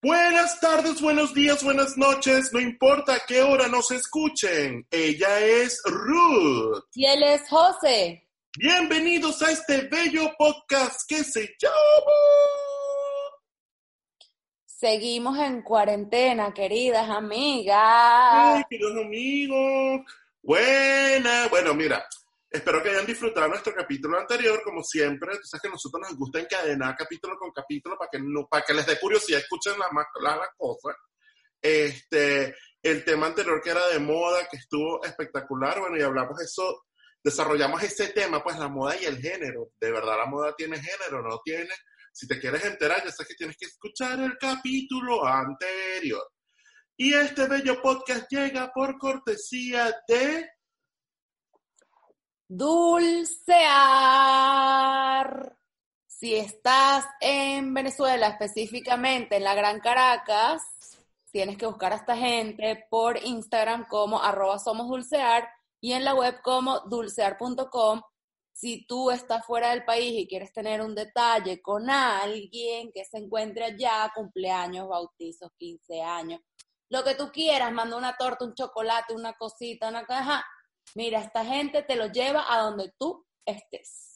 Buenas 0.00 0.60
tardes, 0.60 1.00
buenos 1.00 1.34
días, 1.34 1.64
buenas 1.64 1.96
noches, 1.96 2.52
no 2.52 2.60
importa 2.60 3.14
a 3.14 3.20
qué 3.26 3.42
hora 3.42 3.66
nos 3.66 3.90
escuchen. 3.90 4.86
Ella 4.92 5.40
es 5.40 5.82
Ruth. 5.86 6.84
Y 6.94 7.04
él 7.04 7.24
es 7.24 7.42
José. 7.48 8.28
Bienvenidos 8.56 9.42
a 9.42 9.50
este 9.50 9.88
bello 9.88 10.32
podcast 10.38 11.00
que 11.08 11.24
se 11.24 11.48
llama... 11.60 11.74
Seguimos 14.66 15.36
en 15.40 15.62
cuarentena, 15.62 16.54
queridas 16.54 17.10
amigas. 17.10 17.76
Ay, 17.82 18.62
queridos 18.70 19.04
amigos. 19.04 20.02
Buena. 20.40 21.48
Bueno, 21.48 21.74
mira, 21.74 22.06
Espero 22.50 22.82
que 22.82 22.88
hayan 22.88 23.04
disfrutado 23.04 23.48
nuestro 23.48 23.74
capítulo 23.74 24.18
anterior, 24.18 24.62
como 24.64 24.82
siempre. 24.82 25.36
Tú 25.36 25.44
sabes 25.44 25.62
que 25.62 25.68
nosotros 25.68 26.00
nos 26.08 26.18
gusta 26.18 26.40
encadenar 26.40 26.96
capítulo 26.96 27.36
con 27.36 27.50
capítulo 27.52 27.98
para 27.98 28.08
que, 28.10 28.18
no, 28.20 28.46
para 28.48 28.64
que 28.64 28.72
les 28.72 28.86
dé 28.86 28.98
curiosidad, 28.98 29.40
escuchen 29.40 29.78
la, 29.78 29.86
la, 30.22 30.36
la 30.36 30.48
cosa. 30.56 30.96
Este, 31.60 32.54
el 32.82 33.04
tema 33.04 33.26
anterior 33.26 33.60
que 33.62 33.70
era 33.70 33.86
de 33.88 33.98
moda, 33.98 34.48
que 34.50 34.56
estuvo 34.56 35.04
espectacular, 35.04 35.78
bueno, 35.78 35.98
y 35.98 36.02
hablamos 36.02 36.40
eso, 36.40 36.84
desarrollamos 37.22 37.82
ese 37.82 38.08
tema, 38.08 38.42
pues 38.42 38.58
la 38.58 38.68
moda 38.68 38.96
y 38.98 39.04
el 39.04 39.18
género. 39.18 39.72
De 39.78 39.90
verdad, 39.90 40.16
la 40.16 40.26
moda 40.26 40.54
tiene 40.56 40.80
género, 40.80 41.22
no 41.22 41.40
tiene. 41.44 41.74
Si 42.12 42.26
te 42.26 42.40
quieres 42.40 42.64
enterar, 42.64 43.04
ya 43.04 43.12
sabes 43.12 43.28
que 43.28 43.34
tienes 43.34 43.56
que 43.58 43.66
escuchar 43.66 44.18
el 44.20 44.38
capítulo 44.38 45.26
anterior. 45.26 46.26
Y 46.96 47.12
este 47.12 47.46
bello 47.46 47.82
podcast 47.82 48.26
llega 48.30 48.72
por 48.72 48.96
cortesía 48.96 49.94
de 50.08 50.48
Dulcear. 52.50 53.58
Si 56.06 56.34
estás 56.34 57.04
en 57.20 57.74
Venezuela, 57.74 58.28
específicamente 58.28 59.36
en 59.36 59.44
la 59.44 59.54
Gran 59.54 59.80
Caracas, 59.80 60.62
tienes 61.30 61.58
que 61.58 61.66
buscar 61.66 61.92
a 61.92 61.96
esta 61.96 62.16
gente 62.16 62.86
por 62.88 63.22
Instagram 63.22 63.86
como 63.86 64.22
arroba 64.22 64.56
y 65.78 65.92
en 65.92 66.04
la 66.04 66.14
web 66.14 66.40
como 66.42 66.80
dulcear.com. 66.88 68.00
Si 68.54 68.86
tú 68.86 69.10
estás 69.10 69.44
fuera 69.44 69.68
del 69.70 69.84
país 69.84 70.18
y 70.18 70.26
quieres 70.26 70.50
tener 70.50 70.80
un 70.80 70.94
detalle 70.94 71.60
con 71.60 71.90
alguien 71.90 72.90
que 72.92 73.04
se 73.04 73.18
encuentre 73.18 73.66
allá, 73.66 74.10
cumpleaños, 74.14 74.88
bautizos, 74.88 75.52
15 75.58 76.00
años, 76.00 76.40
lo 76.88 77.04
que 77.04 77.14
tú 77.14 77.30
quieras, 77.30 77.70
manda 77.72 77.94
una 77.98 78.16
torta, 78.16 78.46
un 78.46 78.54
chocolate, 78.54 79.12
una 79.14 79.34
cosita, 79.34 79.88
una 79.88 80.06
caja, 80.06 80.42
Mira, 80.94 81.20
esta 81.20 81.44
gente 81.44 81.82
te 81.82 81.96
lo 81.96 82.06
lleva 82.06 82.52
a 82.52 82.62
donde 82.62 82.92
tú 82.98 83.26
estés. 83.44 84.08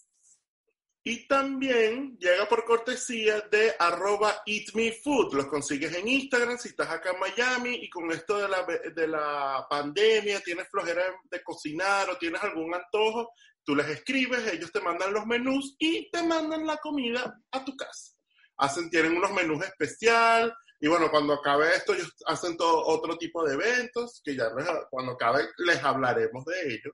Y 1.04 1.26
también 1.26 2.16
llega 2.18 2.48
por 2.48 2.64
cortesía 2.64 3.40
de 3.50 3.74
arroba 3.76 4.42
eatmefood. 4.46 5.34
Los 5.34 5.46
consigues 5.46 5.92
en 5.96 6.06
Instagram 6.06 6.58
si 6.58 6.68
estás 6.68 6.90
acá 6.90 7.10
en 7.10 7.18
Miami 7.18 7.74
y 7.74 7.90
con 7.90 8.10
esto 8.12 8.38
de 8.38 8.48
la, 8.48 8.64
de 8.64 9.08
la 9.08 9.66
pandemia 9.68 10.40
tienes 10.40 10.68
flojera 10.68 11.02
de 11.28 11.42
cocinar 11.42 12.08
o 12.08 12.18
tienes 12.18 12.40
algún 12.44 12.72
antojo, 12.72 13.32
tú 13.64 13.74
les 13.74 13.88
escribes, 13.88 14.46
ellos 14.52 14.70
te 14.70 14.80
mandan 14.80 15.12
los 15.12 15.26
menús 15.26 15.74
y 15.76 16.08
te 16.08 16.22
mandan 16.22 16.64
la 16.66 16.76
comida 16.76 17.36
a 17.50 17.64
tu 17.64 17.76
casa. 17.76 18.12
Hacen, 18.58 18.88
tienen 18.88 19.16
unos 19.16 19.32
menús 19.32 19.64
especial, 19.64 20.54
y 20.82 20.88
bueno, 20.88 21.12
cuando 21.12 21.34
acabe 21.34 21.76
esto, 21.76 21.94
ellos 21.94 22.12
hacen 22.26 22.56
todo 22.56 22.84
otro 22.86 23.16
tipo 23.16 23.44
de 23.44 23.54
eventos, 23.54 24.20
que 24.24 24.34
ya 24.34 24.50
cuando 24.90 25.12
acabe 25.12 25.48
les 25.58 25.80
hablaremos 25.80 26.44
de 26.44 26.74
ello. 26.74 26.90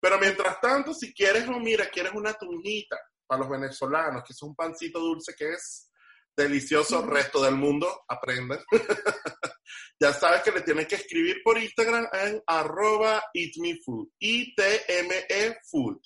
Pero 0.00 0.18
mientras 0.18 0.60
tanto, 0.60 0.92
si 0.92 1.14
quieres, 1.14 1.46
o 1.46 1.60
mira, 1.60 1.88
quieres 1.90 2.12
una 2.12 2.34
tunita 2.34 2.98
para 3.28 3.42
los 3.42 3.48
venezolanos, 3.48 4.24
que 4.24 4.32
es 4.32 4.42
un 4.42 4.56
pancito 4.56 4.98
dulce 4.98 5.32
que 5.38 5.52
es 5.52 5.92
delicioso, 6.36 7.04
el 7.04 7.08
resto 7.08 7.40
del 7.40 7.54
mundo, 7.54 8.02
aprendan. 8.08 8.58
ya 10.00 10.12
sabes 10.12 10.42
que 10.42 10.50
le 10.50 10.62
tienes 10.62 10.88
que 10.88 10.96
escribir 10.96 11.40
por 11.44 11.56
Instagram 11.56 12.08
en 12.12 12.42
arroba 12.48 13.22
eatmefood, 13.32 14.08
I-T-M-E 14.18 15.56
food. 15.70 16.00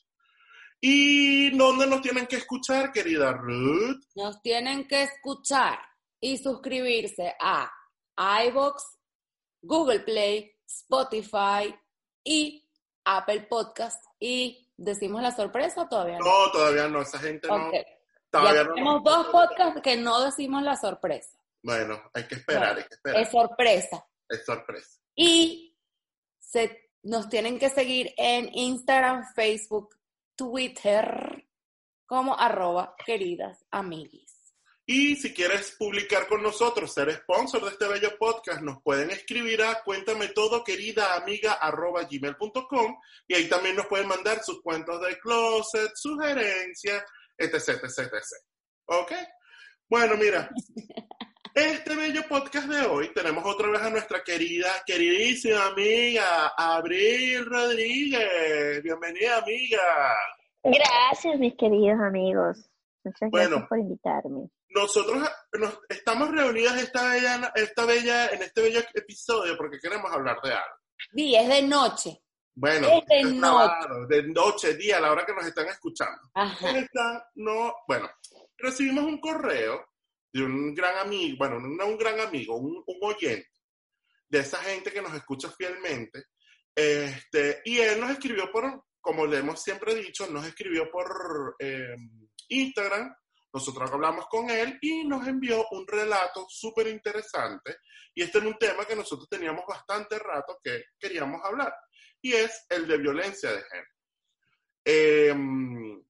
¿Y 0.78 1.56
dónde 1.56 1.86
nos 1.86 2.02
tienen 2.02 2.26
que 2.26 2.36
escuchar, 2.36 2.92
querida 2.92 3.32
Ruth? 3.32 4.02
Nos 4.14 4.42
tienen 4.42 4.86
que 4.86 5.04
escuchar 5.04 5.78
y 6.24 6.38
suscribirse 6.38 7.36
a 7.38 7.70
iBox, 8.46 8.82
Google 9.60 10.00
Play, 10.00 10.56
Spotify 10.66 11.78
y 12.24 12.66
Apple 13.04 13.42
Podcast. 13.42 14.02
¿Y 14.18 14.72
decimos 14.74 15.20
la 15.20 15.36
sorpresa 15.36 15.86
todavía 15.86 16.18
no? 16.18 16.24
No, 16.24 16.50
todavía 16.50 16.88
no, 16.88 17.02
esa 17.02 17.18
gente 17.18 17.46
no. 17.46 17.70
Todavía 18.30 18.66
tenemos 18.66 19.04
dos 19.04 19.26
podcasts 19.26 19.82
que 19.82 19.98
no 19.98 20.18
decimos 20.24 20.62
la 20.62 20.76
sorpresa. 20.76 21.38
Bueno, 21.62 22.00
hay 22.14 22.26
que 22.26 22.36
esperar, 22.36 22.74
hay 22.78 22.84
que 22.84 22.94
esperar. 22.94 23.20
Es 23.20 23.30
sorpresa. 23.30 24.06
Es 24.26 24.46
sorpresa. 24.46 24.98
Y 25.14 25.78
se, 26.38 26.90
nos 27.02 27.28
tienen 27.28 27.58
que 27.58 27.68
seguir 27.68 28.14
en 28.16 28.48
Instagram, 28.50 29.26
Facebook, 29.34 29.94
Twitter, 30.34 31.46
como 32.06 32.34
arroba 32.34 32.96
queridas 33.04 33.62
amiguis. 33.70 34.33
Y 34.86 35.16
si 35.16 35.32
quieres 35.32 35.74
publicar 35.78 36.26
con 36.28 36.42
nosotros, 36.42 36.92
ser 36.92 37.10
sponsor 37.10 37.62
de 37.62 37.70
este 37.70 37.88
bello 37.88 38.18
podcast, 38.18 38.60
nos 38.60 38.82
pueden 38.82 39.10
escribir 39.10 39.62
a 39.62 39.82
cuéntame 39.82 40.28
todo, 40.28 40.62
querida 40.62 41.14
amiga, 41.14 41.54
arroba 41.54 42.02
gmail.com 42.02 42.98
y 43.26 43.34
ahí 43.34 43.48
también 43.48 43.76
nos 43.76 43.86
pueden 43.86 44.08
mandar 44.08 44.42
sus 44.42 44.60
cuentos 44.60 45.00
de 45.00 45.18
closet, 45.20 45.90
sugerencias, 45.94 47.02
etc, 47.38 47.82
etc, 47.82 47.98
etc. 47.98 48.22
¿Ok? 48.88 49.12
Bueno, 49.88 50.16
mira, 50.18 50.50
este 51.54 51.96
bello 51.96 52.22
podcast 52.28 52.68
de 52.68 52.84
hoy 52.84 53.10
tenemos 53.14 53.42
otra 53.46 53.70
vez 53.70 53.80
a 53.80 53.88
nuestra 53.88 54.22
querida, 54.22 54.68
queridísima 54.84 55.64
amiga, 55.68 56.48
Abril 56.58 57.46
Rodríguez. 57.46 58.82
Bienvenida, 58.82 59.38
amiga. 59.38 60.14
Gracias, 60.62 61.38
mis 61.38 61.54
queridos 61.54 61.98
amigos. 62.00 62.70
Muchas 63.02 63.30
gracias 63.30 63.66
por 63.66 63.78
invitarme 63.78 64.50
nosotros 64.74 65.22
nos, 65.52 65.78
estamos 65.88 66.30
reunidas 66.30 66.82
esta 66.82 67.08
bella, 67.08 67.52
esta 67.54 67.84
bella, 67.84 68.28
en 68.28 68.42
este 68.42 68.62
bello 68.62 68.80
episodio 68.92 69.56
porque 69.56 69.78
queremos 69.78 70.12
hablar 70.12 70.40
de 70.42 70.52
algo. 70.52 70.76
Sí, 71.14 71.34
es 71.36 71.48
de 71.48 71.62
noche. 71.62 72.20
Bueno, 72.56 72.88
es 72.88 73.06
de 73.06 73.32
noche. 73.32 73.88
de 74.08 74.22
noche, 74.24 74.74
día, 74.74 74.98
a 74.98 75.00
la 75.00 75.12
hora 75.12 75.24
que 75.24 75.34
nos 75.34 75.46
están 75.46 75.66
escuchando. 75.68 76.20
no, 77.36 77.74
bueno, 77.86 78.10
recibimos 78.58 79.04
un 79.04 79.20
correo 79.20 79.86
de 80.32 80.42
un 80.42 80.74
gran 80.74 80.98
amigo, 80.98 81.36
bueno, 81.38 81.60
no 81.60 81.86
un 81.86 81.96
gran 81.96 82.18
amigo, 82.20 82.56
un, 82.56 82.82
un 82.84 82.98
oyente, 83.02 83.50
de 84.28 84.40
esa 84.40 84.58
gente 84.58 84.92
que 84.92 85.02
nos 85.02 85.14
escucha 85.14 85.50
fielmente, 85.50 86.24
este, 86.74 87.62
y 87.64 87.78
él 87.78 88.00
nos 88.00 88.10
escribió 88.10 88.50
por, 88.50 88.84
como 89.00 89.26
le 89.26 89.38
hemos 89.38 89.62
siempre 89.62 89.94
dicho, 89.94 90.26
nos 90.28 90.44
escribió 90.44 90.90
por 90.90 91.54
eh, 91.60 91.94
Instagram 92.48 93.14
nosotros 93.54 93.88
hablamos 93.92 94.26
con 94.26 94.50
él 94.50 94.76
y 94.82 95.04
nos 95.04 95.26
envió 95.28 95.64
un 95.70 95.86
relato 95.86 96.44
súper 96.48 96.88
interesante. 96.88 97.76
Y 98.12 98.22
este 98.22 98.38
es 98.38 98.44
un 98.44 98.58
tema 98.58 98.84
que 98.84 98.96
nosotros 98.96 99.28
teníamos 99.28 99.64
bastante 99.64 100.18
rato 100.18 100.58
que 100.60 100.86
queríamos 100.98 101.40
hablar. 101.44 101.72
Y 102.20 102.32
es 102.32 102.66
el 102.68 102.88
de 102.88 102.98
violencia 102.98 103.52
de 103.52 103.62
género. 103.62 103.88
Em, 104.84 106.04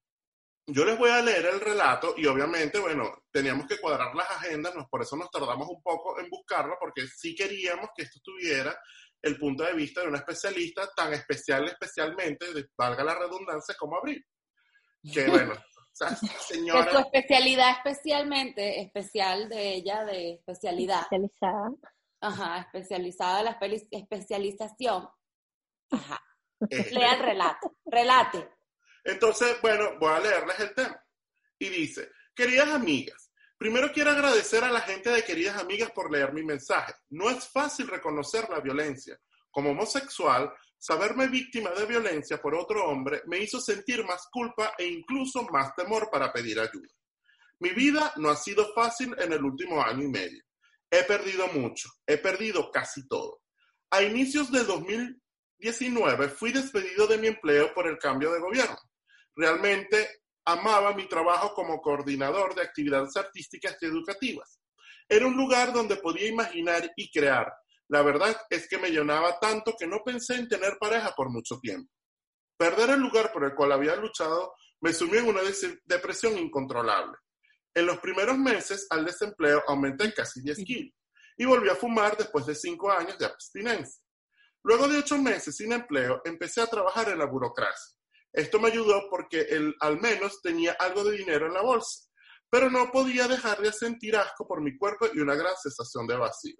yo 0.65 0.85
les 0.85 0.97
voy 0.97 1.11
a 1.11 1.21
leer 1.21 1.45
el 1.45 1.59
relato 1.59 2.15
y 2.17 2.25
obviamente, 2.25 2.79
bueno, 2.79 3.25
teníamos 3.31 3.67
que 3.67 3.77
cuadrar 3.77 4.15
las 4.15 4.29
agendas, 4.31 4.73
por 4.89 5.03
eso 5.03 5.15
nos 5.15 5.29
tardamos 5.29 5.67
un 5.69 5.83
poco 5.83 6.19
en 6.19 6.27
buscarlo, 6.27 6.77
porque 6.79 7.05
sí 7.07 7.35
queríamos 7.35 7.91
que 7.95 8.03
esto 8.03 8.19
tuviera 8.23 8.75
el 9.21 9.37
punto 9.37 9.63
de 9.63 9.73
vista 9.73 10.01
de 10.01 10.07
una 10.07 10.17
especialista 10.17 10.89
tan 10.95 11.13
especial, 11.13 11.65
especialmente, 11.65 12.47
valga 12.75 13.03
la 13.03 13.19
redundancia, 13.19 13.75
como 13.77 13.97
Abril. 13.97 14.25
Que 15.13 15.27
bueno, 15.29 15.53
señora... 16.47 16.91
su 16.91 16.97
especialidad 16.97 17.71
especialmente, 17.77 18.81
especial 18.81 19.49
de 19.49 19.75
ella, 19.75 20.03
de 20.03 20.33
especialidad. 20.33 21.01
Especializada. 21.01 21.71
Ajá, 22.21 22.59
especializada, 22.61 23.43
la 23.43 23.59
especialización. 23.91 25.09
Ajá. 25.91 26.21
Eh. 26.69 26.89
Lea 26.91 27.13
el 27.13 27.19
relato, 27.19 27.77
relate. 27.85 28.49
Entonces, 29.03 29.61
bueno, 29.61 29.99
voy 29.99 30.13
a 30.13 30.19
leerles 30.19 30.59
el 30.59 30.73
tema. 30.73 31.03
Y 31.59 31.69
dice, 31.69 32.09
queridas 32.33 32.69
amigas, 32.69 33.25
Primero 33.57 33.91
quiero 33.93 34.11
agradecer 34.11 34.63
a 34.65 34.71
la 34.71 34.81
gente 34.81 35.09
de 35.09 35.23
queridas 35.23 35.57
amigas 35.57 35.89
por 35.91 36.11
leer 36.11 36.33
mi 36.33 36.43
mensaje. 36.43 36.93
No 37.09 37.29
es 37.29 37.47
fácil 37.47 37.87
reconocer 37.87 38.49
la 38.49 38.59
violencia. 38.59 39.17
Como 39.49 39.71
homosexual, 39.71 40.53
saberme 40.85 41.27
víctima 41.27 41.71
de 41.71 41.87
violencia 41.87 42.39
por 42.39 42.53
otro 42.53 42.85
hombre 42.85 43.23
me 43.25 43.39
hizo 43.39 43.59
sentir 43.59 44.05
más 44.05 44.27
culpa 44.31 44.75
e 44.77 44.85
incluso 44.85 45.41
más 45.51 45.73
temor 45.73 46.09
para 46.11 46.31
pedir 46.31 46.59
ayuda. 46.59 46.93
Mi 47.59 47.71
vida 47.71 48.13
no 48.17 48.29
ha 48.29 48.35
sido 48.35 48.71
fácil 48.75 49.15
en 49.17 49.33
el 49.33 49.43
último 49.43 49.81
año 49.81 50.03
y 50.03 50.09
medio. 50.09 50.43
He 50.91 51.01
perdido 51.01 51.47
mucho, 51.47 51.89
he 52.05 52.19
perdido 52.19 52.69
casi 52.69 53.07
todo. 53.07 53.41
A 53.89 54.03
inicios 54.03 54.51
de 54.51 54.63
2019 54.63 56.29
fui 56.29 56.51
despedido 56.51 57.07
de 57.07 57.17
mi 57.17 57.27
empleo 57.27 57.73
por 57.73 57.87
el 57.87 57.97
cambio 57.97 58.31
de 58.31 58.39
gobierno. 58.39 58.77
Realmente 59.35 60.21
amaba 60.45 60.93
mi 60.93 61.09
trabajo 61.09 61.55
como 61.55 61.81
coordinador 61.81 62.53
de 62.53 62.61
actividades 62.61 63.17
artísticas 63.17 63.75
y 63.81 63.87
educativas. 63.87 64.61
Era 65.09 65.25
un 65.25 65.35
lugar 65.35 65.73
donde 65.73 65.95
podía 65.95 66.27
imaginar 66.27 66.91
y 66.95 67.09
crear. 67.09 67.51
La 67.89 68.01
verdad 68.01 68.35
es 68.49 68.67
que 68.67 68.77
me 68.77 68.89
llenaba 68.89 69.39
tanto 69.39 69.75
que 69.77 69.87
no 69.87 70.01
pensé 70.03 70.35
en 70.35 70.47
tener 70.47 70.77
pareja 70.79 71.13
por 71.15 71.29
mucho 71.29 71.59
tiempo. 71.59 71.91
Perder 72.57 72.91
el 72.91 72.99
lugar 72.99 73.31
por 73.31 73.43
el 73.43 73.53
cual 73.53 73.73
había 73.73 73.95
luchado 73.95 74.53
me 74.81 74.93
sumió 74.93 75.19
en 75.19 75.27
una 75.27 75.41
depresión 75.85 76.37
incontrolable. 76.37 77.17
En 77.73 77.85
los 77.85 77.99
primeros 77.99 78.37
meses 78.37 78.87
al 78.89 79.05
desempleo 79.05 79.63
aumenté 79.67 80.13
casi 80.13 80.41
10 80.41 80.57
kilos 80.65 80.93
y 81.37 81.45
volví 81.45 81.69
a 81.69 81.75
fumar 81.75 82.15
después 82.15 82.45
de 82.45 82.55
5 82.55 82.91
años 82.91 83.17
de 83.17 83.25
abstinencia. 83.25 84.01
Luego 84.63 84.87
de 84.87 84.99
8 84.99 85.17
meses 85.17 85.55
sin 85.55 85.73
empleo, 85.73 86.21
empecé 86.23 86.61
a 86.61 86.67
trabajar 86.67 87.09
en 87.09 87.19
la 87.19 87.25
burocracia. 87.25 87.95
Esto 88.31 88.59
me 88.59 88.69
ayudó 88.69 89.09
porque 89.09 89.41
él 89.41 89.75
al 89.79 89.99
menos 89.99 90.41
tenía 90.41 90.73
algo 90.73 91.03
de 91.03 91.17
dinero 91.17 91.47
en 91.47 91.53
la 91.53 91.61
bolsa, 91.61 92.09
pero 92.49 92.69
no 92.69 92.91
podía 92.91 93.27
dejar 93.27 93.59
de 93.59 93.71
sentir 93.71 94.15
asco 94.15 94.47
por 94.47 94.61
mi 94.61 94.77
cuerpo 94.77 95.07
y 95.13 95.19
una 95.19 95.35
gran 95.35 95.55
sensación 95.55 96.07
de 96.07 96.17
vacío. 96.17 96.55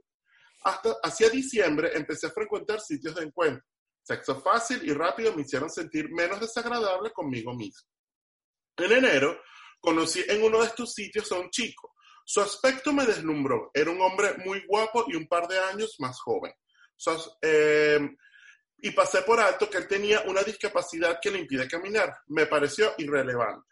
Hasta 0.65 0.95
hacia 1.03 1.29
diciembre 1.29 1.91
empecé 1.94 2.25
a 2.25 2.31
frecuentar 2.31 2.81
sitios 2.81 3.13
de 3.13 3.23
encuentro. 3.23 3.63
Sexo 4.01 4.41
fácil 4.41 4.81
y 4.83 4.94
rápido 4.94 5.31
me 5.35 5.44
hicieron 5.44 5.69
sentir 5.69 6.09
menos 6.12 6.39
desagradable 6.39 7.12
conmigo 7.12 7.53
mismo. 7.53 7.88
En 8.77 8.91
enero 8.91 9.39
conocí 9.79 10.23
en 10.27 10.44
uno 10.44 10.62
de 10.62 10.67
estos 10.67 10.94
sitios 10.94 11.31
a 11.31 11.39
un 11.39 11.51
chico. 11.51 11.94
Su 12.25 12.41
aspecto 12.41 12.91
me 12.91 13.06
deslumbró. 13.06 13.69
Era 13.75 13.91
un 13.91 14.01
hombre 14.01 14.38
muy 14.44 14.65
guapo 14.65 15.06
y 15.07 15.15
un 15.15 15.27
par 15.27 15.47
de 15.47 15.59
años 15.59 15.95
más 16.00 16.19
joven. 16.19 16.51
Eh, 17.44 18.00
y 18.77 18.91
pasé 18.91 19.21
por 19.21 19.39
alto 19.39 19.69
que 19.69 19.77
él 19.77 19.88
tenía 19.88 20.21
una 20.21 20.41
discapacidad 20.41 21.19
que 21.21 21.29
le 21.29 21.39
impide 21.39 21.67
caminar. 21.67 22.12
Me 22.27 22.47
pareció 22.47 22.95
irrelevante. 22.97 23.67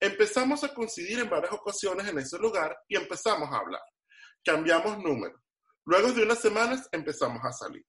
Empezamos 0.00 0.64
a 0.64 0.74
coincidir 0.74 1.20
en 1.20 1.30
varias 1.30 1.52
ocasiones 1.52 2.08
en 2.08 2.18
ese 2.18 2.38
lugar 2.38 2.76
y 2.88 2.96
empezamos 2.96 3.48
a 3.52 3.58
hablar. 3.58 3.82
Cambiamos 4.44 4.98
números. 4.98 5.43
Luego 5.86 6.12
de 6.12 6.22
unas 6.22 6.40
semanas 6.40 6.88
empezamos 6.92 7.44
a 7.44 7.52
salir. 7.52 7.84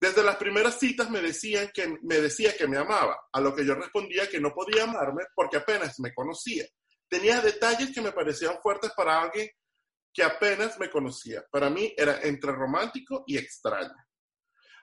Desde 0.00 0.22
las 0.22 0.36
primeras 0.36 0.78
citas 0.78 1.10
me, 1.10 1.20
decían 1.20 1.70
que, 1.74 1.98
me 2.02 2.20
decía 2.20 2.56
que 2.56 2.66
me 2.66 2.78
amaba, 2.78 3.18
a 3.32 3.40
lo 3.40 3.54
que 3.54 3.66
yo 3.66 3.74
respondía 3.74 4.28
que 4.28 4.40
no 4.40 4.52
podía 4.54 4.84
amarme 4.84 5.24
porque 5.34 5.58
apenas 5.58 6.00
me 6.00 6.14
conocía. 6.14 6.64
Tenía 7.08 7.40
detalles 7.40 7.92
que 7.92 8.00
me 8.00 8.12
parecían 8.12 8.58
fuertes 8.62 8.92
para 8.96 9.20
alguien 9.20 9.48
que 10.12 10.22
apenas 10.22 10.78
me 10.78 10.90
conocía. 10.90 11.44
Para 11.50 11.68
mí 11.68 11.92
era 11.96 12.20
entre 12.22 12.52
romántico 12.52 13.24
y 13.26 13.36
extraño. 13.36 13.94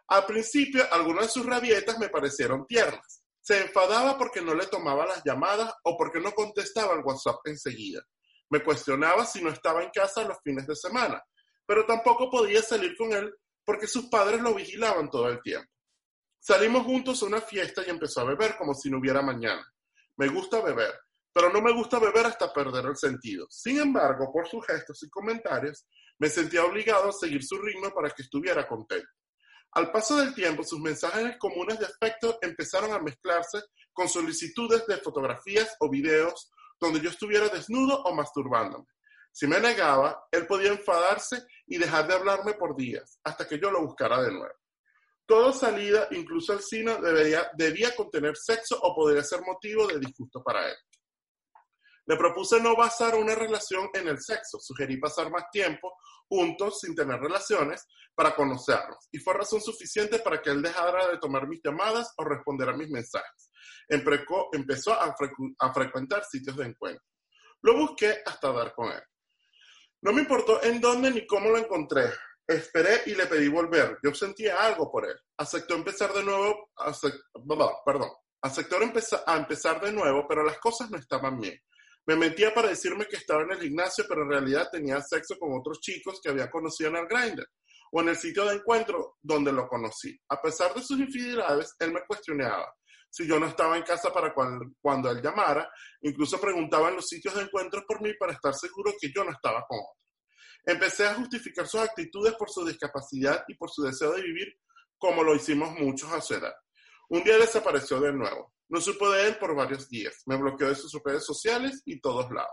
Al 0.09 0.25
principio, 0.25 0.85
algunas 0.91 1.25
de 1.25 1.31
sus 1.31 1.45
rabietas 1.45 1.97
me 1.99 2.09
parecieron 2.09 2.65
tiernas. 2.65 3.23
Se 3.41 3.61
enfadaba 3.61 4.17
porque 4.17 4.41
no 4.41 4.53
le 4.53 4.67
tomaba 4.67 5.05
las 5.05 5.23
llamadas 5.23 5.73
o 5.83 5.97
porque 5.97 6.19
no 6.19 6.31
contestaba 6.33 6.93
el 6.93 7.03
WhatsApp 7.03 7.39
enseguida. 7.45 8.01
Me 8.49 8.63
cuestionaba 8.63 9.25
si 9.25 9.41
no 9.41 9.49
estaba 9.49 9.83
en 9.83 9.89
casa 9.89 10.23
los 10.23 10.37
fines 10.43 10.67
de 10.67 10.75
semana, 10.75 11.21
pero 11.67 11.85
tampoco 11.85 12.31
podía 12.31 12.61
salir 12.63 12.95
con 12.97 13.11
él 13.11 13.31
porque 13.63 13.85
sus 13.85 14.05
padres 14.05 14.41
lo 14.41 14.55
vigilaban 14.55 15.11
todo 15.11 15.27
el 15.27 15.41
tiempo. 15.41 15.69
Salimos 16.39 16.85
juntos 16.85 17.21
a 17.21 17.25
una 17.25 17.41
fiesta 17.41 17.83
y 17.85 17.89
empezó 17.89 18.21
a 18.21 18.23
beber 18.23 18.55
como 18.57 18.73
si 18.73 18.89
no 18.89 18.99
hubiera 18.99 19.21
mañana. 19.21 19.61
Me 20.15 20.29
gusta 20.29 20.61
beber, 20.61 20.93
pero 21.33 21.51
no 21.51 21.61
me 21.61 21.73
gusta 21.73 21.99
beber 21.99 22.25
hasta 22.25 22.53
perder 22.53 22.85
el 22.85 22.95
sentido. 22.95 23.45
Sin 23.49 23.79
embargo, 23.79 24.31
por 24.31 24.47
sus 24.47 24.65
gestos 24.65 25.03
y 25.03 25.09
comentarios, 25.09 25.85
me 26.19 26.29
sentía 26.29 26.63
obligado 26.63 27.09
a 27.09 27.11
seguir 27.11 27.43
su 27.43 27.57
ritmo 27.57 27.91
para 27.93 28.09
que 28.09 28.23
estuviera 28.23 28.65
contento. 28.65 29.09
Al 29.73 29.91
paso 29.91 30.15
del 30.15 30.33
tiempo, 30.33 30.63
sus 30.63 30.79
mensajes 30.79 31.37
comunes 31.37 31.77
de 31.77 31.85
afecto 31.85 32.39
empezaron 32.41 32.93
a 32.93 32.99
mezclarse 32.99 33.59
con 33.91 34.07
solicitudes 34.07 34.87
de 34.87 34.97
fotografías 34.97 35.75
o 35.79 35.89
videos 35.89 36.49
donde 36.79 37.01
yo 37.01 37.09
estuviera 37.09 37.49
desnudo 37.49 38.01
o 38.03 38.15
masturbándome. 38.15 38.85
Si 39.39 39.45
me 39.45 39.59
negaba, 39.59 40.27
él 40.31 40.47
podía 40.47 40.71
enfadarse 40.71 41.45
y 41.67 41.77
dejar 41.77 42.07
de 42.07 42.15
hablarme 42.15 42.55
por 42.55 42.75
días, 42.75 43.19
hasta 43.23 43.47
que 43.47 43.59
yo 43.59 43.69
lo 43.69 43.83
buscara 43.83 44.19
de 44.23 44.31
nuevo. 44.31 44.55
Toda 45.27 45.53
salida, 45.53 46.07
incluso 46.09 46.53
el 46.53 46.61
cine, 46.61 46.97
debía 47.55 47.95
contener 47.95 48.35
sexo 48.35 48.79
o 48.81 48.95
podría 48.95 49.23
ser 49.23 49.41
motivo 49.43 49.85
de 49.85 49.99
disgusto 49.99 50.41
para 50.41 50.67
él. 50.67 50.75
Le 52.07 52.17
propuse 52.17 52.59
no 52.59 52.75
basar 52.75 53.13
una 53.13 53.35
relación 53.35 53.87
en 53.93 54.07
el 54.07 54.19
sexo, 54.19 54.57
sugerí 54.59 54.97
pasar 54.97 55.29
más 55.29 55.51
tiempo 55.51 55.93
juntos 56.27 56.79
sin 56.79 56.95
tener 56.95 57.19
relaciones 57.19 57.85
para 58.15 58.33
conocernos, 58.33 59.07
y 59.11 59.19
fue 59.19 59.35
razón 59.35 59.61
suficiente 59.61 60.17
para 60.17 60.41
que 60.41 60.49
él 60.49 60.63
dejara 60.63 61.09
de 61.09 61.19
tomar 61.19 61.47
mis 61.47 61.61
llamadas 61.63 62.11
o 62.17 62.23
responder 62.23 62.69
a 62.69 62.75
mis 62.75 62.89
mensajes. 62.89 63.51
empezó 63.87 64.93
a 64.99 65.73
frecuentar 65.75 66.25
sitios 66.25 66.57
de 66.57 66.65
encuentro. 66.65 67.05
Lo 67.61 67.77
busqué 67.77 68.23
hasta 68.25 68.51
dar 68.51 68.73
con 68.73 68.91
él. 68.91 69.03
No 70.01 70.13
me 70.13 70.21
importó 70.21 70.61
en 70.63 70.79
dónde 70.79 71.11
ni 71.11 71.25
cómo 71.25 71.49
lo 71.49 71.57
encontré. 71.57 72.05
Esperé 72.47 73.01
y 73.07 73.15
le 73.15 73.25
pedí 73.25 73.47
volver. 73.47 73.97
Yo 74.03 74.13
sentía 74.13 74.63
algo 74.63 74.91
por 74.91 75.05
él. 75.05 75.15
Aceptó 75.37 75.75
empezar 75.75 76.13
de 76.13 76.23
nuevo, 76.23 76.69
perdón, 77.85 78.11
aceptó 78.41 78.77
a 78.77 79.37
empezar 79.37 79.81
de 79.81 79.91
nuevo, 79.91 80.25
pero 80.27 80.43
las 80.43 80.59
cosas 80.59 80.89
no 80.89 80.97
estaban 80.97 81.39
bien. 81.39 81.59
Me 82.05 82.15
mentía 82.15 82.53
para 82.53 82.69
decirme 82.69 83.05
que 83.05 83.17
estaba 83.17 83.43
en 83.43 83.51
el 83.51 83.59
gimnasio, 83.59 84.05
pero 84.07 84.23
en 84.23 84.29
realidad 84.29 84.69
tenía 84.71 85.01
sexo 85.01 85.35
con 85.37 85.59
otros 85.59 85.81
chicos 85.81 86.21
que 86.23 86.29
había 86.29 86.49
conocido 86.49 86.89
en 86.91 86.95
el 86.97 87.07
Grindr 87.07 87.45
o 87.91 88.01
en 88.01 88.09
el 88.09 88.15
sitio 88.15 88.45
de 88.45 88.55
encuentro 88.55 89.17
donde 89.21 89.51
lo 89.51 89.67
conocí. 89.67 90.17
A 90.29 90.41
pesar 90.41 90.73
de 90.73 90.81
sus 90.81 90.99
infidelidades, 90.99 91.75
él 91.79 91.91
me 91.91 92.05
cuestionaba 92.07 92.73
si 93.09 93.27
yo 93.27 93.39
no 93.39 93.47
estaba 93.47 93.77
en 93.77 93.83
casa 93.83 94.11
para 94.11 94.33
cuando, 94.33 95.11
él 95.11 95.21
llamara. 95.21 95.69
Incluso 96.01 96.39
preguntaba 96.39 96.89
en 96.89 96.95
los 96.95 97.07
sitios 97.07 97.35
de 97.35 97.43
encuentro 97.43 97.83
por 97.87 98.01
mí 98.01 98.13
para 98.19 98.33
estar 98.33 98.53
seguro 98.53 98.93
que 98.99 99.11
yo 99.13 99.23
no 99.23 99.31
estaba 99.31 99.65
con 99.67 99.79
otro. 99.79 100.01
Empecé 100.65 101.07
a 101.07 101.15
justificar 101.15 101.67
sus 101.67 101.81
actitudes 101.81 102.33
por 102.33 102.49
su 102.49 102.65
discapacidad 102.65 103.43
y 103.47 103.55
por 103.55 103.69
su 103.69 103.83
deseo 103.83 104.11
de 104.13 104.21
vivir 104.21 104.59
como 104.97 105.23
lo 105.23 105.35
hicimos 105.35 105.71
muchos 105.79 106.11
a 106.11 106.21
su 106.21 106.33
edad. 106.33 106.53
Un 107.09 107.23
día 107.23 107.37
desapareció 107.37 107.99
de 108.01 108.11
nuevo. 108.11 108.53
No 108.69 108.81
supe 108.81 109.05
de 109.07 109.27
él 109.27 109.37
por 109.37 109.55
varios 109.55 109.87
días. 109.87 110.23
Me 110.25 110.35
bloqueó 110.35 110.67
de 110.67 110.75
sus 110.75 110.91
redes 111.03 111.25
sociales 111.25 111.81
y 111.85 112.01
todos 112.01 112.29
lados. 112.31 112.51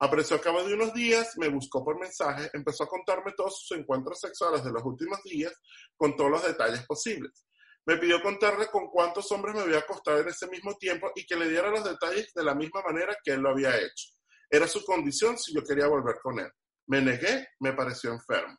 Apareció 0.00 0.36
a 0.36 0.40
cabo 0.40 0.64
de 0.64 0.74
unos 0.74 0.92
días, 0.92 1.38
me 1.38 1.48
buscó 1.48 1.84
por 1.84 1.98
mensaje, 2.00 2.50
empezó 2.52 2.84
a 2.84 2.88
contarme 2.88 3.32
todos 3.36 3.60
sus 3.60 3.78
encuentros 3.78 4.18
sexuales 4.18 4.64
de 4.64 4.72
los 4.72 4.82
últimos 4.82 5.22
días 5.22 5.52
con 5.96 6.16
todos 6.16 6.30
los 6.30 6.44
detalles 6.44 6.84
posibles. 6.86 7.46
Me 7.86 7.96
pidió 7.98 8.22
contarle 8.22 8.68
con 8.68 8.88
cuántos 8.88 9.30
hombres 9.32 9.54
me 9.54 9.62
había 9.62 9.78
acostado 9.78 10.20
en 10.20 10.28
ese 10.28 10.46
mismo 10.48 10.74
tiempo 10.76 11.10
y 11.14 11.26
que 11.26 11.36
le 11.36 11.48
diera 11.48 11.70
los 11.70 11.84
detalles 11.84 12.32
de 12.34 12.44
la 12.44 12.54
misma 12.54 12.82
manera 12.82 13.16
que 13.22 13.32
él 13.32 13.40
lo 13.40 13.50
había 13.50 13.76
hecho. 13.76 14.08
Era 14.48 14.66
su 14.66 14.84
condición 14.84 15.36
si 15.38 15.54
yo 15.54 15.62
quería 15.62 15.86
volver 15.86 16.16
con 16.22 16.38
él. 16.38 16.50
Me 16.86 17.00
negué, 17.00 17.48
me 17.60 17.72
pareció 17.72 18.12
enfermo. 18.12 18.56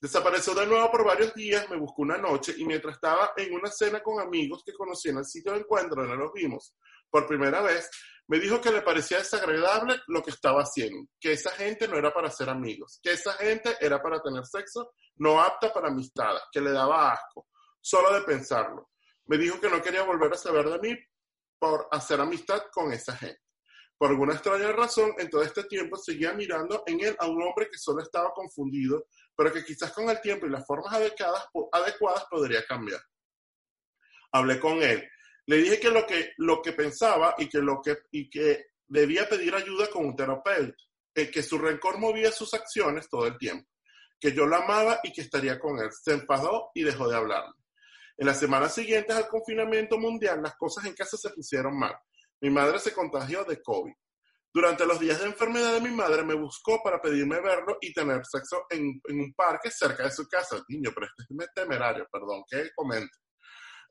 Desapareció 0.00 0.54
de 0.54 0.66
nuevo 0.66 0.90
por 0.90 1.04
varios 1.04 1.34
días, 1.34 1.68
me 1.70 1.76
buscó 1.76 2.02
una 2.02 2.18
noche 2.18 2.54
y 2.56 2.64
mientras 2.64 2.96
estaba 2.96 3.32
en 3.36 3.54
una 3.54 3.70
cena 3.70 4.00
con 4.02 4.20
amigos 4.20 4.62
que 4.64 4.74
conocí 4.74 5.08
en 5.08 5.18
el 5.18 5.24
sitio 5.24 5.52
de 5.52 5.60
encuentro 5.60 6.02
donde 6.02 6.18
nos 6.18 6.32
vimos 6.32 6.74
por 7.10 7.26
primera 7.26 7.62
vez, 7.62 7.88
me 8.28 8.38
dijo 8.38 8.60
que 8.60 8.70
le 8.70 8.82
parecía 8.82 9.18
desagradable 9.18 9.96
lo 10.08 10.22
que 10.22 10.30
estaba 10.30 10.62
haciendo, 10.62 11.08
que 11.18 11.32
esa 11.32 11.50
gente 11.52 11.88
no 11.88 11.96
era 11.96 12.12
para 12.12 12.30
ser 12.30 12.50
amigos, 12.50 12.98
que 13.02 13.12
esa 13.12 13.32
gente 13.34 13.76
era 13.80 14.02
para 14.02 14.20
tener 14.20 14.44
sexo, 14.44 14.92
no 15.16 15.40
apta 15.40 15.72
para 15.72 15.88
amistad, 15.88 16.34
que 16.52 16.60
le 16.60 16.72
daba 16.72 17.12
asco, 17.12 17.46
solo 17.86 18.12
de 18.12 18.22
pensarlo. 18.22 18.90
Me 19.26 19.38
dijo 19.38 19.60
que 19.60 19.70
no 19.70 19.80
quería 19.80 20.02
volver 20.02 20.32
a 20.32 20.36
saber 20.36 20.68
de 20.68 20.78
mí 20.80 20.98
por 21.56 21.86
hacer 21.92 22.20
amistad 22.20 22.62
con 22.72 22.92
esa 22.92 23.16
gente. 23.16 23.40
Por 23.96 24.10
alguna 24.10 24.34
extraña 24.34 24.72
razón, 24.72 25.12
en 25.18 25.30
todo 25.30 25.42
este 25.42 25.62
tiempo 25.64 25.96
seguía 25.96 26.32
mirando 26.32 26.82
en 26.86 26.98
él 27.00 27.16
a 27.20 27.28
un 27.28 27.40
hombre 27.40 27.68
que 27.70 27.78
solo 27.78 28.02
estaba 28.02 28.32
confundido, 28.34 29.06
pero 29.36 29.52
que 29.52 29.64
quizás 29.64 29.92
con 29.92 30.10
el 30.10 30.20
tiempo 30.20 30.46
y 30.46 30.50
las 30.50 30.66
formas 30.66 30.92
adecuadas, 30.94 32.24
podría 32.28 32.66
cambiar. 32.66 33.00
Hablé 34.32 34.58
con 34.58 34.82
él. 34.82 35.08
Le 35.46 35.56
dije 35.58 35.78
que 35.78 35.90
lo 35.90 36.04
que, 36.04 36.32
lo 36.38 36.60
que 36.60 36.72
pensaba 36.72 37.36
y 37.38 37.48
que, 37.48 37.58
lo 37.58 37.80
que, 37.80 37.98
y 38.10 38.28
que 38.28 38.66
debía 38.88 39.28
pedir 39.28 39.54
ayuda 39.54 39.88
con 39.90 40.06
un 40.06 40.16
terapeuta, 40.16 40.82
eh, 41.14 41.30
que 41.30 41.42
su 41.44 41.56
rencor 41.56 41.98
movía 41.98 42.32
sus 42.32 42.52
acciones 42.52 43.08
todo 43.08 43.28
el 43.28 43.38
tiempo, 43.38 43.70
que 44.18 44.32
yo 44.32 44.44
lo 44.44 44.56
amaba 44.56 44.98
y 45.04 45.12
que 45.12 45.20
estaría 45.20 45.60
con 45.60 45.78
él. 45.78 45.90
Se 45.92 46.14
enfadó 46.14 46.72
y 46.74 46.82
dejó 46.82 47.08
de 47.08 47.16
hablarme. 47.16 47.54
En 48.18 48.26
las 48.26 48.38
semanas 48.38 48.74
siguientes 48.74 49.14
al 49.14 49.28
confinamiento 49.28 49.98
mundial, 49.98 50.42
las 50.42 50.56
cosas 50.56 50.86
en 50.86 50.94
casa 50.94 51.16
se 51.16 51.30
pusieron 51.30 51.78
mal. 51.78 51.94
Mi 52.40 52.50
madre 52.50 52.78
se 52.78 52.92
contagió 52.92 53.44
de 53.44 53.62
COVID. 53.62 53.92
Durante 54.52 54.86
los 54.86 54.98
días 54.98 55.20
de 55.20 55.26
enfermedad 55.26 55.74
de 55.74 55.82
mi 55.82 55.94
madre 55.94 56.24
me 56.24 56.32
buscó 56.32 56.82
para 56.82 57.00
pedirme 57.00 57.40
verlo 57.42 57.76
y 57.78 57.92
tener 57.92 58.24
sexo 58.24 58.64
en, 58.70 59.02
un 59.10 59.34
parque 59.34 59.70
cerca 59.70 60.04
de 60.04 60.10
su 60.10 60.26
casa. 60.26 60.56
Niño, 60.68 60.92
pero 60.94 61.06
este 61.06 61.24
es 61.44 61.54
temerario, 61.54 62.08
perdón, 62.10 62.42
que 62.50 62.70
comente. 62.74 63.12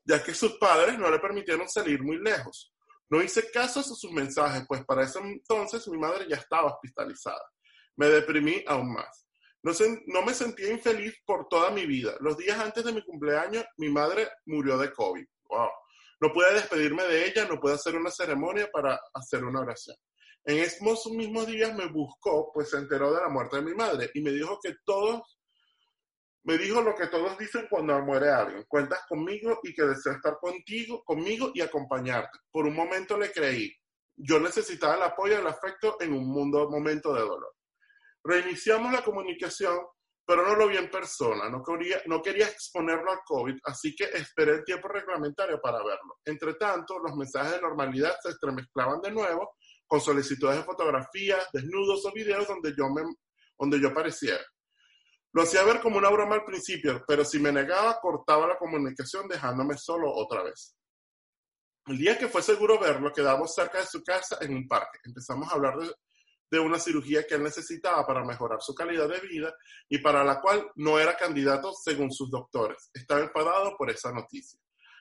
Ya 0.04 0.22
que 0.22 0.34
sus 0.34 0.58
padres 0.58 0.98
no 0.98 1.08
le 1.08 1.20
permitieron 1.20 1.68
salir 1.68 2.02
muy 2.02 2.18
lejos. 2.18 2.74
No 3.08 3.22
hice 3.22 3.48
caso 3.52 3.78
a 3.78 3.84
sus 3.84 4.10
mensajes, 4.10 4.64
pues 4.66 4.84
para 4.84 5.04
ese 5.04 5.20
entonces 5.20 5.86
mi 5.86 5.98
madre 5.98 6.26
ya 6.28 6.36
estaba 6.36 6.72
hospitalizada. 6.72 7.44
Me 7.94 8.08
deprimí 8.08 8.64
aún 8.66 8.92
más. 8.92 9.25
No, 10.06 10.22
me 10.22 10.32
sentía 10.32 10.70
infeliz 10.70 11.20
por 11.26 11.48
toda 11.48 11.70
mi 11.70 11.86
vida. 11.86 12.14
Los 12.20 12.36
días 12.36 12.56
antes 12.56 12.84
de 12.84 12.92
mi 12.92 13.02
cumpleaños, 13.02 13.64
mi 13.78 13.88
madre 13.88 14.28
murió 14.44 14.78
de 14.78 14.92
COVID. 14.92 15.26
Wow. 15.48 15.68
No 16.20 16.32
pude 16.32 16.54
despedirme 16.54 17.02
de 17.02 17.26
ella, 17.26 17.48
no 17.48 17.58
pude 17.58 17.74
hacer 17.74 17.96
una 17.96 18.10
ceremonia 18.10 18.70
para 18.72 19.00
hacer 19.12 19.44
una 19.44 19.60
oración. 19.60 19.96
En 20.44 20.58
esos 20.58 21.06
mismos 21.06 21.48
días 21.48 21.74
me 21.74 21.86
buscó, 21.86 22.52
pues 22.54 22.70
se 22.70 22.76
enteró 22.76 23.12
de 23.12 23.20
la 23.20 23.28
muerte 23.28 23.56
de 23.56 23.62
mi 23.62 23.74
madre 23.74 24.08
y 24.14 24.20
me 24.20 24.30
dijo 24.30 24.60
que 24.62 24.76
todos, 24.84 25.36
me 26.44 26.56
dijo 26.58 26.80
lo 26.80 26.94
que 26.94 27.08
todos 27.08 27.36
dicen 27.36 27.66
cuando 27.68 28.00
muere 28.02 28.30
alguien. 28.30 28.64
Cuentas 28.68 29.00
conmigo 29.08 29.58
y 29.64 29.74
que 29.74 29.82
deseo 29.82 30.12
estar 30.12 30.38
contigo, 30.40 31.02
conmigo 31.02 31.50
y 31.52 31.60
acompañarte. 31.60 32.38
Por 32.52 32.66
un 32.66 32.76
momento 32.76 33.18
le 33.18 33.32
creí. 33.32 33.74
Yo 34.14 34.38
necesitaba 34.38 34.94
el 34.94 35.02
apoyo 35.02 35.40
el 35.40 35.46
afecto 35.48 35.96
en 36.00 36.12
un 36.12 36.28
mundo, 36.28 36.70
momento 36.70 37.12
de 37.12 37.22
dolor. 37.22 37.55
Reiniciamos 38.26 38.92
la 38.92 39.04
comunicación, 39.04 39.78
pero 40.26 40.44
no 40.44 40.56
lo 40.56 40.66
vi 40.66 40.76
en 40.76 40.90
persona. 40.90 41.48
No 41.48 41.62
quería, 42.22 42.46
exponerlo 42.46 43.12
al 43.12 43.20
COVID, 43.24 43.56
así 43.64 43.94
que 43.94 44.04
esperé 44.04 44.52
el 44.54 44.64
tiempo 44.64 44.88
reglamentario 44.88 45.60
para 45.60 45.78
verlo. 45.78 46.18
Entre 46.24 46.54
tanto, 46.54 46.98
los 46.98 47.14
mensajes 47.14 47.52
de 47.52 47.60
normalidad 47.60 48.16
se 48.20 48.30
entremezclaban 48.30 49.00
de 49.00 49.12
nuevo 49.12 49.54
con 49.86 50.00
solicitudes 50.00 50.56
de 50.56 50.64
fotografías, 50.64 51.46
desnudos 51.52 52.04
o 52.04 52.12
videos 52.12 52.48
donde 52.48 52.74
yo, 52.76 52.90
me. 52.90 53.04
Lo 55.32 55.42
hacía 55.42 55.62
ver 55.62 55.80
como 55.80 55.98
una 55.98 56.10
broma 56.10 56.34
al 56.34 56.44
principio, 56.44 57.04
pero 57.06 57.24
si 57.24 57.38
me 57.38 57.52
negaba, 57.52 58.00
cortaba 58.00 58.48
la 58.48 58.58
comunicación 58.58 59.28
dejándome 59.28 59.78
solo 59.78 60.12
otra 60.12 60.42
vez. 60.42 60.76
El 61.86 61.98
día 61.98 62.18
que 62.18 62.26
fue 62.26 62.42
seguro 62.42 62.80
verlo, 62.80 63.12
quedamos 63.12 63.54
cerca 63.54 63.78
de 63.78 63.86
su 63.86 64.02
casa 64.02 64.38
en 64.40 64.54
un 64.54 64.66
parque. 64.66 64.98
Empezamos 65.04 65.48
a 65.48 65.54
hablar 65.54 65.76
de, 65.78 65.94
de 66.50 66.58
una 66.58 66.78
cirugía 66.78 67.26
que 67.26 67.34
él 67.34 67.42
necesitaba 67.42 68.06
para 68.06 68.24
mejorar 68.24 68.60
su 68.60 68.74
calidad 68.74 69.08
de 69.08 69.20
vida 69.20 69.54
y 69.88 69.98
para 69.98 70.24
la 70.24 70.40
cual 70.40 70.70
no 70.76 70.98
era 70.98 71.16
candidato 71.16 71.72
según 71.72 72.12
sus 72.12 72.30
doctores. 72.30 72.90
Estaba 72.94 73.20
enfadado 73.20 73.76
por 73.76 73.90
esa 73.90 74.12
noticia. 74.12 74.60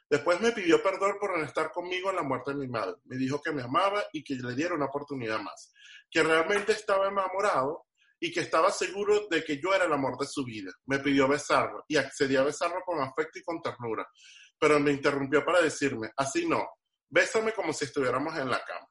Después 0.09 0.39
me 0.39 0.51
pidió 0.51 0.81
perdón 0.83 1.15
por 1.19 1.37
no 1.37 1.43
estar 1.43 1.71
conmigo 1.71 2.09
en 2.09 2.17
la 2.17 2.23
muerte 2.23 2.51
de 2.51 2.57
mi 2.57 2.67
madre. 2.67 2.95
Me 3.05 3.17
dijo 3.17 3.41
que 3.41 3.51
me 3.51 3.63
amaba 3.63 4.03
y 4.13 4.23
que 4.23 4.35
le 4.35 4.55
diera 4.55 4.75
una 4.75 4.85
oportunidad 4.85 5.39
más. 5.39 5.73
Que 6.09 6.21
realmente 6.21 6.73
estaba 6.73 7.07
enamorado 7.07 7.87
y 8.19 8.31
que 8.31 8.41
estaba 8.41 8.71
seguro 8.71 9.27
de 9.29 9.43
que 9.43 9.59
yo 9.59 9.73
era 9.73 9.85
el 9.85 9.93
amor 9.93 10.17
de 10.17 10.27
su 10.27 10.43
vida. 10.43 10.71
Me 10.85 10.99
pidió 10.99 11.27
besarlo 11.27 11.83
y 11.87 11.97
accedí 11.97 12.35
a 12.35 12.43
besarlo 12.43 12.81
con 12.85 12.99
afecto 13.01 13.39
y 13.39 13.43
con 13.43 13.61
ternura. 13.61 14.07
Pero 14.59 14.79
me 14.79 14.91
interrumpió 14.91 15.43
para 15.43 15.61
decirme, 15.61 16.11
así 16.15 16.47
no, 16.47 16.63
bésame 17.09 17.51
como 17.53 17.73
si 17.73 17.85
estuviéramos 17.85 18.37
en 18.37 18.49
la 18.49 18.63
cama. 18.63 18.87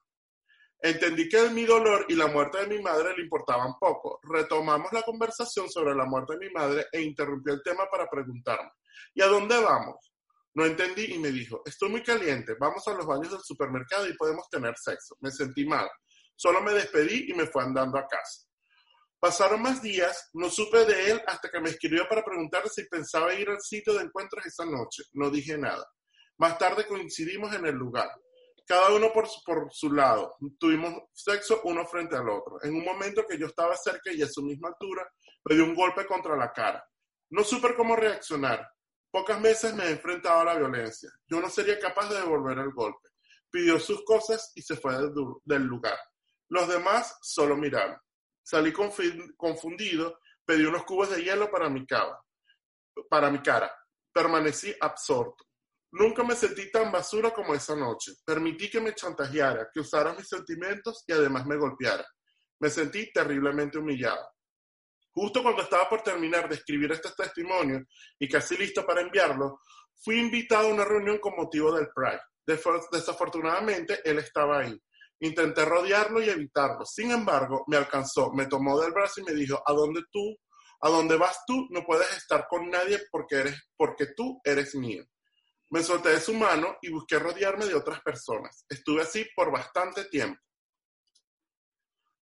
Entendí 0.85 1.27
que 1.27 1.49
mi 1.49 1.65
dolor 1.65 2.05
y 2.09 2.13
la 2.13 2.27
muerte 2.27 2.59
de 2.59 2.67
mi 2.67 2.79
madre 2.79 3.17
le 3.17 3.23
importaban 3.23 3.73
poco. 3.79 4.19
Retomamos 4.21 4.93
la 4.93 5.01
conversación 5.01 5.67
sobre 5.67 5.95
la 5.95 6.05
muerte 6.05 6.33
de 6.33 6.45
mi 6.45 6.53
madre 6.53 6.85
e 6.91 7.01
interrumpió 7.01 7.55
el 7.55 7.63
tema 7.63 7.89
para 7.89 8.07
preguntarme, 8.07 8.69
¿y 9.15 9.23
a 9.23 9.25
dónde 9.25 9.57
vamos? 9.59 10.13
No 10.53 10.63
entendí 10.63 11.15
y 11.15 11.17
me 11.17 11.31
dijo, 11.31 11.63
estoy 11.65 11.89
muy 11.89 12.03
caliente, 12.03 12.53
vamos 12.59 12.87
a 12.87 12.93
los 12.93 13.03
baños 13.03 13.31
del 13.31 13.41
supermercado 13.41 14.07
y 14.07 14.15
podemos 14.15 14.47
tener 14.47 14.75
sexo. 14.77 15.17
Me 15.21 15.31
sentí 15.31 15.65
mal. 15.65 15.89
Solo 16.35 16.61
me 16.61 16.71
despedí 16.71 17.31
y 17.31 17.33
me 17.33 17.47
fue 17.47 17.63
andando 17.63 17.97
a 17.97 18.07
casa. 18.07 18.45
Pasaron 19.19 19.63
más 19.63 19.81
días, 19.81 20.29
no 20.33 20.51
supe 20.51 20.85
de 20.85 21.09
él 21.09 21.21
hasta 21.25 21.49
que 21.49 21.61
me 21.61 21.71
escribió 21.71 22.07
para 22.07 22.23
preguntar 22.23 22.69
si 22.69 22.83
pensaba 22.83 23.33
ir 23.33 23.49
al 23.49 23.59
sitio 23.59 23.95
de 23.95 24.03
encuentros 24.03 24.45
esa 24.45 24.65
noche. 24.65 25.01
No 25.13 25.31
dije 25.31 25.57
nada. 25.57 25.83
Más 26.37 26.59
tarde 26.59 26.85
coincidimos 26.85 27.55
en 27.55 27.65
el 27.65 27.73
lugar. 27.73 28.11
Cada 28.67 28.91
uno 28.93 29.13
por, 29.13 29.27
por 29.45 29.67
su 29.71 29.91
lado. 29.91 30.35
Tuvimos 30.59 31.03
sexo 31.13 31.61
uno 31.65 31.85
frente 31.85 32.15
al 32.15 32.27
otro. 32.29 32.57
En 32.63 32.75
un 32.75 32.83
momento 32.83 33.25
que 33.27 33.37
yo 33.37 33.45
estaba 33.45 33.75
cerca 33.75 34.11
y 34.11 34.23
a 34.23 34.27
su 34.27 34.41
misma 34.41 34.69
altura, 34.69 35.07
me 35.45 35.61
un 35.61 35.75
golpe 35.75 36.05
contra 36.07 36.35
la 36.35 36.51
cara. 36.51 36.83
No 37.29 37.43
supe 37.43 37.75
cómo 37.75 37.95
reaccionar. 37.95 38.67
Pocas 39.11 39.41
veces 39.41 39.73
me 39.73 39.85
he 39.85 39.91
enfrentado 39.91 40.41
a 40.41 40.45
la 40.45 40.55
violencia. 40.55 41.09
Yo 41.27 41.39
no 41.39 41.49
sería 41.49 41.79
capaz 41.79 42.09
de 42.09 42.19
devolver 42.19 42.57
el 42.57 42.73
golpe. 42.73 43.09
Pidió 43.49 43.79
sus 43.79 44.03
cosas 44.03 44.51
y 44.55 44.61
se 44.61 44.75
fue 44.75 44.93
del, 45.45 45.63
lugar. 45.63 45.97
Los 46.49 46.67
demás 46.67 47.17
solo 47.21 47.55
miraron. 47.55 47.97
Salí 48.43 48.73
confundido, 48.73 50.19
pedí 50.43 50.65
unos 50.65 50.83
cubos 50.83 51.11
de 51.11 51.23
hielo 51.23 51.49
para 51.49 51.69
mi 51.69 51.85
cara. 51.85 52.19
Permanecí 54.11 54.75
absorto. 54.81 55.44
Nunca 55.97 56.25
me 56.25 56.35
sentí 56.35 56.69
tan 56.71 56.91
basura 56.91 57.31
como 57.31 57.55
esa 57.55 57.73
noche. 57.73 58.15
Permití 58.25 58.69
que 58.69 58.81
me 58.81 58.93
chantajeara, 58.93 59.69
que 59.73 59.79
usara 59.79 60.13
mis 60.13 60.27
sentimientos 60.27 61.05
y 61.07 61.13
además 61.13 61.45
me 61.45 61.55
golpeara. 61.55 62.05
Me 62.59 62.69
sentí 62.69 63.13
terriblemente 63.13 63.77
humillado. 63.77 64.27
Justo 65.13 65.41
cuando 65.41 65.61
estaba 65.61 65.87
por 65.87 66.01
terminar 66.01 66.49
de 66.49 66.55
escribir 66.55 66.91
este 66.91 67.11
testimonio 67.15 67.81
y 68.19 68.27
casi 68.27 68.57
listo 68.57 68.85
para 68.85 68.99
enviarlo, 68.99 69.61
fui 70.03 70.19
invitado 70.19 70.67
a 70.67 70.73
una 70.73 70.83
reunión 70.83 71.17
con 71.19 71.33
motivo 71.37 71.71
del 71.71 71.87
Pride. 71.95 72.19
Desafortunadamente, 72.91 74.01
él 74.03 74.19
estaba 74.19 74.59
ahí. 74.59 74.77
Intenté 75.21 75.63
rodearlo 75.63 76.21
y 76.21 76.29
evitarlo. 76.29 76.85
Sin 76.85 77.11
embargo, 77.11 77.63
me 77.67 77.77
alcanzó, 77.77 78.33
me 78.33 78.47
tomó 78.47 78.81
del 78.81 78.91
brazo 78.91 79.21
y 79.21 79.23
me 79.23 79.33
dijo, 79.33 79.63
¿a 79.65 79.71
dónde 79.71 80.01
tú, 80.11 80.35
a 80.81 80.89
dónde 80.89 81.15
vas 81.15 81.39
tú? 81.47 81.67
No 81.69 81.85
puedes 81.85 82.11
estar 82.17 82.47
con 82.49 82.69
nadie 82.69 82.99
porque, 83.09 83.35
eres, 83.37 83.55
porque 83.77 84.07
tú 84.07 84.41
eres 84.43 84.75
mío. 84.75 85.05
Me 85.75 85.83
solté 85.83 86.07
de 86.07 86.21
su 86.21 86.33
mano 86.33 86.77
y 86.81 86.89
busqué 86.89 87.19
rodearme 87.19 87.65
de 87.65 87.75
otras 87.75 87.99
personas. 87.99 88.63
Estuve 88.69 89.01
así 89.01 89.27
por 89.35 89.51
bastante 89.51 90.05
tiempo. 90.05 90.41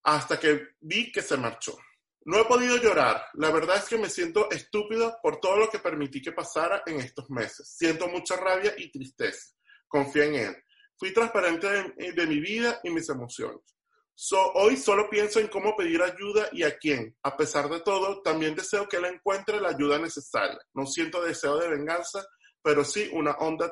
Hasta 0.02 0.40
que 0.40 0.70
vi 0.80 1.12
que 1.12 1.22
se 1.22 1.36
marchó. 1.36 1.78
No 2.24 2.40
he 2.40 2.44
podido 2.46 2.78
llorar. 2.78 3.26
La 3.34 3.52
verdad 3.52 3.76
es 3.76 3.84
que 3.84 3.96
me 3.96 4.10
siento 4.10 4.50
estúpido 4.50 5.18
por 5.22 5.38
todo 5.38 5.56
lo 5.56 5.70
que 5.70 5.78
permití 5.78 6.20
que 6.20 6.32
pasara 6.32 6.82
en 6.84 6.98
estos 6.98 7.30
meses. 7.30 7.68
Siento 7.68 8.08
mucha 8.08 8.34
rabia 8.34 8.74
y 8.76 8.90
tristeza. 8.90 9.54
Confía 9.86 10.24
en 10.24 10.34
él. 10.34 10.64
Fui 10.98 11.12
transparente 11.12 11.68
de, 11.96 12.26
mi 12.26 12.40
vida 12.40 12.80
y 12.82 12.90
mis 12.90 13.08
emociones. 13.08 13.62
hoy 14.54 14.76
solo 14.76 15.08
pienso 15.08 15.38
en 15.38 15.46
cómo 15.46 15.76
pedir 15.76 16.02
ayuda 16.02 16.48
y 16.50 16.64
a 16.64 16.76
quién. 16.76 17.16
A 17.22 17.36
pesar 17.36 17.68
de 17.68 17.78
todo, 17.82 18.20
también 18.20 18.56
deseo 18.56 18.88
que 18.88 18.96
él 18.96 19.04
encuentre 19.04 19.60
la 19.60 19.68
ayuda 19.68 20.00
necesaria. 20.00 20.58
No 20.72 20.86
siento 20.86 21.22
deseo 21.22 21.56
de 21.58 21.68
venganza, 21.68 22.26
pero 22.64 22.82
sí 22.84 23.08
una 23.12 23.32
honda, 23.32 23.70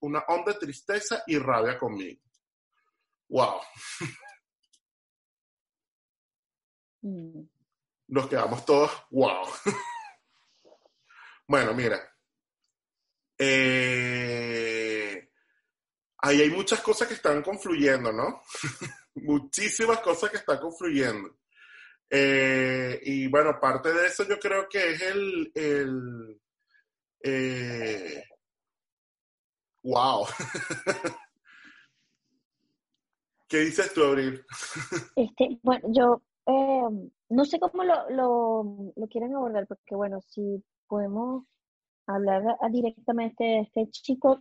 una 0.00 0.24
honda 0.26 0.58
tristeza 0.58 1.22
y 1.28 1.38
rabia 1.38 1.78
conmigo. 1.78 2.22
¡Wow! 3.28 3.60
Mm 7.02 7.42
nos 8.10 8.28
quedamos 8.28 8.64
todos, 8.64 8.90
wow. 9.10 9.46
bueno, 11.46 11.74
mira. 11.74 11.98
Eh, 13.38 15.30
ahí 16.18 16.42
hay 16.42 16.50
muchas 16.50 16.80
cosas 16.80 17.08
que 17.08 17.14
están 17.14 17.42
confluyendo, 17.42 18.12
¿no? 18.12 18.42
Muchísimas 19.14 20.00
cosas 20.00 20.30
que 20.30 20.36
están 20.38 20.58
confluyendo. 20.58 21.38
Eh, 22.10 23.00
y 23.04 23.28
bueno, 23.28 23.58
parte 23.60 23.92
de 23.92 24.08
eso 24.08 24.24
yo 24.24 24.38
creo 24.38 24.68
que 24.68 24.90
es 24.90 25.02
el, 25.02 25.52
el 25.54 26.40
eh, 27.22 28.24
wow. 29.82 30.26
¿Qué 33.48 33.58
dices 33.58 33.92
tú, 33.92 34.04
Abril? 34.04 34.44
Este, 35.16 35.58
bueno, 35.62 35.88
yo 35.92 36.22
eh, 36.46 37.10
no 37.28 37.44
sé 37.44 37.58
cómo 37.58 37.84
lo, 37.84 38.08
lo, 38.10 38.92
lo, 38.96 39.08
quieren 39.08 39.34
abordar, 39.34 39.66
porque 39.66 39.94
bueno, 39.94 40.20
si 40.20 40.62
podemos 40.86 41.44
hablar 42.06 42.42
directamente 42.70 43.44
de 43.44 43.60
este 43.60 43.88
chico, 43.90 44.40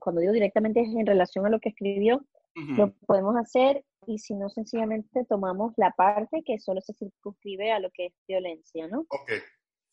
cuando 0.00 0.20
digo 0.20 0.32
directamente 0.32 0.80
es 0.80 0.88
en 0.88 1.06
relación 1.06 1.46
a 1.46 1.50
lo 1.50 1.60
que 1.60 1.70
escribió, 1.70 2.24
lo 2.54 2.92
podemos 3.06 3.36
hacer 3.36 3.84
y 4.06 4.18
si 4.18 4.34
no, 4.34 4.48
sencillamente 4.48 5.24
tomamos 5.24 5.72
la 5.76 5.92
parte 5.92 6.42
que 6.44 6.58
solo 6.58 6.80
se 6.80 6.94
circunscribe 6.94 7.72
a 7.72 7.78
lo 7.78 7.90
que 7.90 8.06
es 8.06 8.12
violencia, 8.26 8.88
¿no? 8.88 9.00
Ok. 9.08 9.32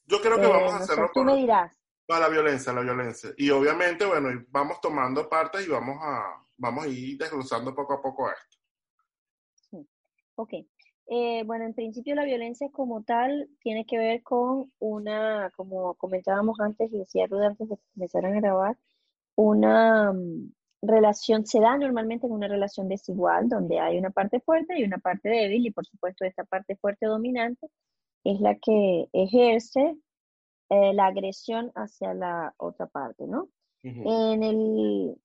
Yo 0.06 0.22
creo 0.22 0.38
que 0.38 0.46
eh, 0.46 0.50
vamos 0.50 0.74
a 0.74 0.78
hacerlo 0.78 1.10
tú 1.14 1.24
me 1.24 1.36
dirás. 1.36 1.78
Para 2.08 2.22
la 2.22 2.30
violencia, 2.30 2.74
la 2.74 2.82
violencia. 2.82 3.32
Y 3.38 3.50
obviamente, 3.50 4.06
bueno, 4.06 4.30
vamos 4.50 4.80
tomando 4.82 5.28
partes 5.30 5.68
y 5.68 5.70
vamos 5.70 5.98
a, 6.02 6.44
vamos 6.56 6.86
a 6.86 6.88
ir 6.88 7.18
desglosando 7.18 7.76
poco 7.76 7.94
a 7.94 8.02
poco 8.02 8.30
esto. 8.30 8.58
Sí. 9.54 9.88
Ok. 10.36 10.54
Eh, 11.10 11.44
bueno, 11.46 11.66
en 11.66 11.74
principio 11.74 12.16
la 12.16 12.26
violencia 12.26 12.70
como 12.72 13.04
tal 13.04 13.50
tiene 13.62 13.86
que 13.86 13.98
ver 13.98 14.24
con 14.24 14.72
una, 14.80 15.52
como 15.56 15.96
comentábamos 15.96 16.60
antes 16.60 16.92
y 16.92 16.98
decía 16.98 17.28
Rudy 17.28 17.46
antes 17.46 17.70
de 17.70 17.76
que 17.76 17.84
comenzaran 17.94 18.34
a 18.34 18.40
grabar, 18.42 18.78
una, 19.36 20.12
mm, 20.14 20.52
relación 20.82 21.46
se 21.46 21.60
da 21.60 21.78
normalmente 21.78 22.28
en 22.28 22.34
una 22.34 22.48
relación 22.48 22.88
desigual, 22.88 23.50
donde 23.50 23.80
hay 23.80 23.98
una 23.98 24.12
parte 24.12 24.40
fuerte 24.40 24.80
y 24.80 24.84
una 24.84 24.98
parte 24.98 25.30
débil, 25.30 25.66
y 25.68 25.72
por 25.72 25.86
supuesto 25.86 26.26
esta 26.26 26.44
parte 26.44 26.76
fuerte 26.76 27.06
dominante 27.06 27.68
es 28.24 28.40
la 28.42 28.56
que 28.56 29.08
ejerce 29.14 29.98
eh, 30.70 30.94
la 30.94 31.08
agresión 31.08 31.72
hacia 31.76 32.14
la 32.14 32.54
otra 32.58 32.88
parte, 32.88 33.26
¿no? 33.28 33.50
En 33.84 34.44
el 34.44 35.16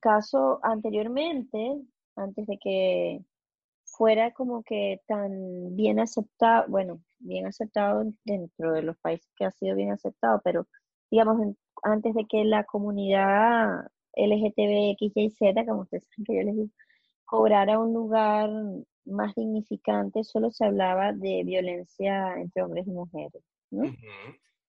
caso 0.00 0.60
anteriormente, 0.62 1.80
antes 2.16 2.46
de 2.46 2.58
que 2.58 3.24
fuera 3.84 4.32
como 4.32 4.62
que 4.62 5.00
tan 5.06 5.74
bien 5.74 6.00
aceptado, 6.00 6.66
bueno, 6.68 7.00
bien 7.18 7.46
aceptado 7.46 8.04
dentro 8.24 8.72
de 8.72 8.82
los 8.82 8.98
países 8.98 9.32
que 9.36 9.46
ha 9.46 9.50
sido 9.52 9.74
bien 9.74 9.92
aceptado, 9.92 10.42
pero 10.44 10.66
digamos, 11.10 11.56
antes 11.82 12.14
de 12.14 12.26
que 12.26 12.44
la 12.44 12.64
comunidad 12.64 13.86
LGTB, 14.16 14.96
y 14.98 15.30
Z, 15.30 15.64
como 15.66 15.82
ustedes 15.82 16.04
saben 16.08 16.24
que 16.24 16.36
yo 16.36 16.42
les 16.42 16.56
digo, 16.56 16.70
cobrara 17.24 17.78
un 17.78 17.94
lugar 17.94 18.50
más 19.04 19.34
dignificante, 19.34 20.24
solo 20.24 20.50
se 20.50 20.64
hablaba 20.64 21.12
de 21.12 21.42
violencia 21.44 22.38
entre 22.38 22.62
hombres 22.62 22.86
y 22.86 22.90
mujeres, 22.90 23.42
¿no? 23.70 23.84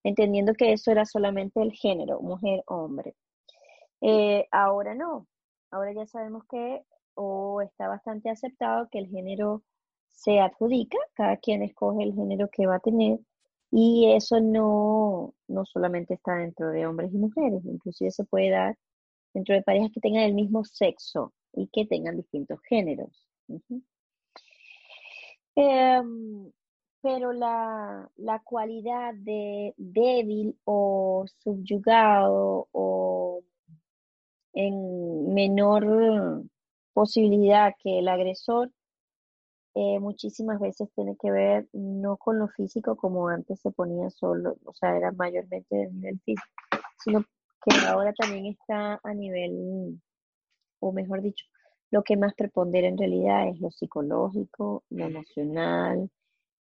Entendiendo 0.06 0.54
que 0.54 0.72
eso 0.72 0.92
era 0.92 1.04
solamente 1.04 1.62
el 1.62 1.74
género, 1.74 2.22
mujer-hombre. 2.22 3.16
Eh, 4.02 4.48
ahora 4.52 4.94
no, 4.94 5.28
ahora 5.72 5.94
ya 5.94 6.06
sabemos 6.06 6.44
que 6.46 6.84
está 7.64 7.88
bastante 7.88 8.30
aceptado 8.30 8.88
que 8.92 9.00
el 9.00 9.08
género 9.08 9.64
se 10.10 10.40
adjudica, 10.40 10.98
cada 11.16 11.38
quien 11.38 11.64
escoge 11.64 12.04
el 12.04 12.14
género 12.14 12.50
que 12.52 12.68
va 12.68 12.76
a 12.76 12.80
tener 12.80 13.20
y 13.72 14.14
eso 14.14 14.40
no, 14.40 15.34
no 15.48 15.66
solamente 15.66 16.14
está 16.14 16.36
dentro 16.36 16.70
de 16.70 16.86
hombres 16.86 17.12
y 17.14 17.18
mujeres, 17.18 17.66
inclusive 17.66 18.12
se 18.12 18.26
puede 18.26 18.52
dar 18.52 18.78
dentro 19.34 19.56
de 19.56 19.64
parejas 19.64 19.92
que 19.92 20.02
tengan 20.02 20.24
el 20.24 20.36
mismo 20.36 20.64
sexo 20.64 21.34
y 21.54 21.68
que 21.68 21.86
tengan 21.86 22.18
distintos 22.18 22.60
géneros. 22.70 23.28
Em, 25.56 26.52
pero 27.06 27.34
la, 27.34 28.10
la, 28.16 28.40
cualidad 28.40 29.14
de 29.14 29.76
débil 29.78 30.58
o 30.64 31.26
subyugado 31.44 32.68
o 32.72 33.44
en 34.54 35.32
menor 35.32 36.42
posibilidad 36.94 37.76
que 37.78 38.00
el 38.00 38.08
agresor 38.08 38.72
eh, 39.76 40.00
muchísimas 40.00 40.60
veces 40.60 40.90
tiene 40.96 41.16
que 41.22 41.30
ver 41.30 41.68
no 41.74 42.18
con 42.18 42.40
lo 42.40 42.48
físico 42.48 42.96
como 42.96 43.28
antes 43.28 43.60
se 43.60 43.70
ponía 43.70 44.10
solo, 44.10 44.58
o 44.66 44.74
sea, 44.74 44.98
era 44.98 45.12
mayormente 45.12 45.76
de 45.76 45.92
nivel 45.92 46.20
físico, 46.22 46.48
sino 47.04 47.24
que 47.64 47.86
ahora 47.88 48.14
también 48.14 48.48
está 48.48 49.00
a 49.04 49.14
nivel, 49.14 50.02
o 50.80 50.92
mejor 50.92 51.22
dicho, 51.22 51.46
lo 51.92 52.02
que 52.02 52.18
más 52.18 52.34
prepondera 52.34 52.88
en 52.88 52.98
realidad 52.98 53.48
es 53.50 53.60
lo 53.60 53.70
psicológico, 53.70 54.84
lo 54.90 55.06
emocional, 55.06 56.10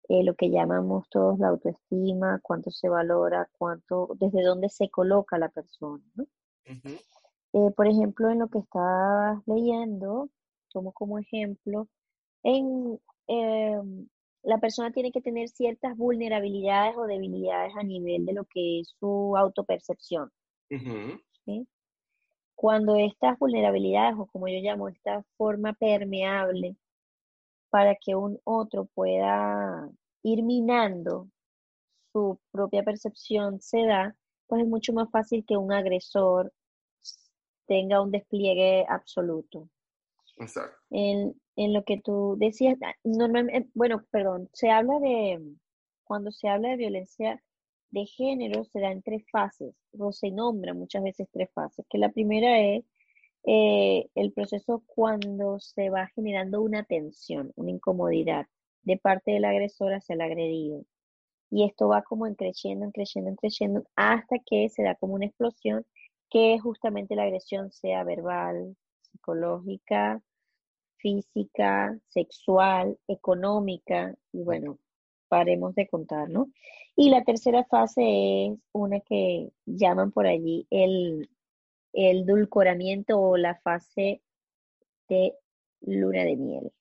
eh, 0.10 0.24
lo 0.24 0.34
que 0.34 0.50
llamamos 0.50 1.08
todos 1.10 1.38
la 1.38 1.50
autoestima, 1.50 2.40
cuánto 2.42 2.72
se 2.72 2.90
valora, 2.90 3.48
cuánto, 3.60 4.10
desde 4.20 4.42
dónde 4.42 4.70
se 4.70 4.90
coloca 4.90 5.38
la 5.38 5.50
persona. 5.50 6.04
¿no? 6.16 6.26
Eh, 6.66 7.72
por 7.76 7.88
ejemplo, 7.88 8.30
en 8.32 8.40
lo 8.40 8.48
que 8.48 8.58
estás 8.58 9.40
leyendo, 9.46 10.30
tomo 10.72 10.94
como 10.94 11.20
ejemplo, 11.20 11.88
en, 12.42 13.00
em, 13.28 14.08
la 14.42 14.58
persona 14.58 14.92
tiene 14.92 15.12
que 15.12 15.22
tener 15.22 15.48
ciertas 15.50 15.96
vulnerabilidades 15.96 16.98
o 16.98 17.06
debilidades 17.06 17.76
a 17.76 17.84
nivel 17.84 18.26
de 18.26 18.34
lo 18.34 18.46
que 18.46 18.80
es 18.80 18.96
su 19.00 19.38
autopercepción. 19.38 20.32
Cuando 22.56 22.96
estas 22.96 23.38
vulnerabilidades, 23.38 24.16
o 24.18 24.26
como 24.26 24.48
yo 24.48 24.60
llamo, 24.60 24.90
esta 24.90 25.24
forma 25.38 25.74
permeable 25.74 26.76
para 27.70 27.96
que 27.96 28.16
un 28.16 28.40
otro 28.44 28.86
pueda 28.94 29.90
ir 30.24 30.44
minando 30.44 31.30
su 32.12 32.40
propia 32.52 32.84
percepción 32.84 33.62
se 33.62 33.86
da, 33.86 34.16
pues 34.48 34.64
es 34.64 34.68
mucho 34.68 34.94
más 34.94 35.10
fácil 35.12 35.46
que 35.46 35.58
un 35.58 35.72
agresor 35.72 36.54
tenga 37.68 38.02
un 38.02 38.12
despliegue 38.12 38.86
absoluto. 38.90 39.70
Exacto. 40.38 40.78
En, 40.90 41.40
en 41.56 41.74
lo 41.74 41.84
que 41.84 42.02
tú 42.02 42.36
decías, 42.40 42.78
ah, 42.82 42.96
normalmente, 43.04 43.70
bueno, 43.74 44.04
perdón, 44.10 44.50
se 44.54 44.70
habla 44.70 45.00
de, 45.00 45.40
cuando 46.04 46.32
se 46.32 46.48
habla 46.48 46.70
de 46.70 46.78
violencia 46.78 47.44
de 47.92 48.06
género 48.06 48.64
se 48.66 48.80
da 48.80 48.92
en 48.92 49.02
tres 49.02 49.24
fases, 49.32 49.76
o 49.98 50.12
se 50.12 50.32
nombra 50.32 50.74
muchas 50.74 51.04
veces 51.04 51.28
tres 51.32 51.50
fases, 51.54 51.86
que 51.90 51.98
la 51.98 52.12
primera 52.12 52.60
es 52.60 52.86
eh, 53.46 54.10
el 54.16 54.32
proceso 54.32 54.84
cuando 54.86 55.60
se 55.60 55.90
va 55.90 56.08
generando 56.08 56.62
una 56.62 56.84
tensión, 56.84 57.52
una 57.56 57.72
incomodidad 57.72 58.48
de 58.84 58.98
parte 58.98 59.32
del 59.32 59.46
agresor 59.46 59.94
hacia 59.94 60.14
el 60.14 60.22
agredido. 60.22 60.86
Y 61.52 61.66
esto 61.66 61.88
va 61.88 62.04
como 62.04 62.28
en 62.28 62.36
creciendo, 62.36 62.86
en 62.86 62.92
creciendo, 62.92 63.32
en 63.32 63.36
creciendo, 63.36 63.84
hasta 63.96 64.38
que 64.46 64.70
se 64.70 64.84
da 64.84 64.96
como 64.96 65.16
una 65.16 65.26
explosión, 65.26 65.86
que 66.30 66.60
justamente 66.60 67.16
la 67.16 67.24
agresión 67.24 67.72
sea 67.72 68.04
verbal, 68.04 68.76
psicológica, 69.02 70.22
física, 70.98 71.98
sexual, 72.08 72.98
económica, 73.08 74.16
y 74.32 74.44
bueno, 74.44 74.78
paremos 75.28 75.76
de 75.76 75.88
contar, 75.88 76.30
¿no? 76.30 76.50
Y 76.96 77.10
la 77.10 77.24
tercera 77.24 77.64
fase 77.66 78.48
es 78.48 78.60
una 78.74 79.00
que 79.00 79.52
llaman 79.66 80.12
por 80.12 80.28
allí 80.28 80.68
el, 80.70 81.30
el 81.94 82.26
dulcoramiento 82.26 83.20
o 83.20 83.38
la 83.38 83.56
fase 83.56 84.22
de 85.08 85.34
luna 85.82 86.24
de 86.24 86.36
miel, 86.36 86.72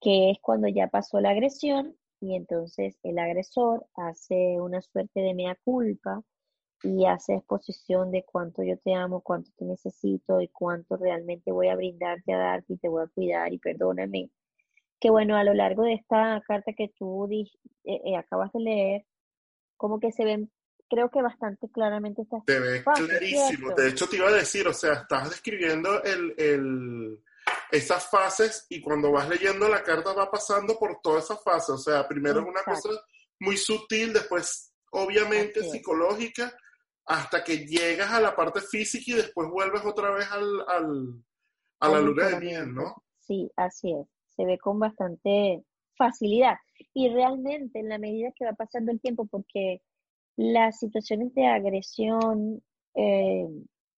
que 0.00 0.30
es 0.30 0.38
cuando 0.40 0.68
ya 0.68 0.88
pasó 0.88 1.20
la 1.20 1.30
agresión 1.30 1.96
y 2.20 2.34
entonces 2.34 2.98
el 3.02 3.18
agresor 3.18 3.86
hace 3.94 4.60
una 4.60 4.82
suerte 4.82 5.20
de 5.20 5.34
mea 5.34 5.56
culpa 5.64 6.22
y 6.82 7.06
hace 7.06 7.34
exposición 7.34 8.10
de 8.10 8.24
cuánto 8.24 8.62
yo 8.62 8.78
te 8.78 8.94
amo, 8.94 9.20
cuánto 9.20 9.50
te 9.56 9.64
necesito 9.64 10.40
y 10.40 10.48
cuánto 10.48 10.96
realmente 10.96 11.52
voy 11.52 11.68
a 11.68 11.76
brindarte 11.76 12.32
a 12.32 12.38
darte 12.38 12.74
y 12.74 12.78
te 12.78 12.88
voy 12.88 13.04
a 13.04 13.08
cuidar 13.08 13.52
y 13.52 13.58
perdóname 13.58 14.30
que 15.00 15.10
bueno, 15.10 15.36
a 15.36 15.44
lo 15.44 15.54
largo 15.54 15.84
de 15.84 15.94
esta 15.94 16.42
carta 16.46 16.72
que 16.76 16.92
tú 16.98 17.28
eh, 17.30 17.46
eh, 17.84 18.16
acabas 18.16 18.52
de 18.52 18.60
leer, 18.60 19.04
como 19.76 20.00
que 20.00 20.12
se 20.12 20.24
ven, 20.24 20.50
creo 20.90 21.10
que 21.10 21.22
bastante 21.22 21.68
claramente 21.70 22.22
estas 22.22 22.44
Te 22.44 22.58
ve 22.58 22.82
clarísimo. 22.82 23.74
De 23.74 23.88
hecho, 23.88 24.08
te 24.08 24.16
iba 24.16 24.28
a 24.28 24.32
decir, 24.32 24.66
o 24.66 24.72
sea, 24.72 24.94
estás 24.94 25.30
describiendo 25.30 26.02
el, 26.02 26.34
el, 26.36 27.20
esas 27.70 28.08
fases 28.08 28.66
y 28.68 28.80
cuando 28.80 29.12
vas 29.12 29.28
leyendo 29.28 29.68
la 29.68 29.82
carta 29.82 30.12
va 30.12 30.30
pasando 30.30 30.78
por 30.78 31.00
todas 31.02 31.24
esas 31.24 31.42
fases. 31.42 31.70
O 31.70 31.78
sea, 31.78 32.06
primero 32.06 32.40
es 32.40 32.46
una 32.46 32.62
cosa 32.62 32.88
muy 33.40 33.56
sutil, 33.56 34.12
después 34.12 34.72
obviamente 34.90 35.62
psicológica, 35.62 36.56
hasta 37.04 37.44
que 37.44 37.66
llegas 37.66 38.10
a 38.10 38.20
la 38.20 38.34
parte 38.34 38.60
física 38.60 39.12
y 39.12 39.14
después 39.14 39.48
vuelves 39.48 39.84
otra 39.84 40.10
vez 40.10 40.30
al, 40.30 40.60
al 40.68 41.24
a 41.80 41.88
la 41.88 42.00
luna 42.00 42.26
de 42.26 42.40
miel, 42.40 42.74
¿no? 42.74 43.02
Sí, 43.20 43.50
así 43.56 43.92
es 43.92 44.06
se 44.38 44.44
ve 44.44 44.56
con 44.58 44.78
bastante 44.78 45.64
facilidad. 45.96 46.54
Y 46.94 47.08
realmente 47.08 47.80
en 47.80 47.88
la 47.88 47.98
medida 47.98 48.32
que 48.36 48.44
va 48.44 48.52
pasando 48.52 48.92
el 48.92 49.00
tiempo, 49.00 49.26
porque 49.26 49.82
las 50.36 50.78
situaciones 50.78 51.34
de 51.34 51.46
agresión 51.46 52.62
eh, 52.94 53.48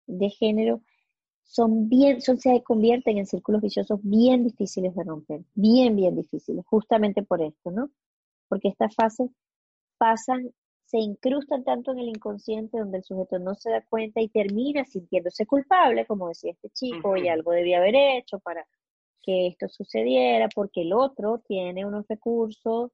de 0.07 0.31
género 0.31 0.81
son 1.51 1.89
bien, 1.89 2.21
son, 2.21 2.39
se 2.39 2.63
convierten 2.63 3.19
en 3.19 3.27
círculos 3.27 3.61
viciosos 3.61 3.99
bien 4.05 4.45
difíciles 4.45 4.95
de 4.95 5.03
romper, 5.03 5.41
bien, 5.55 5.97
bien 5.97 6.15
difíciles, 6.15 6.65
justamente 6.65 7.25
por 7.25 7.43
esto, 7.43 7.73
¿no? 7.73 7.91
Porque 8.49 8.69
estas 8.69 8.95
fases 8.95 9.31
pasan, 9.99 10.53
se 10.85 10.99
incrustan 10.99 11.65
tanto 11.65 11.91
en 11.91 11.99
el 11.99 12.09
inconsciente 12.09 12.79
donde 12.79 12.99
el 12.99 13.05
sujeto 13.05 13.41
no 13.41 13.57
se 13.57 13.71
da 13.71 13.83
cuenta 13.83 14.21
y 14.21 14.29
termina 14.29 14.85
sintiéndose 14.85 15.45
culpable, 15.45 16.07
como 16.07 16.29
decía 16.29 16.53
este 16.53 16.71
chico, 16.71 17.17
y 17.17 17.27
algo 17.27 17.51
debía 17.51 17.79
haber 17.79 17.97
hecho 17.97 18.39
para 18.39 18.65
que 19.21 19.49
esto 19.49 19.69
sucediera 19.69 20.49
porque 20.55 20.83
el 20.83 20.93
otro 20.93 21.43
tiene 21.49 21.85
unos 21.85 22.07
recursos 22.09 22.93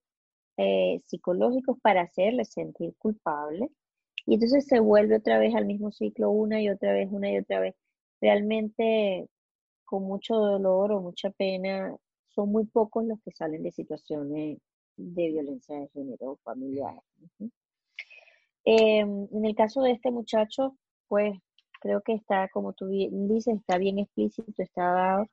eh, 0.56 1.02
psicológicos 1.04 1.78
para 1.82 2.00
hacerle 2.02 2.46
sentir 2.46 2.94
culpable. 2.96 3.68
Y 4.24 4.34
entonces 4.34 4.66
se 4.66 4.80
vuelve 4.80 5.16
otra 5.16 5.38
vez 5.38 5.54
al 5.54 5.66
mismo 5.66 5.92
ciclo 5.92 6.30
una 6.30 6.60
y 6.62 6.70
otra 6.70 6.94
vez, 6.94 7.08
una 7.12 7.30
y 7.30 7.38
otra 7.38 7.60
vez. 7.60 7.74
Realmente 8.20 9.28
con 9.84 10.04
mucho 10.04 10.34
dolor 10.34 10.92
o 10.92 11.00
mucha 11.00 11.30
pena, 11.30 11.94
son 12.28 12.50
muy 12.50 12.66
pocos 12.66 13.04
los 13.04 13.20
que 13.22 13.30
salen 13.30 13.62
de 13.62 13.72
situaciones 13.72 14.58
de 14.96 15.28
violencia 15.28 15.78
de 15.78 15.88
género 15.88 16.38
familiar. 16.42 17.00
Em, 18.64 19.28
en 19.32 19.44
el 19.44 19.54
caso 19.54 19.82
de 19.82 19.92
este 19.92 20.10
muchacho, 20.10 20.76
pues 21.08 21.38
creo 21.80 22.00
que 22.02 22.14
está, 22.14 22.48
como 22.48 22.72
tú 22.72 22.86
dices, 22.88 23.56
está 23.56 23.78
bien 23.78 23.98
explícito, 23.98 24.62
está 24.62 24.82
dado 24.92 25.26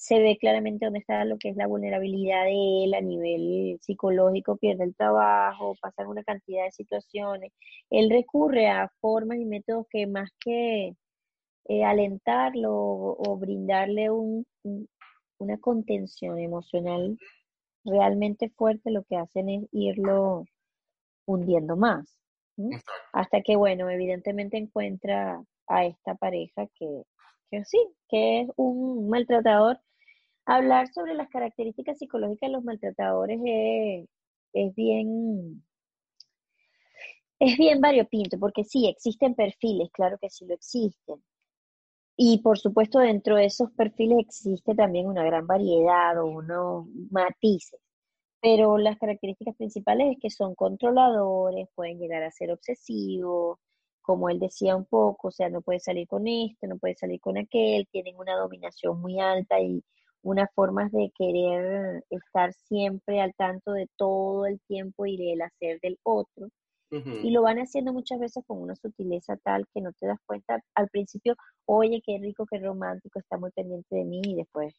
se 0.00 0.18
ve 0.18 0.38
claramente 0.40 0.86
dónde 0.86 1.00
está 1.00 1.26
lo 1.26 1.36
que 1.36 1.50
es 1.50 1.56
la 1.56 1.66
vulnerabilidad 1.66 2.44
de 2.44 2.84
él 2.84 2.94
a 2.94 3.02
nivel 3.02 3.78
psicológico, 3.82 4.56
pierde 4.56 4.84
el 4.84 4.94
trabajo, 4.96 5.76
pasan 5.78 6.06
una 6.06 6.24
cantidad 6.24 6.64
de 6.64 6.72
situaciones. 6.72 7.52
Él 7.90 8.08
recurre 8.08 8.68
a 8.68 8.88
formas 9.02 9.36
y 9.36 9.44
métodos 9.44 9.86
que 9.90 10.06
más 10.06 10.30
que 10.42 10.96
eh, 11.70 11.84
alentarlo 11.84 12.72
o, 12.74 13.36
brindarle 13.38 14.10
un, 14.10 14.44
una 15.38 15.56
contención 15.58 16.36
emocional 16.40 17.16
realmente 17.84 18.50
fuerte, 18.50 18.90
lo 18.90 19.04
que 19.04 19.16
hacen 19.16 19.48
es 19.48 19.68
irlo 19.70 20.46
hundiendo 21.26 21.76
más. 21.76 22.18
Hasta 23.12 23.42
que, 23.42 23.54
bueno, 23.54 23.88
evidentemente 23.88 24.58
encuentra 24.58 25.44
a 25.68 25.84
esta 25.84 26.16
pareja 26.16 26.66
que, 26.74 27.04
que 27.52 27.64
sí, 27.64 27.78
que 28.08 28.40
es 28.40 28.48
un 28.56 29.08
maltratador. 29.08 29.78
Hablar 30.46 30.88
sobre 30.88 31.14
las 31.14 31.28
características 31.28 31.98
psicológicas 31.98 32.48
de 32.48 32.52
los 32.52 32.64
maltratadores 32.64 33.40
es, 33.44 34.08
es 34.54 34.74
bien 34.74 35.62
es 37.38 37.56
bien 37.56 37.80
variopinto, 37.80 38.38
porque 38.40 38.64
sí, 38.64 38.88
existen 38.88 39.36
perfiles, 39.36 39.88
claro 39.92 40.18
que 40.20 40.30
sí 40.30 40.46
lo 40.46 40.54
existen. 40.54 41.22
Y 42.22 42.42
por 42.42 42.58
supuesto, 42.58 42.98
dentro 42.98 43.36
de 43.36 43.46
esos 43.46 43.70
perfiles 43.72 44.18
existe 44.20 44.74
también 44.74 45.06
una 45.06 45.24
gran 45.24 45.46
variedad 45.46 46.20
o 46.20 46.26
unos 46.26 46.86
matices. 47.10 47.80
Pero 48.42 48.76
las 48.78 48.98
características 48.98 49.56
principales 49.56 50.12
es 50.12 50.18
que 50.20 50.30
son 50.30 50.54
controladores, 50.54 51.68
pueden 51.74 51.98
llegar 51.98 52.22
a 52.22 52.30
ser 52.30 52.52
obsesivos, 52.52 53.58
como 54.02 54.28
él 54.28 54.38
decía 54.38 54.76
un 54.76 54.84
poco, 54.84 55.28
o 55.28 55.30
sea, 55.30 55.48
no 55.48 55.62
puede 55.62 55.80
salir 55.80 56.06
con 56.08 56.28
esto, 56.28 56.66
no 56.66 56.78
puede 56.78 56.94
salir 56.96 57.20
con 57.20 57.38
aquel, 57.38 57.88
tienen 57.90 58.16
una 58.18 58.36
dominación 58.36 59.00
muy 59.00 59.18
alta 59.18 59.58
y 59.60 59.82
unas 60.22 60.50
formas 60.54 60.92
de 60.92 61.10
querer 61.16 62.04
estar 62.10 62.52
siempre 62.52 63.22
al 63.22 63.34
tanto 63.34 63.72
de 63.72 63.88
todo 63.96 64.44
el 64.46 64.60
tiempo 64.68 65.06
y 65.06 65.16
del 65.16 65.40
hacer 65.42 65.80
del 65.80 65.98
otro. 66.02 66.50
Y 66.90 67.30
lo 67.30 67.42
van 67.42 67.58
haciendo 67.58 67.92
muchas 67.92 68.18
veces 68.18 68.44
con 68.46 68.60
una 68.60 68.74
sutileza 68.74 69.36
tal 69.36 69.66
que 69.72 69.80
no 69.80 69.92
te 69.92 70.06
das 70.06 70.18
cuenta 70.26 70.60
al 70.74 70.88
principio, 70.88 71.36
oye, 71.64 72.02
qué 72.04 72.18
rico, 72.20 72.46
qué 72.50 72.58
romántico, 72.58 73.20
está 73.20 73.38
muy 73.38 73.52
pendiente 73.52 73.94
de 73.94 74.04
mí 74.04 74.20
y 74.24 74.34
después 74.34 74.74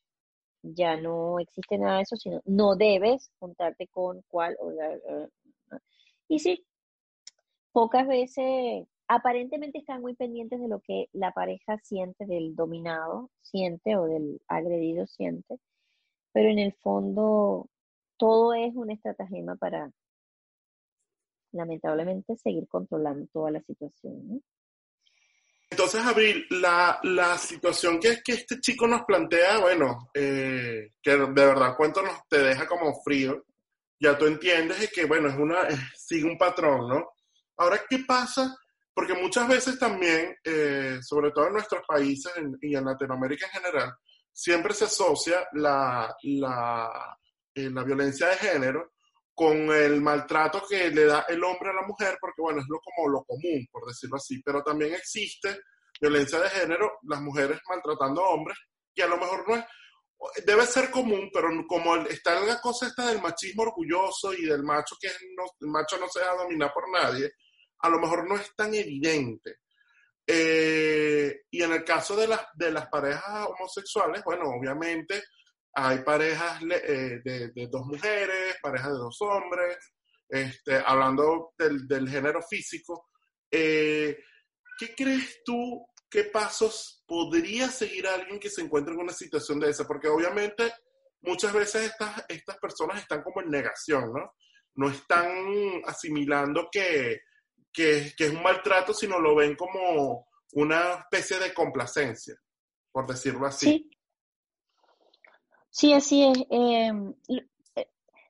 ya 0.62 1.00
no 1.00 1.40
existe 1.40 1.78
nada 1.78 1.98
de 1.98 2.04
eso, 2.04 2.18
sino 2.18 2.42
no 2.46 2.76
debes 2.76 3.32
juntarte 3.40 3.88
con 3.88 4.22
cuál. 4.28 4.58
O, 4.60 4.72
y 6.28 6.40
sí, 6.40 6.66
pocas 7.72 8.08
veces 8.08 8.88
aparentemente 9.08 9.80
están 9.80 10.02
muy 10.02 10.16
pendientes 10.16 10.60
de 10.60 10.68
lo 10.68 10.80
que 10.82 11.08
la 11.14 11.32
pareja 11.32 11.78
siente, 11.84 12.26
del 12.26 12.56
dominado 12.56 13.30
siente 13.42 13.98
o 13.98 14.06
del 14.06 14.42
agredido 14.48 15.08
siente, 15.08 15.60
pero 16.34 16.50
en 16.50 16.60
el 16.60 16.74
fondo 16.74 17.68
todo 18.18 18.54
es 18.54 18.76
una 18.76 18.94
estratagema 18.94 19.56
para 19.56 19.92
lamentablemente 21.52 22.36
seguir 22.38 22.68
controlando 22.68 23.28
toda 23.32 23.52
la 23.52 23.62
situación. 23.62 24.44
Entonces, 25.70 26.02
Abril, 26.02 26.46
la, 26.50 27.00
la 27.04 27.38
situación 27.38 27.98
que, 28.00 28.22
que 28.22 28.34
este 28.34 28.60
chico 28.60 28.88
nos 28.88 29.04
plantea, 29.04 29.60
bueno, 29.60 30.10
eh, 30.14 30.92
que 31.02 31.12
de 31.12 31.28
verdad 31.28 31.78
cuento 31.78 32.02
nos 32.02 32.28
te 32.28 32.40
deja 32.40 32.68
como 32.68 33.02
frío, 33.02 33.46
ya 33.98 34.18
tú 34.18 34.26
entiendes 34.26 34.92
que, 34.92 35.06
bueno, 35.06 35.30
es 35.30 35.36
una, 35.36 35.60
sigue 35.96 36.26
un 36.26 36.38
patrón, 36.38 36.90
¿no? 36.90 37.12
Ahora, 37.58 37.80
¿qué 37.90 38.00
pasa? 38.00 38.54
Porque 38.94 39.14
muchas 39.14 39.48
veces 39.48 39.80
también, 39.80 40.36
eh, 40.44 41.00
sobre 41.02 41.32
todo 41.32 41.48
en 41.48 41.54
nuestros 41.54 41.84
países 41.88 42.34
y 42.62 42.76
en 42.76 42.84
Latinoamérica 42.84 43.46
en 43.46 43.62
general, 43.62 43.94
siempre 44.34 44.74
se 44.74 44.86
asocia 44.86 45.48
la, 45.54 46.14
la, 46.24 47.18
eh, 47.56 47.70
la 47.70 47.84
violencia 47.84 48.28
de 48.28 48.36
género 48.36 48.92
con 49.34 49.72
el 49.72 50.02
maltrato 50.02 50.64
que 50.68 50.90
le 50.90 51.06
da 51.06 51.26
el 51.28 51.44
hombre 51.44 51.70
a 51.70 51.74
la 51.74 51.88
mujer, 51.88 52.18
porque 52.20 52.42
bueno, 52.42 52.60
es 52.62 52.68
lo 52.68 52.80
como 52.80 53.10
lo 53.10 53.24
común, 53.24 53.68
por 53.72 53.88
decirlo 53.88 54.18
así, 54.18 54.42
pero 54.44 54.62
también 54.64 54.94
existe 54.94 55.62
violencia 56.00 56.40
de 56.40 56.50
género, 56.50 57.00
las 57.04 57.22
mujeres 57.22 57.60
maltratando 57.70 58.24
a 58.24 58.30
hombres, 58.30 58.58
y 58.94 59.02
a 59.02 59.08
lo 59.08 59.18
mejor 59.18 59.48
no 59.48 59.56
es, 59.56 59.66
debe 60.46 60.66
ser 60.66 60.92
común, 60.92 61.30
pero 61.34 61.50
como 61.68 61.96
está 62.08 62.40
la 62.42 62.60
cosa 62.60 62.88
esta 62.88 63.08
del 63.08 63.22
machismo 63.22 63.64
orgulloso 63.64 64.34
y 64.34 64.46
del 64.46 64.64
macho 64.64 64.96
que 65.00 65.10
no, 65.36 65.46
el 65.60 65.68
macho 65.68 65.98
no 65.98 66.08
se 66.08 66.20
deja 66.20 66.36
dominar 66.36 66.72
por 66.74 66.90
nadie, 66.92 67.32
a 67.80 67.90
lo 67.90 68.00
mejor 68.00 68.28
no 68.28 68.36
es 68.36 68.56
tan 68.56 68.74
evidente. 68.74 69.58
Eh, 70.26 71.42
y 71.50 71.64
en 71.64 71.74
el 71.74 71.84
caso 71.84 72.16
de 72.16 72.28
las, 72.28 72.42
de 72.54 72.72
las 72.72 72.88
parejas 72.88 73.48
homosexuales, 73.48 74.24
bueno, 74.24 74.44
obviamente 74.50 75.24
hay 75.74 76.00
parejas 76.00 76.62
eh, 76.64 77.22
de, 77.24 77.68
dos 77.68 77.86
mujeres, 77.86 78.58
parejas 78.62 78.92
de 78.92 78.98
dos 78.98 79.22
hombres, 79.22 79.78
este, 80.28 80.76
hablando 80.86 81.54
del, 81.58 82.10
género 82.10 82.42
físico. 82.42 83.10
Eh, 83.50 84.18
¿Qué 84.78 84.96
crees 84.96 85.42
tú? 85.46 85.86
¿Qué 86.10 86.26
pasos 86.26 87.04
podría 87.08 87.70
seguir 87.70 88.08
alguien 88.08 88.40
que 88.40 88.50
se 88.50 88.62
encuentre 88.62 88.94
en 88.94 89.00
una 89.00 89.14
situación 89.14 89.60
de 89.60 89.70
esa? 89.70 89.88
Porque 89.88 90.10
obviamente 90.10 90.74
muchas 91.22 91.54
veces 91.54 91.92
estas, 91.92 92.26
estas 92.28 92.58
personas 92.58 93.02
están 93.02 93.24
como 93.24 93.42
en 93.42 93.50
negación, 93.50 94.12
¿no? 94.14 94.34
No 94.76 94.90
están 94.90 95.32
asimilando 95.86 96.68
que, 96.72 97.22
que, 97.72 98.14
que 98.18 98.26
es 98.26 98.32
un 98.32 98.44
maltrato, 98.44 98.94
sino 98.94 99.20
lo 99.20 99.36
ven 99.36 99.56
como 99.56 100.28
una 100.54 100.96
especie 100.96 101.40
de 101.40 101.54
complacencia, 101.54 102.36
por 102.92 103.08
decirlo 103.08 103.48
así. 103.48 103.68
Sí. 103.68 104.01
Sí, 105.72 105.94
así 105.94 106.24
es. 106.24 106.38
Em, 106.50 107.14
eh, 107.30 107.88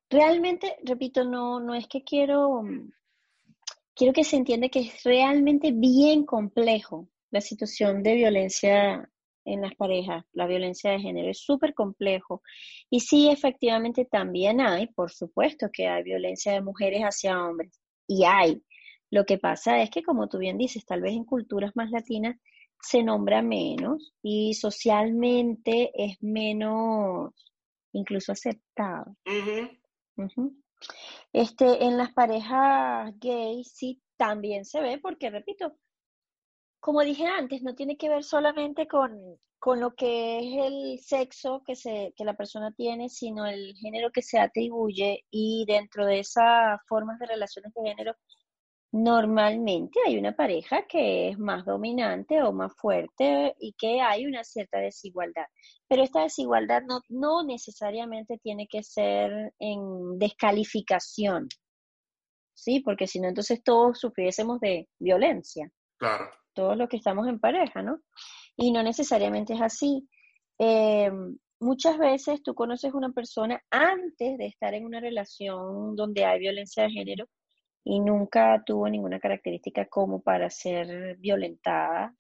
realmente, 0.10 0.78
repito, 0.84 1.24
no, 1.26 1.60
no 1.60 1.74
es 1.76 1.88
que 1.88 2.04
quiero, 2.04 2.62
quiero 3.96 4.14
que 4.14 4.24
se 4.24 4.38
entienda 4.38 4.70
que 4.70 4.80
es 4.82 5.04
realmente 5.04 5.72
bien 5.72 6.26
complejo 6.26 7.08
la 7.32 7.42
situación 7.42 8.04
de 8.04 8.16
violencia 8.16 9.10
en 9.46 9.62
las 9.62 9.74
parejas, 9.76 10.24
la 10.34 10.46
violencia 10.46 10.92
de 10.92 11.00
género, 11.00 11.30
es 11.32 11.40
súper 11.40 11.74
complejo. 11.74 12.44
Y 12.90 13.00
sí, 13.00 13.30
efectivamente 13.30 14.06
también 14.06 14.62
hay, 14.62 14.88
por 14.88 15.12
supuesto 15.12 15.70
que 15.74 15.88
hay 15.88 16.04
violencia 16.04 16.54
de 16.54 16.62
mujeres 16.62 17.02
hacia 17.02 17.42
hombres, 17.44 17.72
y 18.08 18.24
hay. 18.26 18.64
Lo 19.10 19.26
que 19.26 19.38
pasa 19.38 19.82
es 19.82 19.90
que, 19.90 20.04
como 20.04 20.30
tú 20.30 20.38
bien 20.38 20.58
dices, 20.58 20.86
tal 20.86 21.02
vez 21.02 21.14
en 21.14 21.26
culturas 21.26 21.72
más 21.76 21.90
latinas 21.92 22.38
se 22.82 23.04
nombra 23.04 23.42
menos 23.42 24.14
y 24.22 24.54
socialmente 24.54 25.92
es 25.94 26.18
menos 26.22 27.34
incluso 27.94 28.32
aceptado. 28.32 29.16
Este, 31.34 31.86
en 31.86 31.98
las 31.98 32.12
parejas 32.14 33.14
gays 33.20 33.72
sí 33.74 34.02
también 34.18 34.66
se 34.66 34.82
ve, 34.82 35.00
porque 35.00 35.30
repito, 35.30 35.76
como 36.80 37.02
dije 37.02 37.26
antes, 37.28 37.62
no 37.62 37.76
tiene 37.76 37.98
que 37.98 38.10
ver 38.10 38.24
solamente 38.24 38.88
con, 38.88 39.40
con 39.60 39.80
lo 39.80 39.94
que 39.94 40.40
es 40.40 40.66
el 40.66 41.00
sexo 41.00 41.62
que, 41.66 41.76
se, 41.76 42.14
que 42.16 42.26
la 42.26 42.36
persona 42.36 42.72
tiene, 42.72 43.10
sino 43.10 43.46
el 43.46 43.76
género 43.76 44.12
que 44.12 44.22
se 44.22 44.40
atribuye 44.40 45.26
y 45.30 45.66
dentro 45.68 46.06
de 46.06 46.20
esas 46.20 46.80
formas 46.88 47.20
de 47.20 47.28
relaciones 47.28 47.74
de 47.74 47.90
género 47.90 48.16
Normalmente 48.94 50.00
hay 50.06 50.18
una 50.18 50.36
pareja 50.36 50.86
que 50.86 51.30
es 51.30 51.40
más 51.40 51.66
dominante 51.66 52.44
o 52.44 52.52
más 52.52 52.74
fuerte 52.76 53.56
y 53.58 53.74
que 53.78 54.02
hay 54.02 54.26
una 54.26 54.44
cierta 54.44 54.80
desigualdad, 54.80 55.46
pero 55.88 56.04
esta 56.04 56.24
desigualdad 56.24 56.84
no, 56.86 57.00
no 57.08 57.42
necesariamente 57.44 58.38
tiene 58.40 58.68
que 58.68 58.84
ser 58.84 59.54
en 59.60 60.20
descalificación, 60.20 61.48
¿sí? 62.54 62.82
Porque 62.82 63.08
si 63.08 63.22
no, 63.22 63.30
entonces 63.30 63.64
todos 63.64 63.98
sufriésemos 63.98 64.60
de 64.60 64.90
violencia. 65.00 65.72
Claro. 65.98 66.30
Todos 66.54 66.76
los 66.76 66.90
que 66.90 66.98
estamos 66.98 67.30
en 67.30 67.40
pareja, 67.40 67.82
¿no? 67.82 68.02
Y 68.58 68.74
no 68.74 68.84
necesariamente 68.84 69.54
es 69.54 69.62
así. 69.62 70.06
Eh, 70.60 71.10
muchas 71.62 71.98
veces 71.98 72.44
tú 72.44 72.54
conoces 72.56 72.94
una 72.94 73.12
persona 73.14 73.64
antes 73.70 74.38
de 74.38 74.48
estar 74.48 74.74
en 74.74 74.84
una 74.86 75.00
relación 75.00 75.96
donde 75.96 76.26
hay 76.26 76.40
violencia 76.40 76.84
de 76.84 76.92
género 76.92 77.30
y 77.84 78.00
nunca 78.00 78.64
tuvo 78.66 78.88
ninguna 78.90 79.20
característica 79.20 79.86
como 79.88 80.22
para 80.22 80.50
ser 80.50 81.18
violentada. 81.18 82.16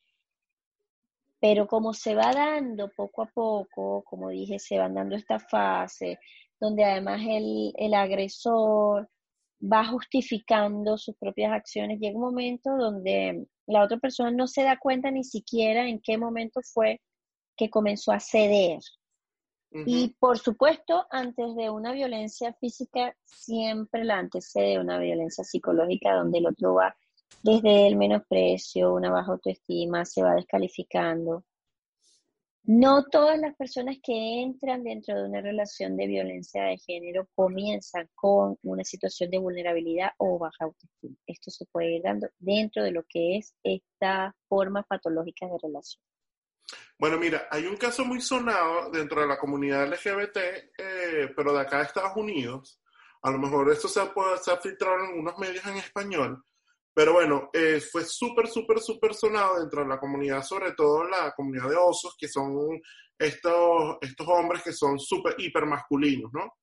Pero 1.40 1.68
como 1.68 1.94
se 1.94 2.16
va 2.16 2.32
dando 2.34 2.90
poco 2.90 3.24
a 3.24 3.26
poco, 3.28 4.04
como 4.04 4.30
dije, 4.30 4.60
se 4.60 4.78
van 4.78 4.94
dando 4.94 5.16
esta 5.16 5.40
fase 5.40 6.20
donde 6.62 6.86
además 6.86 7.22
el, 7.28 7.74
el 7.76 7.94
agresor 7.96 9.10
va 9.62 9.86
justificando 9.86 10.98
sus 10.98 11.16
propias 11.18 11.52
acciones, 11.52 12.00
llega 12.00 12.16
un 12.16 12.24
momento 12.24 12.78
donde 12.78 13.46
la 13.66 13.84
otra 13.84 13.98
persona 13.98 14.32
no 14.32 14.48
se 14.48 14.64
da 14.64 14.78
cuenta 14.78 15.12
ni 15.12 15.24
siquiera 15.24 15.88
en 15.88 16.00
qué 16.02 16.18
momento 16.18 16.62
fue 16.64 17.02
que 17.58 17.70
comenzó 17.70 18.12
a 18.12 18.20
ceder, 18.20 18.80
y 19.74 20.10
por 20.20 20.38
supuesto, 20.38 21.06
antes 21.10 21.56
de 21.56 21.70
una 21.70 21.94
violencia 21.94 22.54
física, 22.54 23.16
siempre 23.24 24.04
la 24.04 24.18
antecede 24.18 24.80
una 24.80 25.00
violencia 25.00 25.46
psicológica 25.46 26.14
donde 26.14 26.40
el 26.40 26.48
otro 26.48 26.74
va 26.74 26.96
desde 27.42 27.88
el 27.88 27.96
menosprecio, 27.96 28.94
una 28.94 29.10
baja 29.10 29.32
autoestima, 29.32 30.04
se 30.04 30.24
va 30.24 30.36
descalificando. 30.36 31.46
No 32.64 33.06
todas 33.06 33.40
las 33.40 33.56
personas 33.56 33.98
que 34.04 34.44
entran 34.44 34.84
dentro 34.84 35.18
de 35.18 35.28
una 35.28 35.42
relación 35.42 35.98
de 35.98 36.06
violencia 36.06 36.64
de 36.64 36.78
género 36.78 37.28
comienzan 37.34 38.08
con 38.14 38.58
una 38.62 38.84
situación 38.84 39.32
de 39.32 39.40
vulnerabilidad 39.40 40.10
o 40.18 40.38
baja 40.38 40.66
autoestima. 40.66 41.16
Esto 41.26 41.50
se 41.50 41.66
puede 41.66 41.96
ir 41.96 42.04
dando 42.04 42.28
dentro 42.38 42.84
de 42.84 42.92
lo 42.92 43.04
que 43.10 43.38
es 43.38 43.56
esta 43.64 44.36
forma 44.48 44.84
patológica 44.84 45.48
de 45.48 45.58
relación. 45.64 46.04
Bueno, 46.98 47.18
mira, 47.18 47.48
hay 47.50 47.66
un 47.66 47.78
caso 47.78 48.06
muy 48.06 48.22
sonado 48.22 48.92
dentro 48.92 49.22
de 49.22 49.28
la 49.28 49.40
comunidad 49.40 49.88
LGBT, 49.88 50.38
eh, 50.78 51.34
pero 51.36 51.52
de 51.52 51.62
acá 51.62 51.78
de 51.78 51.86
Estados 51.86 52.16
Unidos. 52.16 52.80
A 53.24 53.32
lo 53.32 53.40
mejor 53.40 53.72
esto 53.72 53.88
se 53.88 54.00
ha, 54.00 54.58
filtrado 54.58 55.00
en 55.00 55.06
algunos 55.10 55.38
medios 55.38 55.66
en 55.66 55.78
español, 55.78 56.44
pero 56.94 57.14
bueno, 57.14 57.50
eh, 57.54 57.80
fue 57.80 58.04
súper, 58.04 58.48
súper, 58.48 58.80
súper 58.80 59.14
sonado 59.14 59.60
dentro 59.60 59.82
de 59.82 59.88
la 59.88 60.00
comunidad, 60.00 60.44
sobre 60.44 60.74
todo 60.74 61.04
la 61.04 61.32
comunidad 61.32 61.70
de 61.70 61.76
osos, 61.76 62.16
que 62.18 62.28
son 62.28 62.82
estos, 63.18 63.98
estos 64.02 64.28
hombres 64.28 64.64
que 64.64 64.74
son 64.74 65.00
súper, 65.00 65.36
hiper 65.38 65.66
masculinos, 65.66 66.32
¿no? 66.34 66.58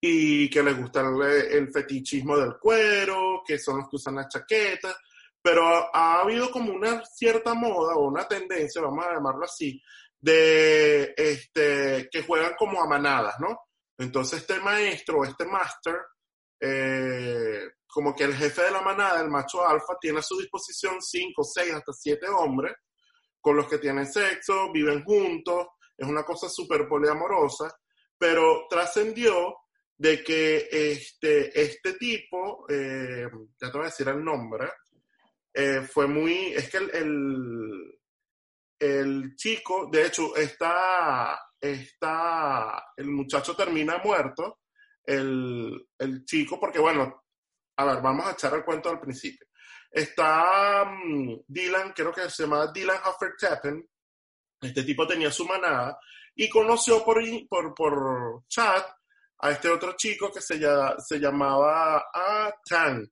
Y 0.00 0.48
que 0.50 0.62
les 0.62 0.78
gusta 0.78 1.00
el, 1.00 1.22
el, 1.52 1.72
fetichismo 1.72 2.36
del 2.36 2.58
cuero, 2.60 3.42
que 3.46 3.58
son 3.58 3.78
los 3.78 3.88
que 3.88 3.96
usan 3.96 4.16
las 4.16 4.28
chaquetas, 4.28 4.96
pero 5.46 5.64
ha, 5.94 6.22
habido 6.22 6.50
como 6.50 6.72
una 6.72 7.04
cierta 7.04 7.54
moda 7.54 7.94
o 7.94 8.08
una 8.08 8.26
tendencia, 8.26 8.82
vamos 8.82 9.06
a 9.06 9.12
llamarlo 9.12 9.44
así, 9.44 9.80
de 10.18 11.14
este, 11.16 12.08
que 12.10 12.24
juegan 12.24 12.56
como 12.58 12.82
a 12.82 12.88
manadas, 12.88 13.36
¿no? 13.38 13.56
Entonces 13.96 14.40
este 14.40 14.58
maestro, 14.58 15.22
este 15.22 15.44
máster, 15.44 15.94
eh, 16.58 17.60
como 17.86 18.12
que 18.12 18.24
el 18.24 18.34
jefe 18.34 18.60
de 18.60 18.72
la 18.72 18.82
manada, 18.82 19.20
el 19.20 19.30
macho 19.30 19.64
alfa, 19.64 19.96
tiene 20.00 20.18
a 20.18 20.22
su 20.22 20.36
disposición 20.36 21.00
cinco, 21.00 21.44
seis, 21.44 21.72
hasta 21.72 21.92
siete 21.92 22.26
hombres 22.28 22.74
con 23.40 23.54
los 23.54 23.68
que 23.68 23.78
tienen 23.78 24.12
sexo, 24.12 24.72
viven 24.72 25.04
juntos, 25.04 25.68
es 25.96 26.08
una 26.08 26.24
cosa 26.24 26.48
súper 26.48 26.88
poliamorosa, 26.88 27.72
pero 28.18 28.66
trascendió 28.68 29.58
de 29.96 30.24
que 30.24 30.68
este, 30.72 31.62
este 31.62 31.92
tipo, 31.92 32.66
eh, 32.68 33.28
ya 33.60 33.70
te 33.70 33.78
voy 33.78 33.86
a 33.86 33.90
decir 33.90 34.08
el 34.08 34.24
nombre, 34.24 34.68
eh, 35.58 35.80
fue 35.80 36.06
muy, 36.06 36.52
es 36.52 36.68
que 36.68 36.76
el, 36.76 37.98
el, 38.78 39.34
chico, 39.36 39.88
de 39.90 40.04
hecho, 40.04 40.36
está, 40.36 41.40
está, 41.58 42.92
el 42.94 43.06
muchacho 43.06 43.56
termina 43.56 43.96
muerto, 44.04 44.58
el, 45.02 45.88
el, 45.98 46.26
chico, 46.26 46.60
porque 46.60 46.78
bueno, 46.78 47.24
a 47.74 47.84
ver, 47.86 48.02
vamos 48.02 48.26
a 48.26 48.32
echar 48.32 48.52
el 48.52 48.66
cuento 48.66 48.90
al 48.90 49.00
principio. 49.00 49.46
Está 49.90 50.84
mm, 50.84 51.44
Dylan, 51.48 51.92
creo 51.94 52.12
que 52.12 52.28
se 52.28 52.42
llama 52.42 52.70
Dylan 52.70 53.00
Hoffer 53.06 53.32
Tappen, 53.40 53.82
este 54.60 54.82
tipo 54.82 55.06
tenía 55.06 55.30
su 55.30 55.46
manada 55.46 55.98
y 56.34 56.50
conoció 56.50 57.02
por, 57.02 57.18
por, 57.48 57.74
por 57.74 58.44
chat 58.46 58.86
a 59.38 59.50
este 59.52 59.70
otro 59.70 59.94
chico 59.96 60.30
que 60.30 60.42
se, 60.42 60.60
se 60.98 61.18
llamaba 61.18 62.10
ah, 62.12 62.52
Tank, 62.62 63.08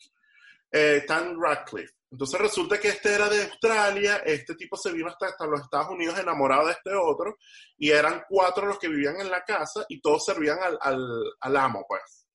eh, 0.70 1.04
Tank 1.06 1.38
Radcliffe. 1.40 1.94
Entonces 2.14 2.40
resulta 2.40 2.78
que 2.78 2.86
este 2.86 3.12
era 3.12 3.28
de 3.28 3.42
Australia, 3.42 4.18
este 4.24 4.54
tipo 4.54 4.76
se 4.76 4.92
vino 4.92 5.08
hasta, 5.08 5.26
hasta, 5.26 5.46
los 5.46 5.62
Estados 5.62 5.90
Unidos 5.90 6.16
enamorado 6.16 6.66
de 6.66 6.72
este 6.74 6.94
otro, 6.94 7.38
y 7.76 7.90
eran 7.90 8.22
cuatro 8.28 8.66
los 8.66 8.78
que 8.78 8.86
vivían 8.86 9.20
en 9.20 9.28
la 9.28 9.42
casa 9.42 9.84
y 9.88 10.00
todos 10.00 10.24
servían 10.24 10.60
al, 10.62 10.78
al, 10.80 11.04
al 11.40 11.56
amo, 11.56 11.84
pues. 11.88 12.28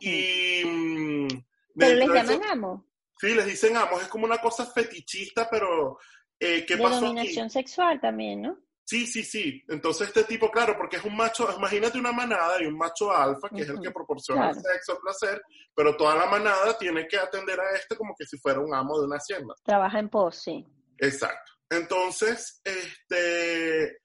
Y... 0.00 0.64
Mm, 0.64 1.28
¿Pero 1.78 1.94
les 1.94 2.08
llaman 2.08 2.44
amo? 2.44 2.86
Sí, 3.20 3.34
les 3.34 3.44
dicen 3.44 3.76
amos, 3.76 4.00
es 4.00 4.08
como 4.08 4.24
una 4.24 4.38
cosa 4.38 4.64
fetichista, 4.64 5.46
pero 5.50 5.98
eh, 6.40 6.64
¿qué 6.66 6.78
pasó 6.78 7.04
dominación 7.04 7.50
sexual 7.50 8.00
también, 8.00 8.40
¿no? 8.40 8.58
Sí, 8.86 9.04
sí, 9.04 9.24
sí. 9.24 9.64
Entonces 9.66 10.06
este 10.08 10.22
tipo, 10.22 10.48
claro, 10.48 10.76
porque 10.78 10.98
es 10.98 11.04
un 11.04 11.16
macho, 11.16 11.52
imagínate 11.56 11.98
una 11.98 12.12
manada 12.12 12.62
y 12.62 12.66
un 12.66 12.78
macho 12.78 13.10
alfa, 13.10 13.48
que 13.48 13.62
es 13.62 13.68
el 13.68 13.80
que 13.80 13.90
proporciona 13.90 14.50
el 14.50 14.54
sexo, 14.54 14.92
el 14.92 14.98
placer, 15.00 15.42
pero 15.74 15.96
toda 15.96 16.14
la 16.14 16.26
manada 16.26 16.78
tiene 16.78 17.08
que 17.08 17.18
atender 17.18 17.58
a 17.58 17.74
este 17.74 17.96
como 17.96 18.14
que 18.16 18.24
si 18.24 18.38
fuera 18.38 18.60
un 18.60 18.72
amo 18.72 19.00
de 19.00 19.06
una 19.06 19.16
hacienda. 19.16 19.54
Trabaja 19.64 19.98
en 19.98 20.08
pos, 20.08 20.36
sí. 20.36 20.64
Exacto. 20.98 21.52
Entonces, 21.68 22.60
este, 22.62 24.02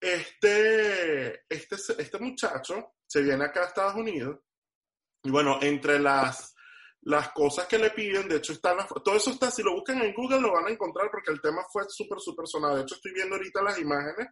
este, 0.00 1.44
este, 1.46 1.76
este 1.98 2.18
muchacho 2.18 2.94
se 3.06 3.20
viene 3.20 3.44
acá 3.44 3.60
a 3.60 3.66
Estados 3.66 3.94
Unidos 3.94 4.40
y 5.22 5.30
bueno, 5.30 5.58
entre 5.60 5.98
las 5.98 6.53
las 7.04 7.30
cosas 7.32 7.66
que 7.66 7.78
le 7.78 7.90
piden, 7.90 8.28
de 8.28 8.36
hecho 8.36 8.54
están, 8.54 8.78
todo 9.04 9.14
eso 9.14 9.30
está, 9.30 9.50
si 9.50 9.62
lo 9.62 9.74
buscan 9.74 10.00
en 10.02 10.14
Google 10.14 10.40
lo 10.40 10.52
van 10.52 10.66
a 10.66 10.70
encontrar 10.70 11.10
porque 11.10 11.32
el 11.32 11.40
tema 11.40 11.62
fue 11.70 11.84
súper, 11.88 12.18
súper 12.18 12.46
sonado. 12.46 12.76
De 12.76 12.82
hecho 12.82 12.94
estoy 12.94 13.12
viendo 13.12 13.36
ahorita 13.36 13.62
las 13.62 13.78
imágenes. 13.78 14.28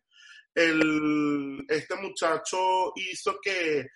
El, 0.54 1.64
este 1.68 1.94
muchacho 1.96 2.92
hizo 2.96 3.38
que, 3.42 3.86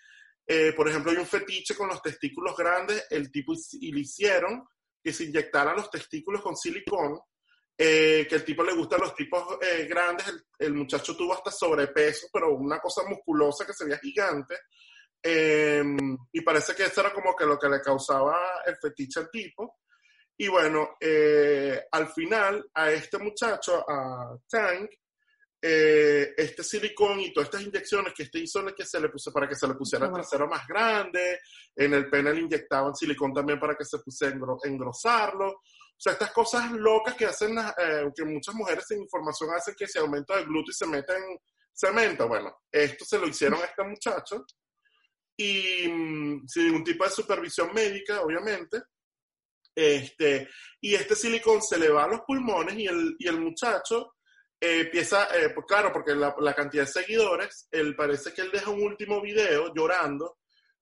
eh, 0.45 0.73
por 0.75 0.87
ejemplo, 0.87 1.11
hay 1.11 1.17
un 1.17 1.25
fetiche 1.25 1.75
con 1.75 1.87
los 1.87 2.01
testículos 2.01 2.55
grandes, 2.55 3.07
el 3.09 3.31
tipo 3.31 3.53
y 3.73 3.91
le 3.91 4.01
hicieron 4.01 4.63
que 5.03 5.11
se 5.13 5.23
inyectaran 5.23 5.75
los 5.75 5.89
testículos 5.89 6.41
con 6.41 6.55
silicón, 6.55 7.19
eh, 7.75 8.27
que 8.29 8.35
el 8.35 8.43
tipo 8.43 8.63
le 8.63 8.73
gustan 8.73 9.01
los 9.01 9.15
tipos 9.15 9.57
eh, 9.61 9.85
grandes, 9.87 10.27
el, 10.27 10.43
el, 10.59 10.73
muchacho 10.73 11.15
tuvo 11.15 11.33
hasta 11.33 11.51
sobrepeso, 11.51 12.27
pero 12.31 12.53
una 12.53 12.79
cosa 12.79 13.03
musculosa 13.07 13.65
que 13.65 13.73
se 13.73 13.85
veía 13.85 13.99
gigante, 13.99 14.55
Em, 15.21 16.17
y 16.31 16.41
parece 16.41 16.75
que 16.75 16.83
eso 16.83 17.01
era 17.01 17.13
como 17.13 17.35
que 17.35 17.45
lo 17.45 17.57
que 17.57 17.69
le 17.69 17.81
causaba 17.81 18.61
el 18.65 18.77
fetiche 18.77 19.19
al 19.19 19.29
tipo. 19.29 19.79
Y 20.37 20.47
bueno, 20.47 20.97
eh, 20.99 21.87
al 21.91 22.07
final 22.09 22.69
a 22.73 22.91
este 22.91 23.17
muchacho, 23.17 23.83
a 23.89 24.37
Tank, 24.47 24.91
eh, 25.59 26.33
este 26.37 26.63
silicón 26.63 27.19
y 27.19 27.33
todas 27.33 27.47
estas 27.47 27.63
inyecciones 27.63 28.13
que 28.13 28.23
este 28.23 28.39
hizo 28.39 28.63
que 28.75 28.85
se 28.85 28.99
le 28.99 29.09
puso 29.09 29.33
para 29.33 29.49
que 29.49 29.55
se 29.55 29.67
le 29.67 29.73
pusiera 29.73 30.05
el 30.05 30.13
trasero 30.13 30.47
más 30.47 30.67
grande, 30.67 31.39
en 31.75 31.95
el 31.95 32.07
pene 32.09 32.31
le 32.31 32.41
inyectaban 32.41 32.95
silicón 32.95 33.33
también 33.33 33.59
para 33.59 33.75
que 33.75 33.83
se 33.83 33.97
pusiera 33.99 34.37
engrosarlo. 34.63 35.49
O 35.49 35.99
sea, 35.99 36.13
estas 36.13 36.31
cosas 36.31 36.71
locas 36.73 37.15
que 37.15 37.25
hacen, 37.25 37.57
eh, 37.57 38.11
que 38.15 38.23
muchas 38.23 38.53
mujeres 38.53 38.85
sin 38.87 39.01
información 39.01 39.49
hacen 39.55 39.73
que 39.75 39.87
se 39.87 39.97
aumenta 39.97 40.37
el 40.37 40.45
glúteo 40.45 40.69
y 40.69 40.73
se 40.73 40.85
meten 40.85 41.39
cemento. 41.73 42.27
Bueno, 42.27 42.55
esto 42.71 43.03
se 43.03 43.17
lo 43.17 43.27
hicieron 43.27 43.59
a 43.59 43.65
este 43.65 43.83
muchacho 43.83 44.45
y 45.37 45.87
mm, 45.87 46.47
sin 46.47 46.65
ningún 46.65 46.83
tipo 46.83 47.03
de 47.03 47.11
supervisión 47.11 47.71
médica, 47.73 48.21
obviamente. 48.21 48.81
Este, 49.75 50.49
y 50.81 50.95
este 50.95 51.15
silicón 51.15 51.61
se 51.61 51.77
le 51.77 51.89
va 51.89 52.05
a 52.05 52.07
los 52.07 52.21
pulmones 52.21 52.75
y 52.75 52.87
el, 52.87 53.15
y 53.19 53.27
el 53.27 53.39
muchacho 53.39 54.15
eh, 54.59 54.81
empieza, 54.81 55.25
eh, 55.37 55.51
pues 55.53 55.67
claro, 55.67 55.93
porque 55.93 56.15
la, 56.15 56.33
cantidad 56.55 56.83
de 56.83 56.91
seguidores, 56.91 57.67
él 57.69 57.95
parece 57.95 58.33
que 58.33 58.41
él 58.41 58.49
deja 58.51 58.71
un 58.71 58.81
último 58.81 59.21
video 59.21 59.71
llorando, 59.75 60.39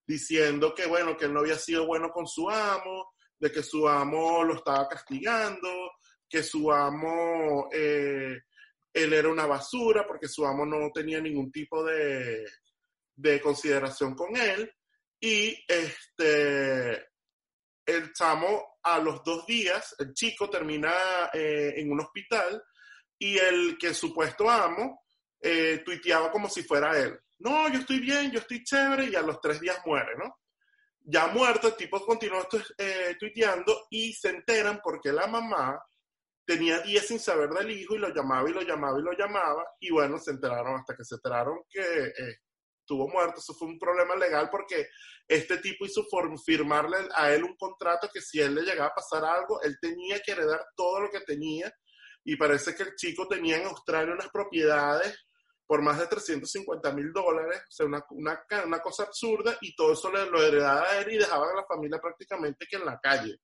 diciendo 0.07 0.73
que 0.73 0.85
bueno, 0.85 1.17
que 1.17 1.25
él 1.25 1.33
no 1.33 1.41
había 1.41 1.57
sido 1.57 1.85
bueno 1.85 2.09
con 2.11 2.25
su 2.25 2.49
amo, 2.49 3.11
de 3.37 3.51
que 3.51 3.63
su 3.63 3.87
amo 3.89 4.45
lo 4.45 4.55
estaba 4.55 4.87
castigando, 4.87 5.91
que 6.29 6.41
su 6.41 6.71
amo, 6.71 7.67
eh, 7.73 8.39
él 8.93 9.13
era 9.13 9.27
una 9.27 9.45
basura 9.45 10.07
porque 10.07 10.29
su 10.29 10.45
amo 10.45 10.65
no 10.65 10.89
tenía 10.93 11.19
ningún 11.19 11.51
tipo 11.51 11.83
de, 11.83 12.45
de 13.15 13.41
consideración 13.41 14.15
con 14.15 14.35
él 14.35 14.71
y 15.19 15.57
este, 15.67 17.07
el 17.85 18.13
chamo 18.13 18.77
a 18.83 18.99
los 18.99 19.23
dos 19.23 19.45
días, 19.45 19.95
el 19.99 20.13
chico 20.13 20.49
termina 20.49 20.93
eh, 21.33 21.73
en 21.77 21.91
un 21.91 22.01
hospital 22.01 22.61
y 23.17 23.37
el 23.37 23.77
que 23.77 23.93
supuesto 23.93 24.49
amo 24.49 25.03
eh, 25.39 25.81
tuiteaba 25.83 26.31
como 26.31 26.49
si 26.49 26.63
fuera 26.63 26.97
él. 26.97 27.19
No, 27.39 27.67
yo 27.69 27.79
estoy 27.79 27.99
bien, 27.99 28.31
yo 28.31 28.39
estoy 28.39 28.63
chévere 28.63 29.05
y 29.05 29.15
a 29.15 29.21
los 29.21 29.39
tres 29.41 29.59
días 29.59 29.79
muere, 29.85 30.15
¿no? 30.17 30.37
Ya 31.01 31.27
muerto, 31.27 31.67
el 31.67 31.75
tipo 31.75 32.03
continuó 32.03 32.47
eh, 32.77 33.15
tuiteando 33.19 33.87
y 33.89 34.13
se 34.13 34.29
enteran 34.29 34.79
porque 34.83 35.11
la 35.11 35.27
mamá 35.27 35.79
tenía 36.45 36.79
días 36.79 37.05
sin 37.05 37.19
saber 37.19 37.49
del 37.49 37.71
hijo 37.71 37.95
y 37.95 37.99
lo 37.99 38.13
llamaba 38.13 38.49
y 38.49 38.53
lo 38.53 38.61
llamaba 38.61 38.99
y 38.99 39.03
lo 39.03 39.13
llamaba 39.13 39.65
y 39.79 39.91
bueno, 39.91 40.17
se 40.17 40.31
enteraron 40.31 40.79
hasta 40.79 40.95
que 40.95 41.03
se 41.03 41.15
enteraron 41.15 41.59
que 41.69 42.13
estuvo 42.85 43.07
muerto, 43.07 43.39
eso 43.39 43.53
fue 43.55 43.67
un 43.67 43.79
problema 43.79 44.15
legal 44.15 44.49
porque 44.51 44.87
este 45.27 45.57
tipo 45.57 45.85
hizo 45.85 46.05
firmarle 46.45 46.97
a 47.15 47.33
él 47.33 47.43
un 47.43 47.57
contrato 47.57 48.07
que 48.13 48.21
si 48.21 48.39
él 48.39 48.53
le 48.53 48.61
llegaba 48.61 48.89
a 48.89 48.93
pasar 48.93 49.25
algo, 49.25 49.61
él 49.63 49.77
tenía 49.81 50.19
que 50.19 50.33
heredar 50.33 50.63
todo 50.75 51.01
lo 51.01 51.09
que 51.09 51.21
tenía. 51.21 51.73
Y 52.23 52.35
parece 52.37 52.75
que 52.75 52.83
el 52.83 52.95
chico 52.95 53.27
tenía 53.27 53.57
en 53.57 53.67
Australia 53.67 54.13
unas 54.13 54.29
propiedades 54.29 55.15
por 55.67 55.81
más 55.81 55.97
de 55.97 56.07
350 56.07 56.91
mil 56.93 57.11
dólares, 57.11 57.59
o 57.67 57.71
sea, 57.71 57.85
una, 57.87 58.05
una, 58.11 58.39
una, 58.65 58.79
cosa 58.79 59.03
absurda 59.03 59.57
y 59.61 59.75
todo 59.75 59.93
eso 59.93 60.11
le, 60.11 60.29
lo 60.29 60.41
heredaba 60.41 60.87
a 60.87 60.99
él 60.99 61.13
y 61.13 61.17
dejaba 61.17 61.49
a 61.51 61.55
la 61.55 61.65
familia 61.65 61.99
prácticamente 61.99 62.67
que 62.69 62.77
en 62.77 62.85
la 62.85 62.99
calle. 62.99 63.39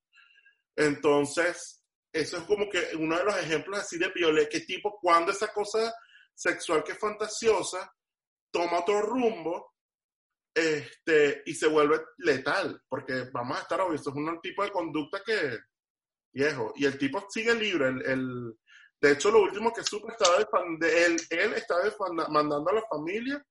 Entonces, 0.75 1.83
eso 2.13 2.37
es 2.37 2.43
como 2.43 2.69
que 2.69 2.89
uno 2.95 3.17
de 3.17 3.23
los 3.23 3.37
ejemplos 3.37 3.79
así 3.79 3.97
de 3.97 4.09
violencia, 4.09 4.49
que 4.49 4.65
tipo, 4.65 4.99
cuando 5.01 5.31
esa 5.31 5.51
cosa 5.51 5.91
sexual 6.33 6.83
que 6.83 6.93
es 6.93 6.99
fantasiosa 6.99 7.91
toma 8.51 8.79
otro 8.79 9.01
rumbo 9.01 9.73
este, 10.53 11.43
y 11.45 11.53
se 11.53 11.67
vuelve 11.67 12.01
letal, 12.17 12.81
porque 12.89 13.29
vamos 13.31 13.57
a 13.57 13.61
estar 13.61 13.81
obvios, 13.81 14.01
es 14.01 14.07
un 14.07 14.39
tipo 14.41 14.63
de 14.63 14.71
conducta 14.71 15.21
que, 15.25 15.59
viejo, 16.33 16.73
y 16.75 16.85
el 16.85 16.97
tipo 16.97 17.25
sigue 17.29 17.55
libre, 17.55 17.87
el, 17.87 18.05
el 18.05 18.59
de 19.01 19.11
hecho 19.13 19.31
lo 19.31 19.41
último 19.41 19.73
que 19.73 19.83
supe 19.83 20.11
estaba 20.11 20.37
de, 20.37 21.05
él, 21.05 21.17
él 21.29 21.53
estaba 21.53 21.81
mandando 22.29 22.69
a 22.69 22.75
la 22.75 22.83
familia 22.87 23.43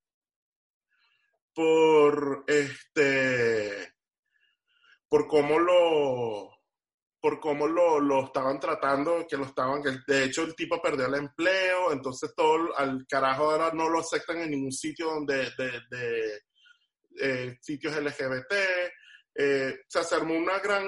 por 1.53 2.45
este 2.47 3.93
por 5.09 5.27
cómo 5.27 5.59
lo 5.59 6.60
por 7.21 7.39
cómo 7.39 7.67
lo, 7.67 7.99
lo, 7.99 8.25
estaban 8.25 8.59
tratando, 8.59 9.25
que 9.29 9.37
lo 9.37 9.45
estaban, 9.45 9.83
que 9.83 9.91
de 10.07 10.25
hecho 10.25 10.41
el 10.41 10.55
tipo 10.55 10.81
perdió 10.81 11.05
el 11.05 11.15
empleo, 11.15 11.91
entonces 11.91 12.33
todo 12.35 12.75
al 12.75 13.05
carajo 13.07 13.51
ahora 13.51 13.71
no 13.73 13.87
lo 13.89 13.99
aceptan 13.99 14.39
en 14.39 14.51
ningún 14.51 14.71
sitio 14.71 15.05
donde, 15.05 15.51
de, 15.55 15.71
de 15.91 16.41
eh, 17.21 17.57
sitios 17.61 17.95
LGBT, 17.95 18.53
eh, 19.35 19.75
se 19.87 20.15
armó 20.15 20.33
una 20.35 20.59
gran 20.59 20.83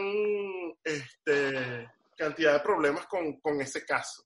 este, 0.84 1.88
cantidad 2.18 2.54
de 2.54 2.60
problemas 2.60 3.06
con, 3.06 3.40
con 3.40 3.62
ese 3.62 3.86
caso. 3.86 4.24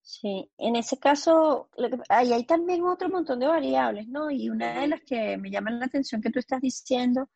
Sí, 0.00 0.50
en 0.58 0.76
ese 0.76 0.98
caso, 0.98 1.68
ahí 2.08 2.32
hay 2.32 2.44
también 2.44 2.84
otro 2.84 3.08
montón 3.08 3.40
de 3.40 3.46
variables, 3.46 4.06
¿no? 4.06 4.30
Y 4.30 4.48
una 4.48 4.80
de 4.80 4.88
las 4.88 5.00
que 5.02 5.36
me 5.36 5.50
llaman 5.50 5.80
la 5.80 5.86
atención 5.86 6.22
que 6.22 6.30
tú 6.30 6.38
estás 6.38 6.60
diciendo 6.60 7.28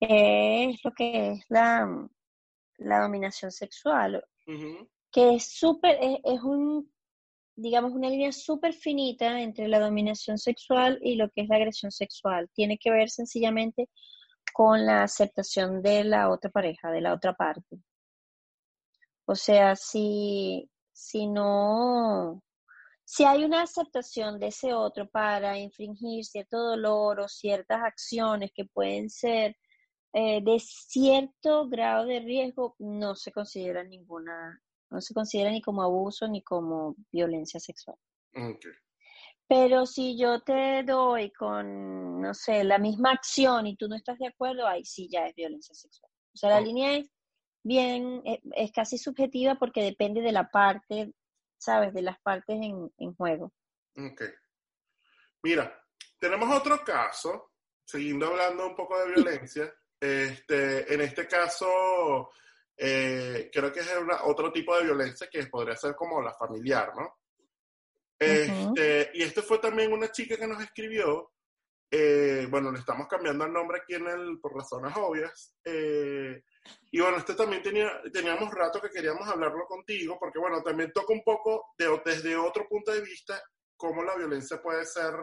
es 0.00 0.80
lo 0.84 0.92
que 0.92 1.32
es 1.32 1.44
la, 1.48 2.08
la 2.78 3.00
dominación 3.00 3.50
sexual, 3.50 4.24
que 5.10 5.34
es 5.34 5.56
súper, 5.56 5.96
es, 6.00 6.42
un, 6.42 6.92
digamos, 7.56 7.92
una 7.92 8.08
línea 8.08 8.32
súper 8.32 8.74
finita 8.74 9.40
entre 9.40 9.68
la 9.68 9.80
dominación 9.80 10.38
sexual 10.38 10.98
y 11.02 11.16
lo 11.16 11.30
que 11.30 11.42
es 11.42 11.48
la 11.48 11.56
agresión 11.56 11.92
sexual. 11.92 12.50
Tiene 12.52 12.78
que 12.78 12.90
ver 12.90 13.10
sencillamente 13.10 13.88
con 14.52 14.84
la 14.84 15.02
aceptación 15.02 15.82
de 15.82 16.04
la 16.04 16.30
otra 16.30 16.50
pareja, 16.50 16.90
de 16.90 17.00
la 17.00 17.14
otra 17.14 17.34
parte. 17.34 17.78
O 19.26 19.34
sea, 19.34 19.74
si, 19.74 20.68
si 20.92 21.26
no, 21.26 22.42
si 23.04 23.24
hay 23.24 23.44
una 23.44 23.62
aceptación 23.62 24.38
de 24.38 24.48
ese 24.48 24.74
otro 24.74 25.08
para 25.08 25.58
infringir 25.58 26.24
cierto 26.24 26.58
dolor 26.58 27.20
o 27.20 27.28
ciertas 27.28 27.82
acciones 27.82 28.50
que 28.54 28.64
pueden 28.64 29.08
ser 29.10 29.56
eh, 30.16 30.40
de 30.44 30.60
cierto 30.60 31.68
grado 31.68 32.06
de 32.06 32.20
riesgo, 32.20 32.76
no 32.78 33.16
se 33.16 33.32
considera 33.32 33.82
ninguna, 33.82 34.62
no 34.90 35.00
se 35.00 35.12
considera 35.12 35.50
ni 35.50 35.60
como 35.60 35.82
abuso 35.82 36.28
ni 36.28 36.40
como 36.40 36.94
violencia 37.10 37.58
sexual. 37.58 37.96
Pero 39.48 39.86
si 39.86 40.16
yo 40.16 40.40
te 40.40 40.84
doy 40.84 41.32
con, 41.32 42.20
no 42.20 42.32
sé, 42.32 42.62
la 42.62 42.78
misma 42.78 43.10
acción 43.10 43.66
y 43.66 43.76
tú 43.76 43.88
no 43.88 43.96
estás 43.96 44.16
de 44.20 44.28
acuerdo, 44.28 44.68
ahí 44.68 44.84
sí 44.84 45.08
ya 45.10 45.26
es 45.26 45.34
violencia 45.34 45.74
sexual. 45.74 46.12
O 46.32 46.36
sea, 46.36 46.50
la 46.50 46.60
línea 46.60 46.96
es 46.96 47.10
bien, 47.64 48.22
eh, 48.24 48.40
es, 48.52 48.70
casi 48.70 48.98
subjetiva 48.98 49.56
porque 49.56 49.82
depende 49.82 50.20
de 50.20 50.30
la 50.30 50.48
parte, 50.48 51.12
¿sabes? 51.58 51.92
De 51.92 52.02
las 52.02 52.20
partes 52.20 52.56
en, 52.62 52.88
en 52.98 53.14
juego. 53.16 53.52
Ok. 53.96 54.22
Mira, 55.42 55.76
tenemos 56.20 56.56
otro 56.56 56.84
caso, 56.84 57.50
siguiendo 57.84 58.28
hablando 58.28 58.64
un 58.68 58.76
poco 58.76 58.96
de 59.00 59.12
violencia, 59.12 59.74
este, 60.00 60.92
en 60.92 61.00
este 61.00 61.26
caso, 61.26 62.30
eh, 62.76 63.50
creo 63.52 63.72
que 63.72 63.80
es 63.80 63.90
otro 64.24 64.52
tipo 64.52 64.76
de 64.76 64.84
violencia 64.84 65.28
que 65.30 65.46
podría 65.46 65.76
ser 65.76 65.94
como 65.94 66.20
la 66.20 66.34
familiar, 66.34 66.92
¿no? 66.96 67.18
Este, 68.18 69.10
y 69.14 69.22
este 69.22 69.42
fue 69.42 69.58
también 69.58 69.92
una 69.92 70.10
chica 70.10 70.36
que 70.36 70.46
nos 70.46 70.62
escribió. 70.62 71.32
Eh, 71.90 72.46
bueno, 72.50 72.72
le 72.72 72.78
estamos 72.80 73.06
cambiando 73.06 73.44
el 73.44 73.52
nombre 73.52 73.78
aquí 73.80 73.94
en 73.94 74.08
el, 74.08 74.40
por 74.40 74.54
razones 74.54 74.92
obvias. 74.96 75.54
Eh, 75.64 76.42
y 76.90 77.00
bueno, 77.00 77.18
este 77.18 77.34
también 77.34 77.62
tenía, 77.62 78.00
teníamos 78.12 78.50
rato 78.52 78.80
que 78.80 78.90
queríamos 78.90 79.28
hablarlo 79.28 79.66
contigo, 79.66 80.16
porque 80.18 80.38
bueno, 80.38 80.62
también 80.62 80.92
toca 80.92 81.12
un 81.12 81.22
poco 81.22 81.74
de, 81.78 82.00
desde 82.04 82.36
otro 82.36 82.66
punto 82.68 82.92
de 82.92 83.02
vista 83.02 83.40
cómo 83.76 84.02
la 84.02 84.16
violencia 84.16 84.60
puede 84.62 84.84
ser, 84.86 85.14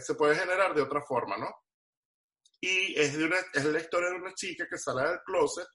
se 0.00 0.14
puede 0.14 0.34
generar 0.36 0.74
de 0.74 0.80
otra 0.80 1.02
forma, 1.02 1.36
¿no? 1.36 1.65
Y 2.60 2.98
es, 2.98 3.16
de 3.16 3.24
una, 3.24 3.36
es 3.52 3.64
la 3.64 3.78
historia 3.78 4.10
de 4.10 4.16
una 4.16 4.34
chica 4.34 4.66
que 4.68 4.78
sale 4.78 5.08
del 5.08 5.20
closet 5.24 5.66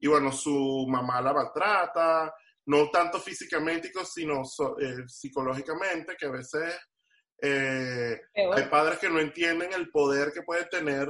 y 0.00 0.08
bueno, 0.08 0.32
su 0.32 0.86
mamá 0.88 1.20
la 1.20 1.34
maltrata, 1.34 2.34
no 2.66 2.90
tanto 2.90 3.20
físicamente, 3.20 3.90
sino 4.04 4.42
eh, 4.80 5.04
psicológicamente, 5.06 6.16
que 6.18 6.26
a 6.26 6.30
veces 6.30 6.74
eh, 7.42 8.18
hay 8.34 8.64
padres 8.70 8.98
que 8.98 9.10
no 9.10 9.20
entienden 9.20 9.72
el 9.74 9.90
poder 9.90 10.32
que 10.32 10.42
puede 10.42 10.64
tener 10.66 11.06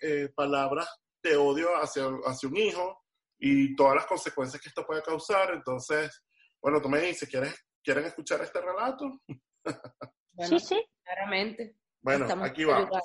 eh, 0.00 0.28
palabras 0.34 0.88
de 1.22 1.36
odio 1.36 1.68
hacia, 1.76 2.04
hacia 2.24 2.48
un 2.48 2.56
hijo 2.56 3.04
y 3.38 3.76
todas 3.76 3.96
las 3.96 4.06
consecuencias 4.06 4.60
que 4.60 4.68
esto 4.68 4.84
puede 4.84 5.02
causar. 5.02 5.54
Entonces, 5.54 6.24
bueno, 6.60 6.80
tú 6.82 6.88
me 6.88 7.00
dices, 7.00 7.28
¿quieres, 7.28 7.54
¿quieren 7.82 8.04
escuchar 8.04 8.42
este 8.42 8.60
relato? 8.60 9.20
sí, 10.38 10.58
sí. 10.58 10.84
Claramente. 11.04 11.76
Bueno, 12.00 12.26
aquí 12.42 12.64
vamos. 12.64 12.98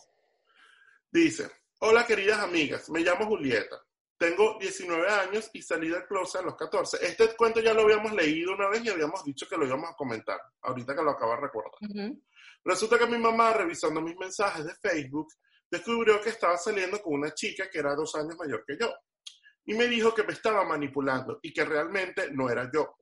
Dice, 1.11 1.49
hola 1.79 2.05
queridas 2.05 2.39
amigas, 2.39 2.89
me 2.89 2.99
llamo 2.99 3.25
Julieta. 3.25 3.81
Tengo 4.17 4.57
19 4.59 5.07
años 5.07 5.49
y 5.53 5.61
salí 5.61 5.89
del 5.89 6.05
closet 6.05 6.41
a 6.41 6.45
los 6.45 6.55
14. 6.55 6.97
Este 7.05 7.35
cuento 7.35 7.61
ya 7.61 7.73
lo 7.73 7.83
habíamos 7.83 8.11
leído 8.13 8.53
una 8.53 8.67
vez 8.67 8.83
y 8.83 8.89
habíamos 8.89 9.23
dicho 9.23 9.47
que 9.47 9.55
lo 9.55 9.65
íbamos 9.65 9.91
a 9.91 9.95
comentar, 9.95 10.39
ahorita 10.61 10.95
que 10.95 11.03
lo 11.03 11.11
acabo 11.11 11.31
de 11.35 11.41
recordar. 11.41 12.13
Resulta 12.63 12.97
que 12.97 13.05
mi 13.05 13.19
mamá, 13.19 13.53
revisando 13.53 14.01
mis 14.01 14.17
mensajes 14.17 14.65
de 14.65 14.73
Facebook, 14.75 15.27
descubrió 15.69 16.19
que 16.19 16.29
estaba 16.29 16.57
saliendo 16.57 17.01
con 17.01 17.13
una 17.13 17.33
chica 17.33 17.69
que 17.69 17.79
era 17.79 17.95
dos 17.95 18.15
años 18.15 18.35
mayor 18.37 18.63
que 18.65 18.77
yo. 18.77 18.93
Y 19.65 19.75
me 19.75 19.87
dijo 19.87 20.13
que 20.13 20.23
me 20.23 20.33
estaba 20.33 20.65
manipulando 20.65 21.39
y 21.41 21.53
que 21.53 21.63
realmente 21.63 22.31
no 22.31 22.49
era 22.49 22.69
yo. 22.73 22.97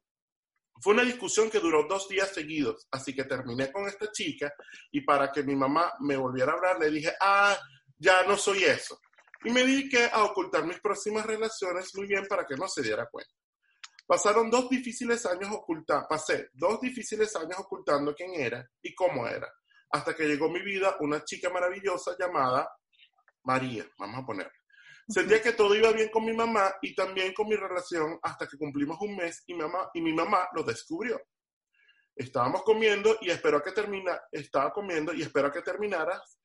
Fue 0.82 0.94
una 0.94 1.04
discusión 1.04 1.50
que 1.50 1.60
duró 1.60 1.86
dos 1.88 2.10
días 2.10 2.34
seguidos, 2.34 2.88
así 2.92 3.16
que 3.16 3.24
terminé 3.24 3.72
con 3.72 3.88
esta 3.88 4.12
chica 4.12 4.54
y 4.92 5.02
para 5.02 5.32
que 5.32 5.44
mi 5.44 5.56
mamá 5.56 5.94
me 6.02 6.18
volviera 6.18 6.52
a 6.52 6.56
hablar 6.56 6.80
le 6.80 6.92
dije, 6.92 7.14
ah, 7.22 7.58
ya 7.98 8.24
no 8.24 8.38
soy 8.38 8.64
eso. 8.64 9.00
Y 9.44 9.52
me 9.52 9.64
dediqué 9.64 10.10
a 10.12 10.24
ocultar 10.24 10.66
mis 10.66 10.80
próximas 10.80 11.26
relaciones 11.26 11.94
muy 11.96 12.08
bien 12.08 12.26
para 12.28 12.46
que 12.46 12.56
no 12.56 12.68
se 12.68 12.82
diera 12.82 13.08
cuenta. 13.10 13.32
Pasaron 14.08 14.50
dos 14.50 14.70
difíciles 14.70 15.26
años 15.26 15.50
ocultando, 15.52 16.08
pasé 16.08 16.50
dos 16.54 16.80
difíciles 16.80 17.36
años 17.36 17.58
ocultando 17.58 18.14
quién 18.14 18.34
era 18.36 18.68
y 18.82 18.94
cómo 18.94 19.28
era, 19.28 19.52
hasta 19.90 20.16
que 20.16 20.28
llegó 20.28 20.50
mi 20.50 20.62
vida 20.62 20.96
una 21.00 21.24
chica 21.24 21.50
maravillosa 21.50 22.16
llamada 22.20 22.70
María, 23.44 23.88
vamos 23.98 24.22
a 24.22 24.26
ponerla. 24.26 24.54
Sentía 25.08 25.42
que 25.42 25.54
todo 25.54 25.76
iba 25.76 25.92
bien 25.92 26.10
con 26.10 26.26
mi 26.26 26.34
mamá 26.34 26.76
y 26.82 26.96
también 26.96 27.34
con 27.34 27.48
mi 27.48 27.56
relación 27.56 28.20
hasta 28.24 28.48
que 28.48 28.58
cumplimos 28.58 28.98
un 29.02 29.16
mes 29.16 29.44
y, 29.46 29.54
mamá, 29.54 29.90
y 29.94 30.02
mi 30.02 30.14
mamá 30.14 30.50
lo 30.54 30.64
descubrió. 30.64 31.22
Estábamos 32.16 32.64
comiendo 32.64 33.18
y 33.22 33.30
espero 33.30 33.62
que 33.62 33.72
termina, 33.72 34.20
estaba 34.32 34.72
comiendo 34.72 35.14
y 35.14 35.22
espero 35.22 35.52
que 35.52 35.62
terminaras 35.62 36.40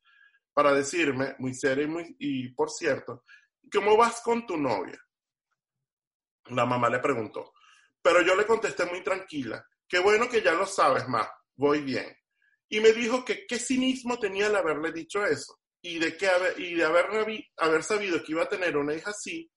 para 0.61 0.75
decirme, 0.75 1.37
muy 1.39 1.55
serio 1.55 1.85
y, 1.85 1.87
muy, 1.87 2.17
y 2.19 2.49
por 2.51 2.69
cierto, 2.69 3.25
¿cómo 3.73 3.97
vas 3.97 4.21
con 4.21 4.47
tu 4.47 4.59
novia? 4.59 5.01
La 6.51 6.67
mamá 6.67 6.91
le 6.91 6.99
preguntó, 6.99 7.55
pero 8.03 8.21
yo 8.21 8.37
le 8.37 8.45
contesté 8.45 8.85
muy 8.85 9.03
tranquila, 9.03 9.65
qué 9.89 10.01
bueno 10.01 10.29
que 10.29 10.43
ya 10.43 10.53
lo 10.53 10.67
sabes, 10.67 11.09
ma, 11.09 11.27
voy 11.57 11.81
bien. 11.81 12.15
Y 12.69 12.79
me 12.81 12.93
dijo 12.93 13.25
que 13.25 13.47
qué 13.47 13.59
cinismo 13.59 14.19
tenía 14.19 14.49
el 14.49 14.57
haberle 14.57 14.93
dicho 14.93 15.25
eso 15.25 15.63
y 15.81 15.99
de, 15.99 16.15
que, 16.15 16.29
y 16.59 16.75
de 16.75 16.85
haber, 16.85 17.07
haber 17.57 17.83
sabido 17.83 18.23
que 18.23 18.33
iba 18.33 18.43
a 18.43 18.49
tener 18.51 18.77
una 18.77 18.93
hija 18.93 19.13
así, 19.13 19.51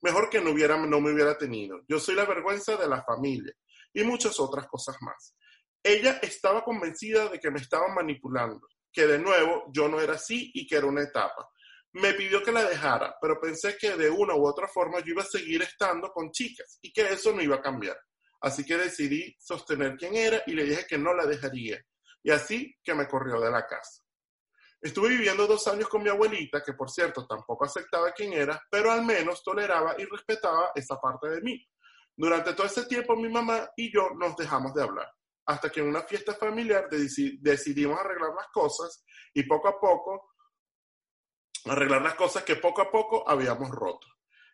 mejor 0.00 0.30
que 0.30 0.40
no, 0.40 0.52
hubiera, 0.52 0.78
no 0.78 1.02
me 1.02 1.12
hubiera 1.12 1.36
tenido. 1.36 1.82
Yo 1.86 2.00
soy 2.00 2.14
la 2.14 2.24
vergüenza 2.24 2.78
de 2.78 2.88
la 2.88 3.04
familia 3.04 3.52
y 3.92 4.04
muchas 4.04 4.40
otras 4.40 4.66
cosas 4.68 4.96
más. 5.02 5.36
Ella 5.82 6.18
estaba 6.22 6.64
convencida 6.64 7.28
de 7.28 7.38
que 7.38 7.50
me 7.50 7.60
estaban 7.60 7.94
manipulando 7.94 8.66
que 8.96 9.06
de 9.06 9.18
nuevo 9.18 9.66
yo 9.74 9.90
no 9.90 10.00
era 10.00 10.14
así 10.14 10.50
y 10.54 10.66
que 10.66 10.76
era 10.76 10.86
una 10.86 11.02
etapa. 11.02 11.46
Me 11.92 12.14
pidió 12.14 12.42
que 12.42 12.50
la 12.50 12.64
dejara, 12.64 13.14
pero 13.20 13.38
pensé 13.38 13.76
que 13.78 13.94
de 13.94 14.08
una 14.08 14.34
u 14.34 14.46
otra 14.46 14.66
forma 14.68 15.00
yo 15.00 15.08
iba 15.12 15.22
a 15.22 15.26
seguir 15.26 15.60
estando 15.60 16.10
con 16.12 16.30
chicas 16.30 16.78
y 16.80 16.90
que 16.94 17.02
eso 17.12 17.30
no 17.34 17.42
iba 17.42 17.56
a 17.56 17.60
cambiar. 17.60 17.98
Así 18.40 18.64
que 18.64 18.78
decidí 18.78 19.36
sostener 19.38 19.98
quién 19.98 20.16
era 20.16 20.42
y 20.46 20.52
le 20.52 20.64
dije 20.64 20.86
que 20.88 20.96
no 20.96 21.12
la 21.12 21.26
dejaría. 21.26 21.78
Y 22.22 22.30
así 22.30 22.74
que 22.82 22.94
me 22.94 23.06
corrió 23.06 23.38
de 23.38 23.50
la 23.50 23.66
casa. 23.66 24.02
Estuve 24.80 25.10
viviendo 25.10 25.46
dos 25.46 25.68
años 25.68 25.90
con 25.90 26.02
mi 26.02 26.08
abuelita, 26.08 26.62
que 26.62 26.72
por 26.72 26.90
cierto 26.90 27.26
tampoco 27.26 27.66
aceptaba 27.66 28.12
quién 28.12 28.32
era, 28.32 28.62
pero 28.70 28.90
al 28.90 29.04
menos 29.04 29.42
toleraba 29.42 29.94
y 29.98 30.06
respetaba 30.06 30.70
esa 30.74 30.98
parte 30.98 31.28
de 31.28 31.42
mí. 31.42 31.62
Durante 32.16 32.54
todo 32.54 32.66
ese 32.66 32.86
tiempo 32.86 33.14
mi 33.14 33.28
mamá 33.28 33.68
y 33.76 33.92
yo 33.92 34.08
nos 34.18 34.34
dejamos 34.36 34.72
de 34.72 34.82
hablar 34.84 35.12
hasta 35.46 35.70
que 35.70 35.80
en 35.80 35.88
una 35.88 36.02
fiesta 36.02 36.34
familiar 36.34 36.88
decidimos 36.90 37.98
arreglar 37.98 38.34
las 38.36 38.48
cosas 38.48 39.04
y 39.32 39.44
poco 39.44 39.68
a 39.68 39.80
poco, 39.80 40.34
arreglar 41.66 42.02
las 42.02 42.14
cosas 42.14 42.42
que 42.42 42.56
poco 42.56 42.82
a 42.82 42.90
poco 42.90 43.28
habíamos 43.28 43.70
roto. 43.70 44.06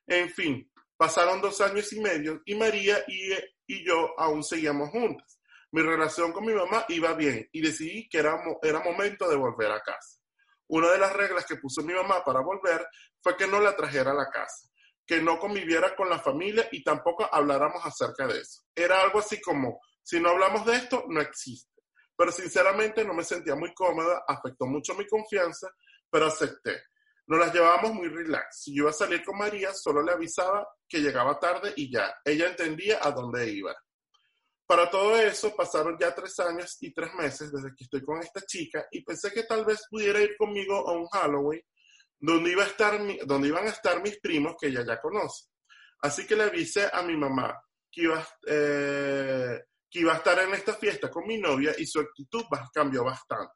En 0.07 0.29
fin, 0.31 0.71
pasaron 0.97 1.41
dos 1.41 1.61
años 1.61 1.93
y 1.93 2.01
medio 2.01 2.43
y 2.45 2.55
María 2.55 3.05
y, 3.09 3.85
yo 3.87 4.15
aún 4.19 4.45
seguíamos 4.45 4.91
juntas. 4.91 5.41
Mi 5.71 5.81
relación 5.81 6.33
con 6.33 6.45
mi 6.45 6.53
mamá 6.53 6.85
iba 6.89 7.15
bien 7.15 7.49
y 7.53 7.63
decidí 7.63 8.07
que 8.09 8.19
era, 8.19 8.39
era 8.63 8.81
momento 8.81 9.29
de 9.31 9.37
volver 9.37 9.73
a 9.73 9.81
casa. 9.81 10.21
Una 10.69 10.91
de 10.91 10.99
las 10.99 11.13
reglas 11.15 11.47
que 11.47 11.57
puso 11.57 11.83
mi 11.83 11.95
mamá 11.95 12.23
para 12.23 12.41
volver 12.41 12.87
fue 13.23 13.37
que 13.37 13.47
no 13.47 13.61
la 13.61 13.75
trajera 13.75 14.11
a 14.11 14.15
la 14.15 14.29
casa, 14.31 14.69
que 15.07 15.23
no 15.23 15.39
conviviera 15.39 15.97
con 15.97 16.11
la 16.11 16.19
familia 16.19 16.69
y 16.71 16.83
tampoco 16.83 17.27
habláramos 17.33 17.85
acerca 17.85 18.27
de 18.27 18.41
eso. 18.41 18.63
Era 18.75 19.01
algo 19.01 19.21
así 19.21 19.41
como, 19.41 19.81
si 20.03 20.21
no 20.21 20.31
hablamos 20.31 20.65
de 20.67 20.75
esto, 20.77 21.05
no 21.09 21.21
existe. 21.21 21.71
Pero 22.17 22.31
sinceramente 22.31 23.05
no 23.05 23.15
me 23.15 23.25
sentía 23.25 23.55
muy 23.55 23.73
cómoda, 23.75 24.25
afectó 24.27 24.67
mucho 24.67 24.95
mi 24.95 25.07
confianza, 25.07 25.69
pero 26.11 26.27
acepté. 26.27 26.83
Nos 27.27 27.39
las 27.39 27.55
llevábamos 27.55 27.95
muy 27.95 28.09
relax. 28.09 28.63
Si 28.63 28.75
yo 28.75 28.83
iba 28.83 28.91
a 28.91 28.95
salir 28.95 29.25
con 29.25 29.39
María, 29.39 29.73
solo 29.73 30.03
le 30.03 30.13
avisaba 30.13 30.67
que 30.89 31.01
llegaba 31.01 31.39
tarde 31.39 31.73
y 31.77 31.91
ya. 31.91 32.15
Ella 32.25 32.49
entendía 32.49 32.99
a 33.01 33.11
dónde 33.11 33.49
iba. 33.51 33.75
Para 34.67 34.91
todo 34.91 35.17
eso 35.19 35.55
pasaron 35.55 35.97
ya 35.99 36.15
tres 36.15 36.39
años 36.41 36.77
y 36.81 36.93
tres 36.93 37.13
meses 37.15 37.53
desde 37.53 37.75
que 37.77 37.85
estoy 37.85 38.03
con 38.05 38.19
esta 38.21 38.41
chica 38.43 38.87
y 38.91 39.05
pensé 39.05 39.33
que 39.33 39.43
tal 39.45 39.65
vez 39.65 39.83
pudiera 39.91 40.21
ir 40.21 40.37
conmigo 40.37 40.89
a 40.89 40.93
un 40.93 41.07
Halloween 41.09 41.61
donde, 42.19 42.53
iba 42.53 42.63
a 42.63 42.67
estar, 42.67 42.99
donde 43.27 43.49
iban 43.49 43.67
a 43.67 43.71
estar 43.71 44.01
mis 44.01 44.19
primos 44.21 44.55
que 44.59 44.69
ella 44.69 44.85
ya 44.87 45.01
conoce. 45.01 45.47
Así 46.01 46.27
que 46.27 46.37
le 46.37 46.45
avisé 46.45 46.89
a 46.93 47.03
mi 47.03 47.17
mamá 47.17 47.61
que 47.91 48.03
iba, 48.03 48.27
eh, 48.47 49.61
que 49.93 50.01
iba 50.01 50.15
a 50.15 50.17
estar 50.17 50.39
en 50.39 50.55
esta 50.55 50.73
fiesta 50.73 51.11
con 51.11 51.27
mi 51.27 51.37
novia 51.37 51.75
y 51.77 51.87
su 51.87 52.01
actitud 52.01 52.45
cambió 52.73 53.05
bastante. 53.05 53.53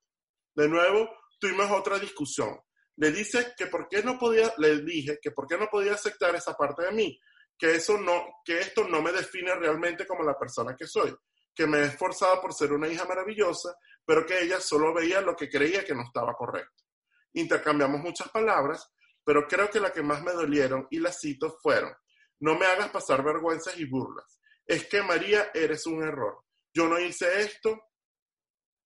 De 0.55 0.68
nuevo, 0.68 1.09
tuvimos 1.41 1.70
otra 1.70 1.99
discusión. 1.99 2.61
Le 2.97 3.11
dice 3.11 3.55
que 3.57 3.66
por 3.66 3.89
no 4.05 4.18
podía, 4.18 4.53
le 4.59 4.82
dije 4.82 5.18
que 5.20 5.30
por 5.30 5.47
qué 5.47 5.57
no 5.57 5.66
podía 5.68 5.95
aceptar 5.95 6.34
esa 6.34 6.55
parte 6.55 6.84
de 6.84 6.93
mí, 6.93 7.18
que 7.59 7.74
eso 7.74 7.97
no, 7.97 8.43
que 8.45 8.61
esto 8.61 8.87
no 8.87 9.01
me 9.01 9.12
define 9.12 9.55
realmente 9.55 10.07
como 10.07 10.24
la 10.24 10.39
persona 10.39 10.76
que 10.76 10.87
soy, 10.87 11.14
que 11.55 11.66
me 11.66 11.78
he 11.78 11.84
esforzado 11.84 12.41
por 12.43 12.53
ser 12.53 12.72
una 12.72 12.89
hija 12.89 13.07
maravillosa, 13.07 13.74
pero 14.05 14.26
que 14.26 14.43
ella 14.43 14.61
solo 14.61 14.93
veía 14.93 15.22
lo 15.22 15.34
que 15.34 15.49
creía 15.49 15.84
que 15.84 15.95
no 15.95 16.03
estaba 16.03 16.34
correcto. 16.34 16.84
Intercambiamos 17.32 18.01
muchas 18.01 18.28
palabras, 18.28 18.91
pero 19.24 19.49
creo 19.49 19.70
que 19.70 19.80
la 19.80 19.91
que 19.91 20.03
más 20.03 20.22
me 20.22 20.32
dolieron 20.32 20.87
y 20.91 20.99
las 21.01 21.18
cito 21.18 21.59
fueron, 21.62 21.95
no 22.41 22.59
me 22.59 22.66
hagas 22.66 22.91
pasar 22.91 23.24
vergüenzas 23.24 23.78
y 23.78 23.87
burlas. 23.87 24.39
Es 24.67 24.87
que 24.89 25.03
María, 25.03 25.51
eres 25.55 25.87
un 25.87 26.03
error. 26.03 26.45
Yo 26.75 26.89
no 26.89 26.99
hice 26.99 27.41
esto. 27.41 27.81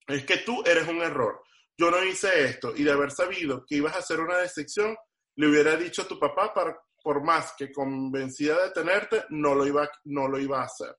Es 0.06 0.24
que 0.24 0.38
tú 0.38 0.62
eres 0.64 0.86
un 0.88 1.00
error 1.00 1.42
yo 1.80 1.90
no 1.90 2.04
hice 2.04 2.44
esto 2.44 2.74
y 2.76 2.84
de 2.84 2.92
haber 2.92 3.10
sabido 3.10 3.64
que 3.66 3.76
ibas 3.76 3.96
a 3.96 4.00
hacer 4.00 4.20
una 4.20 4.36
decepción, 4.36 4.94
le 5.36 5.48
hubiera 5.48 5.76
dicho 5.76 6.02
a 6.02 6.06
tu 6.08 6.18
papá, 6.18 6.52
para, 6.52 6.78
por 7.02 7.24
más 7.24 7.54
que 7.56 7.72
convencida 7.72 8.66
de 8.66 8.72
tenerte, 8.72 9.24
no 9.30 9.54
lo, 9.54 9.66
iba, 9.66 9.90
no 10.04 10.28
lo 10.28 10.38
iba 10.38 10.60
a 10.60 10.66
hacer. 10.66 10.94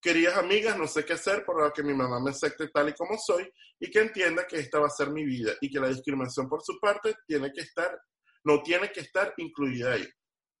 Querías 0.00 0.36
amigas, 0.36 0.78
no 0.78 0.86
sé 0.86 1.04
qué 1.04 1.14
hacer, 1.14 1.44
por 1.44 1.60
lo 1.60 1.72
que 1.72 1.82
mi 1.82 1.94
mamá 1.94 2.20
me 2.20 2.30
acepte 2.30 2.68
tal 2.68 2.90
y 2.90 2.94
como 2.94 3.18
soy 3.18 3.50
y 3.80 3.90
que 3.90 4.02
entienda 4.02 4.46
que 4.46 4.60
esta 4.60 4.78
va 4.78 4.86
a 4.86 4.90
ser 4.90 5.10
mi 5.10 5.24
vida 5.24 5.54
y 5.60 5.68
que 5.68 5.80
la 5.80 5.88
discriminación 5.88 6.48
por 6.48 6.62
su 6.62 6.78
parte 6.78 7.16
tiene 7.26 7.50
que 7.52 7.62
estar, 7.62 7.98
no 8.44 8.62
tiene 8.62 8.92
que 8.92 9.00
estar 9.00 9.34
incluida 9.38 9.94
ahí. 9.94 10.08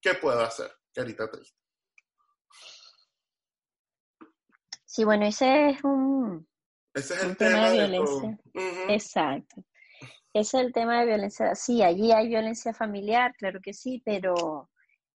¿Qué 0.00 0.14
puedo 0.14 0.40
hacer? 0.40 0.72
Carita 0.92 1.30
triste. 1.30 1.63
Sí, 4.94 5.02
bueno, 5.02 5.26
ese 5.26 5.70
es 5.70 5.82
un, 5.82 6.46
ese 6.94 7.14
es 7.14 7.24
el 7.24 7.36
tema, 7.36 7.68
de 7.68 7.78
violencia. 7.78 8.38
Exacto. 8.88 9.64
Ese 10.32 10.58
es 10.58 10.66
el 10.66 10.72
tema 10.72 11.00
de 11.00 11.06
violencia. 11.06 11.52
Sí, 11.56 11.82
allí 11.82 12.12
hay 12.12 12.28
violencia 12.28 12.72
familiar, 12.72 13.34
claro 13.36 13.58
que 13.60 13.74
sí, 13.74 14.00
pero 14.04 14.70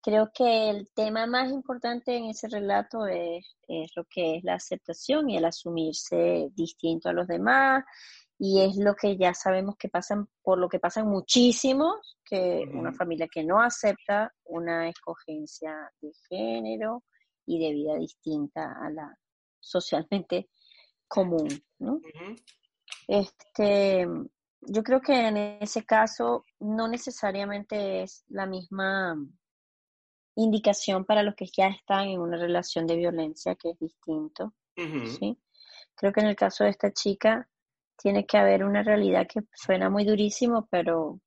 creo 0.01 0.31
que 0.33 0.71
el 0.71 0.89
tema 0.95 1.27
más 1.27 1.51
importante 1.51 2.17
en 2.17 2.27
ese 2.27 2.47
relato 2.47 3.09
es, 3.09 3.45
lo 3.97 4.05
que 4.09 4.37
es 4.37 4.45
la 4.45 4.55
aceptación 4.55 5.29
y 5.29 5.39
el 5.39 5.45
asumirse 5.45 6.51
distinto 6.55 7.09
a 7.09 7.13
los 7.13 7.27
demás. 7.27 7.83
Y 8.39 8.61
es 8.61 8.77
lo 8.77 8.95
que 8.95 9.17
ya 9.17 9.35
sabemos 9.35 9.75
que 9.77 9.89
pasan, 9.89 10.29
por 10.45 10.57
lo 10.57 10.69
que 10.69 10.79
pasan 10.79 11.09
muchísimos, 11.09 12.17
que 12.25 12.63
una 12.73 12.93
familia 12.93 13.27
que 13.27 13.43
no 13.43 13.61
acepta 13.61 14.33
una 14.45 14.89
escogencia 14.89 15.91
de 16.01 16.13
género 16.29 17.03
y 17.45 17.59
de 17.59 17.73
vida 17.73 17.97
distinta 17.97 18.73
a 18.81 18.89
la 18.91 19.19
socialmente 19.65 20.49
común, 21.09 21.49
¿no? 21.79 22.01
Este, 23.07 24.07
yo 24.61 24.83
creo 24.83 25.01
que 25.01 25.29
en 25.29 25.37
ese 25.37 25.85
caso 25.85 26.45
no 26.61 26.89
necesariamente 26.89 28.03
es 28.03 28.25
la 28.29 28.47
misma 28.47 29.17
indicación 30.37 31.05
para 31.05 31.23
los 31.23 31.35
que 31.35 31.47
ya 31.47 31.69
están 31.69 32.09
en 32.09 32.21
una 32.21 32.37
relación 32.37 32.87
de 32.87 32.97
violencia, 32.97 33.55
que 33.55 33.71
es 33.71 33.79
distinto, 33.79 34.55
¿sí? 34.77 35.39
Creo 35.95 36.13
que 36.13 36.21
en 36.21 36.27
el 36.27 36.37
caso 36.37 36.65
de 36.65 36.71
esta 36.71 36.93
chica 36.93 37.49
tiene 37.97 38.27
que 38.27 38.37
haber 38.37 38.65
una 38.65 38.83
realidad 38.83 39.29
que 39.29 39.43
suena 39.55 39.89
muy 39.89 40.05
durísimo, 40.05 40.67
pero 40.71 41.21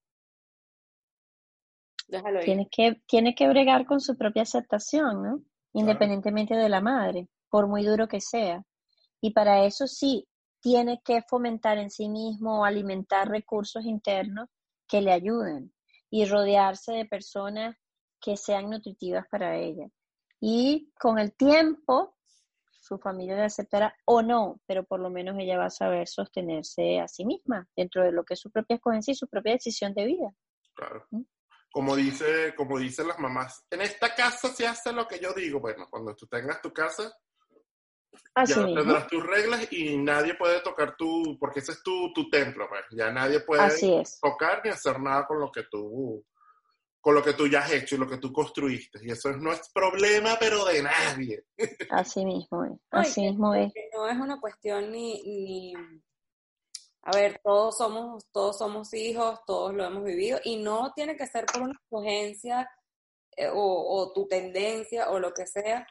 tiene 2.44 2.68
que, 2.70 3.02
tiene 3.06 3.36
que 3.36 3.48
bregar 3.48 3.86
con 3.86 4.02
su 4.02 4.18
propia 4.18 4.44
aceptación, 4.44 5.24
¿no? 5.24 5.42
Independientemente 5.74 6.56
de 6.56 6.70
la 6.70 6.82
madre, 6.82 7.28
por 7.50 7.68
muy 7.68 7.86
duro 7.86 8.08
que 8.08 8.22
sea. 8.22 8.64
Y 9.22 9.32
para 9.32 9.66
eso 9.66 9.88
sí, 9.88 10.28
tiene 10.62 11.02
que 11.04 11.22
fomentar 11.22 11.78
en 11.78 11.89
sí 11.89 12.10
mismo, 12.10 12.66
alimentar 12.66 13.30
recursos 13.30 13.86
internos 13.86 14.50
que 14.88 15.02
le 15.02 15.12
ayuden 15.12 15.74
y 16.10 16.26
rodearse 16.26 16.93
de 16.93 17.06
personas 17.06 17.76
que 18.20 18.38
sean 18.38 18.70
nutritivas 18.70 19.26
para 19.30 19.58
ella. 19.58 19.88
Y 20.39 20.91
con 21.00 21.20
el 21.20 21.34
tiempo, 21.34 22.16
su 22.80 22.98
familia 22.98 23.36
le 23.36 23.43
aceptará 23.43 23.95
o 24.06 24.22
no, 24.22 24.62
pero 24.66 24.84
por 24.84 25.00
lo 25.00 25.10
menos 25.10 25.36
ella 25.39 25.58
va 25.58 25.66
a 25.66 25.70
saber 25.70 26.08
sostenerse 26.08 27.00
a 27.00 27.08
sí 27.08 27.26
misma 27.26 27.68
dentro 27.76 28.04
de 28.04 28.12
lo 28.12 28.24
que 28.24 28.36
es 28.36 28.39
su 28.39 28.52
propia 28.52 28.76
escogencia 28.76 29.12
y 29.12 29.16
su 29.16 29.28
propia 29.28 29.54
decisión 29.54 29.93
de 29.93 30.06
vida. 30.06 30.34
Claro. 30.74 31.06
¿Mm? 31.12 31.24
Como 31.72 31.95
dice, 31.95 32.56
como 32.56 32.80
dicen 32.80 33.08
las 33.08 33.20
mamás, 33.20 33.66
en 33.70 33.82
esta 33.82 34.16
casa 34.16 34.48
se 34.50 34.66
hace 34.66 34.93
lo 34.93 35.08
que 35.08 35.20
yo 35.20 35.34
digo. 35.34 35.60
Bueno, 35.60 35.86
cuando 35.89 36.16
tú 36.16 36.26
tengas 36.28 36.62
tu 36.62 36.72
casa, 36.72 37.14
ya 38.45 38.55
tendrás 38.55 39.07
tus 39.07 39.26
reglas 39.26 39.72
y 39.72 39.97
nadie 39.97 40.36
puede 40.36 40.61
tocar 40.61 40.95
tu, 40.95 41.38
porque 41.39 41.59
ese 41.59 41.72
es 41.74 41.84
tu, 41.84 42.11
tu 42.13 42.30
templo, 42.30 42.68
pues. 42.70 42.84
Ya 42.91 43.11
nadie 43.11 43.39
puede 43.41 43.70
tocar 44.22 44.61
ni 44.63 44.70
hacer 44.70 44.99
nada 44.99 45.26
con 45.26 45.39
lo 45.39 45.51
que 45.51 45.63
tú, 45.63 46.24
con 46.99 47.15
lo 47.15 47.24
que 47.24 47.34
tú 47.34 47.47
ya 47.47 47.59
has 47.59 47.72
hecho 47.72 47.95
y 47.95 47.97
lo 47.99 48.07
que 48.07 48.18
tú 48.18 48.32
construiste. 48.32 48.99
Y 49.03 49.11
eso 49.11 49.32
no 49.32 49.51
es 49.51 49.70
problema, 49.74 50.38
pero 50.39 50.65
de 50.65 50.84
nadie. 50.84 51.45
Así 51.89 52.26
mismo 52.26 52.65
es. 52.65 52.74
Así 52.91 53.22
mismo 53.22 53.53
es. 53.53 53.74
No 53.93 54.07
es 54.07 54.18
una 54.18 54.39
cuestión 54.39 54.91
ni, 54.91 55.22
ni, 55.24 55.74
a 57.03 57.11
ver, 57.15 57.39
todos 57.41 57.78
somos, 57.78 58.26
todos 58.32 58.57
somos 58.57 58.93
hijos, 58.93 59.39
todos 59.45 59.74
lo 59.74 59.86
hemos 59.86 60.03
vivido, 60.03 60.39
y 60.43 60.57
no 60.57 60.91
tiene 60.93 61.15
que 61.15 61.26
ser 61.26 61.45
por 61.45 61.61
una 61.61 61.80
escogencia 61.82 62.70
eh, 63.38 63.47
o, 63.47 64.01
o 64.01 64.11
tu 64.11 64.28
tendencia 64.28 65.09
o 65.09 65.20
lo 65.20 65.34
que 65.34 65.47
sea 65.47 65.88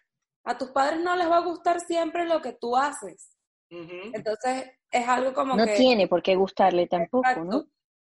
a 0.47 0.57
tus 0.57 0.71
padres 0.71 1.01
no 1.01 1.17
les 1.17 1.29
va 1.29 1.39
a 1.39 1.45
gustar 1.45 1.81
siempre 1.81 2.25
lo 2.25 2.41
que 2.41 2.53
tú 2.53 2.77
haces. 2.77 3.37
Entonces, 3.69 4.71
es 4.91 5.09
algo 5.09 5.35
como 5.35 5.57
no 5.57 5.65
que... 5.65 5.73
No 5.73 5.77
tiene 5.77 6.07
por 6.07 6.23
qué 6.23 6.37
gustarle 6.37 6.87
tampoco, 6.87 7.45
¿no? 7.45 7.67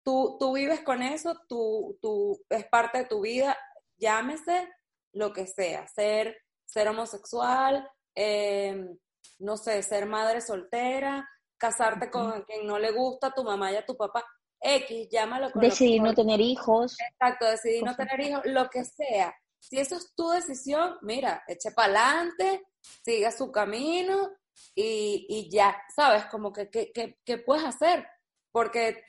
Tú, 0.04 0.38
tú 0.40 0.54
vives 0.54 0.80
con 0.80 1.04
eso, 1.04 1.36
tú, 1.48 2.00
tú, 2.02 2.42
es 2.50 2.66
parte 2.68 3.00
de 3.00 3.06
tu 3.06 3.22
vida, 3.22 3.56
llámese 3.98 4.68
lo 5.14 5.34
que 5.34 5.46
sea, 5.46 5.86
ser, 5.88 6.38
ser 6.66 6.88
homosexual, 6.88 7.88
em, 8.16 8.98
no 9.40 9.58
sé, 9.58 9.84
ser 9.84 10.08
madre 10.08 10.42
soltera, 10.42 11.30
casarte 11.58 12.10
con 12.10 12.42
quien 12.44 12.66
no 12.66 12.80
le 12.80 12.92
gusta 12.92 13.28
a 13.28 13.34
tu 13.34 13.44
mamá 13.44 13.72
y 13.72 13.76
a 13.76 13.86
tu 13.86 13.96
papá, 13.96 14.26
X, 14.62 15.10
llámalo 15.12 15.52
con 15.52 15.62
Decidir 15.62 16.02
no 16.02 16.14
tener 16.14 16.40
hijos. 16.40 16.98
Exacto, 17.00 17.46
decidir 17.46 17.84
no 17.84 17.96
tener 17.96 18.20
hijos, 18.22 18.42
lo 18.46 18.70
que 18.70 18.86
sea. 18.86 19.36
Si 19.62 19.78
eso 19.80 19.96
es 19.96 20.14
tu 20.16 20.30
decisión, 20.30 20.98
mira, 21.02 21.44
eche 21.48 21.72
para 21.72 22.12
adelante, 22.12 22.68
siga 23.06 23.32
su 23.32 23.52
camino 23.52 24.32
y, 24.76 25.50
ya, 25.50 25.82
¿sabes? 25.96 26.26
Como 26.26 26.52
que, 26.52 26.70
¿qué 26.70 27.38
puedes 27.38 27.64
hacer? 27.64 28.06
Porque 28.52 29.04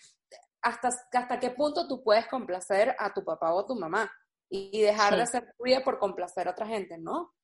hasta, 0.63 0.89
hasta 0.89 1.41
qué 1.41 1.51
punto 1.51 1.89
tú 1.89 2.03
puedes 2.03 2.27
complacer 2.29 2.95
a 2.99 3.13
tu 3.13 3.25
papá 3.25 3.53
o 3.53 3.61
a 3.61 3.67
tu 3.67 3.75
mamá 3.75 4.11
y, 4.49 4.83
dejar 4.83 5.17
de 5.17 5.27
ser 5.27 5.55
tuya 5.59 5.83
por 5.83 5.99
complacer 5.99 6.47
a 6.47 6.53
otra 6.53 6.67
gente, 6.67 6.99
¿no? 6.99 7.21
O 7.23 7.35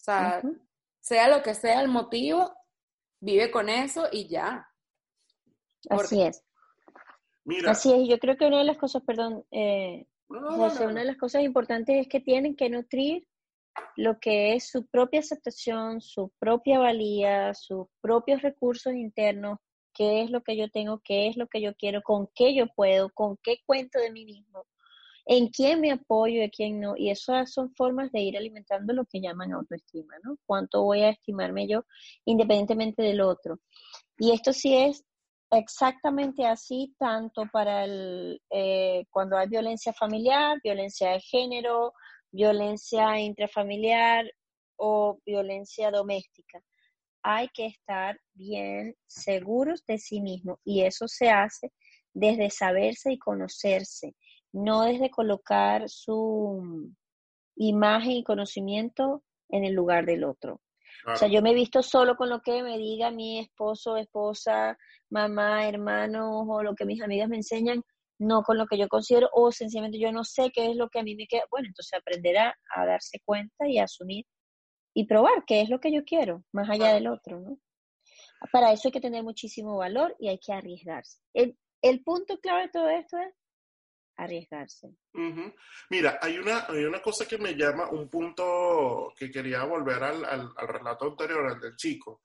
sea, 0.00 0.42
sea 1.00 1.28
lo 1.28 1.42
que 1.42 1.54
sea 1.54 1.80
el 1.80 1.88
motivo, 1.88 2.52
vive 3.20 3.50
con 3.50 3.68
eso 3.68 4.08
y 4.10 4.28
ya. 4.28 4.68
Así 5.90 6.22
es. 6.22 6.42
Mira. 7.44 7.72
Así 7.72 7.92
es, 7.92 8.08
yo 8.08 8.18
creo 8.18 8.36
que 8.36 8.46
una 8.46 8.58
de 8.58 8.64
las 8.64 8.78
cosas, 8.78 9.02
perdón, 9.02 9.44
eh, 9.50 10.07
una 10.28 11.00
de 11.00 11.06
las 11.06 11.16
cosas 11.16 11.42
importantes 11.42 11.96
es 11.96 12.08
que 12.08 12.20
tienen 12.20 12.54
que 12.54 12.68
nutrir 12.70 13.26
lo 13.96 14.18
que 14.18 14.54
es 14.54 14.68
su 14.68 14.86
propia 14.86 15.20
aceptación, 15.20 16.00
su 16.00 16.32
propia 16.38 16.78
valía, 16.78 17.54
sus 17.54 17.86
propios 18.00 18.42
recursos 18.42 18.92
internos, 18.92 19.58
qué 19.94 20.22
es 20.22 20.30
lo 20.30 20.42
que 20.42 20.56
yo 20.56 20.68
tengo, 20.70 21.00
qué 21.04 21.28
es 21.28 21.36
lo 21.36 21.46
que 21.46 21.60
yo 21.60 21.74
quiero, 21.74 22.02
con 22.02 22.28
qué 22.34 22.54
yo 22.54 22.66
puedo, 22.74 23.10
con 23.10 23.36
qué 23.42 23.60
cuento 23.66 23.98
de 23.98 24.12
mí 24.12 24.24
mismo, 24.24 24.66
en 25.26 25.48
quién 25.48 25.80
me 25.80 25.92
apoyo 25.92 26.36
y 26.36 26.44
en 26.44 26.50
quién 26.50 26.80
no. 26.80 26.96
Y 26.96 27.10
esas 27.10 27.52
son 27.52 27.74
formas 27.74 28.10
de 28.12 28.20
ir 28.20 28.36
alimentando 28.36 28.92
lo 28.92 29.04
que 29.04 29.20
llaman 29.20 29.52
autoestima, 29.52 30.14
¿no? 30.22 30.38
Cuánto 30.46 30.82
voy 30.82 31.02
a 31.02 31.10
estimarme 31.10 31.66
yo 31.68 31.84
independientemente 32.24 33.02
del 33.02 33.20
otro. 33.20 33.60
Y 34.18 34.32
esto 34.32 34.52
sí 34.52 34.74
es 34.74 35.04
exactamente 35.50 36.46
así, 36.46 36.94
tanto 36.98 37.44
para 37.52 37.84
el, 37.84 38.40
eh, 38.50 39.04
cuando 39.10 39.36
hay 39.36 39.48
violencia 39.48 39.92
familiar, 39.92 40.58
violencia 40.62 41.12
de 41.12 41.20
género, 41.20 41.92
violencia 42.30 43.18
intrafamiliar 43.18 44.30
o 44.76 45.18
violencia 45.24 45.90
doméstica. 45.90 46.60
Hay 47.22 47.48
que 47.48 47.66
estar 47.66 48.18
bien 48.34 48.94
seguros 49.06 49.84
de 49.86 49.98
sí 49.98 50.20
mismo 50.20 50.60
y 50.64 50.82
eso 50.82 51.08
se 51.08 51.30
hace 51.30 51.72
desde 52.14 52.50
saberse 52.50 53.12
y 53.12 53.18
conocerse, 53.18 54.14
no 54.52 54.82
desde 54.82 55.10
colocar 55.10 55.88
su 55.88 56.92
imagen 57.56 58.12
y 58.12 58.24
conocimiento 58.24 59.22
en 59.50 59.64
el 59.64 59.74
lugar 59.74 60.06
del 60.06 60.24
otro. 60.24 60.60
O 61.12 61.16
sea, 61.16 61.28
yo 61.28 61.42
me 61.42 61.50
he 61.50 61.54
visto 61.54 61.82
solo 61.82 62.16
con 62.16 62.28
lo 62.28 62.40
que 62.40 62.62
me 62.62 62.76
diga 62.76 63.10
mi 63.10 63.38
esposo, 63.38 63.96
esposa, 63.96 64.76
mamá, 65.10 65.66
hermano 65.66 66.42
o 66.42 66.62
lo 66.62 66.74
que 66.74 66.84
mis 66.84 67.02
amigas 67.02 67.28
me 67.28 67.36
enseñan, 67.36 67.82
no 68.18 68.42
con 68.42 68.58
lo 68.58 68.66
que 68.66 68.76
yo 68.76 68.88
considero 68.88 69.28
o 69.32 69.52
sencillamente 69.52 69.98
yo 69.98 70.12
no 70.12 70.24
sé 70.24 70.50
qué 70.52 70.70
es 70.70 70.76
lo 70.76 70.88
que 70.88 70.98
a 70.98 71.02
mí 71.02 71.14
me 71.14 71.26
queda. 71.26 71.42
Bueno, 71.50 71.68
entonces 71.68 71.98
aprenderá 71.98 72.54
a 72.74 72.86
darse 72.86 73.20
cuenta 73.24 73.66
y 73.68 73.78
a 73.78 73.84
asumir 73.84 74.26
y 74.94 75.06
probar 75.06 75.44
qué 75.46 75.60
es 75.60 75.68
lo 75.68 75.80
que 75.80 75.92
yo 75.92 76.04
quiero, 76.04 76.44
más 76.52 76.68
allá 76.68 76.92
del 76.92 77.06
otro, 77.06 77.40
¿no? 77.40 77.58
Para 78.52 78.72
eso 78.72 78.88
hay 78.88 78.92
que 78.92 79.00
tener 79.00 79.22
muchísimo 79.22 79.76
valor 79.76 80.14
y 80.18 80.28
hay 80.28 80.38
que 80.38 80.52
arriesgarse. 80.52 81.20
El, 81.34 81.56
el 81.82 82.02
punto 82.02 82.38
clave 82.38 82.62
de 82.62 82.68
todo 82.70 82.88
esto 82.88 83.18
es 83.18 83.32
arriesgarse. 84.18 84.88
Mira, 85.90 86.18
hay 86.20 86.38
una, 86.38 86.66
hay 86.68 86.84
una 86.84 87.00
cosa 87.00 87.26
que 87.26 87.38
me 87.38 87.54
llama, 87.54 87.88
un 87.88 88.08
punto 88.10 89.12
que 89.16 89.30
quería 89.30 89.64
volver 89.64 90.02
al, 90.02 90.24
al, 90.24 90.68
relato 90.68 91.06
anterior, 91.06 91.46
al 91.46 91.60
del 91.60 91.76
chico, 91.76 92.22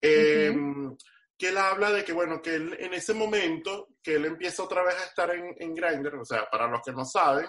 em, 0.00 0.96
que 1.38 1.48
él 1.48 1.56
habla 1.56 1.92
de 1.92 2.04
que, 2.04 2.12
bueno, 2.12 2.42
que 2.42 2.56
él 2.56 2.76
en 2.80 2.94
ese 2.94 3.14
momento, 3.14 3.88
que 4.02 4.16
él 4.16 4.24
empieza 4.24 4.64
otra 4.64 4.82
vez 4.82 4.96
a 4.96 5.04
estar 5.04 5.30
en, 5.30 5.54
en 5.58 5.74
Grindr, 5.74 6.16
o 6.16 6.24
sea, 6.24 6.50
para 6.50 6.66
los 6.66 6.82
que 6.84 6.92
no 6.92 7.04
saben, 7.04 7.46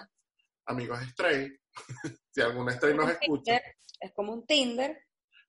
amigos 0.66 1.00
straight, 1.08 1.60
si 2.30 2.40
algún 2.40 2.68
straight 2.70 2.96
nos 2.96 3.10
escucha. 3.10 3.60
Es 4.00 4.12
como 4.12 4.32
un 4.32 4.46
Tinder. 4.46 4.96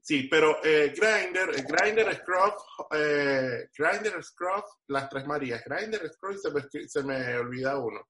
Sí, 0.01 0.23
pero 0.23 0.63
eh, 0.63 0.91
Grindr, 0.95 1.55
eh, 1.55 1.65
Grindr, 1.67 2.15
Scruff, 2.15 2.55
eh, 2.95 3.69
Grindr, 3.77 4.23
Scruff, 4.23 4.65
las 4.87 5.07
tres 5.07 5.27
Marías, 5.27 5.63
Grindr, 5.63 6.09
Scruff, 6.11 6.37
se 6.41 6.51
me, 6.51 6.87
se 6.87 7.03
me 7.03 7.37
olvida 7.37 7.77
uno 7.77 8.07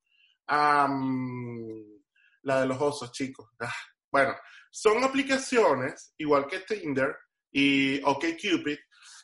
la 0.50 2.62
de 2.62 2.66
los 2.66 2.82
osos, 2.82 3.12
chicos. 3.12 3.48
Ah, 3.60 3.72
bueno, 4.12 4.36
son 4.72 5.04
aplicaciones, 5.04 6.14
igual 6.18 6.48
que 6.48 6.60
Tinder 6.60 7.16
y 7.52 8.02
OkCupid, 8.04 8.78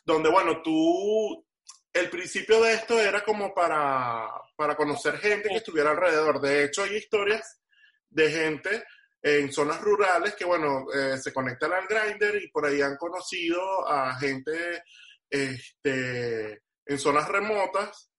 donde, 0.04 0.30
bueno, 0.30 0.62
tú, 0.62 1.44
el 1.92 2.10
principio 2.10 2.62
de 2.62 2.74
esto 2.74 3.00
era 3.00 3.24
como 3.24 3.54
para, 3.54 4.28
para 4.54 4.76
conocer 4.76 5.18
gente 5.18 5.48
que 5.48 5.56
estuviera 5.56 5.90
alrededor. 5.90 6.40
De 6.40 6.64
hecho, 6.64 6.82
hay 6.82 6.96
historias 6.96 7.60
de 8.08 8.30
gente 8.30 8.84
en 9.22 9.52
zonas 9.52 9.80
rurales 9.80 10.34
que, 10.34 10.44
bueno, 10.44 10.86
eh, 10.92 11.18
se 11.18 11.32
conectan 11.32 11.72
al 11.72 11.88
Grindr 11.88 12.42
y 12.42 12.50
por 12.50 12.66
ahí 12.66 12.80
han 12.80 12.96
conocido 12.96 13.88
a 13.88 14.14
gente 14.16 14.82
este, 15.28 16.62
en 16.84 16.98
zonas 16.98 17.28
remotas 17.28 18.10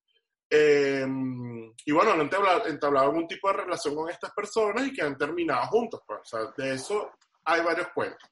Em, 0.49 1.73
y 1.85 1.91
bueno, 1.91 2.11
han 2.11 2.21
entablado, 2.21 2.99
algún 2.99 3.27
tipo 3.27 3.49
de 3.49 3.57
relación 3.57 3.95
con 3.95 4.09
estas 4.09 4.31
personas 4.31 4.87
y 4.87 4.93
que 4.93 5.01
han 5.01 5.17
terminado 5.17 5.67
juntos. 5.67 6.01
Pues. 6.05 6.19
O 6.21 6.25
sea, 6.25 6.39
de 6.57 6.75
eso 6.75 7.11
hay 7.43 7.61
varios 7.61 7.89
cuentos. 7.93 8.29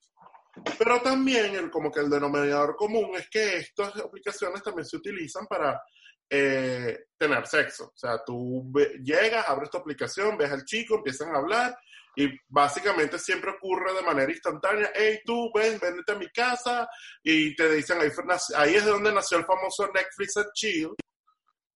Pero 0.78 1.01
también 1.01 1.53
el, 1.55 1.70
como 1.70 1.91
que 1.91 1.99
el 1.99 2.09
denominador 2.09 2.78
común 2.78 3.16
es 3.16 3.30
que 3.30 3.57
estas 3.57 3.95
aplicaciones 3.97 4.63
también 4.63 4.86
se 4.86 4.95
utilizan 4.95 5.45
para 5.47 5.82
eh, 6.30 7.07
tener 7.18 7.45
sexo. 7.45 7.88
O 7.88 7.97
sea, 7.97 8.24
tú 8.26 8.72
llegas, 9.03 9.49
abres 9.49 9.70
tu 9.70 9.78
aplicación, 9.78 10.38
ves 10.38 10.51
al 10.51 10.63
chico, 10.63 10.95
empiezan 10.95 11.36
a 11.36 11.39
hablar 11.39 11.78
y 12.16 12.30
básicamente 12.47 13.20
siempre 13.20 13.51
ocurre 13.51 13.93
de 13.93 14.01
manera 14.01 14.32
instantánea. 14.32 14.89
Hey, 14.95 15.20
tú, 15.26 15.51
ven, 15.53 15.78
véndete 15.78 16.13
a 16.13 16.18
mi 16.18 16.30
casa 16.30 16.88
y 17.22 17.53
te 17.53 17.70
dicen, 17.74 17.99
ahí, 17.99 18.09
ahí 18.55 18.76
es 18.76 18.86
de 18.86 18.91
donde 18.91 19.11
nació 19.11 19.39
el 19.39 19.45
famoso 19.45 19.89
Netflix 19.93 20.38
and 20.38 20.53
Chill 20.53 20.95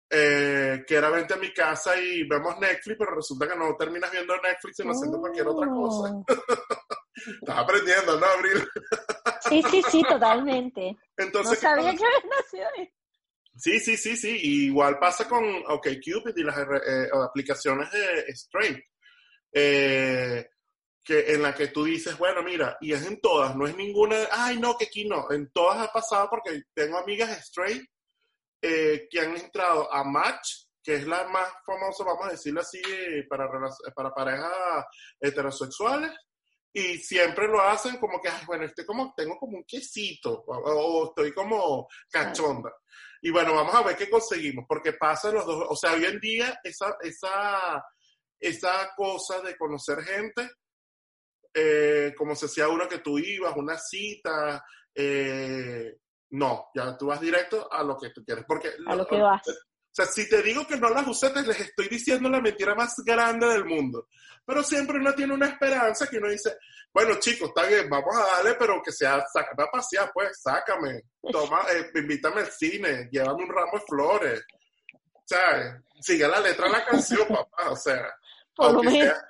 eh, 0.10 0.84
que 0.88 0.96
era 0.96 1.10
vente 1.10 1.34
a 1.34 1.38
mi 1.38 1.54
casa 1.54 2.00
y 2.00 2.24
vemos 2.28 2.58
Netflix, 2.60 2.98
pero 2.98 3.16
resulta 3.16 3.48
que 3.48 3.56
no 3.56 3.76
terminas 3.76 4.12
viendo 4.12 4.36
Netflix 4.42 4.78
sino 4.78 4.92
haciendo 4.92 5.20
cualquier 5.20 5.48
otra 5.48 5.68
cosa. 5.68 6.14
Oh. 6.14 6.26
Estás 7.42 7.58
aprendiendo, 7.58 8.20
¿no, 8.20 8.26
Abril? 8.26 8.68
sí, 9.50 9.64
sí, 9.70 9.84
sí, 9.90 10.04
totalmente. 10.04 10.96
Entonces, 11.18 11.62
no 11.62 11.70
sabía 11.70 11.92
que 11.92 12.04
nació 12.30 12.68
Sí, 13.56 13.80
sí, 13.80 13.98
sí, 13.98 14.16
sí. 14.16 14.38
igual 14.68 15.00
pasa 15.00 15.28
con 15.28 15.44
OkCupid 15.44 16.38
y 16.38 16.44
las 16.44 16.58
eh, 16.58 17.10
aplicaciones 17.12 17.92
de 17.92 18.26
Straight. 18.34 18.80
Eh, 19.52 20.48
que 21.04 21.34
en 21.34 21.42
la 21.42 21.56
que 21.56 21.68
tú 21.68 21.86
dices, 21.86 22.18
bueno, 22.18 22.44
mira, 22.44 22.78
y 22.82 22.92
es 22.92 23.06
en 23.06 23.20
todas, 23.22 23.56
no 23.56 23.66
es 23.66 23.76
ninguna, 23.78 24.18
ay, 24.30 24.60
no, 24.60 24.78
que 24.78 24.86
aquí 24.86 25.06
no, 25.06 25.32
en 25.32 25.50
todas 25.52 25.78
ha 25.78 25.92
pasado 25.92 26.30
porque 26.30 26.64
tengo 26.74 26.98
amigas 26.98 27.30
straight 27.40 27.82
eh, 28.62 29.08
que 29.10 29.20
han 29.20 29.36
entrado 29.36 29.92
a 29.94 30.04
Match, 30.04 30.68
que 30.84 30.96
es 30.96 31.08
la 31.08 31.28
más 31.28 31.52
famosa, 31.66 32.04
vamos 32.04 32.28
a 32.28 32.32
decirlo 32.32 32.62
así, 32.62 32.82
para, 33.30 33.50
para 33.94 34.14
parejas 34.14 34.86
heterosexuales, 35.20 36.12
y 36.74 36.98
siempre 37.00 37.48
lo 37.48 37.60
hacen 37.62 37.98
como 37.98 38.22
que, 38.22 38.30
bueno, 38.46 38.66
estoy 38.66 38.86
como, 38.86 39.14
tengo 39.18 39.38
como 39.38 39.58
un 39.58 39.64
quesito, 39.66 40.44
o, 40.48 41.08
estoy 41.08 41.34
como 41.34 41.88
cachonda. 42.10 42.72
Y 43.22 43.32
bueno, 43.32 43.56
vamos 43.56 43.74
a 43.74 43.82
ver 43.82 43.98
qué 43.98 44.10
conseguimos, 44.10 44.66
porque 44.68 44.94
pasa 44.94 45.32
los 45.32 45.46
dos, 45.46 45.66
o 45.70 45.76
sea, 45.76 45.94
hoy 45.94 46.06
en 46.06 46.20
día 46.20 46.60
esa, 46.64 46.96
esa, 47.02 47.84
esa 48.40 48.92
cosa 48.96 49.42
de 49.42 49.58
conocer 49.58 50.04
gente, 50.04 50.52
eh, 51.54 52.14
como 52.16 52.36
se 52.36 52.46
decía 52.46 52.70
uno 52.70 52.88
que 52.88 53.00
tú 53.00 53.18
ibas, 53.18 53.56
una 53.58 53.78
cita, 53.78 54.64
eh, 54.94 55.98
no, 56.32 56.68
ya 56.76 56.98
tú 56.98 57.08
vas 57.08 57.22
directo 57.22 57.72
a 57.72 57.84
lo 57.84 57.98
que 57.98 58.10
tú 58.10 58.24
quieres. 58.24 58.46
Porque 58.48 58.72
a 58.86 58.96
lo, 58.96 59.08
que 59.08 59.20
vas. 59.20 59.48
O 59.48 59.54
sea, 59.92 60.06
si 60.06 60.30
te 60.30 60.42
digo 60.44 60.68
que 60.68 60.78
no 60.78 60.90
las 60.90 61.08
usé, 61.08 61.30
te 61.32 61.42
les 61.42 61.60
estoy 61.60 61.88
diciendo 61.88 62.30
la 62.30 62.42
mentira 62.42 62.76
más 62.76 62.96
grande 63.06 63.48
del 63.48 63.66
mundo. 63.66 64.08
Pero 64.46 64.64
siempre 64.64 64.98
uno 64.98 65.14
tiene 65.14 65.34
una 65.34 65.48
esperanza 65.48 66.08
que 66.08 66.18
uno 66.18 66.30
dice, 66.30 66.58
bueno, 66.94 67.16
chicos, 67.20 67.50
está 67.50 67.68
bien, 67.68 67.90
vamos 67.90 68.16
a 68.16 68.36
darle, 68.36 68.56
pero 68.56 68.82
que 68.84 68.92
sea, 68.92 69.26
sácame 69.32 69.64
a 69.64 69.72
pasear, 69.72 70.12
pues, 70.14 70.40
sácame. 70.42 71.02
Toma, 71.32 71.62
eh, 71.74 71.92
invítame 71.96 72.42
al 72.42 72.52
cine, 72.52 73.10
llévame 73.12 73.44
un 73.44 73.50
ramo 73.50 73.72
de 73.74 73.86
flores. 73.88 74.44
O 75.14 75.24
sea, 75.26 75.82
sigue 76.00 76.28
la 76.28 76.40
letra 76.40 76.66
de 76.68 76.72
la 76.72 76.86
canción, 76.86 77.28
papá. 77.28 77.72
O 77.72 77.76
sea, 77.76 78.08
aunque 78.58 78.92
sea, 78.92 79.28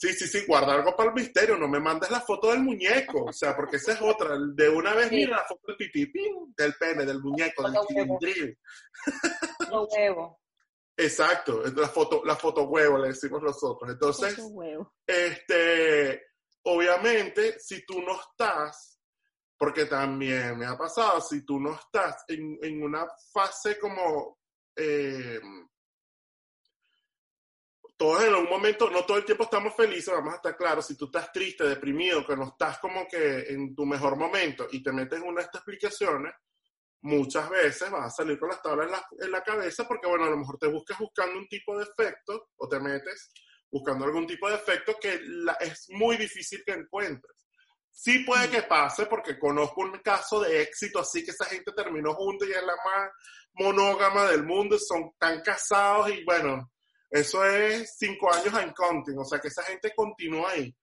Sí, 0.00 0.12
sí, 0.12 0.28
sí, 0.28 0.44
guarda 0.46 0.74
algo 0.74 0.94
para 0.94 1.08
el 1.08 1.14
misterio, 1.16 1.56
no 1.56 1.66
me 1.66 1.80
mandes 1.80 2.08
la 2.08 2.20
foto 2.20 2.52
del 2.52 2.62
muñeco, 2.62 3.24
o 3.24 3.32
sea, 3.32 3.56
porque 3.56 3.78
esa 3.78 3.94
es 3.94 4.00
otra. 4.00 4.36
De 4.54 4.68
una 4.68 4.94
vez 4.94 5.10
mira 5.10 5.38
la 5.38 5.44
foto 5.44 5.74
del 5.76 6.54
del 6.56 6.74
pene, 6.74 7.04
del 7.04 7.20
muñeco, 7.20 7.68
del 7.68 7.80
cilindril. 7.88 8.58
Lo 9.70 9.88
huevo. 9.88 10.40
Exacto, 10.96 11.64
la 11.64 11.88
foto, 11.88 12.22
la 12.24 12.36
foto 12.36 12.68
huevo 12.68 12.98
le 12.98 13.08
decimos 13.08 13.42
nosotros. 13.42 13.90
Entonces, 13.90 14.38
este, 15.04 16.26
obviamente, 16.62 17.58
si 17.58 17.84
tú 17.84 18.00
no 18.00 18.20
estás, 18.20 19.00
porque 19.56 19.86
también 19.86 20.56
me 20.56 20.66
ha 20.66 20.78
pasado, 20.78 21.20
si 21.20 21.44
tú 21.44 21.58
no 21.58 21.74
estás 21.74 22.24
en, 22.28 22.56
en 22.62 22.84
una 22.84 23.04
fase 23.32 23.80
como 23.80 24.38
eh, 24.76 25.40
todos 27.98 28.22
en 28.22 28.28
algún 28.28 28.48
momento, 28.48 28.88
no 28.90 29.04
todo 29.04 29.18
el 29.18 29.24
tiempo 29.24 29.44
estamos 29.44 29.74
felices, 29.74 30.14
vamos 30.14 30.32
a 30.32 30.36
estar 30.36 30.56
claros, 30.56 30.86
si 30.86 30.96
tú 30.96 31.06
estás 31.06 31.32
triste, 31.32 31.64
deprimido, 31.64 32.24
que 32.24 32.36
no 32.36 32.44
estás 32.44 32.78
como 32.78 33.08
que 33.08 33.40
en 33.48 33.74
tu 33.74 33.84
mejor 33.84 34.16
momento 34.16 34.68
y 34.70 34.82
te 34.82 34.92
metes 34.92 35.18
en 35.20 35.26
una 35.26 35.40
de 35.40 35.46
estas 35.46 35.62
explicaciones, 35.62 36.32
muchas 37.00 37.50
veces 37.50 37.90
vas 37.90 38.06
a 38.06 38.10
salir 38.10 38.38
con 38.38 38.50
las 38.50 38.62
tablas 38.62 38.86
en 38.86 38.92
la, 38.92 39.06
en 39.26 39.30
la 39.32 39.42
cabeza 39.42 39.86
porque, 39.86 40.06
bueno, 40.06 40.26
a 40.26 40.30
lo 40.30 40.36
mejor 40.36 40.58
te 40.58 40.68
buscas 40.68 40.96
buscando 40.96 41.38
un 41.38 41.48
tipo 41.48 41.76
de 41.76 41.84
efecto 41.84 42.50
o 42.56 42.68
te 42.68 42.78
metes 42.78 43.32
buscando 43.70 44.04
algún 44.04 44.26
tipo 44.26 44.48
de 44.48 44.54
efecto 44.54 44.96
que 45.00 45.20
es 45.60 45.86
muy 45.90 46.16
difícil 46.16 46.62
que 46.64 46.72
encuentres. 46.72 47.36
Sí 47.90 48.20
puede 48.20 48.46
mm. 48.46 48.50
que 48.52 48.62
pase 48.62 49.06
porque 49.06 49.38
conozco 49.38 49.80
un 49.80 49.98
caso 49.98 50.40
de 50.40 50.62
éxito 50.62 51.00
así 51.00 51.24
que 51.24 51.32
esa 51.32 51.46
gente 51.46 51.72
terminó 51.72 52.14
juntos 52.14 52.46
y 52.48 52.52
es 52.52 52.62
la 52.62 52.76
más 52.76 53.10
monógama 53.54 54.26
del 54.26 54.44
mundo, 54.44 54.78
son 54.78 55.10
tan 55.18 55.42
casados 55.42 56.10
y 56.10 56.22
bueno, 56.24 56.70
eso 57.10 57.44
es 57.44 57.96
cinco 57.96 58.32
años 58.32 58.54
en 58.60 58.72
counting, 58.72 59.18
o 59.18 59.24
sea 59.24 59.38
que 59.38 59.48
esa 59.48 59.62
gente 59.62 59.92
continúa 59.94 60.50
ahí. 60.50 60.74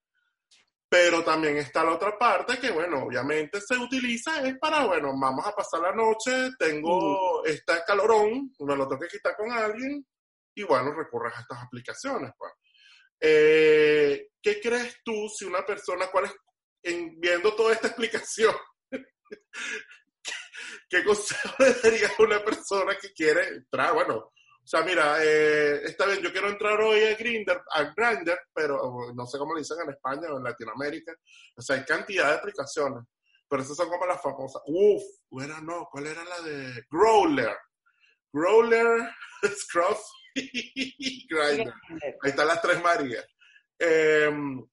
Pero 0.87 1.23
también 1.23 1.57
está 1.57 1.83
la 1.83 1.93
otra 1.93 2.17
parte 2.17 2.59
que, 2.59 2.71
bueno, 2.71 3.03
obviamente 3.03 3.59
se 3.59 3.75
utiliza 3.75 4.41
es 4.47 4.57
para, 4.59 4.85
bueno, 4.85 5.13
vamos 5.19 5.45
a 5.45 5.55
pasar 5.55 5.81
la 5.81 5.91
noche, 5.91 6.51
tengo 6.57 7.43
este 7.43 7.73
calorón, 7.85 8.53
me 8.59 8.75
lo 8.75 8.87
tengo 8.87 9.01
que 9.01 9.07
quitar 9.07 9.35
con 9.35 9.51
alguien 9.51 10.05
y, 10.55 10.63
bueno, 10.63 10.93
recurres 10.93 11.35
a 11.35 11.41
estas 11.41 11.63
aplicaciones. 11.63 12.31
Pues. 12.37 12.53
Eh, 13.19 14.29
¿Qué 14.41 14.61
crees 14.61 14.97
tú 15.03 15.27
si 15.27 15.45
una 15.45 15.65
persona, 15.65 16.07
cuál 16.11 16.25
es, 16.25 16.35
en, 16.83 17.19
viendo 17.19 17.55
toda 17.55 17.73
esta 17.73 17.87
explicación, 17.87 18.55
¿qué 20.89 21.03
consejo 21.03 21.55
le 21.59 21.73
daría 21.73 22.07
a 22.07 22.23
una 22.23 22.43
persona 22.43 22.95
que 22.99 23.11
quiere 23.11 23.47
entrar? 23.47 23.93
Bueno, 23.93 24.31
o 24.65 24.67
sea, 24.67 24.81
mira, 24.81 25.23
eh, 25.23 25.83
está 25.83 26.07
bien, 26.07 26.21
yo 26.21 26.31
quiero 26.31 26.49
entrar 26.49 26.81
hoy 26.81 26.99
a 27.03 27.13
Grindr, 27.13 27.63
a 27.69 27.93
Grindr, 27.95 28.35
pero 28.51 29.13
no 29.13 29.27
sé 29.27 29.37
cómo 29.37 29.53
le 29.53 29.59
dicen 29.59 29.77
en 29.83 29.91
España 29.91 30.27
o 30.31 30.37
en 30.37 30.43
Latinoamérica. 30.43 31.13
O 31.55 31.61
sea, 31.61 31.75
hay 31.75 31.85
cantidad 31.85 32.29
de 32.29 32.37
aplicaciones, 32.37 33.03
pero 33.47 33.61
esas 33.61 33.77
son 33.77 33.89
como 33.89 34.07
las 34.07 34.19
famosas. 34.23 34.63
Uf, 34.65 35.03
era 35.39 35.61
no, 35.61 35.87
¿cuál 35.91 36.07
era 36.07 36.23
la 36.23 36.41
de 36.41 36.83
Growler? 36.89 37.55
Growler, 38.33 39.07
Scruff, 39.55 40.01
Grindr. 40.33 41.73
Ahí 42.23 42.31
están 42.31 42.47
las 42.47 42.59
tres 42.59 42.81
Marías. 42.81 43.23
Em, 43.77 44.65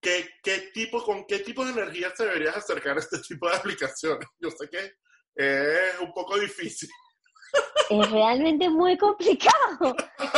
¿qué, 0.00 0.34
qué 0.40 0.70
tipo, 0.72 1.02
¿Con 1.02 1.26
qué 1.26 1.40
tipo 1.40 1.64
de 1.64 1.72
energía 1.72 2.14
te 2.14 2.26
deberías 2.26 2.58
acercar 2.58 2.96
a 2.96 3.00
este 3.00 3.18
tipo 3.18 3.50
de 3.50 3.56
aplicaciones? 3.56 4.28
Yo 4.38 4.52
sé 4.52 4.68
que 4.68 4.92
es 5.34 5.98
un 5.98 6.12
poco 6.12 6.38
difícil. 6.38 6.88
Es 7.90 8.10
realmente 8.10 8.70
muy 8.70 8.96
complicado. 8.96 9.94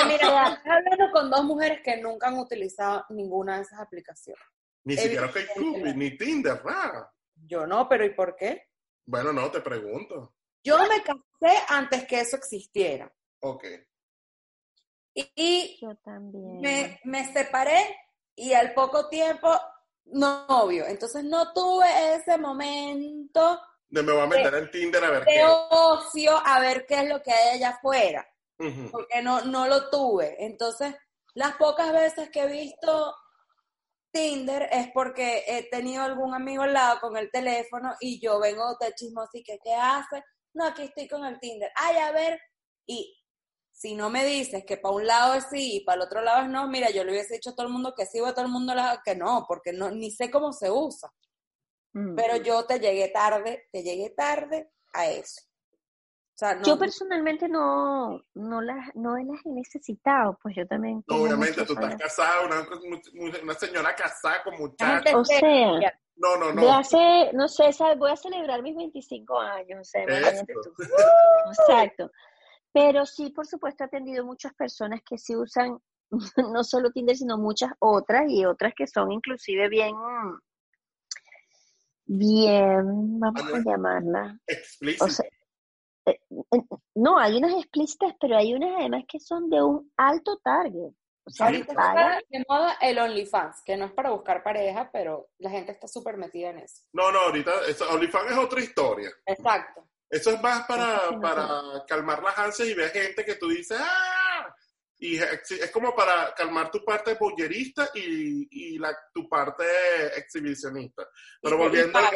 Mira, 0.07 0.55
estoy 0.55 0.73
hablando 0.73 1.11
con 1.13 1.31
dos 1.31 1.45
mujeres 1.45 1.81
que 1.85 1.97
nunca 1.99 2.29
han 2.29 2.39
utilizado 2.39 3.05
ninguna 3.11 3.57
de 3.57 3.63
esas 3.63 3.81
aplicaciones. 3.81 4.43
Ni 4.85 4.97
siquiera 4.97 5.29
Facebook, 5.29 5.95
ni 5.95 6.17
Tinder, 6.17 6.65
nada. 6.65 7.13
Yo 7.47 7.67
no, 7.67 7.89
pero 7.89 8.05
¿y 8.05 8.11
por 8.11 8.35
qué? 8.37 8.69
Bueno, 9.07 9.33
no, 9.33 9.51
te 9.51 9.61
pregunto. 9.61 10.35
Yo 10.63 10.79
me 10.79 11.03
casé 11.03 11.57
antes 11.69 12.07
que 12.07 12.21
eso 12.21 12.37
existiera. 12.37 13.13
Ok. 13.41 13.65
Y, 15.15 15.33
y 15.37 15.79
Yo 15.81 15.95
también. 15.97 16.61
me, 16.61 17.01
me 17.05 17.33
separé 17.33 17.97
y 18.35 18.53
al 18.53 18.75
poco 18.75 19.09
tiempo, 19.09 19.49
novio. 20.07 20.87
Entonces 20.87 21.23
no 21.25 21.53
tuve 21.53 22.15
ese 22.17 22.37
momento 22.39 23.61
De 23.95 24.03
me 24.03 24.13
voy 24.13 24.23
a 24.23 24.27
meter 24.27 24.55
en 24.55 24.71
Tinder 24.73 25.05
a 25.05 25.11
ver 25.11 25.25
de 25.25 25.33
qué. 25.33 25.45
ocio 25.45 26.37
a 26.45 26.59
ver 26.59 26.85
qué 26.85 27.03
es 27.03 27.09
lo 27.09 27.23
que 27.23 27.31
hay 27.31 27.57
allá 27.57 27.69
afuera. 27.69 28.29
Porque 28.91 29.23
no, 29.23 29.43
no 29.43 29.69
lo 29.69 29.89
tuve. 29.89 30.35
Entonces, 30.45 30.97
las 31.35 31.55
pocas 31.55 31.93
veces 31.93 32.29
que 32.31 32.41
he 32.41 32.49
visto 32.49 33.15
Tinder 34.11 34.69
es 34.73 34.91
porque 34.93 35.45
he 35.47 35.71
tenido 35.71 36.03
algún 36.03 36.35
amigo 36.35 36.65
al 36.65 36.73
lado 36.73 36.99
con 37.01 37.17
el 37.17 37.31
teléfono 37.31 37.95
y 38.01 38.21
yo 38.21 38.41
vengo 38.41 38.77
de 38.81 38.93
chismosa 38.95 39.39
y 39.39 39.45
que, 39.45 39.61
¿qué 39.63 39.75
hace? 39.75 40.25
No, 40.55 40.67
aquí 40.67 40.83
estoy 40.83 41.07
con 41.07 41.25
el 41.25 41.39
Tinder. 41.39 41.71
Ay, 41.77 41.97
a 41.99 42.11
ver. 42.11 42.41
Y 42.87 43.17
si 43.71 43.95
no 43.95 44.11
me 44.11 44.25
dices 44.25 44.65
que 44.67 44.77
para 44.77 44.95
un 44.97 45.07
lado 45.07 45.35
es 45.35 45.47
sí 45.53 45.77
y 45.77 45.85
para 45.85 45.97
el 45.97 46.03
otro 46.03 46.21
lado 46.21 46.43
es 46.43 46.49
no, 46.49 46.67
mira, 46.67 46.91
yo 46.91 47.05
le 47.05 47.13
hubiese 47.13 47.35
dicho 47.35 47.51
a 47.51 47.55
todo 47.55 47.69
el 47.69 47.73
mundo 47.73 47.95
que 47.97 48.07
sí 48.07 48.19
o 48.19 48.27
a 48.27 48.35
todo 48.35 48.45
el 48.45 48.51
mundo 48.51 48.75
que 49.05 49.15
no, 49.15 49.45
porque 49.47 49.73
no, 49.73 49.93
ni 49.93 50.11
sé 50.11 50.33
cómo 50.33 50.53
se 50.53 50.69
usa. 50.69 51.13
Mm. 51.95 52.15
Pero 52.17 52.37
yo 52.37 52.65
te 52.67 52.79
llegué 52.81 53.09
tarde, 53.09 53.69
te 53.73 53.83
llegué 53.83 54.11
tarde 54.11 54.71
a 54.93 55.07
eso. 55.07 55.41
O 55.47 56.37
sea, 56.37 56.57
no, 56.57 56.63
Yo 56.65 56.77
personalmente 56.77 57.49
no, 57.49 58.21
no, 58.35 58.61
las, 58.61 58.95
no 58.97 59.17
las 59.17 59.47
he 59.47 59.51
necesitado, 59.51 60.37
pues 60.43 60.57
yo 60.57 60.67
también. 60.67 61.05
Obviamente, 61.09 61.65
tú 61.65 61.75
estás 61.75 61.95
casada, 61.97 62.41
una, 62.45 62.67
una 63.43 63.55
señora 63.55 63.95
casada 63.95 64.43
con 64.43 64.57
muchachos. 64.59 65.15
O 65.15 65.25
se- 65.25 65.39
sea, 65.39 65.97
No, 66.17 66.37
no, 66.37 66.49
de 66.49 66.55
no. 66.55 66.77
hace, 66.77 67.31
no 67.35 67.47
sé, 67.47 67.73
¿sabes? 67.73 67.97
voy 67.99 68.11
a 68.11 68.17
celebrar 68.17 68.63
mis 68.63 68.75
25 68.75 69.39
años, 69.39 69.81
o 69.81 69.85
sea, 69.85 70.05
tú. 70.53 70.73
Exacto. 71.51 72.11
Pero 72.73 73.07
sí, 73.07 73.31
por 73.31 73.47
supuesto, 73.47 73.85
he 73.85 73.87
atendido 73.87 74.25
muchas 74.25 74.53
personas 74.55 75.01
que 75.09 75.17
sí 75.17 75.37
usan 75.37 75.79
no 76.53 76.65
solo 76.65 76.91
Tinder, 76.91 77.17
sino 77.17 77.39
muchas 77.39 77.71
otras 77.79 78.25
y 78.29 78.45
otras 78.45 78.73
que 78.77 78.89
son 78.89 79.13
inclusive 79.13 79.69
bien, 79.69 79.95
bien, 82.07 83.19
vamos 83.19 83.43
a 83.53 83.63
llamarla. 83.65 84.39
O 85.01 85.09
sea, 85.09 85.27
eh, 86.07 86.19
eh, 86.31 86.63
no, 86.95 87.19
hay 87.19 87.37
unas 87.37 87.55
explícitas, 87.55 88.15
pero 88.21 88.37
hay 88.37 88.55
unas 88.55 88.75
además 88.79 89.05
que 89.09 89.21
son 89.21 89.49
de 89.49 89.63
un 89.63 89.93
alto 89.97 90.39
target. 90.43 90.93
O 91.27 91.31
sea, 91.31 91.47
Ahorita 91.47 91.73
está 91.73 92.21
de 92.29 92.45
moda 92.47 92.77
el 92.83 92.99
OnlyFans, 92.99 93.63
que 93.65 93.77
no 93.79 93.87
es 93.87 93.93
para 93.93 94.11
buscar 94.11 94.43
pareja, 94.43 94.91
pero 94.93 95.31
la 95.39 95.49
gente 95.49 95.73
está 95.73 95.89
súper 95.89 96.19
metida 96.19 96.51
en 96.51 96.59
eso. 96.59 96.83
no, 96.93 97.11
no, 97.11 97.21
ahorita 97.21 97.53
OnlyFans 97.91 98.33
es 98.33 98.39
otra 98.39 98.61
historia. 98.61 99.11
Exacto. 99.25 99.89
Eso 100.11 100.31
es 100.31 100.43
más 100.43 100.67
para, 100.67 101.19
para 101.21 101.85
calmar 101.89 102.23
las 102.23 102.39
ansias 102.39 102.69
y 102.69 102.75
ver 102.75 102.91
gente 102.91 103.25
que 103.25 103.37
tú 103.37 103.49
dices, 103.49 103.79
¡ah! 103.81 104.24
Y 105.05 105.17
es 105.19 105.71
como 105.71 105.95
para 105.95 106.33
calmar 106.35 106.71
tu 106.71 106.83
parte 106.83 107.15
bollerista 107.21 107.91
y, 107.95 108.49
y 108.51 108.79
la, 108.79 108.97
tu 109.13 109.29
parte 109.29 109.63
exhibicionista. 110.17 111.07
Pero 111.43 111.59
volviendo 111.59 111.99
al. 111.99 112.07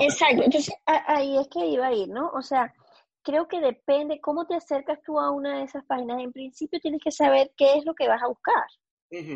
Exacto, 0.00 0.42
entonces 0.42 0.74
ahí 0.86 1.38
es 1.38 1.46
que 1.46 1.64
iba 1.66 1.86
a 1.86 1.92
ir, 1.92 2.08
¿no? 2.08 2.30
O 2.30 2.42
sea, 2.42 2.74
creo 3.22 3.46
que 3.46 3.60
depende 3.60 4.20
cómo 4.20 4.44
te 4.44 4.56
acercas 4.56 4.98
tú 5.04 5.20
a 5.20 5.30
una 5.30 5.58
de 5.58 5.66
esas 5.66 5.84
páginas. 5.84 6.20
En 6.20 6.32
principio 6.32 6.80
tienes 6.80 7.00
que 7.00 7.12
saber 7.12 7.52
qué 7.56 7.78
es 7.78 7.84
lo 7.84 7.94
que 7.94 8.08
vas 8.08 8.20
a 8.20 8.26
buscar, 8.26 8.66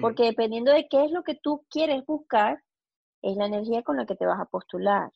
porque 0.01 0.25
dependiendo 0.25 0.73
de 0.73 0.89
qué 0.89 1.05
es 1.05 1.13
lo 1.13 1.23
que 1.23 1.37
tú 1.37 1.65
quieres 1.71 2.05
buscar, 2.05 2.61
es 3.23 3.37
la 3.37 3.47
energía 3.47 3.85
con 3.85 3.97
la 3.97 4.05
que 4.05 4.17
te 4.17 4.27
vas 4.27 4.41
a 4.41 4.47
postular. 4.47 5.13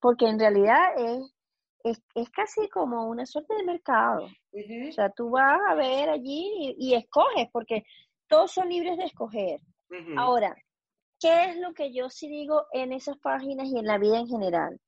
Porque 0.00 0.28
en 0.28 0.38
realidad 0.38 0.84
es, 0.98 1.34
es, 1.84 2.02
es 2.14 2.30
casi 2.30 2.68
como 2.68 3.08
una 3.08 3.26
suerte 3.26 3.54
de 3.54 3.64
mercado. 3.64 4.24
Ujú. 4.52 4.88
O 4.88 4.92
sea, 4.92 5.10
tú 5.10 5.30
vas 5.30 5.60
a 5.68 5.74
ver 5.74 6.08
allí 6.08 6.76
y, 6.78 6.90
y 6.90 6.94
escoges, 6.94 7.48
porque 7.52 7.84
todos 8.28 8.52
son 8.52 8.68
libres 8.68 8.96
de 8.96 9.04
escoger. 9.04 9.60
Ahora, 10.16 10.54
¿qué 11.18 11.46
es 11.46 11.56
lo 11.56 11.74
que 11.74 11.92
yo 11.92 12.08
sí 12.10 12.28
digo 12.28 12.64
en 12.72 12.92
esas 12.92 13.18
páginas 13.18 13.68
y 13.68 13.76
en 13.76 13.86
la 13.86 13.98
vida 13.98 14.18
en 14.18 14.28
general? 14.28 14.80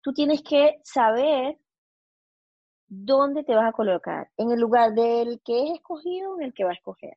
Tú 0.00 0.14
tienes 0.14 0.42
que 0.42 0.80
saber 0.82 1.58
dónde 2.86 3.44
te 3.44 3.54
vas 3.54 3.68
a 3.68 3.72
colocar, 3.72 4.30
en 4.38 4.50
el 4.50 4.58
lugar 4.58 4.94
del 4.94 5.42
que 5.44 5.64
es 5.64 5.74
escogido 5.74 6.32
o 6.32 6.40
en 6.40 6.46
el 6.46 6.54
que 6.54 6.64
va 6.64 6.70
a 6.70 6.74
escoger. 6.74 7.16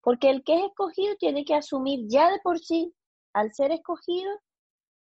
Porque 0.00 0.30
el 0.30 0.42
que 0.44 0.54
es 0.54 0.64
escogido 0.64 1.14
tiene 1.16 1.44
que 1.44 1.54
asumir 1.54 2.06
ya 2.08 2.30
de 2.30 2.38
por 2.42 2.58
sí, 2.58 2.94
al 3.34 3.52
ser 3.52 3.70
escogido, 3.72 4.30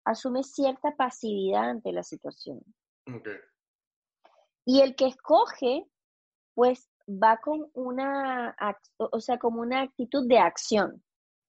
asume 0.10 0.43
cierta 0.43 0.95
pasividad 0.95 1.70
ante 1.70 1.91
la 1.91 2.03
situación. 2.03 2.62
Y 4.66 4.82
el 4.82 4.95
que 4.95 5.08
escoge, 5.08 5.86
pues 6.53 6.89
va 7.08 7.38
con 7.38 7.70
una, 7.74 8.55
o 8.97 9.20
sea, 9.20 9.38
como 9.38 9.62
una 9.62 9.82
actitud 9.82 10.28
de 10.28 10.39
acción, 10.39 11.03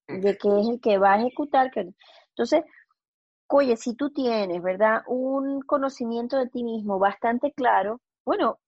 de 0.06 0.36
que 0.38 0.48
es 0.61 0.68
el 0.68 0.80
que 0.80 0.98
va 0.98 1.14
a 1.14 1.20
ejecutar. 1.20 1.70
que- 1.70 1.92
Entonces, 2.30 2.64
oye, 3.48 3.76
si 3.76 3.94
tú 3.94 4.11
tienes, 4.11 4.62
¿verdad? 4.62 5.02
Un 5.06 5.61
conocimiento 5.62 6.36
de 6.36 6.48
ti 6.48 6.62
mismo 6.62 6.98
bastante 6.98 7.52
claro, 7.52 8.00
bueno, 8.24 8.59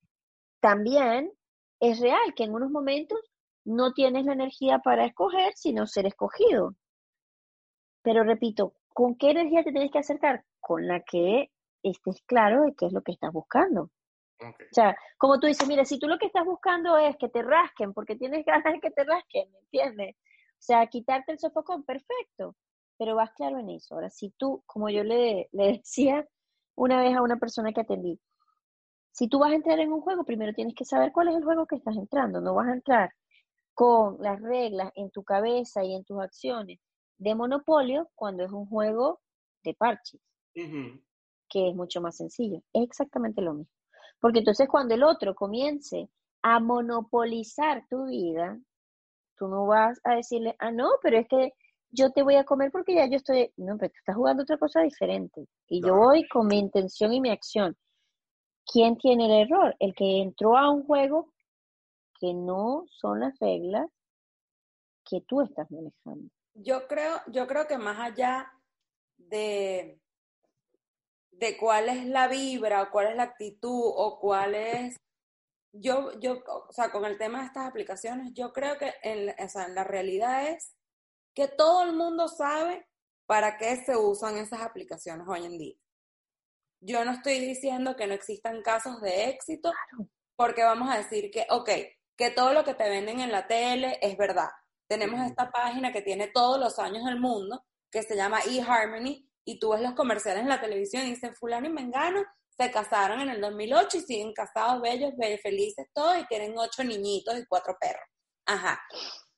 también 0.60 1.32
es 1.80 2.00
real 2.00 2.34
que 2.34 2.44
en 2.44 2.54
unos 2.54 2.70
momentos 2.70 3.18
no 3.64 3.92
tienes 3.92 4.24
la 4.26 4.32
energía 4.32 4.78
para 4.80 5.04
escoger, 5.04 5.52
sino 5.54 5.86
ser 5.86 6.06
escogido. 6.06 6.74
Pero 8.02 8.24
repito, 8.24 8.74
¿con 8.92 9.16
qué 9.16 9.30
energía 9.30 9.64
te 9.64 9.72
tienes 9.72 9.90
que 9.90 9.98
acercar? 9.98 10.44
Con 10.60 10.86
la 10.86 11.00
que 11.00 11.50
estés 11.82 12.22
claro 12.26 12.62
de 12.62 12.74
qué 12.74 12.86
es 12.86 12.92
lo 12.92 13.02
que 13.02 13.12
estás 13.12 13.32
buscando. 13.32 13.90
O 14.40 14.72
sea, 14.72 14.96
como 15.18 15.38
tú 15.38 15.46
dices, 15.46 15.68
mira, 15.68 15.84
si 15.84 15.98
tú 15.98 16.08
lo 16.08 16.18
que 16.18 16.26
estás 16.26 16.46
buscando 16.46 16.96
es 16.96 17.16
que 17.18 17.28
te 17.28 17.42
rasquen 17.42 17.92
porque 17.92 18.16
tienes 18.16 18.44
ganas 18.46 18.72
de 18.72 18.80
que 18.80 18.90
te 18.90 19.04
rasquen, 19.04 19.50
¿me 19.52 19.58
entiendes? 19.58 20.16
O 20.16 20.62
sea, 20.62 20.86
quitarte 20.86 21.32
el 21.32 21.38
sofocón, 21.38 21.84
perfecto, 21.84 22.56
pero 22.98 23.16
vas 23.16 23.32
claro 23.32 23.58
en 23.58 23.70
eso. 23.70 23.94
Ahora, 23.94 24.10
si 24.10 24.30
tú, 24.30 24.62
como 24.66 24.88
yo 24.90 25.04
le, 25.04 25.48
le 25.52 25.72
decía 25.72 26.26
una 26.74 27.00
vez 27.00 27.16
a 27.16 27.22
una 27.22 27.38
persona 27.38 27.72
que 27.72 27.82
atendí, 27.82 28.20
si 29.12 29.28
tú 29.28 29.38
vas 29.38 29.52
a 29.52 29.54
entrar 29.54 29.78
en 29.80 29.92
un 29.92 30.00
juego, 30.00 30.24
primero 30.24 30.52
tienes 30.54 30.74
que 30.74 30.84
saber 30.84 31.12
cuál 31.12 31.28
es 31.28 31.36
el 31.36 31.44
juego 31.44 31.66
que 31.66 31.76
estás 31.76 31.96
entrando. 31.96 32.40
No 32.40 32.54
vas 32.54 32.68
a 32.68 32.72
entrar 32.72 33.10
con 33.74 34.18
las 34.20 34.40
reglas 34.40 34.90
en 34.94 35.10
tu 35.10 35.24
cabeza 35.24 35.84
y 35.84 35.94
en 35.94 36.04
tus 36.04 36.20
acciones 36.20 36.78
de 37.20 37.34
monopolio 37.34 38.08
cuando 38.14 38.44
es 38.44 38.50
un 38.50 38.66
juego 38.66 39.20
de 39.62 39.74
parches 39.74 40.20
que 41.50 41.68
es 41.68 41.74
mucho 41.74 42.00
más 42.00 42.16
sencillo. 42.16 42.62
Es 42.72 42.84
exactamente 42.84 43.42
lo 43.42 43.54
mismo. 43.54 43.72
Porque 44.20 44.38
entonces 44.38 44.68
cuando 44.68 44.94
el 44.94 45.02
otro 45.02 45.34
comience 45.34 46.08
a 46.42 46.60
monopolizar 46.60 47.84
tu 47.88 48.06
vida, 48.06 48.58
tú 49.36 49.48
no 49.48 49.66
vas 49.66 50.00
a 50.04 50.14
decirle, 50.14 50.54
ah, 50.58 50.70
no, 50.70 50.88
pero 51.02 51.18
es 51.18 51.28
que 51.28 51.52
yo 51.90 52.10
te 52.12 52.22
voy 52.22 52.36
a 52.36 52.44
comer 52.44 52.70
porque 52.70 52.94
ya 52.94 53.06
yo 53.06 53.16
estoy, 53.16 53.52
no, 53.56 53.76
pero 53.76 53.90
tú 53.90 53.98
estás 53.98 54.16
jugando 54.16 54.44
otra 54.44 54.58
cosa 54.58 54.80
diferente. 54.80 55.46
Y 55.68 55.82
yo 55.84 55.96
voy 55.96 56.26
con 56.28 56.46
mi 56.46 56.58
intención 56.58 57.12
y 57.12 57.20
mi 57.20 57.30
acción. 57.30 57.76
¿Quién 58.64 58.96
tiene 58.96 59.26
el 59.26 59.46
error? 59.48 59.74
El 59.80 59.94
que 59.94 60.22
entró 60.22 60.56
a 60.56 60.70
un 60.70 60.84
juego 60.84 61.32
que 62.20 62.32
no 62.32 62.84
son 62.88 63.20
las 63.20 63.38
reglas 63.40 63.90
que 65.04 65.22
tú 65.22 65.40
estás 65.40 65.68
manejando. 65.70 66.30
Yo 66.54 66.86
creo, 66.88 67.20
yo 67.28 67.46
creo 67.46 67.66
que 67.66 67.78
más 67.78 67.98
allá 67.98 68.52
de, 69.16 70.00
de 71.32 71.56
cuál 71.56 71.88
es 71.88 72.04
la 72.06 72.28
vibra, 72.28 72.82
o 72.82 72.90
cuál 72.90 73.08
es 73.08 73.16
la 73.16 73.24
actitud, 73.24 73.92
o 73.94 74.18
cuál 74.20 74.54
es, 74.54 74.96
yo, 75.72 76.18
yo, 76.20 76.42
o 76.46 76.72
sea, 76.72 76.90
con 76.90 77.04
el 77.04 77.18
tema 77.18 77.40
de 77.40 77.46
estas 77.46 77.66
aplicaciones, 77.66 78.32
yo 78.34 78.52
creo 78.52 78.76
que 78.78 78.92
en, 79.02 79.34
o 79.42 79.48
sea, 79.48 79.66
en 79.66 79.74
la 79.74 79.84
realidad 79.84 80.48
es 80.48 80.74
que 81.34 81.48
todo 81.48 81.84
el 81.84 81.94
mundo 81.94 82.28
sabe 82.28 82.86
para 83.26 83.56
qué 83.56 83.76
se 83.76 83.96
usan 83.96 84.36
esas 84.36 84.62
aplicaciones 84.62 85.26
hoy 85.28 85.44
en 85.46 85.58
día. 85.58 85.76
Yo 86.80 87.04
no 87.04 87.12
estoy 87.12 87.38
diciendo 87.38 87.94
que 87.94 88.06
no 88.06 88.14
existan 88.14 88.62
casos 88.62 89.00
de 89.00 89.28
éxito, 89.28 89.72
porque 90.34 90.64
vamos 90.64 90.90
a 90.90 90.96
decir 90.98 91.30
que, 91.30 91.46
ok, 91.50 91.70
que 92.16 92.30
todo 92.30 92.52
lo 92.52 92.64
que 92.64 92.74
te 92.74 92.88
venden 92.88 93.20
en 93.20 93.30
la 93.30 93.46
tele 93.46 93.98
es 94.02 94.16
verdad. 94.16 94.48
Tenemos 94.90 95.24
esta 95.24 95.52
página 95.52 95.92
que 95.92 96.02
tiene 96.02 96.26
todos 96.34 96.58
los 96.58 96.80
años 96.80 97.04
del 97.04 97.20
mundo, 97.20 97.64
que 97.92 98.02
se 98.02 98.16
llama 98.16 98.40
eHarmony, 98.40 99.24
y 99.44 99.60
tú 99.60 99.70
ves 99.70 99.82
los 99.82 99.94
comerciales 99.94 100.42
en 100.42 100.48
la 100.48 100.60
televisión 100.60 101.06
y 101.06 101.10
dicen, 101.10 101.32
fulano 101.32 101.68
y 101.68 101.72
mengano 101.72 102.24
se 102.58 102.72
casaron 102.72 103.20
en 103.20 103.28
el 103.28 103.40
2008 103.40 103.98
y 103.98 104.00
siguen 104.00 104.32
casados, 104.32 104.82
bellos, 104.82 105.14
felices 105.40 105.86
todos 105.94 106.18
y 106.18 106.26
tienen 106.26 106.58
ocho 106.58 106.82
niñitos 106.82 107.38
y 107.38 107.46
cuatro 107.46 107.76
perros. 107.80 108.02
Ajá. 108.46 108.82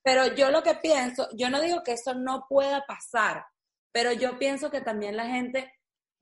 Pero 0.02 0.34
yo 0.34 0.50
lo 0.50 0.62
que 0.62 0.74
pienso, 0.76 1.28
yo 1.34 1.50
no 1.50 1.60
digo 1.60 1.82
que 1.82 1.92
eso 1.92 2.14
no 2.14 2.46
pueda 2.48 2.86
pasar, 2.86 3.44
pero 3.92 4.10
yo 4.10 4.38
pienso 4.38 4.70
que 4.70 4.80
también 4.80 5.18
la 5.18 5.26
gente 5.26 5.70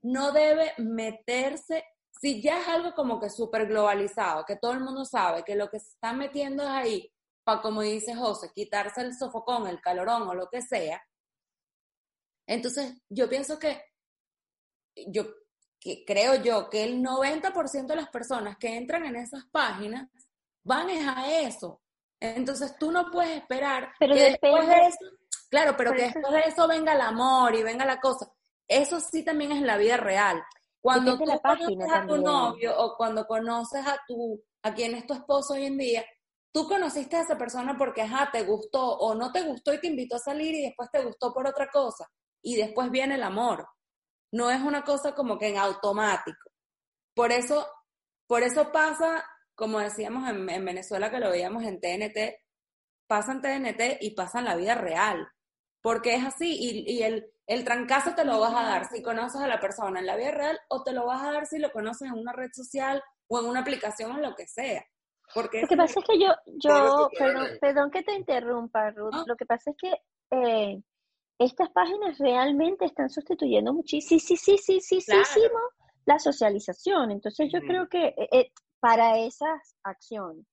no 0.01 0.33
debe 0.33 0.73
meterse, 0.77 1.85
si 2.19 2.41
ya 2.41 2.59
es 2.59 2.67
algo 2.67 2.93
como 2.95 3.17
que 3.17 3.29
súper 3.29 3.65
globalizado, 3.65 4.43
que 4.43 4.57
todo 4.57 4.73
el 4.73 4.81
mundo 4.81 5.05
sabe 5.05 5.43
que 5.43 5.55
lo 5.55 5.69
que 5.69 5.79
se 5.79 5.87
está 5.87 6.11
metiendo 6.11 6.63
es 6.63 6.69
ahí, 6.69 7.11
para, 7.51 7.61
como 7.61 7.81
dice 7.81 8.15
José, 8.15 8.51
quitarse 8.53 9.01
el 9.01 9.15
sofocón, 9.15 9.67
el 9.67 9.81
calorón 9.81 10.23
o 10.23 10.33
lo 10.33 10.49
que 10.49 10.61
sea. 10.61 11.01
Entonces, 12.47 13.01
yo 13.09 13.29
pienso 13.29 13.59
que, 13.59 13.83
yo 15.07 15.25
que 15.79 16.05
creo 16.05 16.35
yo 16.35 16.69
que 16.69 16.83
el 16.83 17.01
90% 17.01 17.87
de 17.87 17.95
las 17.95 18.09
personas 18.09 18.57
que 18.57 18.77
entran 18.77 19.05
en 19.05 19.15
esas 19.15 19.45
páginas 19.51 20.09
van 20.63 20.89
a 20.89 21.39
eso. 21.39 21.81
Entonces 22.19 22.77
tú 22.77 22.91
no 22.91 23.09
puedes 23.09 23.37
esperar 23.37 23.91
pero 23.97 24.13
que 24.13 24.21
después 24.21 24.67
de 24.67 24.79
eso, 24.85 24.99
claro, 25.49 25.75
pero 25.75 25.91
que 25.93 26.03
después 26.03 26.31
de 26.31 26.41
eso 26.41 26.67
venga 26.67 26.93
el 26.93 27.01
amor 27.01 27.55
y 27.55 27.63
venga 27.63 27.83
la 27.83 27.99
cosa. 27.99 28.31
Eso 28.67 28.99
sí 28.99 29.23
también 29.25 29.51
es 29.53 29.61
la 29.63 29.77
vida 29.77 29.97
real. 29.97 30.41
Cuando 30.79 31.17
tú 31.17 31.25
conoces 31.25 31.91
a 31.91 32.05
tu 32.05 32.17
novio 32.17 32.77
o 32.77 32.95
cuando 32.95 33.25
conoces 33.25 33.85
a 33.85 33.99
tu, 34.07 34.43
a 34.61 34.73
quien 34.73 34.93
es 34.93 35.07
tu 35.07 35.15
esposo 35.15 35.55
hoy 35.55 35.65
en 35.65 35.77
día, 35.79 36.05
tú 36.51 36.67
conociste 36.67 37.17
a 37.17 37.21
esa 37.21 37.37
persona 37.37 37.77
porque, 37.77 38.01
ajá, 38.01 38.29
te 38.31 38.43
gustó 38.43 38.97
o 38.97 39.15
no 39.15 39.31
te 39.31 39.43
gustó 39.43 39.73
y 39.73 39.79
te 39.79 39.87
invitó 39.87 40.17
a 40.17 40.19
salir 40.19 40.53
y 40.55 40.63
después 40.63 40.89
te 40.91 41.03
gustó 41.03 41.33
por 41.33 41.47
otra 41.47 41.69
cosa. 41.69 42.09
Y 42.41 42.55
después 42.55 42.91
viene 42.91 43.15
el 43.15 43.23
amor. 43.23 43.67
No 44.31 44.49
es 44.49 44.61
una 44.61 44.83
cosa 44.83 45.13
como 45.13 45.37
que 45.37 45.49
en 45.49 45.57
automático. 45.57 46.51
Por 47.13 47.31
eso, 47.31 47.67
por 48.27 48.43
eso 48.43 48.71
pasa, 48.71 49.23
como 49.55 49.79
decíamos 49.79 50.27
en, 50.29 50.45
Venezuela 50.45 51.11
que 51.11 51.19
lo 51.19 51.29
veíamos 51.29 51.63
en 51.63 51.79
TNT, 51.79 52.39
pasa 53.07 53.33
en 53.33 53.41
TNT 53.41 53.97
y 54.01 54.11
pasa 54.11 54.39
en 54.39 54.45
la 54.45 54.55
vida 54.55 54.75
real. 54.75 55.27
Porque 55.81 56.15
es 56.15 56.23
así 56.23 56.57
y, 56.59 56.91
y 56.91 57.03
el, 57.03 57.31
el 57.47 57.65
trancazo 57.65 58.15
te 58.15 58.23
lo 58.23 58.39
vas 58.39 58.53
a 58.53 58.63
dar 58.63 58.87
si 58.87 59.01
conoces 59.01 59.41
a 59.41 59.47
la 59.47 59.59
persona 59.59 59.99
en 59.99 60.05
la 60.05 60.15
vida 60.15 60.31
real 60.31 60.59
o 60.69 60.83
te 60.83 60.93
lo 60.93 61.05
vas 61.05 61.23
a 61.23 61.31
dar 61.31 61.47
si 61.47 61.59
lo 61.59 61.71
conoces 61.71 62.07
en 62.07 62.17
una 62.17 62.31
red 62.33 62.49
social 62.53 63.03
o 63.27 63.39
en 63.39 63.45
una 63.45 63.61
aplicación 63.61 64.11
o 64.11 64.17
lo 64.19 64.35
que 64.35 64.47
sea. 64.47 64.85
Porque 65.33 65.61
lo 65.61 65.67
que 65.67 65.77
pasa 65.77 65.99
es 65.99 66.05
que 66.05 66.19
yo, 66.19 66.29
yo 66.45 67.09
perdón, 67.59 67.91
que 67.91 68.03
te 68.03 68.13
interrumpa, 68.13 68.91
Ruth, 68.91 69.25
lo 69.27 69.35
que 69.35 69.45
pasa 69.45 69.71
es 69.71 69.77
que 69.77 69.93
eh, 70.31 70.81
estas 71.39 71.69
páginas 71.71 72.17
realmente 72.19 72.85
están 72.85 73.09
sustituyendo 73.09 73.73
muchísimo, 73.73 74.19
sí, 74.19 74.35
sí, 74.35 74.57
sí, 74.57 74.57
sí, 74.57 75.01
sí, 75.01 75.01
sí, 75.01 75.41
la 76.05 76.19
socialización. 76.19 77.11
Entonces 77.11 77.49
yo 77.51 77.59
creo 77.61 77.87
que 77.87 78.07
eh, 78.07 78.29
eh, 78.31 78.51
para 78.79 79.19
esas 79.19 79.75
acciones. 79.83 80.45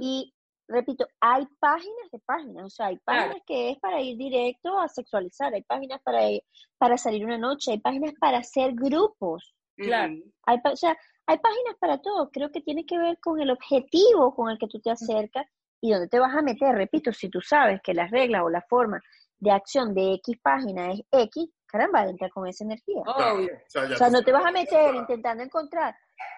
Y 0.00 0.34
repito, 0.68 1.06
hay 1.18 1.46
páginas 1.58 2.10
de 2.12 2.18
páginas, 2.26 2.64
o 2.64 2.70
sea, 2.70 2.86
hay 2.86 2.98
páginas 2.98 3.38
que 3.46 3.70
es 3.70 3.78
para 3.78 4.02
ir 4.02 4.18
directo 4.18 4.78
a 4.78 4.86
sexualizar, 4.86 5.54
hay 5.54 5.62
páginas 5.62 6.00
para 6.02 6.30
ir, 6.30 6.42
para 6.76 6.98
salir 6.98 7.24
una 7.24 7.38
noche, 7.38 7.72
hay 7.72 7.80
páginas 7.80 8.12
para 8.20 8.38
hacer 8.38 8.74
grupos. 8.74 9.54
Claro. 9.76 10.14
Hay, 10.44 10.58
o 10.70 10.76
sea, 10.76 10.94
hay 11.26 11.38
páginas 11.38 11.76
para 11.78 11.98
todo. 11.98 12.30
Creo 12.30 12.50
que 12.50 12.60
tiene 12.60 12.84
que 12.84 12.98
ver 12.98 13.18
con 13.20 13.40
el 13.40 13.50
objetivo 13.50 14.34
con 14.34 14.50
el 14.50 14.58
que 14.58 14.68
tú 14.68 14.80
te 14.80 14.90
acercas 14.90 15.46
y 15.80 15.92
dónde 15.92 16.08
te 16.08 16.18
vas 16.18 16.34
a 16.34 16.42
meter. 16.42 16.74
Repito, 16.74 17.12
si 17.12 17.28
tú 17.28 17.40
sabes 17.40 17.80
que 17.82 17.94
las 17.94 18.10
reglas 18.10 18.42
o 18.44 18.50
la 18.50 18.62
forma 18.62 19.00
de 19.38 19.50
acción 19.50 19.94
de 19.94 20.14
X 20.14 20.38
página 20.42 20.92
es 20.92 21.00
X, 21.10 21.50
caramba, 21.66 22.06
entra 22.06 22.30
con 22.30 22.46
esa 22.46 22.64
energía. 22.64 23.02
o 23.04 23.96
sea, 23.96 24.10
no 24.10 24.22
te 24.22 24.32
vas 24.32 24.44
a 24.44 24.52
meter 24.52 24.94
intentando 24.94 25.42
encontrar 25.42 25.96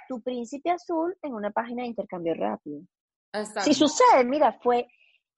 tu 0.08 0.22
príncipe 0.22 0.70
azul 0.70 1.16
en 1.22 1.34
una 1.34 1.50
página 1.50 1.82
de 1.82 1.88
intercambio 1.88 2.34
rápido. 2.34 2.80
Si 3.62 3.74
sucede, 3.74 4.24
mira, 4.24 4.58
fue, 4.62 4.86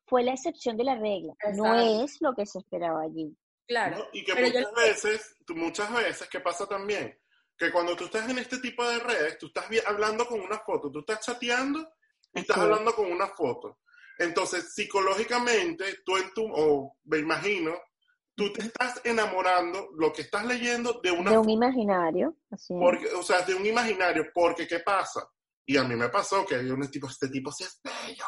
fue 0.07 0.23
la 0.23 0.33
excepción 0.33 0.77
de 0.77 0.85
la 0.85 0.97
regla, 0.97 1.35
no 1.55 1.75
es 1.75 2.19
lo 2.21 2.35
que 2.35 2.47
se 2.47 2.59
esperaba 2.59 3.03
allí. 3.03 3.35
Claro. 3.67 4.07
y 4.13 4.23
que 4.23 4.35
muchas 4.35 4.73
veces, 4.75 5.37
muchas 5.49 5.93
veces, 5.93 6.29
¿qué 6.29 6.39
pasa 6.39 6.67
también? 6.67 7.19
Que 7.57 7.73
cuando 7.73 7.97
tú 7.97 8.05
estás 8.05 8.29
en 8.29 8.39
este 8.39 8.59
tipo 8.59 8.87
de 8.87 8.99
redes, 8.99 9.39
tú 9.39 9.47
estás 9.47 9.67
hablando 9.87 10.27
con 10.27 10.41
una 10.41 10.59
foto, 10.59 10.91
tú 10.91 11.01
estás 11.01 11.21
chateando 11.21 11.89
y 12.35 12.41
estás 12.41 12.59
hablando 12.59 12.95
con 12.95 13.11
una 13.11 13.29
foto. 13.29 13.79
Entonces, 14.19 14.75
psicológicamente, 14.75 16.01
tú 16.05 16.17
en 16.17 16.33
tu, 16.33 16.47
o 16.47 16.97
me 17.05 17.19
imagino, 17.19 17.75
tú 18.35 18.53
te 18.53 18.63
estás 18.63 19.01
enamorando, 19.05 19.89
lo 19.97 20.13
que 20.13 20.23
estás 20.23 20.45
leyendo, 20.45 21.01
de 21.03 21.11
una... 21.11 21.31
De 21.31 21.39
un 21.39 21.51
imaginario, 21.51 22.37
así 22.51 22.75
porque, 22.79 23.07
O 23.15 23.23
sea, 23.23 23.43
de 23.43 23.55
un 23.55 23.65
imaginario, 23.65 24.27
porque 24.33 24.67
¿qué 24.67 24.81
pasa? 24.81 25.29
Y 25.65 25.77
a 25.77 25.85
mí 25.85 25.97
me 25.97 26.09
pasó 26.09 26.47
que 26.47 26.55
hay 26.55 26.71
un 26.71 26.89
tipo, 26.91 27.09
este 27.09 27.29
tipo 27.29 27.51
sí 27.51 27.65
es 27.65 27.81
bello, 27.83 28.25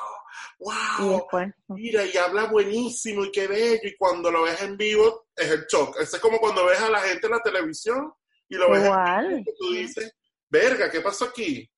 wow, 0.58 1.26
mira, 1.68 2.04
y 2.04 2.16
habla 2.16 2.46
buenísimo 2.46 3.24
y 3.24 3.30
qué 3.30 3.46
bello, 3.46 3.80
y 3.84 3.96
cuando 3.96 4.30
lo 4.30 4.42
ves 4.42 4.60
en 4.62 4.76
vivo 4.76 5.28
es 5.36 5.48
el 5.48 5.66
shock. 5.66 6.00
es 6.00 6.18
como 6.18 6.38
cuando 6.38 6.64
ves 6.66 6.80
a 6.80 6.90
la 6.90 7.00
gente 7.00 7.26
en 7.28 7.32
la 7.32 7.40
televisión 7.40 8.12
y 8.48 8.56
lo 8.56 8.70
ves 8.70 8.84
Igual. 8.84 9.24
en 9.24 9.44
vivo, 9.44 9.50
y 9.50 9.58
tú 9.58 9.72
dices, 9.72 10.16
verga, 10.48 10.90
¿qué 10.90 11.00
pasó 11.00 11.26
aquí? 11.26 11.70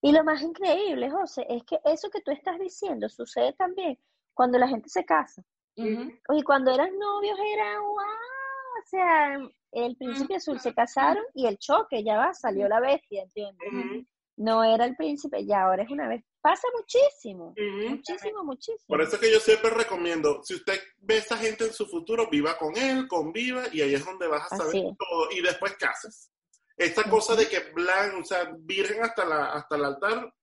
Y 0.00 0.12
lo 0.12 0.22
más 0.24 0.42
increíble, 0.42 1.10
José, 1.10 1.46
es 1.48 1.64
que 1.64 1.78
eso 1.84 2.08
que 2.10 2.20
tú 2.20 2.30
estás 2.30 2.58
diciendo 2.58 3.08
sucede 3.08 3.52
también 3.54 3.98
cuando 4.32 4.58
la 4.58 4.68
gente 4.68 4.88
se 4.88 5.04
casa. 5.04 5.42
Y 5.74 6.42
cuando 6.42 6.72
eran 6.72 6.98
novios 6.98 7.38
era 7.38 7.80
wow, 7.80 7.94
o 7.94 8.86
sea, 8.86 9.38
el 9.70 9.96
príncipe 9.96 10.34
azul 10.34 10.58
se 10.58 10.74
casaron 10.74 11.24
y 11.34 11.46
el 11.46 11.56
choque, 11.58 12.02
ya 12.02 12.16
va, 12.16 12.34
salió 12.34 12.68
la 12.68 12.80
bestia, 12.80 13.22
¿entiendes? 13.22 14.06
No 14.36 14.64
era 14.64 14.84
el 14.84 14.96
príncipe, 14.96 15.46
ya 15.46 15.62
ahora 15.62 15.84
es 15.84 15.90
una 15.90 16.08
vez. 16.08 16.24
Pasa 16.48 16.66
muchísimo, 16.74 17.54
muchísimo, 17.90 18.42
muchísimo. 18.42 18.86
Por 18.86 19.02
eso 19.02 19.20
que 19.20 19.30
yo 19.30 19.38
siempre 19.38 19.68
recomiendo, 19.68 20.40
si 20.42 20.54
usted 20.54 20.80
ve 20.96 21.16
a 21.16 21.18
esa 21.18 21.36
gente 21.36 21.66
en 21.66 21.74
su 21.74 21.84
futuro, 21.84 22.30
viva 22.30 22.56
con 22.56 22.74
él, 22.74 23.06
conviva, 23.06 23.64
y 23.70 23.82
ahí 23.82 23.92
es 23.92 24.02
donde 24.02 24.26
vas 24.28 24.50
a 24.50 24.56
saber 24.56 24.72
todo, 24.72 25.30
y 25.32 25.42
después 25.42 25.76
cases. 25.76 26.30
Esta 26.74 27.02
cosa 27.02 27.36
de 27.36 27.46
que 27.46 27.60
blanco, 27.74 28.20
o 28.20 28.24
sea, 28.24 28.50
virgen 28.60 29.04
hasta, 29.04 29.26
la, 29.26 29.52
hasta 29.52 29.76
el 29.76 29.84
altar, 29.84 30.34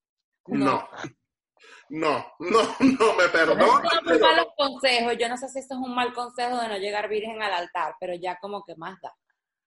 no. 0.46 0.88
No, 1.90 2.24
no, 2.38 2.60
no, 2.82 3.14
me 3.16 3.28
perdono. 3.30 3.66
No, 3.66 4.20
malos 4.20 4.48
consejos. 4.56 5.18
Yo 5.20 5.28
no 5.28 5.38
sé 5.38 5.50
si 5.50 5.58
esto 5.58 5.74
es 5.74 5.80
un 5.80 5.96
mal 5.96 6.14
consejo 6.14 6.56
de 6.58 6.68
no 6.68 6.78
llegar 6.78 7.10
virgen 7.10 7.42
al 7.42 7.54
altar, 7.54 7.96
pero 8.00 8.14
ya 8.14 8.38
como 8.40 8.64
que 8.64 8.76
más 8.76 9.02
da. 9.02 9.12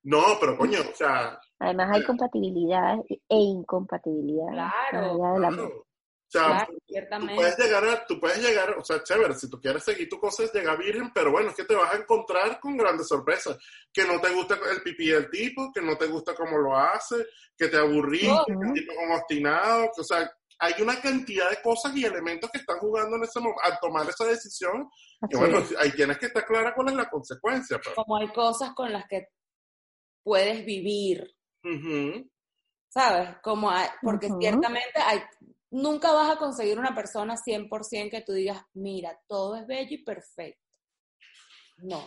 No, 0.05 0.23
pero 0.39 0.57
coño, 0.57 0.79
o 0.89 0.95
sea. 0.95 1.37
Además 1.59 1.97
hay 1.97 2.05
compatibilidad 2.05 2.97
e 3.09 3.19
incompatibilidad. 3.29 4.53
Claro. 4.53 5.88
O 6.29 6.31
sea, 6.31 6.67
tú 6.67 7.35
puedes 7.35 7.59
llegar 7.59 7.85
a, 7.89 8.07
tú 8.07 8.21
puedes 8.21 8.39
llegar, 8.43 8.77
o 8.79 8.85
sea, 8.85 9.03
chévere, 9.03 9.35
si 9.35 9.49
tú 9.49 9.59
quieres 9.59 9.83
seguir 9.83 10.11
tu 10.11 10.21
cosa 10.21 10.45
es 10.45 10.53
llegar 10.53 10.77
virgen, 10.77 11.11
pero 11.15 11.31
bueno, 11.31 11.49
es 11.49 11.57
que 11.57 11.65
te 11.65 11.75
vas 11.75 11.95
a 11.95 11.97
encontrar 11.97 12.61
con 12.61 12.77
grandes 12.77 13.09
sorpresas, 13.09 13.57
que 13.91 14.05
no 14.05 14.21
te 14.21 14.29
gusta 14.35 14.59
el 14.71 14.83
pipí 14.83 15.09
del 15.09 15.31
tipo, 15.31 15.73
que 15.73 15.81
no 15.81 15.97
te 15.97 16.07
gusta 16.07 16.35
cómo 16.35 16.59
lo 16.59 16.77
hace, 16.77 17.27
que 17.57 17.69
te 17.69 17.79
aburrí, 17.79 18.21
que 18.47 18.53
el 18.53 18.73
tipo 18.75 18.95
como 18.95 19.15
obstinado, 19.15 19.91
o 19.97 20.05
sea, 20.05 20.31
hay 20.59 20.75
una 20.83 21.01
cantidad 21.01 21.49
de 21.49 21.63
cosas 21.63 21.97
y 21.97 22.05
elementos 22.05 22.51
que 22.51 22.59
están 22.59 22.79
jugando 22.79 23.17
en 23.17 23.23
ese 23.23 23.41
momento, 23.41 23.63
al 23.65 23.79
tomar 23.81 24.07
esa 24.07 24.27
decisión, 24.27 24.91
y 25.31 25.35
bueno, 25.35 25.65
ahí 25.79 25.93
tienes 25.93 26.19
que 26.19 26.27
estar 26.27 26.45
clara 26.45 26.75
cuál 26.75 26.89
es 26.89 26.95
la 26.95 27.09
consecuencia. 27.09 27.79
Pero. 27.83 27.95
Como 27.95 28.19
hay 28.19 28.29
cosas 28.29 28.75
con 28.75 28.93
las 28.93 29.07
que 29.09 29.29
puedes 30.23 30.63
vivir, 30.67 31.35
¿sabes? 32.91 33.37
Como 33.43 33.73
porque 34.03 34.29
ciertamente 34.39 35.01
hay 35.01 35.23
nunca 35.71 36.13
vas 36.13 36.31
a 36.31 36.39
conseguir 36.39 36.79
una 36.79 36.95
persona 36.95 37.35
100% 37.37 38.11
que 38.11 38.23
tú 38.23 38.33
digas, 38.33 38.63
mira, 38.75 39.19
todo 39.27 39.57
es 39.57 39.67
bello 39.67 39.95
y 39.95 40.05
perfecto. 40.05 40.63
No, 41.79 42.05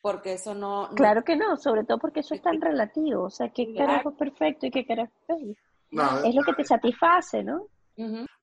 porque 0.00 0.34
eso 0.34 0.54
no... 0.54 0.90
Claro 0.94 1.22
que 1.24 1.36
no, 1.36 1.56
sobre 1.56 1.84
todo 1.84 1.98
porque 1.98 2.20
eso 2.20 2.34
es 2.34 2.42
tan 2.42 2.60
relativo, 2.60 3.24
o 3.24 3.30
sea, 3.30 3.50
qué 3.50 3.74
carajo 3.74 4.10
es 4.10 4.16
perfecto 4.16 4.66
y 4.66 4.70
qué 4.70 4.84
carajo 4.84 5.12
es 5.28 5.36
bello. 5.36 5.54
es 6.24 6.34
lo 6.34 6.42
que 6.42 6.54
te 6.54 6.64
satisface, 6.64 7.42
¿no? 7.42 7.68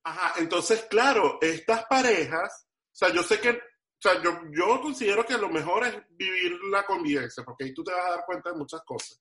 Ajá, 0.04 0.40
entonces, 0.40 0.86
claro, 0.88 1.38
estas 1.40 1.84
parejas, 1.86 2.66
o 2.66 2.94
sea, 2.94 3.12
yo 3.12 3.22
sé 3.22 3.40
que, 3.40 3.50
o 3.50 4.00
sea, 4.00 4.22
yo, 4.22 4.30
yo 4.52 4.80
considero 4.80 5.24
que 5.26 5.36
lo 5.36 5.50
mejor 5.50 5.84
es 5.86 5.94
vivir 6.10 6.58
la 6.70 6.84
convivencia, 6.84 7.44
porque 7.44 7.64
ahí 7.64 7.74
tú 7.74 7.84
te 7.84 7.92
vas 7.92 8.06
a 8.06 8.10
dar 8.10 8.24
cuenta 8.24 8.50
de 8.50 8.56
muchas 8.56 8.80
cosas 8.82 9.20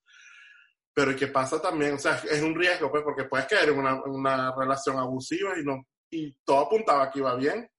pero 0.93 1.15
¿qué 1.15 1.27
pasa 1.27 1.61
también? 1.61 1.95
O 1.95 1.99
sea, 1.99 2.15
es 2.29 2.41
un 2.41 2.55
riesgo, 2.55 2.91
pues, 2.91 3.03
porque 3.03 3.25
puedes 3.25 3.47
caer 3.47 3.69
en 3.69 3.79
una, 3.79 4.53
relación 4.55 4.97
abusiva 4.97 5.51
y 5.59 5.63
no 5.63 5.83
y 6.11 6.33
todo 6.43 6.61
apuntaba 6.61 7.11
que 7.11 7.19
iba 7.19 7.35
bien. 7.35 7.69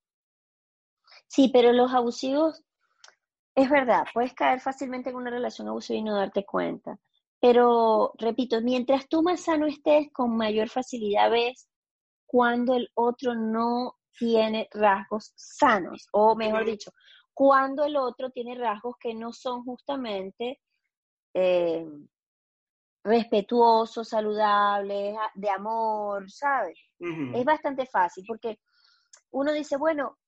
Sí, 1.26 1.50
pero 1.52 1.72
los 1.72 1.92
abusivos, 1.92 2.62
es 3.54 3.68
verdad, 3.68 4.04
puedes 4.14 4.34
caer 4.34 4.60
fácilmente 4.60 5.10
en 5.10 5.16
una 5.16 5.30
relación 5.30 5.66
abusiva 5.68 5.98
y 5.98 6.02
no 6.02 6.16
darte 6.16 6.44
cuenta. 6.44 6.98
Pero, 7.40 8.12
repito, 8.18 8.60
mientras 8.60 9.08
tú 9.08 9.22
más 9.22 9.40
sano 9.40 9.66
estés, 9.66 10.12
con 10.12 10.36
mayor 10.36 10.68
facilidad 10.68 11.30
ves 11.30 11.68
cuando 12.26 12.74
el 12.74 12.88
otro 12.94 13.34
no 13.34 13.96
tiene 14.16 14.68
rasgos 14.72 15.32
sanos, 15.34 16.06
o 16.12 16.36
mejor 16.36 16.64
dicho, 16.64 16.92
cuando 17.34 17.84
el 17.84 17.96
otro 17.96 18.30
tiene 18.30 18.54
rasgos 18.54 18.96
que 19.00 19.14
no 19.14 19.32
son 19.32 19.64
justamente 19.64 20.60
eh, 21.34 21.86
respetuosos, 23.02 24.08
saludables, 24.08 25.16
de 25.34 25.50
amor, 25.50 26.30
¿sabes? 26.30 26.78
Es 26.98 27.44
bastante 27.44 27.86
fácil 27.86 28.24
porque 28.26 28.58
uno 29.30 29.52
dice, 29.52 29.76
bueno, 29.76 30.18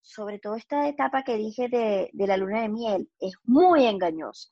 sobre 0.00 0.38
todo 0.38 0.56
esta 0.56 0.88
etapa 0.88 1.22
que 1.22 1.36
dije 1.36 1.68
de, 1.68 2.10
la 2.26 2.36
luna 2.36 2.62
de 2.62 2.68
miel, 2.68 3.10
es 3.20 3.34
muy 3.44 3.86
engañosa, 3.86 4.50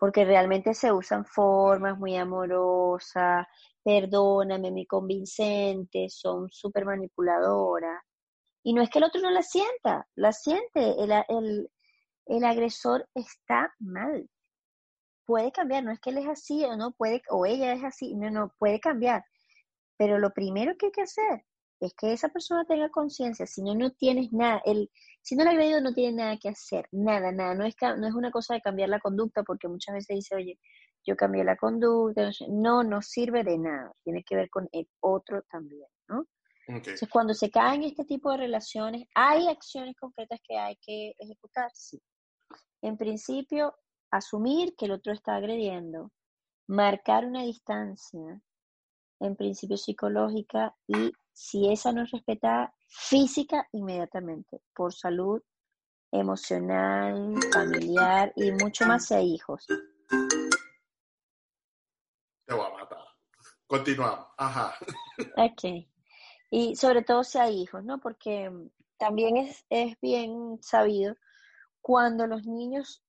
porque 0.00 0.24
realmente 0.24 0.74
se 0.74 0.92
usan 0.92 1.24
formas 1.24 1.98
muy 1.98 2.16
amorosas, 2.16 3.46
perdóname, 3.82 4.70
muy 4.70 4.86
convincentes, 4.86 6.18
son 6.18 6.48
súper 6.50 6.84
manipuladoras. 6.84 8.02
Y 8.64 8.72
no 8.74 8.82
es 8.82 8.90
que 8.90 8.98
el 8.98 9.04
otro 9.04 9.20
no 9.20 9.30
la 9.30 9.42
sienta, 9.42 10.06
la 10.16 10.32
siente, 10.32 10.94
el, 11.00 11.70
el 12.26 12.44
agresor 12.44 13.08
está 13.14 13.72
mal. 13.78 14.28
Puede 15.28 15.52
cambiar, 15.52 15.84
no 15.84 15.92
es 15.92 16.00
que 16.00 16.08
él 16.08 16.16
es 16.16 16.26
así 16.26 16.64
o 16.64 16.74
no 16.74 16.92
puede, 16.92 17.20
o 17.28 17.44
ella 17.44 17.74
es 17.74 17.84
así, 17.84 18.14
no, 18.14 18.30
no, 18.30 18.50
puede 18.58 18.80
cambiar. 18.80 19.26
Pero 19.98 20.18
lo 20.18 20.30
primero 20.32 20.74
que 20.78 20.86
hay 20.86 20.92
que 20.92 21.02
hacer 21.02 21.44
es 21.80 21.92
que 21.92 22.14
esa 22.14 22.30
persona 22.30 22.64
tenga 22.64 22.88
conciencia, 22.88 23.46
si 23.46 23.60
no, 23.60 23.74
no 23.74 23.90
tienes 23.90 24.32
nada, 24.32 24.62
el, 24.64 24.90
si 25.20 25.36
no 25.36 25.44
la 25.44 25.50
ha 25.50 25.52
agredido 25.52 25.82
no 25.82 25.92
tiene 25.92 26.16
nada 26.16 26.38
que 26.38 26.48
hacer, 26.48 26.88
nada, 26.92 27.30
nada, 27.30 27.54
no 27.54 27.66
es, 27.66 27.76
no 27.98 28.08
es 28.08 28.14
una 28.14 28.30
cosa 28.30 28.54
de 28.54 28.62
cambiar 28.62 28.88
la 28.88 29.00
conducta, 29.00 29.42
porque 29.42 29.68
muchas 29.68 29.96
veces 29.96 30.16
dice, 30.16 30.34
oye, 30.34 30.58
yo 31.06 31.14
cambié 31.14 31.44
la 31.44 31.56
conducta, 31.58 32.30
no, 32.48 32.82
no 32.82 33.02
sirve 33.02 33.44
de 33.44 33.58
nada, 33.58 33.92
tiene 34.02 34.24
que 34.24 34.34
ver 34.34 34.48
con 34.48 34.66
el 34.72 34.88
otro 35.00 35.42
también, 35.50 35.88
¿no? 36.08 36.24
Entonces, 36.68 37.06
cuando 37.10 37.34
se 37.34 37.50
caen 37.50 37.82
este 37.82 38.06
tipo 38.06 38.30
de 38.30 38.38
relaciones, 38.38 39.06
¿hay 39.14 39.46
acciones 39.48 39.94
concretas 39.94 40.40
que 40.42 40.56
hay 40.56 40.76
que 40.80 41.14
ejecutar? 41.18 41.70
Sí. 41.74 42.00
En 42.80 42.96
principio, 42.96 43.74
asumir 44.10 44.74
que 44.76 44.86
el 44.86 44.92
otro 44.92 45.12
está 45.12 45.36
agrediendo, 45.36 46.10
marcar 46.66 47.24
una 47.24 47.42
distancia, 47.42 48.40
en 49.20 49.36
principio 49.36 49.76
psicológica, 49.76 50.74
y 50.86 51.12
si 51.32 51.70
esa 51.72 51.92
no 51.92 52.02
es 52.02 52.10
respetada, 52.10 52.74
física 52.88 53.68
inmediatamente, 53.72 54.60
por 54.74 54.92
salud 54.92 55.42
emocional, 56.10 57.34
familiar 57.52 58.32
y 58.36 58.50
mucho 58.52 58.86
más 58.86 59.06
si 59.06 59.14
hay 59.14 59.34
hijos. 59.34 59.66
Te 62.46 62.54
voy 62.54 62.66
a 62.66 62.70
matar. 62.70 63.04
Continuamos. 63.66 64.26
Ajá. 64.38 64.74
Ok. 65.36 65.86
Y 66.50 66.76
sobre 66.76 67.02
todo 67.02 67.24
si 67.24 67.38
hay 67.38 67.60
hijos, 67.60 67.84
¿no? 67.84 68.00
Porque 68.00 68.50
también 68.96 69.36
es, 69.36 69.66
es 69.68 70.00
bien 70.00 70.58
sabido 70.62 71.14
cuando 71.82 72.26
los 72.26 72.46
niños 72.46 73.02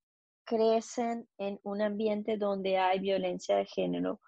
crecen 0.50 1.30
en 1.38 1.60
un 1.62 1.80
ambiente 1.80 2.38
donde 2.38 2.80
hay 2.80 3.00
violencia 3.00 3.56
de 3.56 3.66
género, 3.66 4.20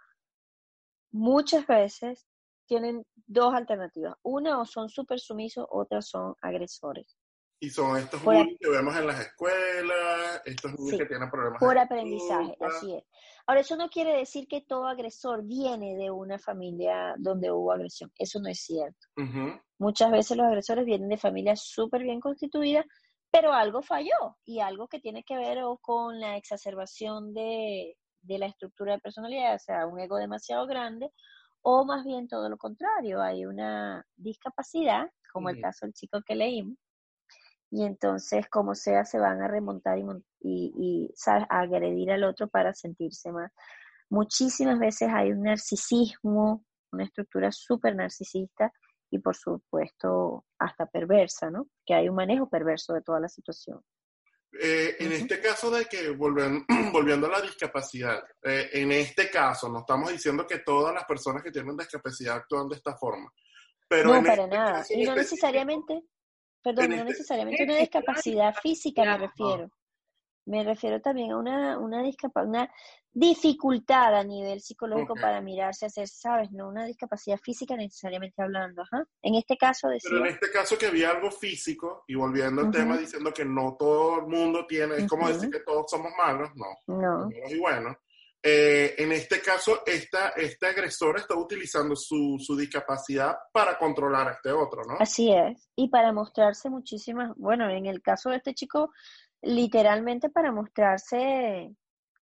muchas 1.12 1.66
veces 1.66 2.28
tienen 2.68 3.04
dos 3.26 3.56
alternativas. 3.56 4.16
Una 4.22 4.62
o 4.62 4.66
son 4.66 4.88
súper 4.88 5.20
sumisos, 5.20 5.66
otras 5.72 6.08
son 6.08 6.36
agresores. 6.42 7.18
Y 7.60 7.70
son 7.70 7.98
estos 7.98 8.24
niños 8.24 8.58
que 8.60 8.70
vemos 8.70 8.96
en 8.96 9.08
las 9.08 9.20
escuelas, 9.20 10.42
estos 10.46 10.74
niños 10.80 11.00
que 11.00 11.06
tienen 11.08 11.30
problemas. 11.30 11.60
Por 11.60 11.78
aprendizaje, 11.78 12.56
así 12.60 12.94
es. 12.94 13.04
Ahora, 13.48 13.62
eso 13.62 13.76
no 13.76 13.90
quiere 13.90 14.16
decir 14.18 14.48
que 14.48 14.62
todo 14.62 14.88
agresor 14.88 15.44
viene 15.44 15.96
de 15.96 16.12
una 16.12 16.38
familia 16.38 17.16
donde 17.18 17.52
hubo 17.52 17.72
agresión. 17.72 18.12
Eso 18.18 18.40
no 18.40 18.48
es 18.48 18.62
cierto. 18.62 19.08
Muchas 19.80 20.12
veces 20.12 20.38
los 20.38 20.46
agresores 20.46 20.86
vienen 20.86 21.10
de 21.10 21.18
familias 21.18 21.62
súper 21.62 22.04
bien 22.04 22.20
constituidas, 22.20 22.86
pero 23.32 23.54
algo 23.54 23.82
falló 23.82 24.38
y 24.46 24.60
algo 24.60 24.88
que 24.88 25.00
tiene 25.00 25.24
que 25.24 25.38
ver 25.38 25.60
con 25.82 26.20
la 26.20 26.36
exacerbación 26.38 27.34
de, 27.34 27.96
de 28.22 28.38
la 28.38 28.48
estructura 28.48 28.94
de 28.94 29.00
personalidad, 29.00 29.56
o 29.56 29.60
sea, 29.60 29.88
un 29.88 30.00
ego 30.00 30.18
demasiado 30.18 30.68
grande, 30.68 31.12
o 31.62 31.86
más 31.86 32.04
bien 32.06 32.28
todo 32.28 32.50
lo 32.50 32.58
contrario, 32.58 33.22
hay 33.22 33.46
una 33.46 34.06
discapacidad, 34.16 35.10
como 35.32 35.50
el 35.50 35.62
caso 35.62 35.86
del 35.86 35.94
chico 35.94 36.22
que 36.26 36.36
leímos, 36.36 36.78
y 37.72 37.86
entonces 37.86 38.50
como 38.50 38.76
sea 38.76 39.06
se 39.06 39.18
van 39.18 39.42
a 39.42 39.48
remontar 39.48 39.98
y, 39.98 40.04
y, 40.42 41.14
a 41.26 41.62
agredir 41.62 42.12
al 42.12 42.26
otro 42.26 42.50
para 42.50 42.74
sentirse 42.74 43.32
más. 43.32 43.52
Muchísimas 44.10 44.78
veces 44.78 45.08
hay 45.10 45.32
un 45.32 45.44
narcisismo, 45.44 46.66
una 46.92 47.06
estructura 47.06 47.50
súper 47.54 47.96
narcisista 47.96 48.74
y 49.12 49.20
por 49.20 49.36
supuesto 49.36 50.46
hasta 50.58 50.86
perversa, 50.86 51.52
¿no? 51.52 51.68
Que 51.86 51.94
hay 51.94 52.10
un 52.10 52.16
manejo 52.16 52.50
perverso 52.50 52.94
de 52.94 53.02
toda 53.02 53.20
la 53.20 53.28
situación. 53.28 53.82
Eh, 54.60 54.96
en 55.00 55.12
este 55.12 55.40
caso 55.40 55.70
de 55.70 55.86
que 55.86 56.10
volviendo, 56.10 56.66
volviendo 56.92 57.28
a 57.28 57.32
la 57.32 57.42
discapacidad, 57.42 58.24
eh, 58.44 58.70
en 58.74 58.92
este 58.92 59.30
caso 59.30 59.70
no 59.70 59.80
estamos 59.80 60.12
diciendo 60.12 60.48
que 60.48 60.60
todas 60.60 60.94
las 60.94 61.06
personas 61.06 61.44
que 61.44 61.52
tienen 61.52 61.78
discapacidad 61.78 62.38
actúan 62.38 62.68
de 62.68 62.76
esta 62.76 62.96
forma. 62.98 63.32
Pero 63.88 64.14
no, 64.14 64.24
para 64.24 64.44
este 64.44 64.56
nada. 64.56 64.86
y 64.90 65.04
no 65.04 65.16
necesariamente, 65.16 66.04
Perdón, 66.64 66.90
no 66.90 66.96
este 66.96 67.06
necesariamente 67.06 67.64
una 67.64 67.78
discapacidad 67.78 68.56
física 68.56 69.04
me 69.04 69.18
refiero. 69.18 69.70
Me 70.46 70.64
refiero 70.64 71.02
también 71.02 71.32
a 71.32 71.38
una, 71.38 71.78
una, 71.78 72.02
una 72.36 72.74
dificultad 73.14 74.16
a 74.16 74.24
nivel 74.24 74.62
psicológico 74.62 75.16
para 75.16 75.42
mirarse, 75.42 75.86
hacer, 75.86 76.08
¿sabes? 76.08 76.52
No 76.52 76.70
una 76.70 76.86
discapacidad 76.86 77.38
física 77.38 77.76
necesariamente 77.76 78.42
hablando. 78.42 78.84
Ajá. 78.84 79.04
En 79.22 79.36
este 79.36 79.58
caso 79.58 79.90
decía... 79.90 80.10
Pero 80.12 80.26
en 80.26 80.34
este 80.34 80.50
caso 80.50 80.78
que 80.78 80.88
había 80.88 81.12
algo 81.12 81.30
físico, 81.30 82.04
y 82.08 82.16
volviendo 82.16 82.62
al 82.62 82.72
tema 82.72 82.98
diciendo 82.98 83.34
que 83.34 83.44
no 83.44 83.76
todo 83.78 84.20
el 84.20 84.28
mundo 84.28 84.66
tiene, 84.66 84.96
es 84.96 85.08
como 85.08 85.28
decir 85.28 85.50
que 85.50 85.60
todos 85.60 85.90
somos 85.90 86.12
malos, 86.18 86.50
no. 86.56 86.96
No. 86.96 87.30
Y 87.50 87.60
bueno, 87.60 87.98
eh, 88.44 88.96
en 88.98 89.12
este 89.12 89.42
caso, 89.42 89.84
esta, 89.86 90.30
este 90.30 90.68
agresor 90.68 91.18
está 91.20 91.36
utilizando 91.36 91.96
su, 91.96 92.38
su, 92.40 92.56
discapacidad 92.56 93.38
para 93.52 93.78
controlar 93.78 94.30
a 94.30 94.32
este 94.32 94.52
otro, 94.52 94.84
¿no? 94.84 94.96
Así 95.00 95.32
es. 95.32 95.70
Y 95.76 95.90
para 95.90 96.12
mostrarse 96.12 96.70
muchísimas, 96.70 97.36
bueno, 97.36 97.70
en 97.70 97.86
el 97.86 98.02
caso 98.02 98.30
de 98.30 98.38
este 98.38 98.56
chico, 98.56 98.92
literalmente 99.44 100.30
para 100.30 100.52
mostrarse 100.52 101.76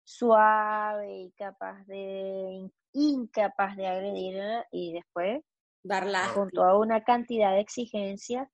suave 0.04 1.22
y 1.22 1.32
capaz 1.32 1.84
de, 1.86 2.70
incapaz 2.92 3.76
de 3.76 3.86
agredir 3.86 4.42
y 4.70 4.92
después 4.92 5.42
darla 5.82 6.30
con 6.34 6.50
toda 6.50 6.76
una 6.76 7.02
cantidad 7.02 7.52
de 7.52 7.60
exigencias 7.60 8.48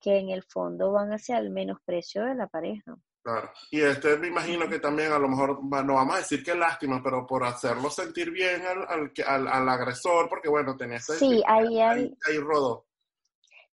que 0.00 0.18
en 0.18 0.30
el 0.30 0.42
fondo 0.42 0.92
van 0.92 1.12
hacia 1.12 1.38
el 1.38 1.50
menosprecio 1.50 2.24
de 2.24 2.34
la 2.34 2.46
pareja. 2.46 2.96
Claro. 3.22 3.50
Y 3.70 3.80
este 3.80 4.18
me 4.18 4.28
imagino 4.28 4.68
que 4.68 4.78
también 4.78 5.10
a 5.10 5.18
lo 5.18 5.28
mejor, 5.28 5.64
no 5.64 5.94
vamos 5.94 6.14
a 6.14 6.18
decir 6.18 6.44
que 6.44 6.54
lástima, 6.54 7.02
pero 7.02 7.26
por 7.26 7.42
hacerlo 7.44 7.88
sentir 7.88 8.30
bien 8.30 8.62
al, 8.66 9.10
al, 9.26 9.48
al, 9.48 9.68
agresor, 9.68 10.28
porque 10.28 10.50
bueno, 10.50 10.76
tenía 10.76 10.98
ese... 10.98 11.16
Sí, 11.16 11.42
ahí 11.46 11.80
hay... 11.80 12.14
Ahí, 12.28 12.38
rodó. 12.38 12.86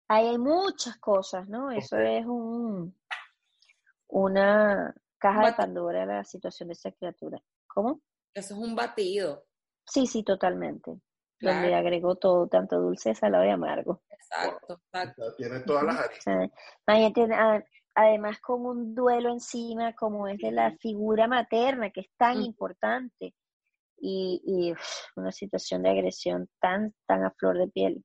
Ahí 0.08 0.28
hay 0.28 0.38
muchas 0.38 0.98
cosas, 1.00 1.50
¿no? 1.50 1.70
Eso 1.70 1.98
es 1.98 2.26
un 2.26 2.96
una 4.12 4.94
caja 5.22 5.46
de 5.46 5.54
Pandora 5.54 6.06
la 6.06 6.24
situación 6.24 6.70
de 6.70 6.74
esa 6.74 6.92
criatura. 6.92 7.40
¿Cómo? 7.68 8.02
Eso 8.34 8.56
es 8.56 8.60
un 8.60 8.76
batido. 8.76 9.46
Sí, 9.86 10.08
sí, 10.08 10.24
totalmente. 10.24 11.00
Donde 11.40 11.74
agregó 11.74 12.16
todo, 12.16 12.48
tanto 12.48 12.80
dulce, 12.80 13.16
salado 13.16 13.46
y 13.46 13.50
amargo. 13.50 14.02
Exacto, 14.10 14.82
exacto. 14.94 15.36
Tiene 15.36 15.60
todas 15.62 15.84
las 15.84 15.98
harinas 15.98 17.64
además 17.94 18.40
con 18.40 18.66
un 18.66 18.96
duelo 18.96 19.32
encima 19.32 19.94
como 19.94 20.28
es 20.28 20.38
de 20.38 20.52
la 20.52 20.72
figura 20.78 21.28
materna, 21.28 21.90
que 21.92 22.02
es 22.02 22.10
tan 22.18 22.40
mm. 22.40 22.44
importante, 22.44 23.34
y, 24.04 24.74
una 25.16 25.32
situación 25.32 25.84
de 25.84 25.90
agresión 25.90 26.50
tan, 26.60 26.94
tan 27.06 27.24
a 27.24 27.32
flor 27.32 27.58
de 27.58 27.68
piel. 27.68 28.04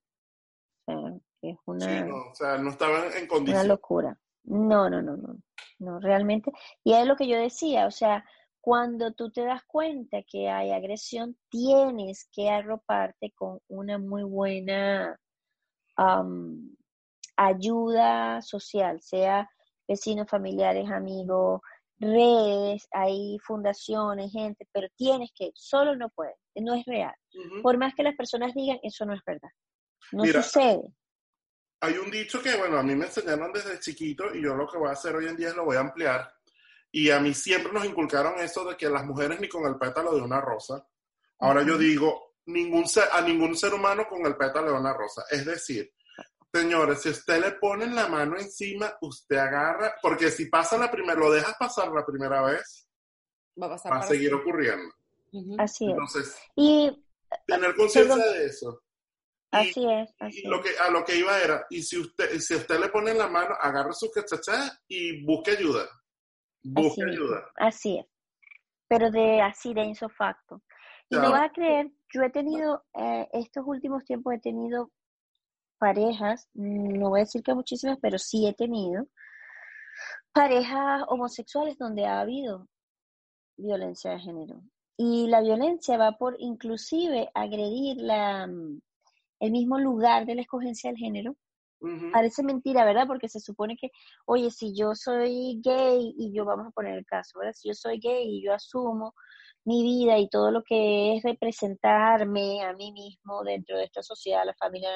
O 0.86 0.92
sea, 0.92 1.20
es 1.42 1.56
una, 1.64 2.04
no, 2.04 2.16
o 2.30 2.34
sea, 2.34 2.58
no 2.58 2.70
estaban 2.70 3.12
en 3.12 3.26
condición. 3.26 3.60
Una 3.60 3.68
locura. 3.68 4.18
No, 4.46 4.88
no, 4.88 5.02
no, 5.02 5.16
no, 5.16 5.36
no, 5.78 6.00
realmente. 6.00 6.52
Y 6.84 6.92
es 6.94 7.06
lo 7.06 7.16
que 7.16 7.28
yo 7.28 7.36
decía, 7.36 7.86
o 7.86 7.90
sea, 7.90 8.24
cuando 8.60 9.12
tú 9.12 9.30
te 9.30 9.44
das 9.44 9.62
cuenta 9.66 10.22
que 10.22 10.48
hay 10.48 10.72
agresión, 10.72 11.36
tienes 11.48 12.28
que 12.32 12.50
arroparte 12.50 13.32
con 13.32 13.60
una 13.68 13.98
muy 13.98 14.22
buena 14.24 15.18
ayuda 17.36 18.42
social, 18.42 19.00
sea 19.00 19.48
vecinos, 19.88 20.28
familiares, 20.28 20.90
amigos, 20.90 21.60
redes, 21.98 22.86
hay 22.90 23.38
fundaciones, 23.38 24.32
gente, 24.32 24.68
pero 24.72 24.88
tienes 24.96 25.30
que, 25.34 25.52
solo 25.54 25.96
no 25.96 26.10
puedes, 26.10 26.36
no 26.56 26.74
es 26.74 26.84
real. 26.86 27.14
Por 27.62 27.78
más 27.78 27.94
que 27.94 28.02
las 28.02 28.16
personas 28.16 28.52
digan, 28.54 28.78
eso 28.82 29.06
no 29.06 29.14
es 29.14 29.20
verdad. 29.24 29.50
No 30.12 30.24
sucede. 30.26 30.92
Hay 31.80 31.98
un 31.98 32.10
dicho 32.10 32.42
que, 32.42 32.56
bueno, 32.56 32.78
a 32.78 32.82
mí 32.82 32.94
me 32.94 33.06
enseñaron 33.06 33.52
desde 33.52 33.78
chiquito 33.80 34.34
y 34.34 34.42
yo 34.42 34.54
lo 34.54 34.66
que 34.66 34.78
voy 34.78 34.88
a 34.88 34.92
hacer 34.92 35.14
hoy 35.14 35.26
en 35.26 35.36
día 35.36 35.48
es 35.48 35.56
lo 35.56 35.64
voy 35.64 35.76
a 35.76 35.80
ampliar. 35.80 36.32
Y 36.90 37.10
a 37.10 37.20
mí 37.20 37.34
siempre 37.34 37.72
nos 37.72 37.84
inculcaron 37.84 38.38
eso 38.40 38.64
de 38.64 38.76
que 38.76 38.88
las 38.88 39.04
mujeres 39.04 39.38
ni 39.40 39.48
con 39.48 39.66
el 39.66 39.76
pétalo 39.76 40.14
de 40.14 40.22
una 40.22 40.40
rosa. 40.40 40.86
Ahora 41.40 41.62
yo 41.62 41.76
digo, 41.76 42.36
ningún 42.46 42.84
a 43.12 43.20
ningún 43.20 43.56
ser 43.56 43.74
humano 43.74 44.06
con 44.08 44.24
el 44.24 44.36
pétalo 44.36 44.72
de 44.72 44.78
una 44.78 44.94
rosa. 44.94 45.24
Es 45.30 45.44
decir, 45.44 45.92
Señores, 46.56 47.02
si 47.02 47.10
usted 47.10 47.40
le 47.40 47.52
pone 47.52 47.86
la 47.86 48.08
mano 48.08 48.38
encima, 48.38 48.96
usted 49.02 49.36
agarra, 49.36 49.94
porque 50.00 50.30
si 50.30 50.46
pasa 50.46 50.78
la 50.78 50.90
primera, 50.90 51.18
lo 51.18 51.30
dejas 51.30 51.54
pasar 51.58 51.92
la 51.92 52.06
primera 52.06 52.40
vez, 52.42 52.88
va 53.60 53.66
a, 53.66 53.70
pasar 53.70 54.08
seguir 54.08 54.32
ocurriendo. 54.32 54.90
Así 55.58 55.84
es. 55.84 55.90
Entonces, 55.90 56.36
Y 56.54 57.04
tener 57.46 57.74
conciencia 57.74 58.14
perdón. 58.14 58.32
de 58.32 58.46
eso. 58.46 58.82
Y- 59.62 59.70
así 59.70 59.90
es, 59.90 60.14
así 60.18 60.40
Y 60.44 60.48
lo 60.48 60.62
que, 60.62 60.70
a 60.78 60.90
lo 60.90 61.04
que 61.04 61.16
iba 61.16 61.38
era, 61.40 61.66
y 61.70 61.82
si 61.82 61.98
usted, 61.98 62.38
si 62.38 62.54
usted 62.54 62.78
le 62.78 62.88
pone 62.88 63.14
la 63.14 63.28
mano, 63.28 63.54
agarre 63.60 63.92
su 63.92 64.10
cachachá 64.10 64.78
y 64.88 65.24
busque 65.24 65.52
ayuda. 65.52 65.88
Busque 66.62 67.02
Así 67.02 67.10
ayuda. 67.10 67.50
Así 67.56 67.98
es. 67.98 68.06
Pero 68.88 69.10
de 69.10 69.40
así 69.40 69.74
de 69.74 69.84
ipso 69.84 70.08
facto. 70.08 70.62
Y 71.08 71.16
no 71.16 71.30
vas 71.30 71.50
a 71.50 71.52
creer, 71.52 71.90
yo 72.12 72.22
he 72.22 72.30
tenido, 72.30 72.84
eh, 72.94 73.28
estos 73.32 73.64
últimos 73.66 74.04
tiempos 74.04 74.34
he 74.34 74.40
tenido 74.40 74.90
parejas, 75.78 76.48
mm, 76.54 76.98
no 76.98 77.10
voy 77.10 77.20
a 77.20 77.24
decir 77.24 77.42
que 77.42 77.54
muchísimas, 77.54 77.98
pero 78.00 78.18
sí 78.18 78.46
he 78.46 78.54
tenido 78.54 79.06
parejas 80.32 81.02
homosexuales 81.08 81.78
donde 81.78 82.06
ha 82.06 82.20
habido 82.20 82.68
violencia 83.56 84.12
de 84.12 84.20
género. 84.20 84.62
Y 84.98 85.28
la 85.28 85.40
violencia 85.40 85.96
va 85.98 86.12
por 86.12 86.36
inclusive 86.38 87.30
agredir 87.34 87.98
la, 87.98 88.46
mm, 88.46 88.80
el 89.40 89.52
mismo 89.52 89.78
lugar 89.78 90.26
de 90.26 90.34
la 90.34 90.42
escogencia 90.42 90.90
del 90.90 90.98
género 90.98 91.36
parece 92.10 92.42
mentira, 92.42 92.84
¿verdad? 92.84 93.06
Porque 93.06 93.28
se 93.28 93.40
supone 93.40 93.76
que, 93.76 93.90
oye, 94.24 94.50
si 94.50 94.74
yo 94.74 94.94
soy 94.94 95.60
gay 95.62 96.14
y 96.18 96.32
yo, 96.32 96.44
vamos 96.44 96.68
a 96.68 96.70
poner 96.70 96.96
el 96.96 97.04
caso, 97.04 97.38
¿verdad? 97.38 97.52
Si 97.54 97.68
yo 97.68 97.74
soy 97.74 97.98
gay 97.98 98.38
y 98.38 98.44
yo 98.44 98.54
asumo 98.54 99.14
mi 99.64 99.82
vida 99.82 100.18
y 100.18 100.28
todo 100.28 100.50
lo 100.50 100.62
que 100.62 101.16
es 101.16 101.22
representarme 101.22 102.62
a 102.62 102.72
mí 102.72 102.92
mismo 102.92 103.42
dentro 103.44 103.76
de 103.76 103.84
esta 103.84 104.02
sociedad, 104.02 104.46
la 104.46 104.54
familia, 104.54 104.90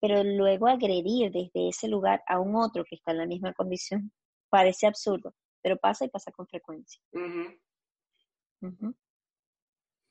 pero 0.00 0.24
luego 0.24 0.68
agredir 0.68 1.30
desde 1.30 1.68
ese 1.68 1.86
lugar 1.88 2.22
a 2.26 2.40
un 2.40 2.56
otro 2.56 2.84
que 2.84 2.96
está 2.96 3.12
en 3.12 3.18
la 3.18 3.26
misma 3.26 3.52
condición, 3.52 4.10
parece 4.48 4.86
absurdo, 4.86 5.34
pero 5.62 5.76
pasa 5.76 6.06
y 6.06 6.08
pasa 6.08 6.32
con 6.32 6.46
frecuencia. 6.46 7.00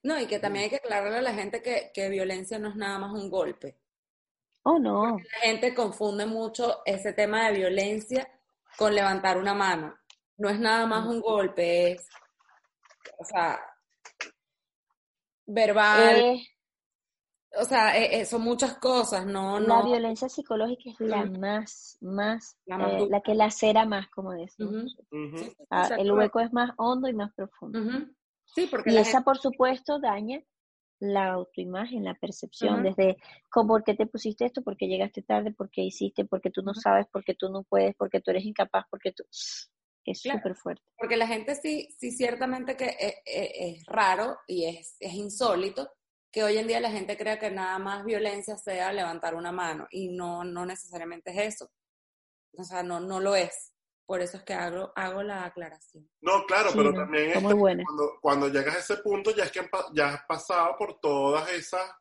No, 0.04 0.20
y 0.20 0.28
que 0.28 0.40
también 0.40 0.64
hay 0.66 0.70
que 0.70 0.78
aclararle 0.78 1.18
a 1.18 1.22
la 1.22 1.34
gente 1.34 1.62
que, 1.62 1.92
que 1.94 2.10
violencia 2.10 2.58
no 2.60 2.70
es 2.70 2.76
nada 2.76 3.00
más 3.00 3.12
un 3.12 3.30
golpe. 3.30 3.78
Oh, 4.64 4.78
no. 4.80 5.18
La 5.18 5.40
gente 5.42 5.74
confunde 5.74 6.26
mucho 6.26 6.82
ese 6.86 7.14
tema 7.14 7.48
de 7.48 7.58
violencia 7.58 8.30
con 8.78 8.94
levantar 8.96 9.38
una 9.38 9.54
mano. 9.54 9.96
No 10.38 10.50
es 10.50 10.60
nada 10.60 10.86
más 10.86 11.06
un 11.06 11.20
golpe, 11.20 11.92
es, 11.94 12.08
o 13.18 13.26
sea, 13.26 13.60
verbal, 15.46 16.16
Eh, 16.18 16.42
o 17.60 17.66
sea, 17.66 17.98
eh, 17.98 18.22
eh, 18.22 18.26
son 18.26 18.42
muchas 18.44 18.76
cosas, 18.78 19.26
no, 19.26 19.60
la 19.60 19.80
no. 19.80 19.86
violencia 19.86 20.30
psicológica 20.30 20.92
es 20.92 21.00
la 21.00 21.26
Mm. 21.26 21.40
más, 21.40 21.98
más, 22.02 22.58
La 22.66 22.78
más 22.78 22.92
eh, 22.94 23.08
la 23.10 23.22
que 23.22 23.34
lacera 23.34 23.86
más, 23.86 24.08
como 24.10 24.32
decimos. 24.34 24.96
Ah, 25.72 25.90
el 25.98 26.12
hueco 26.12 26.40
es 26.42 26.54
más 26.54 26.72
hondo 26.78 27.08
y 27.10 27.14
más 27.14 27.34
profundo. 27.34 27.80
Sí, 28.54 28.68
porque 28.70 28.92
Y 28.92 28.98
esa, 28.98 29.12
gente, 29.12 29.24
por 29.26 29.38
supuesto, 29.38 30.00
daña 30.00 30.42
la 31.00 31.32
autoimagen, 31.32 32.04
la 32.04 32.16
percepción, 32.16 32.82
Ujú. 32.82 32.90
desde 32.90 33.18
¿cómo, 33.50 33.70
por 33.70 33.84
qué 33.84 33.94
te 33.96 34.06
pusiste 34.06 34.46
esto, 34.46 34.62
por 34.62 34.76
qué 34.76 34.88
llegaste 34.88 35.22
tarde, 35.22 35.52
por 35.52 35.70
qué 35.70 35.82
hiciste, 35.82 36.26
porque 36.26 36.52
tú 36.52 36.62
no 36.62 36.74
sabes, 36.74 37.08
porque 37.12 37.36
tú 37.36 37.50
no 37.50 37.64
puedes, 37.64 37.96
porque 37.96 38.20
tú 38.22 38.32
eres 38.32 38.46
incapaz, 38.46 38.86
porque 38.90 39.12
tú... 39.12 39.24
Es 40.06 40.22
Claro. 40.24 40.40
súper 40.40 40.56
fuerte. 40.56 40.82
porque 40.98 41.18
la 41.18 41.28
gente 41.28 41.54
sí, 41.56 41.88
sí 42.00 42.12
ciertamente 42.12 42.76
que 42.76 42.86
eh, 42.86 43.22
eh, 43.26 43.52
es, 43.78 43.86
raro 43.86 44.38
y 44.48 44.66
es, 44.66 44.96
es 45.00 45.14
insólito 45.14 45.92
que 46.32 46.44
hoy 46.44 46.58
en 46.58 46.68
día 46.68 46.80
la 46.80 46.90
gente 46.90 47.16
crea 47.18 47.38
que 47.38 47.52
nada 47.52 47.78
más 47.78 48.06
violencia 48.06 48.58
sea 48.58 48.92
levantar 48.92 49.36
una 49.36 49.52
mano 49.52 49.88
y 49.92 50.08
no, 50.10 50.44
no 50.44 50.66
necesariamente 50.66 51.32
es 51.32 51.54
eso. 51.56 51.70
O 52.58 52.64
sea, 52.64 52.82
no, 52.82 53.00
no 53.00 53.20
lo 53.20 53.36
es. 53.36 53.74
Por 54.10 54.22
eso 54.22 54.38
es 54.38 54.44
que 54.44 54.56
hago, 54.56 54.92
hago 54.96 55.22
la 55.22 55.46
aclaración. 55.46 56.10
No, 56.22 56.44
claro, 56.48 56.72
Sí, 56.72 56.78
pero 56.80 56.92
no, 56.92 57.00
también 57.02 57.32
buena. 57.60 57.84
cuando, 57.86 58.12
cuando 58.20 58.48
llegas 58.48 58.76
a 58.76 58.80
ese 58.80 58.98
punto 59.04 59.30
ya 59.36 59.44
es 59.44 59.52
que 59.52 59.62
ya 59.94 60.16
has 60.16 60.24
pasado 60.26 60.76
por 60.80 61.00
todas 61.00 61.48
esas 61.52 61.92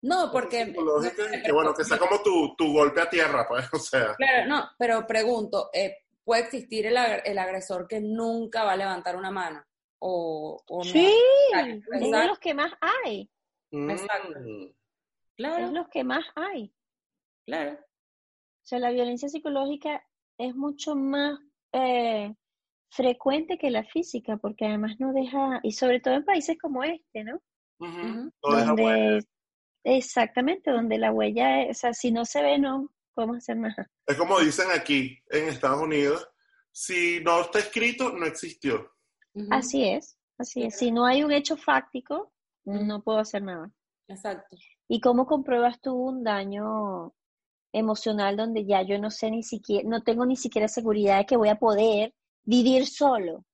No, 0.00 0.30
porque... 0.32 0.64
psicológicas 0.64 1.18
no 1.18 1.24
sé, 1.24 1.28
y 1.28 1.36
que 1.36 1.42
pero- 1.42 1.54
bueno, 1.56 1.74
que 1.74 1.84
sea 1.84 1.98
como 1.98 2.22
tu, 2.22 2.56
tu 2.56 2.72
golpe 2.72 3.02
a 3.02 3.10
tierra, 3.10 3.46
pues, 3.46 3.66
o 3.74 3.78
sea. 3.78 4.14
Claro, 4.14 4.48
no, 4.48 4.70
pero 4.78 5.06
pregunto, 5.06 5.68
eh, 5.74 5.98
¿puede 6.24 6.44
existir 6.44 6.86
el, 6.86 6.96
ag- 6.96 7.20
el 7.26 7.38
agresor 7.38 7.86
que 7.86 8.00
nunca 8.00 8.64
va 8.64 8.72
a 8.72 8.76
levantar 8.76 9.14
una 9.16 9.30
mano? 9.30 9.62
O, 9.98 10.58
o 10.66 10.78
no? 10.78 10.84
Sí, 10.90 11.14
Exacto, 11.52 11.92
es 11.92 12.10
de 12.10 12.26
los 12.28 12.38
que 12.38 12.54
más 12.54 12.72
hay, 12.80 13.30
Exacto. 13.72 14.40
mm, 14.40 14.72
Claro, 15.36 15.66
es 15.66 15.72
los 15.72 15.88
que 15.90 16.02
más 16.02 16.24
hay. 16.34 16.72
claro. 17.44 17.72
O 17.74 18.64
sea, 18.64 18.78
la 18.78 18.90
violencia 18.90 19.28
psicológica 19.28 20.02
es 20.42 20.54
mucho 20.56 20.94
más 20.94 21.38
eh, 21.72 22.34
frecuente 22.90 23.58
que 23.58 23.70
la 23.70 23.84
física, 23.84 24.36
porque 24.36 24.66
además 24.66 24.96
no 24.98 25.12
deja, 25.12 25.60
y 25.62 25.72
sobre 25.72 26.00
todo 26.00 26.14
en 26.14 26.24
países 26.24 26.58
como 26.60 26.84
este, 26.84 27.24
¿no? 27.24 27.40
huella. 27.78 28.30
donde 28.40 29.26
exactamente 29.84 30.70
donde 30.70 30.98
la 30.98 31.10
huella 31.10 31.62
es, 31.62 31.78
o 31.78 31.80
sea 31.80 31.92
si 31.92 32.12
no 32.12 32.24
se 32.24 32.40
ve 32.40 32.56
no 32.56 32.88
podemos 33.14 33.38
hacer 33.38 33.56
nada 33.56 33.90
Es 34.06 34.16
como 34.16 34.38
dicen 34.38 34.68
aquí 34.72 35.18
en 35.30 35.48
Estados 35.48 35.82
Unidos, 35.82 36.28
si 36.70 37.20
no 37.24 37.40
está 37.40 37.58
escrito, 37.58 38.12
no 38.12 38.24
existió. 38.24 38.92
Así 39.50 39.88
es 39.88 40.16
así 40.38 40.62
es 40.62 40.78
si 40.78 40.92
no 40.92 41.04
hay 41.04 41.24
un 41.24 41.32
hecho 41.32 41.56
fáctico 41.56 42.32
no 42.64 43.02
puedo 43.02 43.18
hacer 43.18 43.42
nada 43.42 43.72
Exacto. 44.08 44.56
y 44.88 45.00
cómo 45.00 45.26
compruebas 45.26 45.80
tú 45.80 45.94
un 45.94 46.22
daño 46.22 47.14
emocional 47.72 48.36
donde 48.36 48.64
ya 48.64 48.82
yo 48.82 48.98
no 48.98 49.10
sé 49.10 49.30
ni 49.30 49.42
siquiera 49.42 49.88
no 49.88 50.02
tengo 50.02 50.26
ni 50.26 50.36
siquiera 50.36 50.68
seguridad 50.68 51.18
de 51.18 51.26
que 51.26 51.36
voy 51.36 51.48
a 51.48 51.58
poder 51.58 52.14
vivir 52.44 52.86
solo. 52.86 53.44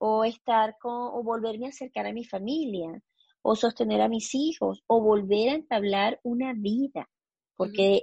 O 0.00 0.24
estar 0.24 0.76
con 0.78 0.92
o 0.92 1.22
volverme 1.22 1.66
a 1.66 1.70
acercar 1.70 2.06
a 2.06 2.12
mi 2.12 2.24
familia 2.24 3.00
o 3.42 3.56
sostener 3.56 4.00
a 4.00 4.08
mis 4.08 4.34
hijos 4.34 4.82
o 4.86 5.00
volver 5.00 5.48
a 5.50 5.54
entablar 5.54 6.20
una 6.22 6.52
vida. 6.54 7.08
Porque 7.56 8.02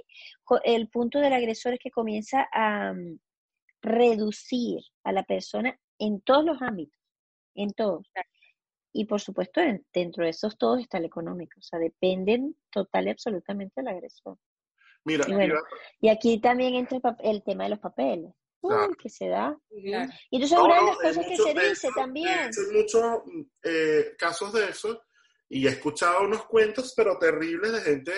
el 0.64 0.88
punto 0.88 1.18
del 1.20 1.32
agresor 1.32 1.72
es 1.74 1.78
que 1.78 1.90
comienza 1.90 2.46
a 2.52 2.92
mm, 2.92 3.18
reducir 3.82 4.80
a 5.04 5.12
la 5.12 5.22
persona 5.24 5.78
en 5.98 6.20
todos 6.20 6.44
los 6.44 6.60
ámbitos, 6.60 7.00
en 7.54 7.72
todos. 7.72 8.06
Y 8.92 9.04
por 9.06 9.20
supuesto, 9.20 9.60
en- 9.60 9.84
dentro 9.92 10.24
de 10.24 10.30
esos 10.30 10.56
todos 10.58 10.80
está 10.80 10.98
el 10.98 11.04
económico, 11.06 11.58
o 11.58 11.62
sea, 11.62 11.78
dependen 11.78 12.56
total 12.70 13.06
y 13.06 13.10
absolutamente 13.10 13.74
del 13.76 13.88
agresor. 13.88 14.38
Mira, 15.06 15.24
Y 15.26 15.32
bueno, 15.32 15.54
mira, 15.54 15.60
Y 16.00 16.08
aquí 16.08 16.38
también 16.40 16.74
entra 16.74 16.98
el, 17.20 17.30
el 17.36 17.42
tema 17.42 17.64
de 17.64 17.70
los 17.70 17.78
papeles, 17.78 18.32
Uy, 18.60 18.74
Claro. 18.74 18.94
que 19.00 19.08
se 19.08 19.28
da. 19.28 19.56
Claro. 19.70 20.12
Y 20.30 20.36
entonces 20.36 20.58
No, 20.58 20.64
una 20.64 20.74
de 20.74 20.80
no, 20.80 20.86
las 20.86 20.98
hay 20.98 21.08
cosas 21.08 21.26
que 21.26 21.36
se 21.36 21.54
de 21.54 21.68
dice 21.70 21.86
hecho- 21.86 21.96
también, 21.96 22.50
de 22.50 22.60
hay 22.60 22.82
muchos 22.82 23.22
eh, 23.62 24.14
casos 24.18 24.52
de 24.52 24.68
eso 24.68 25.02
y 25.48 25.66
he 25.66 25.70
escuchado 25.70 26.24
unos 26.24 26.44
cuentos, 26.46 26.92
pero 26.96 27.18
terribles, 27.18 27.72
de 27.72 27.80
gente 27.80 28.12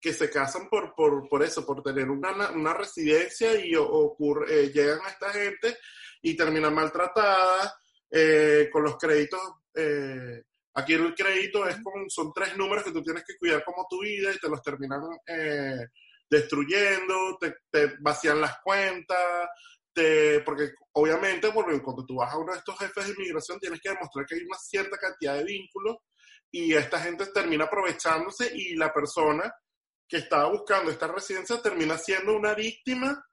que 0.00 0.12
se 0.12 0.28
casan 0.30 0.68
por, 0.68 0.94
por, 0.94 1.28
por 1.28 1.42
eso, 1.42 1.64
por 1.66 1.82
tener 1.82 2.08
una, 2.10 2.50
una 2.52 2.74
residencia 2.74 3.54
y 3.64 3.74
ocurre, 3.76 4.46
eh, 4.64 4.68
llegan 4.72 5.00
a 5.04 5.08
esta 5.10 5.30
gente 5.30 5.76
y 6.22 6.34
terminan 6.36 6.74
maltratadas 6.74 7.74
eh, 8.10 8.68
con 8.72 8.82
los 8.82 8.96
créditos. 8.96 9.40
eh, 9.74 10.42
aquí 10.74 10.94
el 10.94 11.14
crédito 11.14 11.66
es 11.68 11.76
con, 11.82 12.08
son 12.10 12.32
tres 12.34 12.56
números 12.56 12.82
que 12.84 12.92
tú 12.92 13.02
tienes 13.02 13.24
que 13.24 13.36
cuidar 13.38 13.62
como 13.64 13.86
tu 13.88 14.00
vida 14.02 14.30
y 14.34 14.38
te 14.38 14.48
los 14.48 14.60
terminan 14.62 15.00
eh, 15.26 15.86
destruyendo, 16.30 17.36
te, 17.40 17.54
te 17.70 17.94
vacían 18.00 18.40
las 18.40 18.58
cuentas, 18.62 19.48
te, 19.92 20.40
porque 20.40 20.70
obviamente 20.92 21.50
porque 21.52 21.80
cuando 21.82 22.04
tú 22.04 22.16
vas 22.16 22.32
a 22.32 22.38
uno 22.38 22.52
de 22.52 22.58
estos 22.58 22.78
jefes 22.78 23.06
de 23.06 23.12
inmigración 23.12 23.60
tienes 23.60 23.80
que 23.80 23.90
demostrar 23.90 24.26
que 24.26 24.34
hay 24.34 24.42
una 24.42 24.58
cierta 24.58 24.96
cantidad 24.96 25.36
de 25.36 25.44
vínculos 25.44 25.96
y 26.50 26.74
esta 26.74 27.00
gente 27.00 27.26
termina 27.32 27.64
aprovechándose 27.64 28.50
y 28.54 28.74
la 28.76 28.92
persona 28.92 29.52
que 30.08 30.18
estaba 30.18 30.50
buscando 30.50 30.90
esta 30.90 31.06
residencia 31.08 31.60
termina 31.62 31.96
siendo 31.96 32.36
una 32.36 32.54
víctima, 32.54 33.24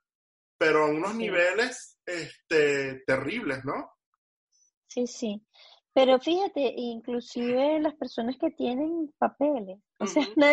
pero 0.57 0.85
a 0.85 0.87
unos 0.87 1.11
Sí. 1.11 1.17
niveles 1.17 1.97
este, 2.05 3.03
terribles, 3.05 3.63
¿no? 3.65 3.91
sí, 4.87 5.07
sí. 5.07 5.41
Pero 5.93 6.19
fíjate, 6.19 6.73
inclusive 6.77 7.79
las 7.81 7.95
personas 7.95 8.37
que 8.39 8.51
tienen 8.51 9.13
papeles, 9.17 9.77
o 9.99 10.05
sea, 10.07 10.23
Ujú. 10.23 10.33
una 10.37 10.51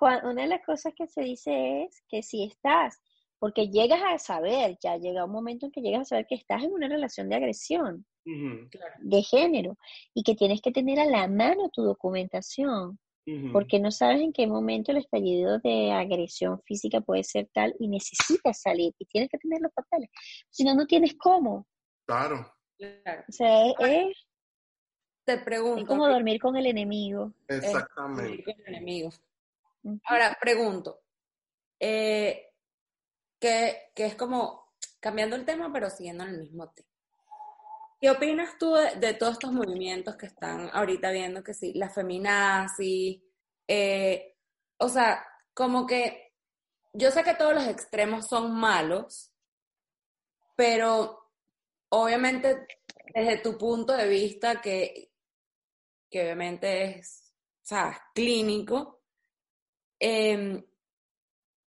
una 0.00 0.42
de 0.42 0.48
las 0.48 0.64
cosas 0.64 0.92
que 0.96 1.06
se 1.06 1.22
dice 1.22 1.82
es 1.84 2.02
que 2.08 2.22
si 2.22 2.44
estás, 2.44 3.00
porque 3.38 3.68
llegas 3.68 4.00
a 4.06 4.18
saber, 4.18 4.76
ya 4.82 4.96
llega 4.96 5.24
un 5.24 5.32
momento 5.32 5.66
en 5.66 5.72
que 5.72 5.80
llegas 5.80 6.02
a 6.02 6.04
saber 6.04 6.26
que 6.28 6.34
estás 6.34 6.62
en 6.62 6.72
una 6.72 6.88
relación 6.88 7.28
de 7.28 7.36
agresión 7.36 8.06
de 8.24 9.22
género 9.22 9.78
y 10.14 10.22
que 10.22 10.34
tienes 10.34 10.60
que 10.60 10.72
tener 10.72 11.00
a 11.00 11.06
la 11.06 11.26
mano 11.26 11.70
tu 11.70 11.82
documentación, 11.82 12.98
porque 13.52 13.78
no 13.78 13.90
sabes 13.92 14.20
en 14.20 14.32
qué 14.32 14.46
momento 14.46 14.90
el 14.90 14.98
estallido 14.98 15.58
de 15.60 15.92
agresión 15.92 16.60
física 16.62 17.00
puede 17.00 17.22
ser 17.24 17.48
tal 17.52 17.74
y 17.78 17.86
necesitas 17.88 18.60
salir 18.60 18.92
y 18.98 19.04
tienes 19.06 19.30
que 19.30 19.38
tener 19.38 19.60
los 19.62 19.72
papeles. 19.72 20.10
Si 20.50 20.64
no, 20.64 20.74
no 20.74 20.86
tienes 20.86 21.14
cómo. 21.16 21.66
Claro, 22.06 22.52
Claro. 22.76 23.24
O 23.28 23.32
sea, 23.32 23.66
es, 23.66 23.74
es- 23.80 24.26
Te 25.24 25.34
es 25.34 25.42
pregunto. 25.42 25.86
como 25.86 26.08
dormir 26.08 26.40
con 26.40 26.56
el 26.56 26.66
enemigo. 26.66 27.32
es 27.46 27.62
exactamente. 27.64 28.22
vivir 28.30 28.44
con 28.44 28.54
el 28.60 28.74
enemigo. 28.74 29.10
Ahora, 30.04 30.36
pregunto, 30.40 31.02
eh, 31.78 32.52
que, 33.38 33.90
que 33.94 34.06
es 34.06 34.14
como 34.14 34.74
cambiando 35.00 35.36
el 35.36 35.44
tema, 35.44 35.72
pero 35.72 35.90
siguiendo 35.90 36.24
en 36.24 36.30
el 36.30 36.40
mismo 36.40 36.70
tema. 36.70 36.88
¿Qué 38.00 38.10
opinas 38.10 38.56
tú 38.58 38.74
de, 38.74 39.14
todos 39.14 39.34
estos 39.34 39.52
movimientos 39.52 40.16
que 40.16 40.24
están 40.26 40.70
ahorita 40.72 41.10
viendo 41.10 41.44
que 41.44 41.52
sí, 41.52 41.74
la 41.74 41.90
feminazi, 41.90 43.22
eh, 43.68 44.38
o 44.78 44.88
sea, 44.88 45.22
como 45.52 45.86
que 45.86 46.32
yo 46.94 47.10
sé 47.10 47.22
que 47.22 47.34
todos 47.34 47.52
los 47.54 47.66
extremos 47.66 48.26
son 48.26 48.54
malos, 48.54 49.34
pero 50.56 51.30
obviamente 51.90 52.66
desde 53.14 53.38
tu 53.38 53.58
punto 53.58 53.92
de 53.94 54.08
vista 54.08 54.62
que, 54.62 55.12
que 56.10 56.22
obviamente 56.22 56.98
es, 56.98 57.34
¿sabes? 57.60 57.98
Clínico. 58.14 58.99
Em, 60.00 60.64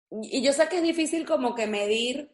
y 0.09 0.41
yo 0.41 0.53
sé 0.53 0.67
que 0.69 0.77
es 0.77 0.84
difícil 0.84 1.25
como 1.25 1.53
que 1.53 1.67
medir, 1.67 2.32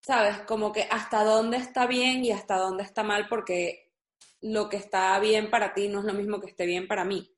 ¿sabes? 0.00 0.38
Como 0.42 0.72
que 0.72 0.86
hasta 0.90 1.24
dónde 1.24 1.58
está 1.58 1.86
bien 1.86 2.24
y 2.24 2.30
hasta 2.32 2.56
dónde 2.56 2.84
está 2.84 3.02
mal, 3.02 3.28
porque 3.28 3.92
lo 4.40 4.68
que 4.68 4.76
está 4.76 5.18
bien 5.18 5.50
para 5.50 5.74
ti 5.74 5.88
no 5.88 6.00
es 6.00 6.04
lo 6.06 6.14
mismo 6.14 6.40
que 6.40 6.46
esté 6.46 6.66
bien 6.66 6.88
para 6.88 7.04
mí. 7.04 7.30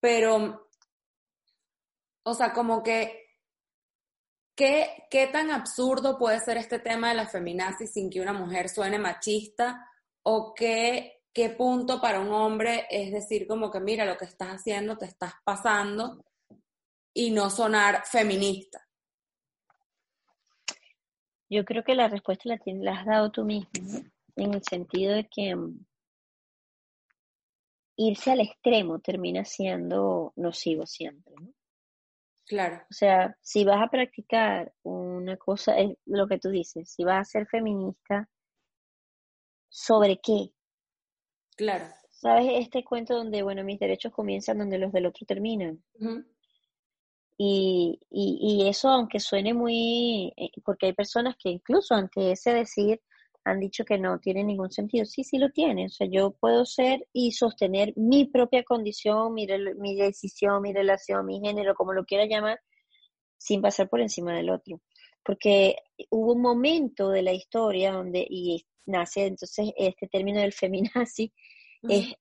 Pero, 0.00 0.70
o 2.22 2.34
sea, 2.34 2.52
como 2.52 2.82
que, 2.82 3.38
¿qué, 4.54 5.06
qué 5.10 5.26
tan 5.26 5.50
absurdo 5.50 6.18
puede 6.18 6.38
ser 6.40 6.58
este 6.58 6.78
tema 6.78 7.08
de 7.08 7.16
la 7.16 7.26
feminazis 7.26 7.92
sin 7.92 8.10
que 8.10 8.20
una 8.20 8.32
mujer 8.32 8.68
suene 8.68 8.98
machista? 8.98 9.88
¿O 10.22 10.54
qué 10.54 11.18
qué 11.38 11.50
punto 11.50 12.00
para 12.00 12.18
un 12.18 12.32
hombre 12.32 12.88
es 12.90 13.12
decir 13.12 13.46
como 13.46 13.70
que 13.70 13.78
mira 13.78 14.04
lo 14.04 14.16
que 14.16 14.24
estás 14.24 14.48
haciendo, 14.48 14.98
te 14.98 15.06
estás 15.06 15.34
pasando 15.44 16.24
y 17.18 17.32
no 17.32 17.50
sonar 17.50 18.04
feminista? 18.06 18.86
Yo 21.50 21.64
creo 21.64 21.82
que 21.82 21.96
la 21.96 22.06
respuesta 22.06 22.44
la, 22.48 22.58
tienes, 22.58 22.84
la 22.84 23.00
has 23.00 23.06
dado 23.06 23.32
tú 23.32 23.44
mismo, 23.44 24.04
en 24.36 24.54
el 24.54 24.62
sentido 24.62 25.14
de 25.14 25.26
que 25.28 25.56
mm, 25.56 25.84
irse 27.96 28.30
al 28.30 28.40
extremo 28.40 29.00
termina 29.00 29.44
siendo 29.44 30.32
nocivo 30.36 30.86
siempre. 30.86 31.34
¿no? 31.40 31.52
Claro. 32.46 32.86
O 32.88 32.94
sea, 32.94 33.36
si 33.42 33.64
vas 33.64 33.82
a 33.82 33.90
practicar 33.90 34.72
una 34.84 35.36
cosa, 35.36 35.76
es 35.76 35.96
lo 36.06 36.28
que 36.28 36.38
tú 36.38 36.50
dices, 36.50 36.88
si 36.88 37.02
vas 37.02 37.20
a 37.20 37.30
ser 37.30 37.48
feminista, 37.48 38.28
¿sobre 39.68 40.20
qué? 40.22 40.52
Claro. 41.56 41.86
¿Sabes 42.10 42.46
este 42.60 42.84
cuento 42.84 43.16
donde, 43.16 43.42
bueno, 43.42 43.64
mis 43.64 43.80
derechos 43.80 44.12
comienzan 44.12 44.58
donde 44.58 44.78
los 44.78 44.92
del 44.92 45.06
otro 45.06 45.26
terminan? 45.26 45.82
Y, 47.40 48.00
y, 48.10 48.38
y, 48.64 48.68
eso, 48.68 48.88
aunque 48.88 49.20
suene 49.20 49.54
muy, 49.54 50.32
eh, 50.36 50.50
porque 50.64 50.86
hay 50.86 50.92
personas 50.92 51.36
que 51.40 51.50
incluso 51.50 51.94
ante 51.94 52.32
ese 52.32 52.52
decir 52.52 53.00
han 53.44 53.60
dicho 53.60 53.84
que 53.84 53.96
no 53.96 54.18
tiene 54.18 54.42
ningún 54.42 54.72
sentido. 54.72 55.04
Sí, 55.06 55.22
sí 55.22 55.38
lo 55.38 55.50
tiene. 55.50 55.86
O 55.86 55.88
sea, 55.88 56.08
yo 56.10 56.32
puedo 56.32 56.66
ser 56.66 57.06
y 57.12 57.30
sostener 57.30 57.92
mi 57.96 58.24
propia 58.26 58.64
condición, 58.64 59.34
mi, 59.34 59.46
mi 59.76 59.94
decisión, 59.96 60.60
mi 60.62 60.72
relación, 60.72 61.24
mi 61.26 61.40
género, 61.40 61.76
como 61.76 61.92
lo 61.92 62.04
quiera 62.04 62.26
llamar, 62.26 62.60
sin 63.38 63.62
pasar 63.62 63.88
por 63.88 64.00
encima 64.00 64.34
del 64.34 64.50
otro. 64.50 64.80
Porque 65.24 65.76
hubo 66.10 66.32
un 66.32 66.42
momento 66.42 67.10
de 67.10 67.22
la 67.22 67.32
historia 67.32 67.92
donde, 67.92 68.26
y 68.28 68.66
nace 68.86 69.26
entonces 69.26 69.72
este 69.76 70.08
término 70.08 70.40
del 70.40 70.52
feminazi, 70.52 71.32
es 71.88 72.14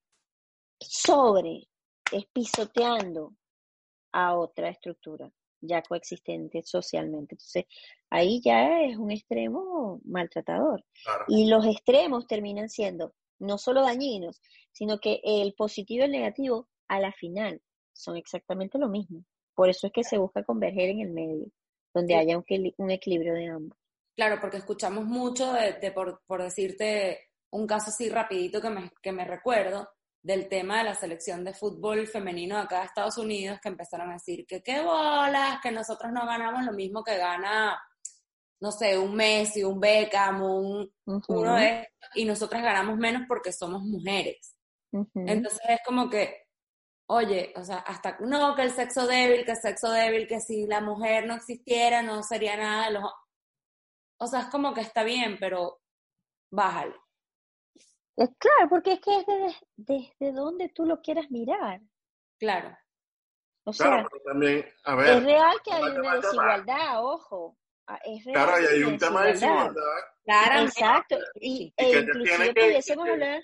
sobre, 0.79 1.67
es 2.11 2.25
pisoteando 2.31 3.33
a 4.17 4.35
otra 4.35 4.69
estructura 4.69 5.31
ya 5.61 5.83
coexistente 5.83 6.63
socialmente. 6.63 7.35
Entonces, 7.35 7.65
ahí 8.09 8.41
ya 8.43 8.81
es 8.81 8.97
un 8.97 9.11
extremo 9.11 10.01
maltratador. 10.05 10.83
Y 11.27 11.49
los 11.49 11.65
extremos 11.65 12.25
terminan 12.25 12.67
siendo 12.67 13.13
no 13.39 13.59
solo 13.59 13.83
dañinos, 13.83 14.41
sino 14.71 14.99
que 14.99 15.21
el 15.23 15.53
positivo 15.53 16.01
y 16.01 16.05
el 16.05 16.11
negativo 16.11 16.67
a 16.87 16.99
la 16.99 17.11
final 17.11 17.61
son 17.93 18.17
exactamente 18.17 18.79
lo 18.79 18.89
mismo. 18.89 19.23
Por 19.53 19.69
eso 19.69 19.85
es 19.85 19.93
que 19.93 20.03
se 20.03 20.17
busca 20.17 20.43
converger 20.43 20.89
en 20.89 21.01
el 21.01 21.11
medio, 21.11 21.45
donde 21.93 22.15
haya 22.15 22.37
un, 22.37 22.45
un 22.77 22.91
equilibrio 22.91 23.35
de 23.35 23.47
ambos. 23.47 23.77
Claro, 24.15 24.39
porque 24.41 24.57
escuchamos 24.57 25.05
mucho 25.05 25.53
de, 25.53 25.91
por, 25.91 26.23
por, 26.25 26.41
decirte 26.41 27.29
un 27.51 27.67
caso 27.67 27.91
así 27.91 28.09
rapidito 28.09 28.59
que 28.59 28.69
me, 28.71 28.91
que 29.01 29.11
me 29.11 29.25
recuerdo, 29.25 29.87
del 30.27 30.49
tema 30.49 30.79
de 30.79 30.83
la 30.83 30.93
selección 30.93 31.45
de 31.45 31.53
fútbol 31.53 32.05
femenino 32.05 32.57
acá 32.57 32.79
de 32.79 32.87
Estados 32.87 33.17
Unidos, 33.17 33.59
que 33.61 33.69
empezaron 33.69 34.09
a 34.09 34.15
decir 34.15 34.45
que 34.45 34.61
qué 34.61 34.81
bolas, 34.81 35.61
que 35.63 35.71
nosotros 35.71 36.11
no 36.11 36.25
ganamos 36.25 36.65
lo 36.65 36.73
mismo 36.73 37.01
que 37.01 37.17
gana, 37.17 37.81
no 38.59 38.71
sé, 38.73 38.97
un 38.97 39.15
Messi, 39.15 39.63
un 39.63 39.79
Beckham, 39.79 40.43
un, 40.43 40.93
uno 41.05 41.55
de 41.55 41.87
y 42.15 42.25
nosotras 42.25 42.61
ganamos 42.61 42.97
menos 42.97 43.21
porque 43.25 43.53
somos 43.53 43.83
mujeres. 43.83 44.53
Entonces 44.91 45.61
es 45.69 45.79
como 45.85 46.09
que, 46.09 46.47
oye, 47.07 47.53
o 47.55 47.63
sea, 47.63 47.77
hasta, 47.77 48.17
no, 48.19 48.53
que 48.53 48.63
el 48.63 48.71
sexo 48.71 49.07
débil, 49.07 49.45
que 49.45 49.51
el 49.51 49.61
sexo 49.61 49.91
débil, 49.91 50.27
que 50.27 50.41
si 50.41 50.67
la 50.67 50.81
mujer 50.81 51.25
no 51.25 51.35
existiera 51.35 52.01
no 52.01 52.21
sería 52.21 52.57
nada 52.57 52.87
de 52.87 52.91
los 52.95 53.03
o 54.19 54.27
sea, 54.27 54.41
es 54.41 54.47
como 54.47 54.73
que 54.73 54.81
está 54.81 55.03
bien, 55.03 55.37
pero 55.39 55.79
bájale. 56.51 56.95
Es 58.17 58.29
claro, 58.37 58.69
porque 58.69 58.93
es 58.93 58.99
que 58.99 59.15
es 59.15 59.25
desde, 59.25 59.55
desde 59.75 60.31
donde 60.33 60.69
tú 60.69 60.85
lo 60.85 61.01
quieras 61.01 61.29
mirar. 61.29 61.79
Claro. 62.39 62.75
O 63.63 63.73
sea, 63.73 64.07
también, 64.25 64.65
a 64.85 64.95
ver, 64.95 65.17
es 65.17 65.23
real 65.23 65.57
que 65.63 65.73
hay 65.73 65.83
una 65.83 66.15
desigualdad, 66.15 67.05
ojo. 67.05 67.57
Ah, 67.85 67.99
es 68.03 68.25
real 68.25 68.45
claro, 68.45 68.61
y 68.61 68.65
hay 68.65 68.83
un 68.83 68.97
tema 68.97 69.23
de 69.23 69.31
desigualdad. 69.33 69.81
Claro, 70.23 70.65
exacto. 70.65 71.17
Y, 71.35 71.73
e 71.77 71.99
inclusive 71.99 72.53
pudiésemos 72.53 73.07
hablar 73.07 73.43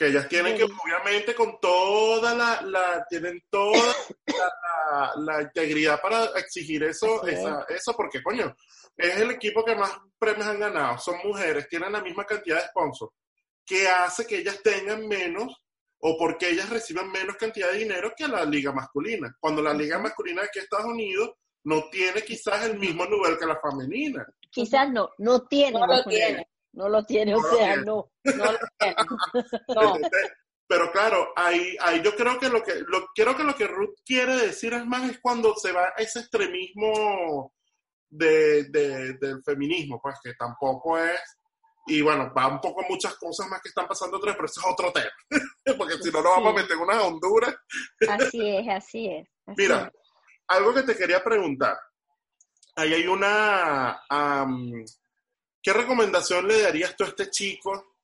que 0.00 0.06
ellas 0.06 0.28
tienen 0.28 0.56
que, 0.56 0.64
obviamente, 0.64 1.34
con 1.34 1.60
toda 1.60 2.34
la, 2.34 2.62
la 2.62 3.04
tienen 3.06 3.38
toda 3.50 3.94
la, 4.26 5.12
la, 5.16 5.42
integridad 5.42 6.00
para 6.00 6.24
exigir 6.38 6.82
eso, 6.84 7.22
esa, 7.26 7.66
eso, 7.68 7.94
porque, 7.94 8.22
coño, 8.22 8.56
es 8.96 9.18
el 9.18 9.32
equipo 9.32 9.62
que 9.62 9.76
más 9.76 9.92
premios 10.18 10.46
han 10.46 10.58
ganado, 10.58 10.96
son 10.96 11.16
mujeres, 11.22 11.68
tienen 11.68 11.92
la 11.92 12.00
misma 12.00 12.24
cantidad 12.24 12.62
de 12.62 12.68
sponsors, 12.68 13.12
que 13.64 13.88
hace 13.88 14.26
que 14.26 14.38
ellas 14.38 14.60
tengan 14.62 15.06
menos 15.06 15.54
o 16.02 16.16
porque 16.18 16.50
ellas 16.50 16.70
reciban 16.70 17.10
menos 17.10 17.36
cantidad 17.36 17.70
de 17.70 17.78
dinero 17.78 18.12
que 18.16 18.26
la 18.26 18.44
liga 18.44 18.72
masculina. 18.72 19.36
Cuando 19.38 19.62
la 19.62 19.74
liga 19.74 19.98
masculina 19.98 20.42
de 20.42 20.48
aquí 20.48 20.58
Estados 20.58 20.86
Unidos 20.86 21.32
no 21.64 21.88
tiene 21.90 22.22
quizás 22.22 22.64
el 22.66 22.78
mismo 22.78 23.04
nivel 23.04 23.38
que 23.38 23.46
la 23.46 23.60
femenina. 23.60 24.26
Quizás 24.50 24.90
no, 24.90 25.10
no 25.18 25.46
tiene. 25.46 25.78
No 25.78 25.86
lo 25.86 26.04
tiene. 26.04 26.46
No 26.72 26.88
lo 26.88 27.04
tiene, 27.04 27.34
o 27.34 27.42
sea, 27.42 27.76
no, 27.78 28.12
no 28.22 28.52
lo 28.52 28.58
tiene. 28.78 28.94
no. 29.74 29.94
Pero 30.68 30.92
claro, 30.92 31.32
ahí, 31.34 31.76
ahí 31.80 32.00
yo 32.00 32.14
creo 32.14 32.38
que 32.38 32.48
lo 32.48 32.62
que 32.62 32.74
lo, 32.86 33.08
creo 33.12 33.36
que 33.36 33.42
lo 33.42 33.56
que 33.56 33.66
Ruth 33.66 33.96
quiere 34.04 34.36
decir 34.36 34.72
es 34.72 34.86
más 34.86 35.10
es 35.10 35.18
cuando 35.20 35.56
se 35.56 35.72
va 35.72 35.86
a 35.86 36.00
ese 36.00 36.20
extremismo 36.20 37.52
de, 38.08 38.68
del 38.70 39.42
feminismo, 39.42 40.00
pues 40.00 40.16
que 40.22 40.34
tampoco 40.34 40.96
es, 40.96 41.20
y 41.86 42.02
bueno, 42.02 42.32
va 42.36 42.48
un 42.48 42.60
poco 42.60 42.84
muchas 42.88 43.14
cosas 43.16 43.48
más 43.48 43.60
que 43.62 43.68
están 43.68 43.88
pasando 43.88 44.16
atrás, 44.16 44.36
pero 44.36 44.46
eso 44.46 44.60
es 44.60 44.66
otro 44.72 44.92
tema, 44.92 45.10
porque 45.78 45.98
si 46.02 46.10
no 46.10 46.22
nos 46.22 46.36
vamos 46.36 46.52
a 46.52 46.56
meter 46.56 46.72
en 46.72 46.82
una 46.82 47.02
Honduras. 47.02 47.54
así 48.08 48.48
es, 48.48 48.68
así 48.68 49.08
es. 49.08 49.28
Mira, 49.56 49.90
algo 50.48 50.74
que 50.74 50.82
te 50.82 50.96
quería 50.96 51.22
preguntar, 51.22 51.76
ahí 52.76 52.94
hay 52.94 53.06
una, 53.06 54.00
¿qué 55.62 55.72
recomendación 55.72 56.46
le 56.46 56.62
darías 56.62 56.96
tú 56.96 57.04
a 57.04 57.08
este 57.08 57.30
chico 57.30 57.96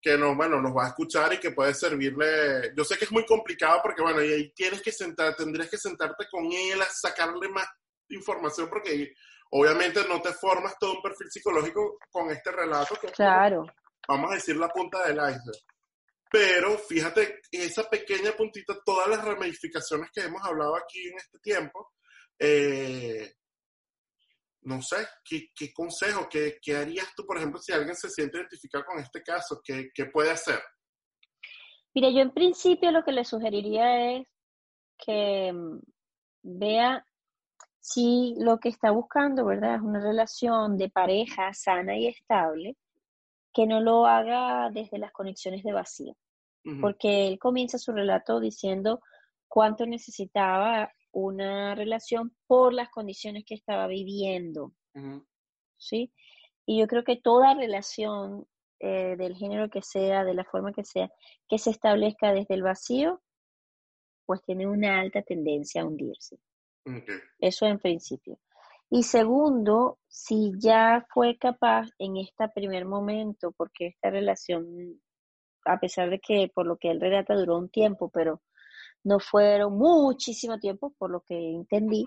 que 0.00 0.16
nos, 0.16 0.36
bueno, 0.36 0.62
nos 0.62 0.76
va 0.76 0.84
a 0.84 0.88
escuchar 0.90 1.32
y 1.32 1.38
que 1.38 1.50
puede 1.50 1.74
servirle. 1.74 2.72
Yo 2.76 2.84
sé 2.84 2.96
que 2.96 3.06
es 3.06 3.12
muy 3.12 3.26
complicado 3.26 3.80
porque, 3.82 4.02
bueno, 4.02 4.22
y 4.22 4.32
ahí 4.32 4.52
tienes 4.52 4.80
que 4.80 4.92
sentar, 4.92 5.34
tendrías 5.34 5.68
que 5.68 5.78
sentarte 5.78 6.26
con 6.30 6.44
él 6.52 6.80
a 6.80 6.84
sacarle 6.84 7.48
más 7.48 7.66
información 8.10 8.68
porque 8.68 9.14
Obviamente 9.58 10.06
no 10.06 10.20
te 10.20 10.34
formas 10.34 10.74
todo 10.78 10.96
un 10.96 11.02
perfil 11.02 11.30
psicológico 11.30 11.98
con 12.10 12.30
este 12.30 12.52
relato, 12.52 12.94
que 13.00 13.08
claro. 13.08 13.64
vamos 14.06 14.30
a 14.30 14.34
decir 14.34 14.54
la 14.54 14.68
punta 14.68 15.06
del 15.06 15.16
iceberg. 15.16 15.64
Pero 16.30 16.76
fíjate, 16.76 17.40
esa 17.50 17.88
pequeña 17.88 18.32
puntita, 18.32 18.76
todas 18.84 19.08
las 19.08 19.24
ramificaciones 19.24 20.10
que 20.12 20.20
hemos 20.22 20.44
hablado 20.44 20.76
aquí 20.76 21.08
en 21.08 21.16
este 21.16 21.38
tiempo, 21.38 21.92
eh, 22.38 23.32
no 24.62 24.82
sé, 24.82 25.08
¿qué, 25.24 25.46
qué 25.54 25.72
consejo, 25.72 26.28
qué, 26.28 26.58
qué, 26.60 26.76
harías 26.76 27.14
tú, 27.16 27.24
por 27.24 27.38
ejemplo, 27.38 27.58
si 27.58 27.72
alguien 27.72 27.94
se 27.94 28.10
siente 28.10 28.36
identificado 28.36 28.84
con 28.84 28.98
este 28.98 29.22
caso? 29.22 29.62
¿Qué, 29.64 29.88
qué 29.94 30.04
puede 30.06 30.32
hacer? 30.32 30.60
Mira, 31.94 32.10
yo 32.10 32.18
en 32.18 32.34
principio 32.34 32.90
lo 32.90 33.02
que 33.02 33.12
le 33.12 33.24
sugeriría 33.24 34.18
es 34.18 34.26
que 34.98 35.50
mm, 35.50 35.78
vea 36.42 37.06
si 37.88 38.34
lo 38.38 38.58
que 38.58 38.68
está 38.68 38.90
buscando, 38.90 39.44
¿verdad? 39.44 39.76
Es 39.76 39.80
una 39.80 40.00
relación 40.00 40.76
de 40.76 40.90
pareja 40.90 41.54
sana 41.54 41.96
y 41.96 42.08
estable, 42.08 42.76
que 43.54 43.64
no 43.64 43.80
lo 43.80 44.06
haga 44.06 44.70
desde 44.70 44.98
las 44.98 45.12
conexiones 45.12 45.62
de 45.62 45.72
vacío. 45.72 46.16
Porque 46.80 47.28
él 47.28 47.38
comienza 47.38 47.78
su 47.78 47.92
relato 47.92 48.40
diciendo 48.40 48.98
cuánto 49.46 49.86
necesitaba 49.86 50.92
una 51.12 51.76
relación 51.76 52.34
por 52.48 52.72
las 52.72 52.90
condiciones 52.90 53.44
que 53.46 53.54
estaba 53.54 53.86
viviendo. 53.86 54.72
¿Sí? 55.76 56.12
Y 56.66 56.80
yo 56.80 56.88
creo 56.88 57.04
que 57.04 57.14
toda 57.14 57.54
relación 57.54 58.48
eh, 58.80 59.14
del 59.16 59.36
género 59.36 59.70
que 59.70 59.82
sea, 59.82 60.24
de 60.24 60.34
la 60.34 60.42
forma 60.42 60.72
que 60.72 60.82
sea, 60.82 61.08
que 61.48 61.58
se 61.58 61.70
establezca 61.70 62.32
desde 62.32 62.54
el 62.54 62.64
vacío, 62.64 63.22
pues 64.24 64.42
tiene 64.42 64.66
una 64.66 64.98
alta 64.98 65.22
tendencia 65.22 65.82
a 65.82 65.86
hundirse. 65.86 66.40
Eso 67.38 67.66
en 67.66 67.78
principio. 67.78 68.38
Y 68.88 69.02
segundo, 69.02 69.98
si 70.06 70.52
ya 70.58 71.04
fue 71.12 71.36
capaz 71.36 71.88
en 71.98 72.16
este 72.16 72.48
primer 72.54 72.84
momento, 72.84 73.52
porque 73.56 73.88
esta 73.88 74.10
relación, 74.10 75.00
a 75.64 75.80
pesar 75.80 76.10
de 76.10 76.20
que 76.20 76.50
por 76.54 76.66
lo 76.66 76.76
que 76.76 76.90
él 76.90 77.00
relata 77.00 77.34
duró 77.34 77.58
un 77.58 77.68
tiempo, 77.68 78.08
pero 78.08 78.42
no 79.02 79.18
fueron 79.18 79.76
muchísimo 79.76 80.58
tiempo, 80.58 80.94
por 80.98 81.10
lo 81.10 81.20
que 81.20 81.34
entendí, 81.34 82.04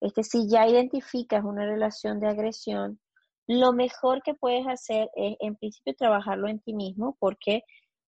este, 0.00 0.22
si 0.22 0.48
ya 0.48 0.68
identificas 0.68 1.44
una 1.44 1.64
relación 1.64 2.20
de 2.20 2.28
agresión, 2.28 3.00
lo 3.46 3.72
mejor 3.72 4.22
que 4.22 4.34
puedes 4.34 4.66
hacer 4.66 5.08
es, 5.16 5.36
en 5.40 5.56
principio, 5.56 5.94
trabajarlo 5.94 6.48
en 6.48 6.60
ti 6.60 6.74
mismo, 6.74 7.16
porque 7.18 7.62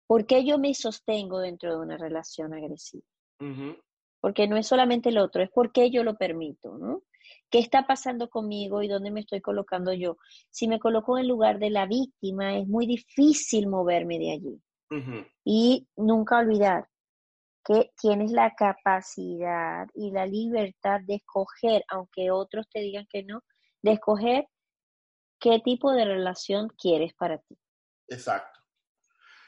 porque 0.10 0.44
yo 0.44 0.58
me 0.58 0.74
sostengo 0.74 1.38
dentro 1.38 1.70
de 1.70 1.86
una 1.86 1.96
relación 1.96 2.52
agresiva. 2.52 3.06
Porque 4.22 4.48
no 4.48 4.58
es 4.58 4.68
solamente 4.68 5.10
el 5.10 5.18
otro, 5.18 5.44
es 5.44 5.50
porque 5.50 5.90
yo 5.92 6.04
lo 6.04 6.16
permito, 6.18 6.78
¿no? 6.78 7.04
¿Qué 7.50 7.60
está 7.60 7.88
pasando 7.88 8.30
conmigo 8.30 8.82
y 8.82 8.88
dónde 8.88 9.12
me 9.12 9.22
estoy 9.22 9.42
colocando 9.42 9.94
yo? 9.94 10.18
Si 10.50 10.68
me 10.68 10.80
coloco 10.80 11.18
en 11.18 11.24
el 11.24 11.30
lugar 11.30 11.60
de 11.60 11.70
la 11.70 11.86
víctima, 11.86 12.58
es 12.58 12.68
muy 12.68 12.86
difícil 12.86 13.68
moverme 13.68 14.20
de 14.20 14.32
allí. 14.32 14.62
Y 15.44 15.88
nunca 15.96 16.40
olvidar 16.40 16.88
que 17.64 17.92
tienes 18.00 18.32
la 18.32 18.56
capacidad 18.56 19.88
y 19.94 20.12
la 20.12 20.26
libertad 20.26 21.02
de 21.02 21.16
escoger, 21.16 21.84
aunque 21.90 22.32
otros 22.32 22.68
te 22.70 22.80
digan 22.80 23.06
que 23.08 23.24
no, 23.24 23.44
de 23.82 23.94
escoger 23.94 24.48
qué 25.40 25.60
tipo 25.60 25.92
de 25.92 26.06
relación 26.06 26.70
quieres 26.78 27.14
para 27.14 27.38
ti. 27.38 27.58
Exacto. 28.08 28.59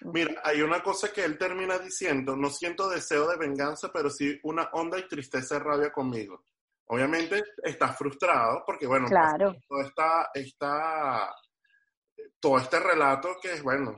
Mira, 0.04 0.42
hay 0.44 0.62
una 0.62 0.82
cosa 0.82 1.12
que 1.12 1.24
él 1.24 1.38
termina 1.38 1.78
diciendo, 1.78 2.36
no 2.36 2.50
siento 2.50 2.90
deseo 2.90 3.28
de 3.28 3.38
venganza, 3.38 3.92
pero 3.94 4.10
sí 4.10 4.40
una 4.44 4.70
honda 4.74 4.98
y 4.98 5.08
tristeza 5.08 5.58
y 5.58 5.60
rabia 5.60 5.92
conmigo. 5.92 6.44
Obviamente 6.88 7.42
está 7.64 7.94
frustrado 7.94 8.64
porque, 8.66 8.88
bueno, 8.88 9.08
pues, 9.08 9.20
claro. 9.20 9.56
todo, 9.68 9.82
está, 9.82 10.32
está, 10.34 11.34
todo 12.40 12.58
este 12.58 12.80
relato 12.80 13.38
que 13.42 13.54
es, 13.54 13.64
bueno, 13.64 13.98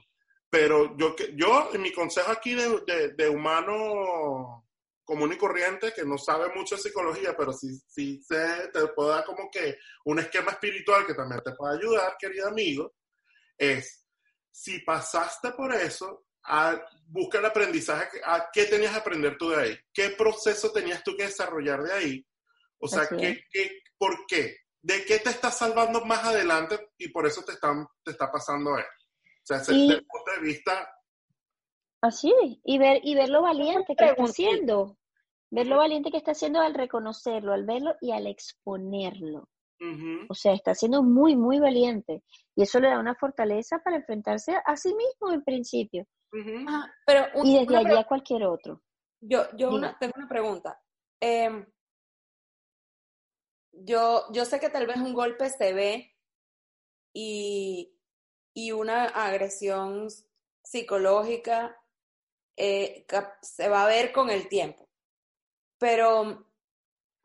pero 0.50 0.96
yo, 0.98 1.16
yo 1.36 1.70
mi 1.80 1.92
consejo 1.92 2.32
aquí 2.32 2.54
de, 2.54 3.14
de, 3.18 3.30
humano 3.30 4.64
común 5.04 5.34
y 5.34 5.38
corriente, 5.38 5.92
que 5.92 6.06
no 6.06 6.18
sabe 6.20 6.54
mucho 6.54 6.76
de 6.76 6.82
psicología, 6.82 7.36
pero 7.36 7.52
sí, 7.52 7.76
sí 7.88 8.22
se, 8.22 8.68
te 8.72 8.88
puedo 8.90 9.10
dar 9.10 9.26
como 9.26 9.50
que 9.50 9.80
un 10.06 10.20
esquema 10.20 10.52
espiritual 10.52 11.08
que 11.08 11.16
también 11.16 11.42
te 11.44 11.54
puede 11.54 11.80
ayudar, 11.80 12.16
querido 12.20 12.48
amigo, 12.48 12.94
es, 13.58 14.03
si 14.54 14.80
pasaste 14.80 15.52
por 15.52 15.74
eso, 15.74 16.26
a, 16.44 16.80
busca 17.08 17.40
el 17.40 17.46
aprendizaje, 17.46 18.22
a 18.24 18.50
qué 18.54 18.66
tenías 18.66 18.92
que 18.92 19.00
aprender 19.00 19.36
tú 19.38 19.50
de 19.50 19.58
ahí, 19.58 19.80
qué 19.92 20.10
proceso 20.12 20.72
tenías 20.72 21.04
tú 21.04 21.18
que 21.18 21.24
desarrollar 21.24 21.82
de 21.82 21.92
ahí, 21.92 22.28
o 22.80 22.88
sea, 22.88 23.08
¿qué, 23.08 23.44
qué, 23.50 23.82
por 23.98 24.26
qué? 24.28 24.58
¿De 24.82 25.06
qué 25.06 25.20
te 25.20 25.30
estás 25.30 25.58
salvando 25.58 26.06
más 26.06 26.24
adelante 26.26 26.92
y 26.98 27.08
por 27.08 27.26
eso 27.26 27.44
te, 27.44 27.54
están, 27.54 27.88
te 28.04 28.12
está 28.12 28.32
pasando 28.32 28.78
eso? 28.78 28.88
O 28.88 29.46
sea, 29.46 29.58
desde 29.60 29.74
el 29.74 30.06
punto 30.06 30.32
de 30.36 30.42
vista... 30.42 30.94
Así, 32.02 32.34
y 32.64 32.78
ver, 32.78 33.00
y 33.04 33.16
ver 33.16 33.30
lo 33.30 33.42
valiente 33.42 33.96
que 33.96 34.06
está 34.06 34.22
haciendo. 34.22 34.98
Ver 35.50 35.68
lo 35.68 35.78
valiente 35.78 36.12
que 36.12 36.18
está 36.18 36.32
haciendo 36.32 36.60
al 36.60 36.74
reconocerlo, 36.74 37.54
al 37.54 37.66
verlo 37.66 37.96
y 38.02 38.12
al 38.12 38.28
exponerlo. 38.28 39.50
O 40.30 40.34
sea, 40.34 40.54
está 40.54 40.74
siendo 40.74 41.04
muy, 41.04 41.36
muy 41.36 41.60
valiente. 41.60 42.24
Y 42.56 42.64
eso 42.64 42.80
le 42.80 42.90
da 42.90 43.00
una 43.00 43.16
fortaleza 43.16 43.80
para 43.84 43.98
enfrentarse 43.98 44.56
a 44.66 44.76
sí 44.78 44.94
mismo 44.94 45.32
en 45.32 45.44
principio. 45.44 46.06
Ah, 46.68 46.92
pero 47.06 47.28
y 47.44 47.60
desde 47.60 47.78
allí 47.78 47.98
a 47.98 48.06
cualquier 48.06 48.44
otro. 48.44 48.82
Yo, 49.22 49.46
yo 49.56 49.70
tengo 50.00 50.14
una 50.16 50.28
pregunta. 50.28 50.82
Em, 51.20 51.66
yo, 53.72 54.26
yo 54.32 54.46
sé 54.46 54.60
que 54.60 54.70
tal 54.70 54.88
vez 54.88 54.98
un 54.98 55.14
golpe 55.14 55.50
se 55.50 55.74
ve 55.74 56.16
y, 57.14 57.96
y 58.54 58.72
una 58.72 59.06
agresión 59.06 60.08
psicológica 60.64 61.78
eh, 62.58 63.06
se 63.42 63.70
va 63.70 63.84
a 63.84 63.88
ver 63.88 64.12
con 64.12 64.30
el 64.30 64.48
tiempo. 64.48 64.90
Pero 65.78 66.53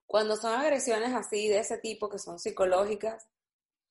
cuando 0.09 0.37
son 0.37 0.59
agresiones 0.59 1.15
así 1.15 1.49
de 1.49 1.59
ese 1.59 1.79
tipo 1.79 2.09
que 2.09 2.19
son 2.19 2.39
psicológicas, 2.39 3.29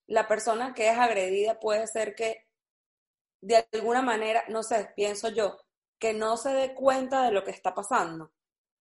la 0.07 0.27
persona 0.27 0.73
que 0.73 0.89
es 0.89 0.98
agredida 0.98 1.60
puede 1.60 1.85
ser 1.85 2.15
que 2.15 2.48
de 3.39 3.68
alguna 3.72 4.02
manera, 4.02 4.44
no 4.49 4.64
sé, 4.64 4.89
pienso 4.95 5.30
yo, 5.30 5.57
que 5.99 6.14
no 6.14 6.35
se 6.35 6.49
dé 6.49 6.73
cuenta 6.73 7.23
de 7.23 7.31
lo 7.31 7.44
que 7.44 7.52
está 7.52 7.73
pasando. 7.76 8.31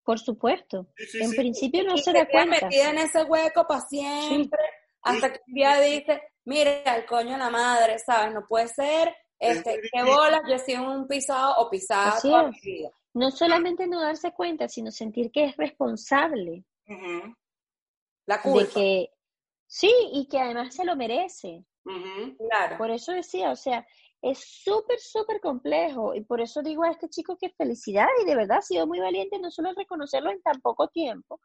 Por 0.03 0.19
supuesto. 0.19 0.87
en 1.21 1.31
principio 1.33 1.85
no 1.85 1.99
se 1.99 2.13
da 2.13 2.27
cuenta. 2.27 2.67
metida 2.67 2.91
en 2.91 2.99
ese 2.99 3.23
hueco 3.25 3.67
para 3.67 3.83
siempre, 3.83 4.59
hasta 5.03 5.33
que 5.33 5.41
un 5.47 5.55
día 5.55 5.79
dice, 5.81 6.23
mire, 6.47 6.85
el 6.87 7.05
coño 7.05 7.33
de 7.33 7.39
la 7.39 7.51
madre, 7.51 7.99
¿sabes? 7.99 8.33
No 8.33 8.47
puede 8.49 8.69
ser, 8.69 9.15
este, 9.39 9.83
qué 9.93 10.03
bolas, 10.05 10.41
yo 10.49 10.55
he 10.55 10.59
sido 10.59 10.91
un 10.91 11.07
pisado 11.07 11.57
o 11.59 11.69
pisada 11.69 12.19
toda 12.19 12.51
mi 12.51 12.59
vida. 12.63 12.91
No 13.13 13.31
solamente 13.31 13.87
no 13.87 14.01
darse 14.01 14.33
cuenta, 14.33 14.69
sino 14.69 14.91
sentir 14.91 15.31
que 15.31 15.45
es 15.45 15.57
responsable. 15.57 16.65
La 18.27 18.43
culpa. 18.43 18.61
De 18.61 18.69
que, 18.69 19.11
sí, 19.67 19.93
y 20.13 20.29
que 20.29 20.39
además 20.39 20.75
se 20.75 20.85
lo 20.85 20.97
merece. 20.97 21.65
Claro. 22.49 22.79
Por 22.79 22.91
eso 22.91 23.13
decía, 23.13 23.51
o 23.53 23.57
sea, 23.57 23.87
es 24.23 24.41
súper, 24.65 24.99
súper 24.99 25.41
complejo 25.41 26.15
y 26.15 26.23
por 26.23 26.41
eso 26.41 26.63
digo 26.63 26.83
a 26.83 26.91
este 26.91 27.09
chico 27.09 27.37
que 27.37 27.51
felicidad 27.51 28.09
y 28.23 28.27
de 28.27 28.35
verdad 28.35 28.59
ha 28.59 28.63
sido 28.63 28.87
muy 28.87 28.99
valiente 28.99 29.39
no 29.39 29.51
solo 29.51 29.73
reconocerlo 29.75 30.31
en 30.31 30.43
tan 30.43 30.61
poco 30.61 30.89
tiempo, 30.89 31.41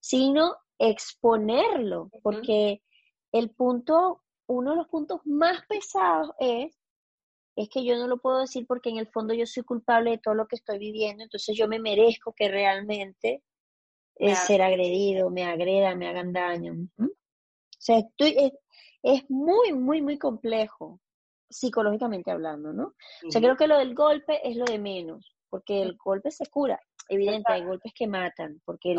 sino 0.00 0.56
exponerlo, 0.78 2.10
porque 2.22 2.82
el 3.32 3.50
punto, 3.50 4.22
uno 4.46 4.70
de 4.70 4.76
los 4.76 4.88
puntos 4.88 5.20
más 5.24 5.66
pesados 5.66 6.30
es, 6.38 6.78
es 7.54 7.68
que 7.68 7.84
yo 7.84 7.96
no 7.96 8.08
lo 8.08 8.18
puedo 8.18 8.40
decir 8.40 8.66
porque 8.66 8.88
en 8.88 8.96
el 8.96 9.08
fondo 9.08 9.34
yo 9.34 9.44
soy 9.46 9.62
culpable 9.62 10.12
de 10.12 10.18
todo 10.18 10.34
lo 10.34 10.46
que 10.46 10.56
estoy 10.56 10.78
viviendo, 10.78 11.22
entonces 11.22 11.56
yo 11.56 11.68
me 11.68 11.78
merezco 11.78 12.32
que 12.34 12.48
realmente 12.48 13.42
es 14.16 14.38
ser 14.40 14.62
agredido, 14.62 15.30
me 15.30 15.44
agreda, 15.44 15.94
me 15.94 16.08
hagan 16.08 16.32
daño. 16.32 16.74
O 16.98 17.08
sea, 17.78 17.98
estoy, 17.98 18.36
es, 18.38 18.52
es 19.02 19.30
muy, 19.30 19.72
muy, 19.72 20.02
muy 20.02 20.18
complejo 20.18 21.00
psicológicamente 21.52 22.30
hablando, 22.30 22.72
¿no? 22.72 22.94
O 23.26 23.30
sea, 23.30 23.40
creo 23.40 23.56
que 23.56 23.66
lo 23.66 23.78
del 23.78 23.94
golpe 23.94 24.40
es 24.48 24.56
lo 24.56 24.64
de 24.64 24.78
menos, 24.78 25.34
porque 25.50 25.82
el 25.82 25.96
golpe 26.02 26.30
se 26.30 26.46
cura. 26.46 26.80
Evidente, 27.08 27.52
hay 27.52 27.64
golpes 27.64 27.92
que 27.94 28.06
matan, 28.06 28.62
porque 28.64 28.94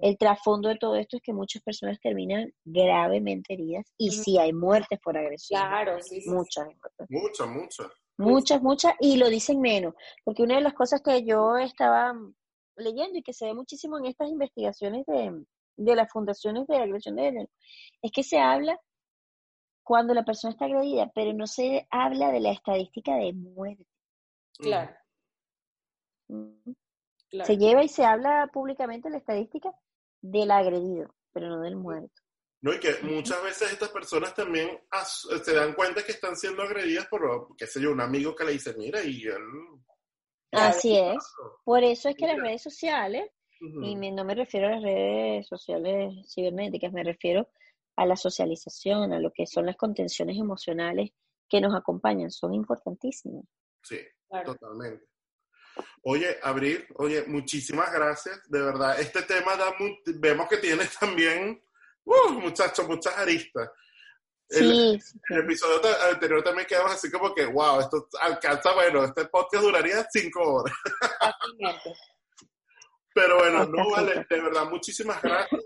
el, 0.00 0.18
trasfondo 0.18 0.68
de 0.68 0.76
todo 0.76 0.96
esto 0.96 1.18
es 1.18 1.22
que 1.22 1.32
muchas 1.32 1.62
personas 1.62 2.00
terminan 2.00 2.50
gravemente 2.64 3.52
heridas 3.52 3.84
y 3.98 4.10
sí 4.10 4.38
hay 4.38 4.52
muertes 4.52 4.98
por 5.00 5.16
agresión. 5.16 5.60
Claro, 5.60 5.98
sí, 6.00 6.22
Muchas. 6.26 6.66
Muchas, 7.08 7.48
muchas. 7.48 7.86
Muchas, 8.16 8.62
muchas, 8.62 8.94
y 9.00 9.16
lo 9.16 9.28
dicen 9.28 9.60
menos, 9.60 9.94
porque 10.24 10.42
una 10.42 10.56
de 10.56 10.62
las 10.62 10.74
cosas 10.74 11.02
que 11.02 11.24
yo 11.24 11.56
estaba 11.56 12.14
leyendo 12.76 13.18
y 13.18 13.22
que 13.22 13.32
se 13.32 13.46
ve 13.46 13.54
muchísimo 13.54 13.98
en 13.98 14.06
estas 14.06 14.28
investigaciones 14.28 15.04
de, 15.06 15.44
de 15.76 15.96
las 15.96 16.10
fundaciones 16.10 16.66
de 16.66 16.76
agresión 16.76 17.16
de 17.16 17.22
género, 17.22 17.50
es 18.02 18.12
que 18.12 18.22
se 18.22 18.38
habla 18.38 18.78
cuando 19.82 20.14
la 20.14 20.24
persona 20.24 20.52
está 20.52 20.66
agredida, 20.66 21.10
pero 21.14 21.32
no 21.32 21.46
se 21.46 21.86
habla 21.90 22.30
de 22.30 22.40
la 22.40 22.52
estadística 22.52 23.16
de 23.16 23.32
muerte. 23.32 23.84
Claro. 24.58 24.94
Se 27.44 27.56
lleva 27.56 27.82
y 27.82 27.88
se 27.88 28.04
habla 28.04 28.48
públicamente 28.52 29.10
la 29.10 29.18
estadística 29.18 29.72
del 30.20 30.50
agredido, 30.50 31.14
pero 31.32 31.48
no 31.48 31.60
del 31.60 31.76
muerto. 31.76 32.22
No, 32.60 32.72
y 32.72 32.78
que 32.78 32.94
muchas 33.02 33.42
veces 33.42 33.72
estas 33.72 33.88
personas 33.88 34.34
también 34.34 34.80
se 35.42 35.52
dan 35.52 35.74
cuenta 35.74 36.04
que 36.04 36.12
están 36.12 36.36
siendo 36.36 36.62
agredidas 36.62 37.08
por, 37.08 37.56
qué 37.56 37.66
sé 37.66 37.80
yo, 37.80 37.90
un 37.90 38.00
amigo 38.00 38.36
que 38.36 38.44
le 38.44 38.52
dice, 38.52 38.74
mira, 38.78 39.02
y 39.02 39.24
él... 39.24 39.42
Así 40.52 40.96
es. 40.96 41.18
Por 41.64 41.82
eso 41.82 42.08
es 42.08 42.16
que 42.16 42.26
las 42.26 42.38
redes 42.38 42.62
sociales, 42.62 43.30
y 43.60 43.94
no 43.94 44.24
me 44.24 44.34
refiero 44.34 44.68
a 44.68 44.72
las 44.72 44.82
redes 44.82 45.46
sociales 45.46 46.12
cibernéticas, 46.32 46.92
me 46.92 47.04
refiero 47.04 47.48
a 47.96 48.06
la 48.06 48.16
socialización, 48.16 49.12
a 49.12 49.20
lo 49.20 49.32
que 49.32 49.46
son 49.46 49.66
las 49.66 49.76
contenciones 49.76 50.38
emocionales 50.38 51.10
que 51.48 51.60
nos 51.60 51.74
acompañan, 51.74 52.30
son 52.30 52.54
importantísimas. 52.54 53.44
Sí, 53.82 53.98
totalmente. 54.44 55.06
Oye, 56.02 56.38
Abril, 56.42 56.84
oye, 56.96 57.24
muchísimas 57.26 57.92
gracias, 57.92 58.40
de 58.48 58.60
verdad. 58.60 59.00
Este 59.00 59.22
tema 59.22 59.56
da 59.56 59.74
vemos 60.16 60.48
que 60.48 60.56
tiene 60.58 60.84
también, 61.00 61.62
uh, 62.04 62.30
muchachos, 62.32 62.86
muchas 62.88 63.16
aristas. 63.16 63.70
Sí, 64.48 65.00
el, 65.30 65.38
episodio 65.38 65.80
anterior 66.10 66.42
también 66.42 66.66
quedamos 66.66 66.92
así 66.92 67.10
como 67.10 67.34
que, 67.34 67.46
wow, 67.46 67.80
esto 67.80 68.06
alcanza, 68.20 68.74
bueno, 68.74 69.04
este 69.04 69.24
podcast 69.26 69.64
duraría 69.64 70.06
cinco 70.10 70.40
horas. 70.40 70.76
Pero 73.14 73.38
bueno, 73.38 73.64
no 73.66 73.90
vale, 73.90 74.26
de 74.28 74.40
verdad, 74.40 74.64
muchísimas 74.70 75.20
gracias 75.22 75.60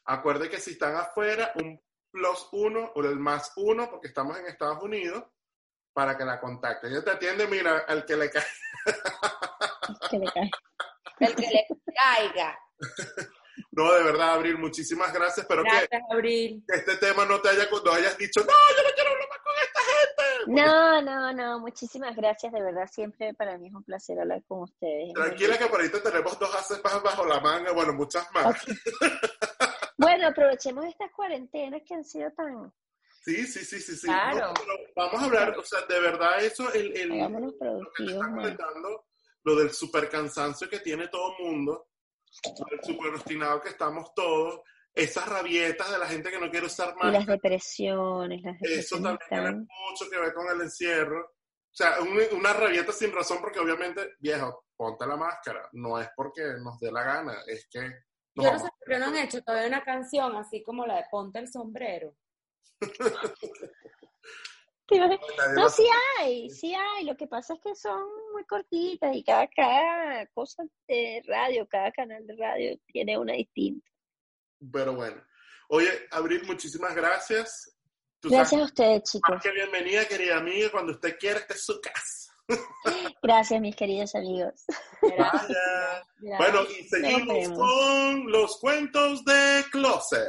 Acuerde 0.06 0.48
que 0.48 0.58
si 0.58 0.70
están 0.70 0.96
afuera, 0.96 1.52
un 1.56 1.78
plus 2.10 2.48
uno 2.52 2.92
o 2.94 3.02
el 3.02 3.18
más 3.18 3.52
uno, 3.56 3.90
porque 3.90 4.08
estamos 4.08 4.38
en 4.38 4.46
Estados 4.46 4.82
Unidos, 4.82 5.22
para 5.92 6.16
que 6.16 6.24
la 6.24 6.40
contacte. 6.40 6.88
Ella 6.88 7.04
te 7.04 7.10
atiende, 7.10 7.46
mira, 7.46 7.80
al 7.80 8.06
que 8.06 8.16
le 8.16 8.30
cae. 8.30 8.42
El 8.86 8.94
que 10.10 10.18
le 10.18 10.32
cae. 10.32 10.50
El 11.18 11.36
que 11.36 11.46
le 11.46 11.66
caiga. 11.94 12.58
No, 13.72 13.92
de 13.92 14.02
verdad, 14.02 14.34
Abril, 14.34 14.58
muchísimas 14.58 15.12
gracias. 15.12 15.46
Pero 15.46 15.62
gracias, 15.62 15.88
que, 15.88 16.14
Abril. 16.14 16.64
que 16.66 16.76
este 16.76 16.96
tema 16.96 17.24
no 17.24 17.40
te 17.40 17.50
haya, 17.50 17.68
no 17.70 17.92
hayas 17.92 18.18
dicho, 18.18 18.40
no, 18.40 18.46
yo 18.46 18.82
no 18.82 18.90
quiero 18.94 19.10
hablar 19.10 19.28
más 19.28 19.38
con 19.38 19.54
esta 19.62 19.80
gente. 19.80 20.52
No, 20.52 21.02
no, 21.02 21.32
no, 21.32 21.60
muchísimas 21.60 22.16
gracias, 22.16 22.52
de 22.52 22.62
verdad, 22.62 22.88
siempre 22.90 23.32
para 23.34 23.56
mí 23.58 23.68
es 23.68 23.74
un 23.74 23.84
placer 23.84 24.18
hablar 24.18 24.42
con 24.48 24.62
ustedes. 24.62 25.12
Tranquila 25.14 25.56
que 25.56 25.66
por 25.66 25.80
ahorita 25.80 26.02
tenemos 26.02 26.38
dos 26.38 26.54
acepas 26.54 27.02
bajo 27.02 27.24
la 27.26 27.40
manga, 27.40 27.72
bueno, 27.72 27.92
muchas 27.92 28.26
más. 28.32 28.46
Okay. 28.46 28.74
bueno, 29.98 30.28
aprovechemos 30.28 30.84
estas 30.86 31.12
cuarentenas 31.12 31.82
que 31.86 31.94
han 31.94 32.04
sido 32.04 32.30
tan... 32.32 32.72
Sí, 33.22 33.46
sí, 33.46 33.64
sí, 33.64 33.80
sí, 33.80 33.96
sí. 33.96 34.06
Claro. 34.06 34.52
No, 34.66 34.74
vamos 34.96 35.22
a 35.22 35.24
hablar, 35.26 35.56
o 35.56 35.62
sea, 35.62 35.82
de 35.82 36.00
verdad 36.00 36.42
eso, 36.42 36.72
el, 36.72 36.96
el 36.96 37.08
lo 37.10 37.28
que 37.28 37.46
te 37.52 37.58
productivos, 37.58 38.12
está 38.12 38.26
man. 38.26 38.34
comentando, 38.36 39.04
lo 39.44 39.54
del 39.56 39.70
super 39.70 40.08
cansancio 40.08 40.68
que 40.68 40.80
tiene 40.80 41.08
todo 41.08 41.34
el 41.38 41.44
mundo, 41.44 41.89
el 42.70 42.82
super 42.84 43.14
obstinado 43.14 43.60
que 43.60 43.68
estamos 43.70 44.12
todos, 44.14 44.60
esas 44.94 45.28
rabietas 45.28 45.90
de 45.90 45.98
la 45.98 46.06
gente 46.06 46.30
que 46.30 46.38
no 46.38 46.50
quiere 46.50 46.66
usar 46.66 46.94
Y 47.00 47.04
las 47.06 47.12
más, 47.18 47.26
depresiones, 47.26 48.42
las 48.42 48.56
eso 48.62 48.96
depresiones 48.96 49.18
también 49.28 49.66
tiene 49.66 49.90
mucho 49.90 50.10
que 50.10 50.18
ver 50.20 50.34
con 50.34 50.48
el 50.48 50.60
encierro. 50.62 51.20
O 51.26 51.72
sea, 51.72 52.00
un- 52.00 52.38
una 52.38 52.52
rabieta 52.52 52.92
sin 52.92 53.12
razón 53.12 53.38
porque 53.40 53.60
obviamente, 53.60 54.14
viejo, 54.18 54.64
ponte 54.76 55.06
la 55.06 55.16
máscara. 55.16 55.68
No 55.72 56.00
es 56.00 56.08
porque 56.16 56.42
nos 56.62 56.78
dé 56.80 56.90
la 56.90 57.02
gana, 57.04 57.42
es 57.46 57.68
que... 57.70 57.80
Yo 58.34 58.52
no 58.52 58.58
sé 58.58 58.64
por 58.78 58.88
qué 58.88 58.98
no 58.98 59.06
han 59.06 59.16
hecho 59.16 59.42
todavía 59.42 59.68
una 59.68 59.84
canción 59.84 60.36
así 60.36 60.62
como 60.62 60.86
la 60.86 60.96
de 60.96 61.04
Ponte 61.10 61.38
el 61.40 61.48
sombrero. 61.50 62.14
No, 65.56 65.68
sí 65.68 65.84
hay, 66.18 66.50
sí 66.50 66.74
hay. 66.74 67.04
Lo 67.04 67.16
que 67.16 67.26
pasa 67.26 67.54
es 67.54 67.60
que 67.60 67.74
son 67.74 68.02
muy 68.32 68.44
cortitas 68.44 69.14
y 69.14 69.22
cada, 69.22 69.48
cada 69.48 70.26
cosa 70.28 70.64
de 70.88 71.22
radio, 71.26 71.66
cada 71.68 71.90
canal 71.92 72.26
de 72.26 72.36
radio 72.36 72.78
tiene 72.86 73.18
una 73.18 73.34
distinta. 73.34 73.88
Pero 74.72 74.94
bueno. 74.94 75.22
Oye, 75.68 75.88
Abril, 76.10 76.42
muchísimas 76.46 76.94
gracias. 76.94 77.76
Tú 78.20 78.28
Gracias 78.28 78.60
a 78.60 78.64
ustedes, 78.64 79.02
chicos. 79.04 79.34
más 79.34 79.42
que 79.42 79.50
bienvenida, 79.52 80.04
querida 80.06 80.36
amiga. 80.38 80.70
Cuando 80.70 80.92
usted 80.92 81.16
quiera, 81.18 81.38
esta 81.38 81.54
es 81.54 81.64
su 81.64 81.80
casa. 81.80 82.34
Gracias, 83.22 83.60
mis 83.60 83.76
queridos 83.76 84.14
amigos. 84.14 84.64
Vaya. 85.02 86.04
Bueno, 86.36 86.60
y 86.64 86.86
seguimos 86.86 87.48
con 87.56 88.30
los 88.30 88.58
cuentos 88.60 89.24
de 89.24 89.64
Closet. 89.72 90.28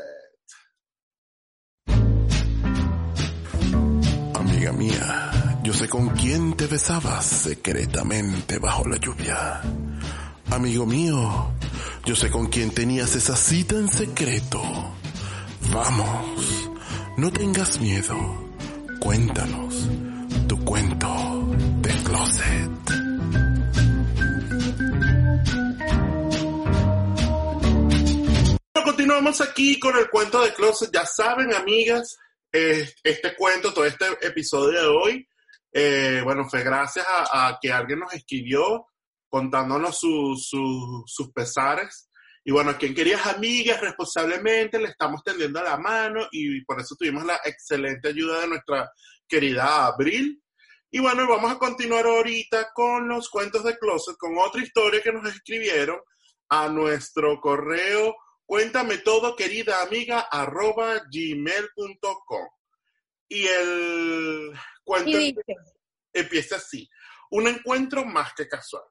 Amiga 4.61 4.77
mía, 4.77 5.31
yo 5.63 5.73
sé 5.73 5.89
con 5.89 6.09
quién 6.09 6.53
te 6.53 6.67
besabas 6.67 7.25
secretamente 7.25 8.59
bajo 8.59 8.87
la 8.87 8.97
lluvia. 8.97 9.59
Amigo 10.51 10.85
mío, 10.85 11.51
yo 12.05 12.15
sé 12.15 12.29
con 12.29 12.45
quién 12.45 12.69
tenías 12.69 13.15
esa 13.15 13.35
cita 13.35 13.73
en 13.73 13.89
secreto. 13.89 14.61
Vamos, 15.73 16.69
no 17.17 17.31
tengas 17.31 17.79
miedo. 17.79 18.15
Cuéntanos 18.99 19.89
tu 20.47 20.63
cuento 20.63 21.55
de 21.81 21.93
closet. 22.03 22.71
Continuamos 28.85 29.41
aquí 29.41 29.79
con 29.79 29.97
el 29.97 30.07
cuento 30.11 30.43
de 30.43 30.53
Closet. 30.53 30.91
Ya 30.93 31.05
saben, 31.07 31.51
amigas, 31.55 32.19
este 32.51 33.35
cuento, 33.35 33.73
todo 33.73 33.85
este 33.85 34.05
episodio 34.21 34.81
de 34.81 34.87
hoy, 34.87 35.27
eh, 35.73 36.21
bueno, 36.23 36.47
fue 36.49 36.63
gracias 36.63 37.05
a, 37.07 37.47
a 37.47 37.59
que 37.61 37.71
alguien 37.71 37.99
nos 37.99 38.13
escribió 38.13 38.87
contándonos 39.29 39.97
su- 39.99 40.35
su- 40.37 41.03
sus 41.05 41.31
pesares. 41.31 42.09
Y 42.43 42.51
bueno, 42.51 42.77
quien 42.77 42.93
querías 42.95 43.25
amigas, 43.27 43.79
responsablemente 43.79 44.79
le 44.79 44.89
estamos 44.89 45.23
tendiendo 45.23 45.61
la 45.63 45.77
mano 45.77 46.27
y 46.31 46.63
por 46.65 46.81
eso 46.81 46.95
tuvimos 46.97 47.23
la 47.23 47.39
excelente 47.45 48.09
ayuda 48.09 48.41
de 48.41 48.47
nuestra 48.47 48.91
querida 49.27 49.85
Abril. 49.85 50.41
Y 50.89 50.99
bueno, 50.99 51.25
vamos 51.29 51.51
a 51.53 51.57
continuar 51.59 52.05
ahorita 52.05 52.71
con 52.73 53.07
los 53.07 53.29
cuentos 53.29 53.63
de 53.63 53.77
Closet, 53.77 54.17
con 54.17 54.37
otra 54.37 54.61
historia 54.61 55.01
que 55.01 55.13
nos 55.13 55.25
escribieron 55.33 55.99
a 56.49 56.67
nuestro 56.67 57.39
correo 57.39 58.15
cuéntame 58.51 58.97
todo, 58.97 59.33
querida 59.33 59.81
amiga, 59.81 60.27
arroba 60.29 61.03
gmail.com. 61.09 62.49
Y 63.29 63.47
el 63.47 64.51
cuento 64.83 65.09
Y 65.09 65.33
empieza 66.11 66.57
así. 66.57 66.89
Un 67.29 67.47
encuentro 67.47 68.03
más 68.03 68.33
que 68.33 68.49
casual. 68.49 68.83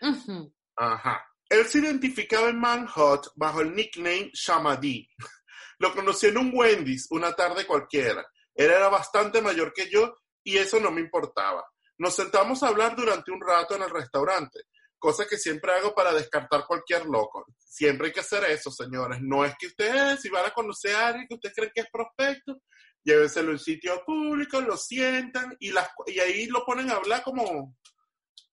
ujú, 0.00 0.50
Ajá. 0.76 1.22
Él 1.50 1.66
se 1.66 1.80
identificaba 1.80 2.48
en 2.48 2.58
Manhunt 2.58 3.26
bajo 3.36 3.60
el 3.60 3.74
nickname 3.74 4.30
Shamadi. 4.32 5.06
Lo 5.80 5.92
conocí 5.94 6.28
en 6.28 6.38
un 6.38 6.50
Wendy's 6.54 7.06
una 7.10 7.34
tarde 7.34 7.66
cualquiera. 7.66 8.26
Él 8.54 8.70
era 8.70 8.88
bastante 8.88 9.42
mayor 9.42 9.74
que 9.74 9.90
yo 9.90 10.16
y 10.42 10.56
eso 10.56 10.80
no 10.80 10.90
me 10.90 11.02
importaba. 11.02 11.62
Nos 11.98 12.14
sentamos 12.16 12.62
a 12.62 12.68
hablar 12.68 12.96
durante 12.96 13.30
un 13.30 13.42
rato 13.42 13.76
en 13.76 13.82
el 13.82 13.90
restaurante, 13.90 14.60
cosa 15.04 15.26
que 15.26 15.36
siempre 15.36 15.70
hago 15.70 15.94
para 15.94 16.14
descartar 16.14 16.64
cualquier 16.66 17.04
loco. 17.04 17.44
Siempre 17.58 18.06
hay 18.06 18.12
que 18.14 18.20
hacer 18.20 18.42
eso, 18.44 18.70
señores. 18.70 19.18
No 19.20 19.44
es 19.44 19.54
que 19.58 19.66
ustedes, 19.66 20.18
si 20.22 20.30
van 20.30 20.46
a 20.46 20.50
conocer 20.50 20.96
a 20.96 21.08
alguien 21.08 21.26
que 21.28 21.34
ustedes 21.34 21.54
creen 21.54 21.72
que 21.74 21.82
es 21.82 21.90
prospecto, 21.92 22.62
llévenselo 23.04 23.52
en 23.52 23.58
sitio 23.58 24.02
público, 24.06 24.62
lo 24.62 24.78
sientan 24.78 25.54
y, 25.60 25.72
las, 25.72 25.90
y 26.06 26.20
ahí 26.20 26.46
lo 26.46 26.64
ponen 26.64 26.90
a 26.90 26.94
hablar 26.94 27.22
como 27.22 27.76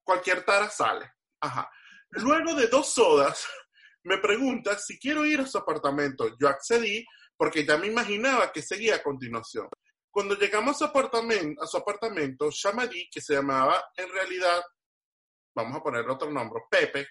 cualquier 0.04 0.44
tara 0.44 0.70
sale. 0.70 1.10
Ajá. 1.40 1.72
Luego 2.10 2.54
de 2.54 2.68
dos 2.68 2.94
sodas, 2.94 3.48
me 4.04 4.18
pregunta 4.18 4.78
si 4.78 5.00
quiero 5.00 5.26
ir 5.26 5.40
a 5.40 5.48
su 5.48 5.58
apartamento. 5.58 6.36
Yo 6.38 6.50
accedí 6.50 7.06
porque 7.38 7.66
ya 7.66 7.78
me 7.78 7.88
imaginaba 7.88 8.52
que 8.52 8.62
seguía 8.62 8.96
a 8.96 9.04
continuación. 9.04 9.70
Cuando 10.12 10.36
llegamos 10.36 10.76
a 10.76 10.80
su 10.80 11.78
apartamento, 11.78 12.50
a 12.50 12.90
que 13.10 13.22
se 13.22 13.36
llamaba 13.36 13.82
en 13.96 14.10
realidad, 14.10 14.62
vamos 15.56 15.78
a 15.78 15.84
poner 15.84 16.10
otro 16.10 16.30
nombre, 16.32 16.64
Pepe, 16.70 17.08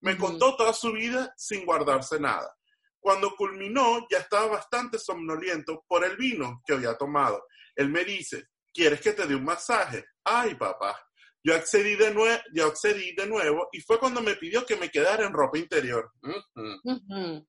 me 0.00 0.16
contó 0.16 0.56
toda 0.56 0.72
su 0.72 0.92
vida 0.92 1.32
sin 1.36 1.64
guardarse 1.64 2.20
nada. 2.20 2.54
Cuando 3.00 3.34
culminó, 3.36 4.06
ya 4.10 4.18
estaba 4.18 4.46
bastante 4.46 4.98
somnoliento 4.98 5.84
por 5.86 6.04
el 6.04 6.16
vino 6.16 6.60
que 6.66 6.74
había 6.74 6.96
tomado. 6.96 7.46
Él 7.74 7.88
me 7.88 8.04
dice, 8.04 8.48
¿quieres 8.72 9.00
que 9.00 9.12
te 9.12 9.26
dé 9.26 9.34
un 9.34 9.44
masaje? 9.44 10.04
Ay, 10.24 10.54
papá. 10.56 11.00
Yo 11.44 11.54
accedí 11.54 11.94
de, 11.94 12.12
nue- 12.12 12.42
yo 12.52 12.66
accedí 12.66 13.14
de 13.14 13.26
nuevo 13.26 13.68
y 13.70 13.80
fue 13.80 14.00
cuando 14.00 14.20
me 14.20 14.34
pidió 14.34 14.66
que 14.66 14.74
me 14.76 14.90
quedara 14.90 15.24
en 15.24 15.32
ropa 15.32 15.56
interior. 15.58 16.10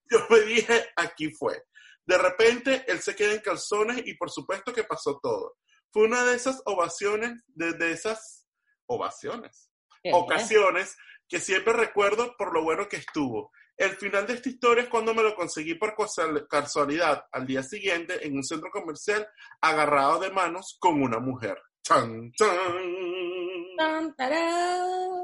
Yo 0.10 0.20
me 0.30 0.40
dije, 0.42 0.90
aquí 0.96 1.32
fue. 1.32 1.64
De 2.06 2.18
repente, 2.18 2.86
él 2.88 3.02
se 3.02 3.16
queda 3.16 3.34
en 3.34 3.42
calzones 3.42 4.04
y 4.06 4.14
por 4.14 4.30
supuesto 4.30 4.72
que 4.72 4.84
pasó 4.84 5.20
todo. 5.22 5.58
Fue 5.92 6.04
una 6.06 6.24
de 6.26 6.36
esas 6.36 6.62
ovaciones, 6.66 7.44
de, 7.48 7.74
de 7.74 7.92
esas 7.92 8.46
ovaciones, 8.86 9.67
ocasiones 10.14 10.98
que 11.28 11.40
siempre 11.40 11.74
recuerdo 11.74 12.36
por 12.38 12.54
lo 12.54 12.64
bueno 12.64 12.88
que 12.88 12.98
estuvo. 12.98 13.52
El 13.76 13.92
final 13.92 14.26
de 14.26 14.34
esta 14.34 14.50
historia 14.50 14.84
es 14.84 14.90
cuando 14.90 15.14
me 15.14 15.22
lo 15.22 15.36
conseguí 15.36 15.76
por 15.76 15.94
casual- 15.96 16.48
casualidad 16.50 17.26
al 17.32 17.46
día 17.46 17.62
siguiente 17.62 18.26
en 18.26 18.36
un 18.36 18.44
centro 18.44 18.72
comercial 18.72 19.28
agarrado 19.62 20.20
de 20.20 20.32
manos 20.32 20.78
con 20.80 21.02
una 21.02 21.20
mujer. 21.20 21.62
Chan, 21.84 22.32
chan. 22.34 22.48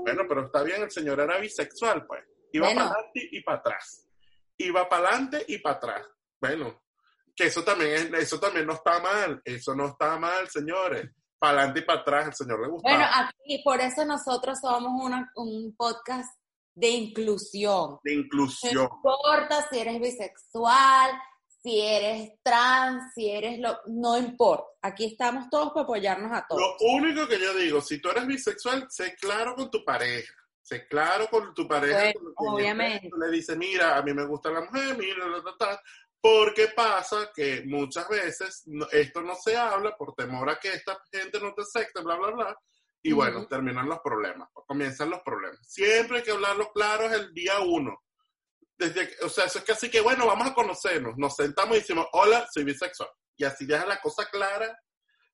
Bueno, 0.04 0.24
pero 0.28 0.46
está 0.46 0.64
bien, 0.64 0.84
el 0.84 0.92
señor 0.92 1.20
era 1.20 1.38
bisexual, 1.38 2.06
pues. 2.06 2.24
Iba 2.52 2.68
Bueno. 2.68 2.82
para 2.82 2.94
adelante 2.96 3.30
y 3.32 3.42
para 3.42 3.58
atrás. 3.58 4.08
Iba 4.58 4.90
para 4.90 5.08
adelante 5.10 5.46
y 5.48 5.58
para 5.58 5.76
atrás. 5.78 6.08
Bueno, 6.40 6.84
que 7.36 7.46
eso 7.46 7.64
también 7.64 7.92
es, 7.94 8.14
eso 8.14 8.40
también 8.40 8.68
no 8.68 8.74
está 8.74 9.00
mal. 9.00 9.42
Eso 9.44 9.74
no 9.76 9.88
está 9.88 10.18
mal, 10.20 10.48
señores. 10.50 11.10
Para 11.44 11.58
adelante 11.58 11.80
y 11.82 11.84
para 11.84 12.00
atrás, 12.00 12.28
el 12.28 12.34
señor 12.36 12.62
le 12.62 12.70
gustaba. 12.70 12.96
Bueno, 12.96 13.12
aquí 13.14 13.62
por 13.66 13.82
eso 13.82 14.06
nosotros 14.06 14.60
somos 14.62 14.94
una- 15.04 15.30
un 15.36 15.76
podcast 15.76 16.34
de 16.74 16.88
inclusión. 16.90 18.00
de 18.02 18.16
No 18.16 18.22
inclusión. 18.22 18.90
importa 18.96 19.68
si 19.70 19.80
eres 19.80 20.00
bisexual, 20.00 21.12
si 21.62 21.82
eres 21.82 22.32
trans, 22.42 23.14
si 23.14 23.30
eres 23.30 23.60
lo... 23.60 23.78
No 23.88 24.18
importa. 24.18 24.68
Aquí 24.84 25.04
estamos 25.06 25.50
todos 25.50 25.70
para 25.74 25.84
apoyarnos 25.84 26.32
a 26.32 26.46
todos. 26.48 26.62
Lo 26.62 26.88
único 26.94 27.28
que 27.28 27.38
yo 27.40 27.54
digo, 27.56 27.82
si 27.82 28.00
tú 28.00 28.10
eres 28.10 28.26
bisexual, 28.26 28.88
sé 28.90 29.16
claro 29.20 29.54
con 29.56 29.70
tu 29.70 29.84
pareja. 29.84 30.34
Sé 30.62 30.88
claro 30.88 31.28
con 31.30 31.54
tu 31.54 31.68
pareja. 31.68 32.00
Bueno, 32.14 32.34
con 32.36 32.54
obviamente. 32.54 33.10
Tú 33.10 33.18
le 33.18 33.30
dices, 33.32 33.58
mira, 33.58 33.98
a 33.98 34.02
mí 34.02 34.14
me 34.14 34.26
gusta 34.26 34.50
la 34.50 34.62
mujer, 34.62 34.98
mira, 34.98 35.26
ta, 35.44 35.44
ta, 35.44 35.58
ta. 35.76 35.82
Porque 36.24 36.70
pasa 36.70 37.32
que 37.36 37.64
muchas 37.66 38.08
veces 38.08 38.64
esto 38.94 39.22
no 39.22 39.36
se 39.36 39.58
habla 39.58 39.94
por 39.98 40.16
temor 40.16 40.50
a 40.50 40.58
que 40.58 40.70
esta 40.70 40.98
gente 41.12 41.38
no 41.42 41.54
te 41.54 41.64
acepte, 41.64 42.02
bla, 42.02 42.16
bla, 42.16 42.32
bla. 42.32 42.58
Y 43.02 43.12
bueno, 43.12 43.46
terminan 43.46 43.90
los 43.90 44.00
problemas, 44.00 44.48
comienzan 44.54 45.10
los 45.10 45.22
problemas. 45.22 45.60
Siempre 45.68 46.20
hay 46.20 46.24
que 46.24 46.32
hablarlo 46.32 46.72
claro, 46.72 47.08
es 47.08 47.12
el 47.12 47.34
día 47.34 47.60
uno. 47.60 48.02
Desde, 48.78 49.18
o 49.22 49.28
sea, 49.28 49.48
eso 49.48 49.60
es 49.60 49.66
casi 49.66 49.92
que, 49.92 50.00
bueno, 50.00 50.26
vamos 50.26 50.48
a 50.48 50.54
conocernos. 50.54 51.18
Nos 51.18 51.36
sentamos 51.36 51.76
y 51.76 51.82
decimos, 51.82 52.08
hola, 52.14 52.48
soy 52.54 52.64
bisexual. 52.64 53.10
Y 53.36 53.44
así 53.44 53.66
deja 53.66 53.86
la 53.86 54.00
cosa 54.00 54.26
clara 54.30 54.80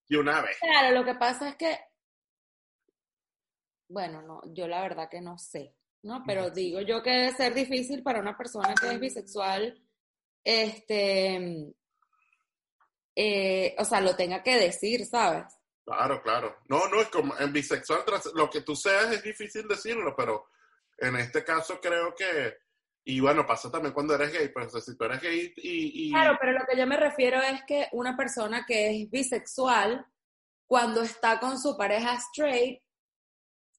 de 0.07 0.18
una 0.18 0.41
vez. 0.41 0.57
Claro, 0.60 0.98
lo 0.98 1.06
que 1.06 1.14
pasa 1.14 1.49
es 1.49 1.56
que, 1.56 1.80
bueno, 3.88 4.24
no, 4.24 4.41
yo 4.56 4.68
la 4.68 4.82
verdad 4.82 5.07
que 5.07 5.22
no 5.22 5.38
sé, 5.38 5.76
¿no? 6.02 6.24
Pero 6.26 6.49
digo 6.49 6.82
yo 6.82 7.03
que 7.03 7.11
debe 7.11 7.34
ser 7.34 7.53
difícil 7.53 8.02
para 8.02 8.22
una 8.22 8.36
persona 8.36 8.74
que 8.74 8.88
es 8.88 8.99
bisexual, 8.99 9.80
este, 10.44 11.74
eh, 13.16 13.76
o 13.78 13.86
sea, 13.86 14.02
lo 14.02 14.16
tenga 14.16 14.41
que 14.44 14.56
decir, 14.57 15.06
¿sabes? 15.06 15.45
Claro, 15.86 16.22
claro. 16.22 16.57
No, 16.68 16.88
no, 16.88 17.02
es 17.02 17.07
como 17.10 17.38
en 17.40 17.52
bisexual, 17.52 18.03
tras- 18.06 18.32
lo 18.34 18.49
que 18.49 18.61
tú 18.61 18.76
seas 18.76 19.11
es 19.11 19.24
difícil 19.24 19.68
decirlo, 19.68 20.14
pero 20.16 20.48
en 20.98 21.16
este 21.16 21.44
caso 21.44 21.80
creo 21.82 22.14
que, 22.16 22.56
y 23.06 23.20
bueno, 23.20 23.45
pasa 23.45 23.72
también 23.72 23.94
cuando 23.94 24.14
eres 24.16 24.32
gay, 24.32 24.49
pues 24.49 24.68
o 24.68 24.70
sea, 24.70 24.82
si 24.82 24.95
tú 24.98 25.06
eres 25.06 25.22
gay 25.22 25.53
y... 25.57 26.07
y- 26.10 26.11
Claro, 26.11 26.38
pero 26.40 26.52
lo 26.53 26.66
que 26.66 26.78
yo 26.78 26.86
me 26.86 26.98
refiero 26.98 27.41
es 27.41 27.64
que 27.66 27.88
una 27.94 28.16
persona 28.16 28.66
que 28.68 28.90
es 29.02 29.10
bisexual, 29.10 30.06
cuando 30.68 31.02
está 31.02 31.40
con 31.40 31.60
su 31.60 31.76
pareja 31.76 32.14
straight, 32.16 32.82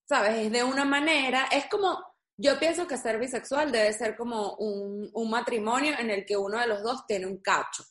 ¿sabes? 0.03 0.35
Es 0.35 0.51
de 0.51 0.63
una 0.65 0.83
manera, 0.83 1.47
es 1.51 1.67
como, 1.67 1.97
yo 2.41 2.59
pienso 2.59 2.87
que 2.87 2.97
ser 2.97 3.19
bisexual 3.19 3.71
debe 3.71 3.93
ser 3.93 4.15
como 4.15 4.55
un, 4.55 5.09
un 5.13 5.29
matrimonio 5.29 5.93
en 5.97 6.09
el 6.09 6.25
que 6.25 6.35
uno 6.35 6.59
de 6.59 6.67
los 6.67 6.81
dos 6.81 7.05
tiene 7.05 7.27
un 7.27 7.41
cacho. 7.41 7.83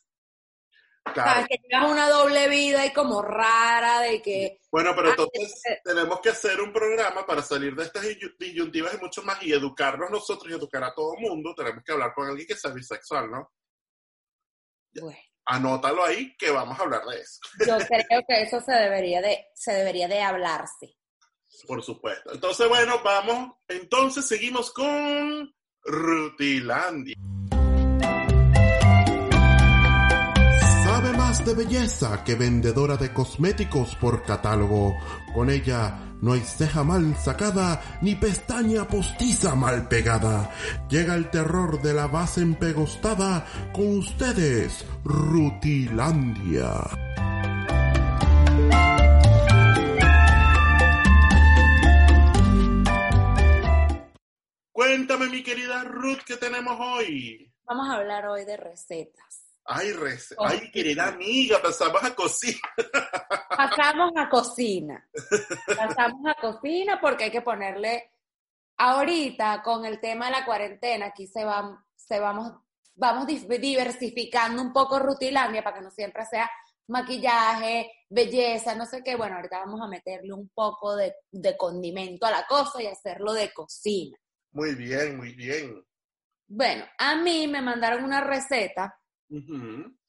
claro. 1.03 1.47
Que 1.47 1.57
llevas 1.67 1.91
una 1.91 2.09
doble 2.09 2.49
vida 2.49 2.85
y 2.85 2.93
como 2.93 3.21
rara 3.21 4.01
de 4.01 4.21
que... 4.21 4.59
Bueno, 4.71 4.91
pero 4.95 5.09
Ah, 5.09 5.15
entonces 5.17 5.79
tenemos 5.83 6.19
que 6.19 6.29
hacer 6.29 6.59
un 6.61 6.73
programa 6.73 7.25
para 7.25 7.41
salir 7.41 7.75
de 7.75 7.83
estas 7.83 8.03
disyuntivas 8.37 8.93
y 8.93 8.97
mucho 8.97 9.23
más 9.23 9.41
y 9.43 9.53
educarnos 9.53 10.11
nosotros 10.11 10.51
y 10.51 10.55
educar 10.55 10.83
a 10.83 10.93
todo 10.93 11.15
el 11.15 11.21
mundo. 11.21 11.53
Tenemos 11.55 11.83
que 11.83 11.93
hablar 11.93 12.13
con 12.13 12.27
alguien 12.27 12.47
que 12.47 12.55
sea 12.55 12.71
bisexual, 12.71 13.31
¿no? 13.31 13.51
Bueno, 14.93 15.19
Anótalo 15.45 16.03
ahí 16.03 16.35
que 16.37 16.51
vamos 16.51 16.79
a 16.79 16.83
hablar 16.83 17.03
de 17.05 17.19
eso, 17.19 17.39
yo 17.67 17.77
creo 17.77 18.21
que 18.27 18.41
eso 18.43 18.61
se 18.61 18.73
debería 18.73 19.21
de, 19.21 19.47
se 19.55 19.73
debería 19.73 20.07
de 20.07 20.21
hablarse. 20.21 20.97
Por 21.67 21.83
supuesto. 21.83 22.33
Entonces, 22.33 22.67
bueno, 22.67 22.95
vamos. 23.03 23.53
Entonces 23.67 24.27
seguimos 24.27 24.71
con 24.71 25.53
Rutilandia. 25.83 27.15
Sabe 30.83 31.17
más 31.17 31.45
de 31.45 31.55
belleza 31.55 32.23
que 32.23 32.35
vendedora 32.35 32.97
de 32.97 33.13
cosméticos 33.13 33.95
por 33.95 34.23
catálogo. 34.23 34.95
Con 35.33 35.49
ella 35.49 35.99
no 36.21 36.33
hay 36.33 36.41
ceja 36.41 36.83
mal 36.83 37.15
sacada 37.17 37.81
ni 38.01 38.15
pestaña 38.15 38.87
postiza 38.87 39.55
mal 39.55 39.87
pegada. 39.87 40.51
Llega 40.89 41.15
el 41.15 41.29
terror 41.29 41.81
de 41.81 41.93
la 41.93 42.07
base 42.07 42.41
empegostada 42.41 43.45
con 43.73 43.97
ustedes, 43.97 44.85
Rutilandia. 45.03 47.30
Mi 55.41 55.45
querida 55.45 55.83
Ruth, 55.83 56.19
¿qué 56.23 56.37
tenemos 56.37 56.77
hoy? 56.79 57.51
Vamos 57.63 57.89
a 57.89 57.95
hablar 57.95 58.27
hoy 58.27 58.45
de 58.45 58.57
recetas. 58.57 59.47
Ay, 59.65 59.91
rece- 59.91 60.35
Oh. 60.37 60.45
Ay, 60.45 60.69
querida 60.71 61.07
amiga, 61.07 61.59
pasamos 61.59 62.03
a 62.03 62.13
cocina. 62.13 62.59
Pasamos 63.57 64.11
a 64.17 64.29
cocina. 64.29 65.09
Pasamos 65.65 66.21
a 66.27 66.35
cocina 66.39 66.99
porque 67.01 67.23
hay 67.25 67.31
que 67.31 67.41
ponerle. 67.41 68.11
Ahorita, 68.77 69.63
con 69.63 69.83
el 69.85 69.99
tema 69.99 70.25
de 70.27 70.31
la 70.31 70.45
cuarentena, 70.45 71.07
aquí 71.07 71.25
se, 71.25 71.43
va, 71.43 71.83
se 71.95 72.19
vamos, 72.19 72.53
vamos 72.93 73.25
diversificando 73.25 74.61
un 74.61 74.71
poco 74.71 74.99
Rutilandia 74.99 75.63
para 75.63 75.77
que 75.77 75.83
no 75.83 75.89
siempre 75.89 76.23
sea 76.27 76.49
maquillaje, 76.87 77.91
belleza, 78.09 78.75
no 78.75 78.85
sé 78.85 79.01
qué. 79.03 79.15
Bueno, 79.15 79.37
ahorita 79.37 79.57
vamos 79.59 79.81
a 79.81 79.87
meterle 79.87 80.33
un 80.33 80.49
poco 80.53 80.95
de, 80.95 81.15
de 81.31 81.57
condimento 81.57 82.27
a 82.27 82.31
la 82.31 82.45
cosa 82.45 82.81
y 82.81 82.85
hacerlo 82.87 83.33
de 83.33 83.51
cocina. 83.51 84.17
Muy 84.51 84.75
bien, 84.75 85.17
muy 85.17 85.33
bien. 85.33 85.85
Bueno, 86.47 86.85
a 86.97 87.15
mí 87.15 87.47
me 87.47 87.61
mandaron 87.61 88.03
una 88.03 88.21
receta 88.21 88.97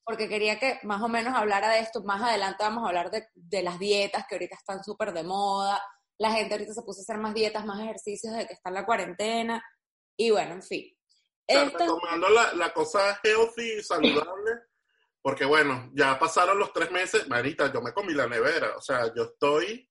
porque 0.04 0.28
quería 0.28 0.58
que 0.58 0.80
más 0.82 1.00
o 1.02 1.08
menos 1.08 1.34
hablara 1.36 1.68
de 1.70 1.80
esto. 1.80 2.02
Más 2.02 2.20
adelante 2.22 2.64
vamos 2.64 2.84
a 2.84 2.88
hablar 2.88 3.10
de, 3.10 3.28
de 3.34 3.62
las 3.62 3.78
dietas 3.78 4.24
que 4.28 4.34
ahorita 4.34 4.56
están 4.56 4.82
súper 4.82 5.12
de 5.12 5.22
moda. 5.22 5.80
La 6.18 6.32
gente 6.32 6.54
ahorita 6.54 6.74
se 6.74 6.82
puso 6.82 7.00
a 7.00 7.02
hacer 7.02 7.18
más 7.18 7.34
dietas, 7.34 7.64
más 7.64 7.80
ejercicios 7.80 8.34
de 8.36 8.46
que 8.46 8.54
está 8.54 8.70
en 8.70 8.74
la 8.74 8.84
cuarentena. 8.86 9.64
Y 10.16 10.30
bueno, 10.32 10.54
en 10.54 10.62
fin. 10.62 10.92
O 11.48 11.52
sea, 11.52 11.62
Esto- 11.64 11.78
retomando 11.78 12.28
la, 12.30 12.52
la 12.54 12.72
cosa 12.72 13.20
healthy 13.22 13.78
y 13.78 13.82
saludable, 13.82 14.52
porque 15.20 15.44
bueno, 15.44 15.90
ya 15.94 16.18
pasaron 16.18 16.58
los 16.58 16.72
tres 16.72 16.90
meses, 16.90 17.28
Marita, 17.28 17.72
yo 17.72 17.80
me 17.80 17.92
comí 17.92 18.12
la 18.14 18.26
nevera, 18.26 18.76
o 18.76 18.80
sea, 18.80 19.12
yo 19.14 19.22
estoy, 19.24 19.88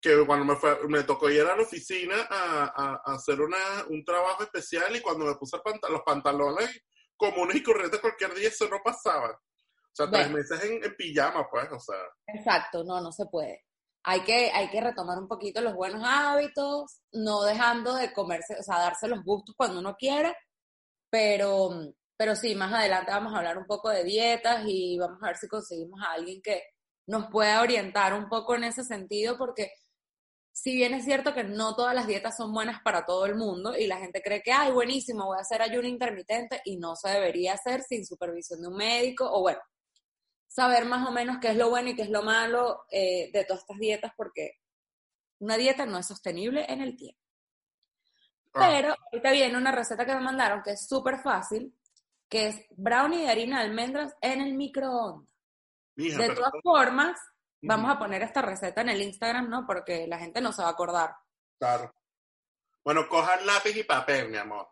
que 0.00 0.24
cuando 0.26 0.44
me, 0.44 0.56
fue- 0.56 0.86
me 0.88 1.02
tocó 1.02 1.28
ir 1.30 1.40
a 1.42 1.56
la 1.56 1.62
oficina 1.62 2.14
a, 2.30 2.64
a- 2.64 3.02
a 3.04 3.14
hacer 3.14 3.40
una, 3.40 3.56
un 3.88 4.04
trabajo 4.04 4.42
especial 4.44 4.94
y 4.94 5.00
cuando 5.00 5.24
me 5.24 5.34
puse 5.34 5.56
los 5.90 6.02
pantalones 6.02 6.82
comunes 7.16 7.56
y 7.56 7.62
corrientes 7.62 8.00
cualquier 8.00 8.32
día, 8.34 8.48
eso 8.48 8.68
no 8.68 8.78
pasaba. 8.84 9.30
O 9.30 9.90
sea, 9.92 10.08
tres 10.10 10.30
meses 10.30 10.62
en, 10.64 10.84
en 10.84 10.96
pijama, 10.96 11.48
pues, 11.50 11.68
o 11.72 11.80
sea, 11.80 11.96
Exacto, 12.28 12.84
no, 12.84 13.00
no 13.00 13.10
se 13.10 13.26
puede. 13.26 13.64
Hay 14.04 14.20
que, 14.22 14.50
hay 14.52 14.70
que 14.70 14.80
retomar 14.80 15.18
un 15.18 15.26
poquito 15.26 15.60
los 15.60 15.74
buenos 15.74 16.02
hábitos, 16.06 17.00
no 17.12 17.42
dejando 17.42 17.94
de 17.96 18.12
comerse, 18.12 18.54
o 18.58 18.62
sea, 18.62 18.78
darse 18.78 19.08
los 19.08 19.24
gustos 19.24 19.56
cuando 19.58 19.80
uno 19.80 19.96
quiera, 19.96 20.36
pero, 21.10 21.70
pero 22.16 22.36
sí, 22.36 22.54
más 22.54 22.72
adelante 22.72 23.10
vamos 23.10 23.34
a 23.34 23.38
hablar 23.38 23.58
un 23.58 23.66
poco 23.66 23.88
de 23.90 24.04
dietas 24.04 24.62
y 24.66 24.98
vamos 24.98 25.18
a 25.22 25.26
ver 25.26 25.36
si 25.36 25.48
conseguimos 25.48 26.00
a 26.02 26.12
alguien 26.12 26.40
que 26.42 26.62
nos 27.06 27.26
pueda 27.30 27.60
orientar 27.62 28.14
un 28.14 28.28
poco 28.28 28.54
en 28.54 28.64
ese 28.64 28.84
sentido, 28.84 29.36
porque 29.38 29.72
si 30.60 30.74
bien 30.74 30.92
es 30.92 31.04
cierto 31.04 31.34
que 31.34 31.44
no 31.44 31.76
todas 31.76 31.94
las 31.94 32.08
dietas 32.08 32.36
son 32.36 32.52
buenas 32.52 32.82
para 32.82 33.06
todo 33.06 33.26
el 33.26 33.36
mundo 33.36 33.76
y 33.76 33.86
la 33.86 33.98
gente 33.98 34.20
cree 34.20 34.42
que, 34.42 34.50
ay, 34.50 34.72
buenísimo, 34.72 35.26
voy 35.26 35.38
a 35.38 35.42
hacer 35.42 35.62
ayuno 35.62 35.86
intermitente 35.86 36.60
y 36.64 36.78
no 36.78 36.96
se 36.96 37.10
debería 37.10 37.52
hacer 37.52 37.82
sin 37.82 38.04
supervisión 38.04 38.60
de 38.62 38.66
un 38.66 38.76
médico 38.76 39.30
o 39.30 39.40
bueno, 39.40 39.60
saber 40.48 40.84
más 40.84 41.08
o 41.08 41.12
menos 41.12 41.38
qué 41.40 41.50
es 41.50 41.56
lo 41.56 41.70
bueno 41.70 41.90
y 41.90 41.94
qué 41.94 42.02
es 42.02 42.10
lo 42.10 42.24
malo 42.24 42.86
eh, 42.90 43.30
de 43.32 43.44
todas 43.44 43.62
estas 43.62 43.78
dietas 43.78 44.10
porque 44.16 44.54
una 45.38 45.56
dieta 45.56 45.86
no 45.86 45.96
es 45.96 46.08
sostenible 46.08 46.66
en 46.68 46.80
el 46.80 46.96
tiempo. 46.96 47.20
ah, 48.54 48.66
Pero 48.68 48.96
ahorita 49.12 49.30
viene 49.30 49.56
una 49.56 49.70
receta 49.70 50.04
que 50.04 50.16
me 50.16 50.22
mandaron 50.22 50.62
que 50.64 50.72
es 50.72 50.88
súper 50.88 51.20
fácil, 51.20 51.72
que 52.28 52.48
es 52.48 52.66
brownie 52.70 53.22
de 53.22 53.28
harina 53.28 53.60
de 53.60 53.66
almendras 53.66 54.12
en 54.20 54.40
el 54.40 54.54
microondas. 54.54 55.28
mija, 55.94 56.18
De 56.18 56.34
todas 56.34 56.52
formas, 56.64 57.16
vamos 57.62 57.90
a 57.90 57.98
poner 57.98 58.22
esta 58.22 58.42
receta 58.42 58.80
en 58.80 58.90
el 58.90 59.02
Instagram, 59.02 59.48
¿no? 59.48 59.66
Porque 59.66 60.06
la 60.06 60.18
gente 60.18 60.40
no 60.40 60.52
se 60.52 60.62
va 60.62 60.68
a 60.68 60.72
acordar. 60.72 61.14
Claro. 61.58 61.92
Bueno, 62.84 63.08
cojan 63.08 63.44
lápiz 63.46 63.76
y 63.76 63.84
papel, 63.84 64.28
mi 64.30 64.36
amor. 64.36 64.68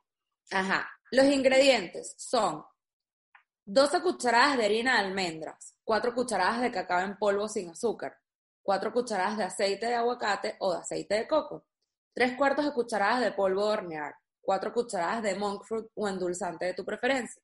Ajá. 0.51 0.89
Los 1.11 1.27
ingredientes 1.27 2.15
son 2.17 2.65
12 3.65 4.01
cucharadas 4.01 4.57
de 4.57 4.65
harina 4.65 4.95
de 4.95 5.07
almendras, 5.09 5.77
4 5.85 6.15
cucharadas 6.15 6.61
de 6.61 6.71
cacao 6.71 7.01
en 7.01 7.17
polvo 7.19 7.49
sin 7.49 7.71
azúcar, 7.71 8.17
4 8.63 8.93
cucharadas 8.93 9.37
de 9.37 9.45
aceite 9.45 9.87
de 9.87 9.97
aguacate 9.97 10.57
o 10.61 10.73
de 10.73 10.79
aceite 10.79 11.15
de 11.17 11.29
coco, 11.29 11.67
3 12.15 12.37
cuartos 12.37 12.65
de 12.65 12.73
cucharadas 12.73 13.21
de 13.21 13.33
polvo 13.33 13.67
de 13.67 13.73
hornear, 13.73 14.15
4 14.41 14.73
cucharadas 14.73 15.23
de 15.23 15.35
monk 15.35 15.65
fruit 15.65 15.87
o 15.95 16.09
endulzante 16.09 16.67
de 16.67 16.75
tu 16.75 16.85
preferencia, 16.85 17.43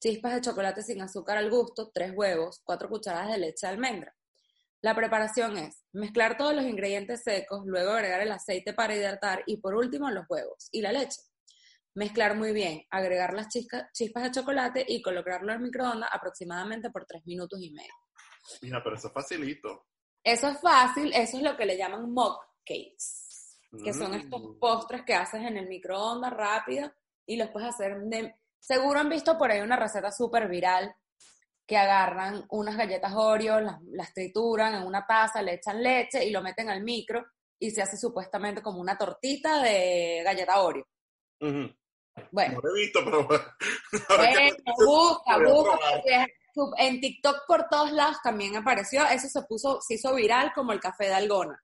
chispas 0.00 0.34
de 0.34 0.40
chocolate 0.40 0.82
sin 0.82 1.02
azúcar 1.02 1.36
al 1.38 1.50
gusto, 1.50 1.90
3 1.92 2.12
huevos, 2.14 2.60
4 2.64 2.88
cucharadas 2.88 3.32
de 3.32 3.38
leche 3.38 3.66
de 3.66 3.72
almendra. 3.72 4.14
La 4.82 4.94
preparación 4.94 5.56
es 5.58 5.82
mezclar 5.92 6.36
todos 6.36 6.54
los 6.54 6.64
ingredientes 6.64 7.22
secos, 7.22 7.62
luego 7.66 7.92
agregar 7.92 8.20
el 8.20 8.30
aceite 8.32 8.72
para 8.74 8.94
hidratar 8.94 9.42
y 9.46 9.56
por 9.56 9.74
último 9.74 10.10
los 10.10 10.26
huevos 10.28 10.68
y 10.70 10.80
la 10.82 10.92
leche. 10.92 11.20
Mezclar 11.94 12.36
muy 12.36 12.52
bien, 12.52 12.82
agregar 12.90 13.32
las 13.32 13.48
chisca- 13.48 13.88
chispas 13.92 14.24
de 14.24 14.30
chocolate 14.30 14.84
y 14.86 15.00
colocarlo 15.00 15.50
en 15.52 15.58
el 15.58 15.64
microondas 15.64 16.10
aproximadamente 16.12 16.90
por 16.90 17.06
3 17.06 17.24
minutos 17.26 17.58
y 17.62 17.70
medio. 17.72 17.92
Mira, 18.62 18.82
pero 18.84 18.96
eso 18.96 19.08
es 19.08 19.14
facilito. 19.14 19.86
Eso 20.22 20.48
es 20.48 20.60
fácil, 20.60 21.12
eso 21.14 21.36
es 21.38 21.42
lo 21.42 21.56
que 21.56 21.64
le 21.66 21.76
llaman 21.78 22.12
mock 22.12 22.44
cakes, 22.64 23.58
que 23.82 23.92
son 23.94 24.10
Mm. 24.12 24.14
estos 24.14 24.42
postres 24.60 25.02
que 25.04 25.14
haces 25.14 25.40
en 25.40 25.56
el 25.56 25.68
microondas 25.68 26.32
rápido 26.32 26.92
y 27.24 27.36
los 27.36 27.48
puedes 27.50 27.70
hacer 27.70 27.96
de... 28.02 28.34
Seguro 28.58 28.98
han 29.00 29.08
visto 29.08 29.38
por 29.38 29.50
ahí 29.50 29.60
una 29.60 29.76
receta 29.76 30.10
súper 30.12 30.48
viral 30.48 30.94
que 31.66 31.76
agarran 31.76 32.44
unas 32.50 32.76
galletas 32.76 33.12
Oreo, 33.14 33.60
las, 33.60 33.82
las 33.90 34.12
trituran 34.14 34.74
en 34.74 34.86
una 34.86 35.04
taza, 35.04 35.42
le 35.42 35.54
echan 35.54 35.82
leche 35.82 36.24
y 36.24 36.30
lo 36.30 36.42
meten 36.42 36.70
al 36.70 36.82
micro 36.82 37.24
y 37.58 37.70
se 37.70 37.82
hace 37.82 37.96
supuestamente 37.96 38.62
como 38.62 38.80
una 38.80 38.96
tortita 38.96 39.62
de 39.62 40.22
galleta 40.24 40.60
Oreo. 40.60 40.86
Bueno, 42.30 42.54
No 42.54 42.60
lo 42.62 42.76
he 42.76 42.80
visto, 42.80 43.00
pero 43.04 43.26
bueno. 43.26 43.44
Busca, 44.86 45.38
busca. 45.38 46.26
En 46.78 47.00
TikTok 47.00 47.46
por 47.46 47.68
todos 47.68 47.92
lados 47.92 48.16
también 48.22 48.56
apareció, 48.56 49.04
eso 49.06 49.28
se 49.28 49.42
puso, 49.42 49.80
se 49.82 49.94
hizo 49.94 50.14
viral 50.14 50.52
como 50.54 50.72
el 50.72 50.80
café 50.80 51.06
de 51.06 51.14
Algona. 51.14 51.62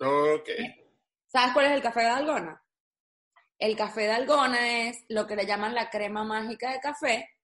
Ok. 0.00 0.48
¿Sabes 1.26 1.52
cuál 1.52 1.66
es 1.66 1.72
el 1.72 1.82
café 1.82 2.00
de 2.00 2.08
Algona? 2.08 2.62
El 3.58 3.76
café 3.76 4.02
de 4.02 4.12
Algona 4.12 4.88
es 4.88 5.04
lo 5.08 5.26
que 5.26 5.36
le 5.36 5.46
llaman 5.46 5.74
la 5.74 5.88
crema 5.88 6.24
mágica 6.24 6.72
de 6.72 6.80
café, 6.80 7.35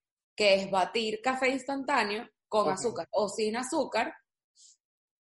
que 0.43 0.55
es 0.55 0.69
batir 0.73 1.21
café 1.23 1.51
instantáneo 1.51 2.29
con 2.49 2.69
azúcar 2.69 3.07
o 3.13 3.29
sin 3.29 3.57
azúcar, 3.57 4.13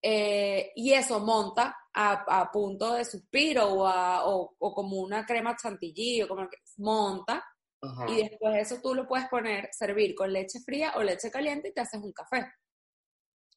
eh, 0.01 0.71
y 0.75 0.93
eso 0.93 1.19
monta 1.19 1.75
a, 1.93 2.39
a 2.41 2.51
punto 2.51 2.93
de 2.95 3.05
suspiro 3.05 3.67
o, 3.71 3.85
a- 3.85 4.25
o- 4.27 4.55
o 4.57 4.73
como 4.73 4.97
una 4.99 5.23
crema 5.23 5.55
chantilly 5.55 6.23
o 6.23 6.27
como 6.27 6.49
que 6.49 6.57
monta, 6.77 7.43
Ajá. 7.83 8.09
y 8.09 8.17
después 8.27 8.55
eso 8.57 8.81
tú 8.81 8.95
lo 8.95 9.07
puedes 9.07 9.27
poner, 9.29 9.69
servir 9.71 10.15
con 10.15 10.33
leche 10.33 10.59
fría 10.65 10.93
o 10.95 11.03
leche 11.03 11.29
caliente 11.29 11.67
y 11.69 11.73
te 11.73 11.81
haces 11.81 12.01
un 12.01 12.13
café. 12.13 12.51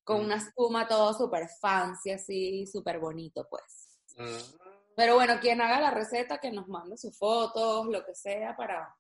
Con 0.04 0.20
Mm. 0.20 0.24
una 0.26 0.36
espuma 0.36 0.86
todo 0.86 1.14
súper 1.14 1.48
fancy, 1.62 2.10
así, 2.10 2.66
súper 2.66 2.98
bonito, 2.98 3.46
pues. 3.48 3.98
Mm. 4.18 4.56
Pero 4.96 5.14
bueno, 5.14 5.40
quien 5.40 5.62
haga 5.62 5.80
la 5.80 5.90
receta, 5.92 6.38
que 6.38 6.52
nos 6.52 6.68
mande 6.68 6.98
sus 6.98 7.16
fotos, 7.16 7.86
lo 7.86 8.04
que 8.04 8.14
sea, 8.14 8.54
para... 8.54 8.94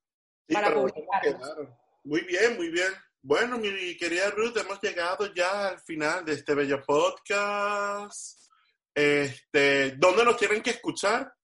Sí, 0.48 0.54
para 0.54 0.68
claro. 0.72 1.83
Muy 2.04 2.20
bien, 2.20 2.56
muy 2.56 2.68
bien. 2.68 2.92
Bueno, 3.22 3.56
mi 3.56 3.96
querida 3.96 4.28
Ruth, 4.30 4.54
hemos 4.58 4.78
llegado 4.82 5.32
ya 5.32 5.68
al 5.68 5.80
final 5.80 6.22
de 6.22 6.34
este 6.34 6.54
bello 6.54 6.82
podcast. 6.82 8.50
Este, 8.94 9.92
¿dónde 9.92 10.22
nos 10.22 10.36
tienen 10.36 10.62
que 10.62 10.70
escuchar? 10.70 11.34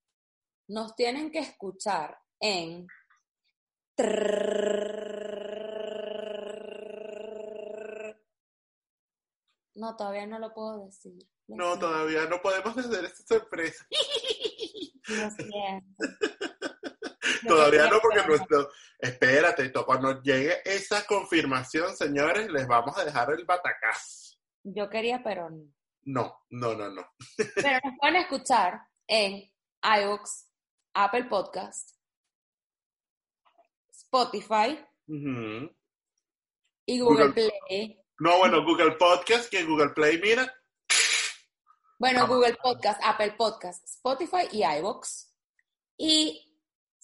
Nos 0.68 0.94
tienen 0.94 1.30
que 1.32 1.38
escuchar 1.38 2.14
en... 2.38 2.86
No, 9.74 9.96
todavía 9.96 10.26
no 10.26 10.38
lo 10.38 10.52
puedo 10.52 10.84
decir. 10.84 11.26
No, 11.48 11.78
todavía 11.78 12.26
no 12.26 12.42
podemos 12.42 12.76
hacer 12.76 13.06
esta 13.06 13.38
sorpresa. 13.38 13.86
lo 15.08 15.30
siento. 15.30 16.29
Todavía 17.48 17.88
no, 17.88 18.00
porque 18.00 18.20
que- 18.20 18.28
nuestro... 18.28 18.70
Espérate, 18.98 19.72
cuando 19.72 20.20
llegue 20.22 20.60
esa 20.64 21.06
confirmación, 21.06 21.96
señores, 21.96 22.50
les 22.50 22.66
vamos 22.66 22.98
a 22.98 23.04
dejar 23.04 23.30
el 23.30 23.46
batacazo. 23.46 24.36
Yo 24.62 24.90
quería, 24.90 25.22
pero 25.24 25.48
no. 26.02 26.38
No, 26.50 26.74
no, 26.74 26.90
no. 26.90 27.02
Pero 27.54 27.78
nos 27.84 27.98
pueden 27.98 28.16
escuchar 28.16 28.80
en 29.06 29.50
iVoox, 29.82 30.48
Apple 30.94 31.24
Podcast, 31.24 31.96
Spotify 33.90 34.84
y 36.86 37.00
Google, 37.00 37.28
Google. 37.28 37.32
Play. 37.32 38.00
No, 38.18 38.38
bueno, 38.38 38.64
Google 38.64 38.92
Podcast, 38.92 39.50
que 39.50 39.64
Google 39.64 39.90
Play, 39.90 40.20
mira. 40.20 40.52
Bueno. 41.98 42.26
Google 42.26 42.56
Podcast, 42.62 43.00
Apple 43.04 43.32
Podcast, 43.32 43.84
Spotify 43.84 44.48
y 44.52 44.64
iVoox. 44.64 45.30
Y 45.98 46.49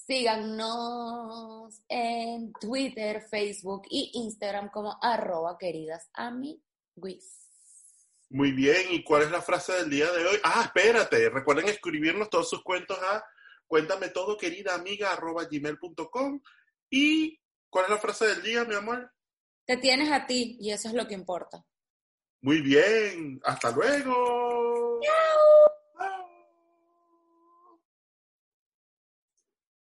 síganos 0.06 1.82
en 1.88 2.52
Twitter, 2.52 3.22
Facebook 3.28 3.82
y 3.90 4.12
Instagram 4.14 4.70
como 4.70 4.96
arroba 5.02 5.58
queridas 5.58 6.08
amiguis. 6.14 7.46
Muy 8.30 8.52
bien, 8.52 8.86
¿y 8.90 9.04
cuál 9.04 9.22
es 9.22 9.30
la 9.30 9.42
frase 9.42 9.72
del 9.72 9.90
día 9.90 10.10
de 10.10 10.26
hoy? 10.26 10.38
Ah, 10.42 10.62
espérate, 10.64 11.28
recuerden 11.30 11.68
escribirnos 11.68 12.30
todos 12.30 12.48
sus 12.48 12.62
cuentos 12.62 12.98
a 12.98 13.24
cuéntame 13.66 14.08
todo, 14.08 14.36
querida 14.36 14.74
amiga, 14.74 15.12
arroba 15.12 15.44
gmail.com. 15.44 16.40
¿Y 16.90 17.40
cuál 17.68 17.86
es 17.86 17.90
la 17.90 17.98
frase 17.98 18.26
del 18.26 18.42
día, 18.42 18.64
mi 18.64 18.74
amor? 18.74 19.12
Te 19.64 19.76
tienes 19.76 20.10
a 20.10 20.26
ti 20.26 20.56
y 20.60 20.70
eso 20.70 20.88
es 20.88 20.94
lo 20.94 21.06
que 21.06 21.14
importa. 21.14 21.64
Muy 22.42 22.60
bien, 22.60 23.40
hasta 23.44 23.72
luego. 23.72 24.45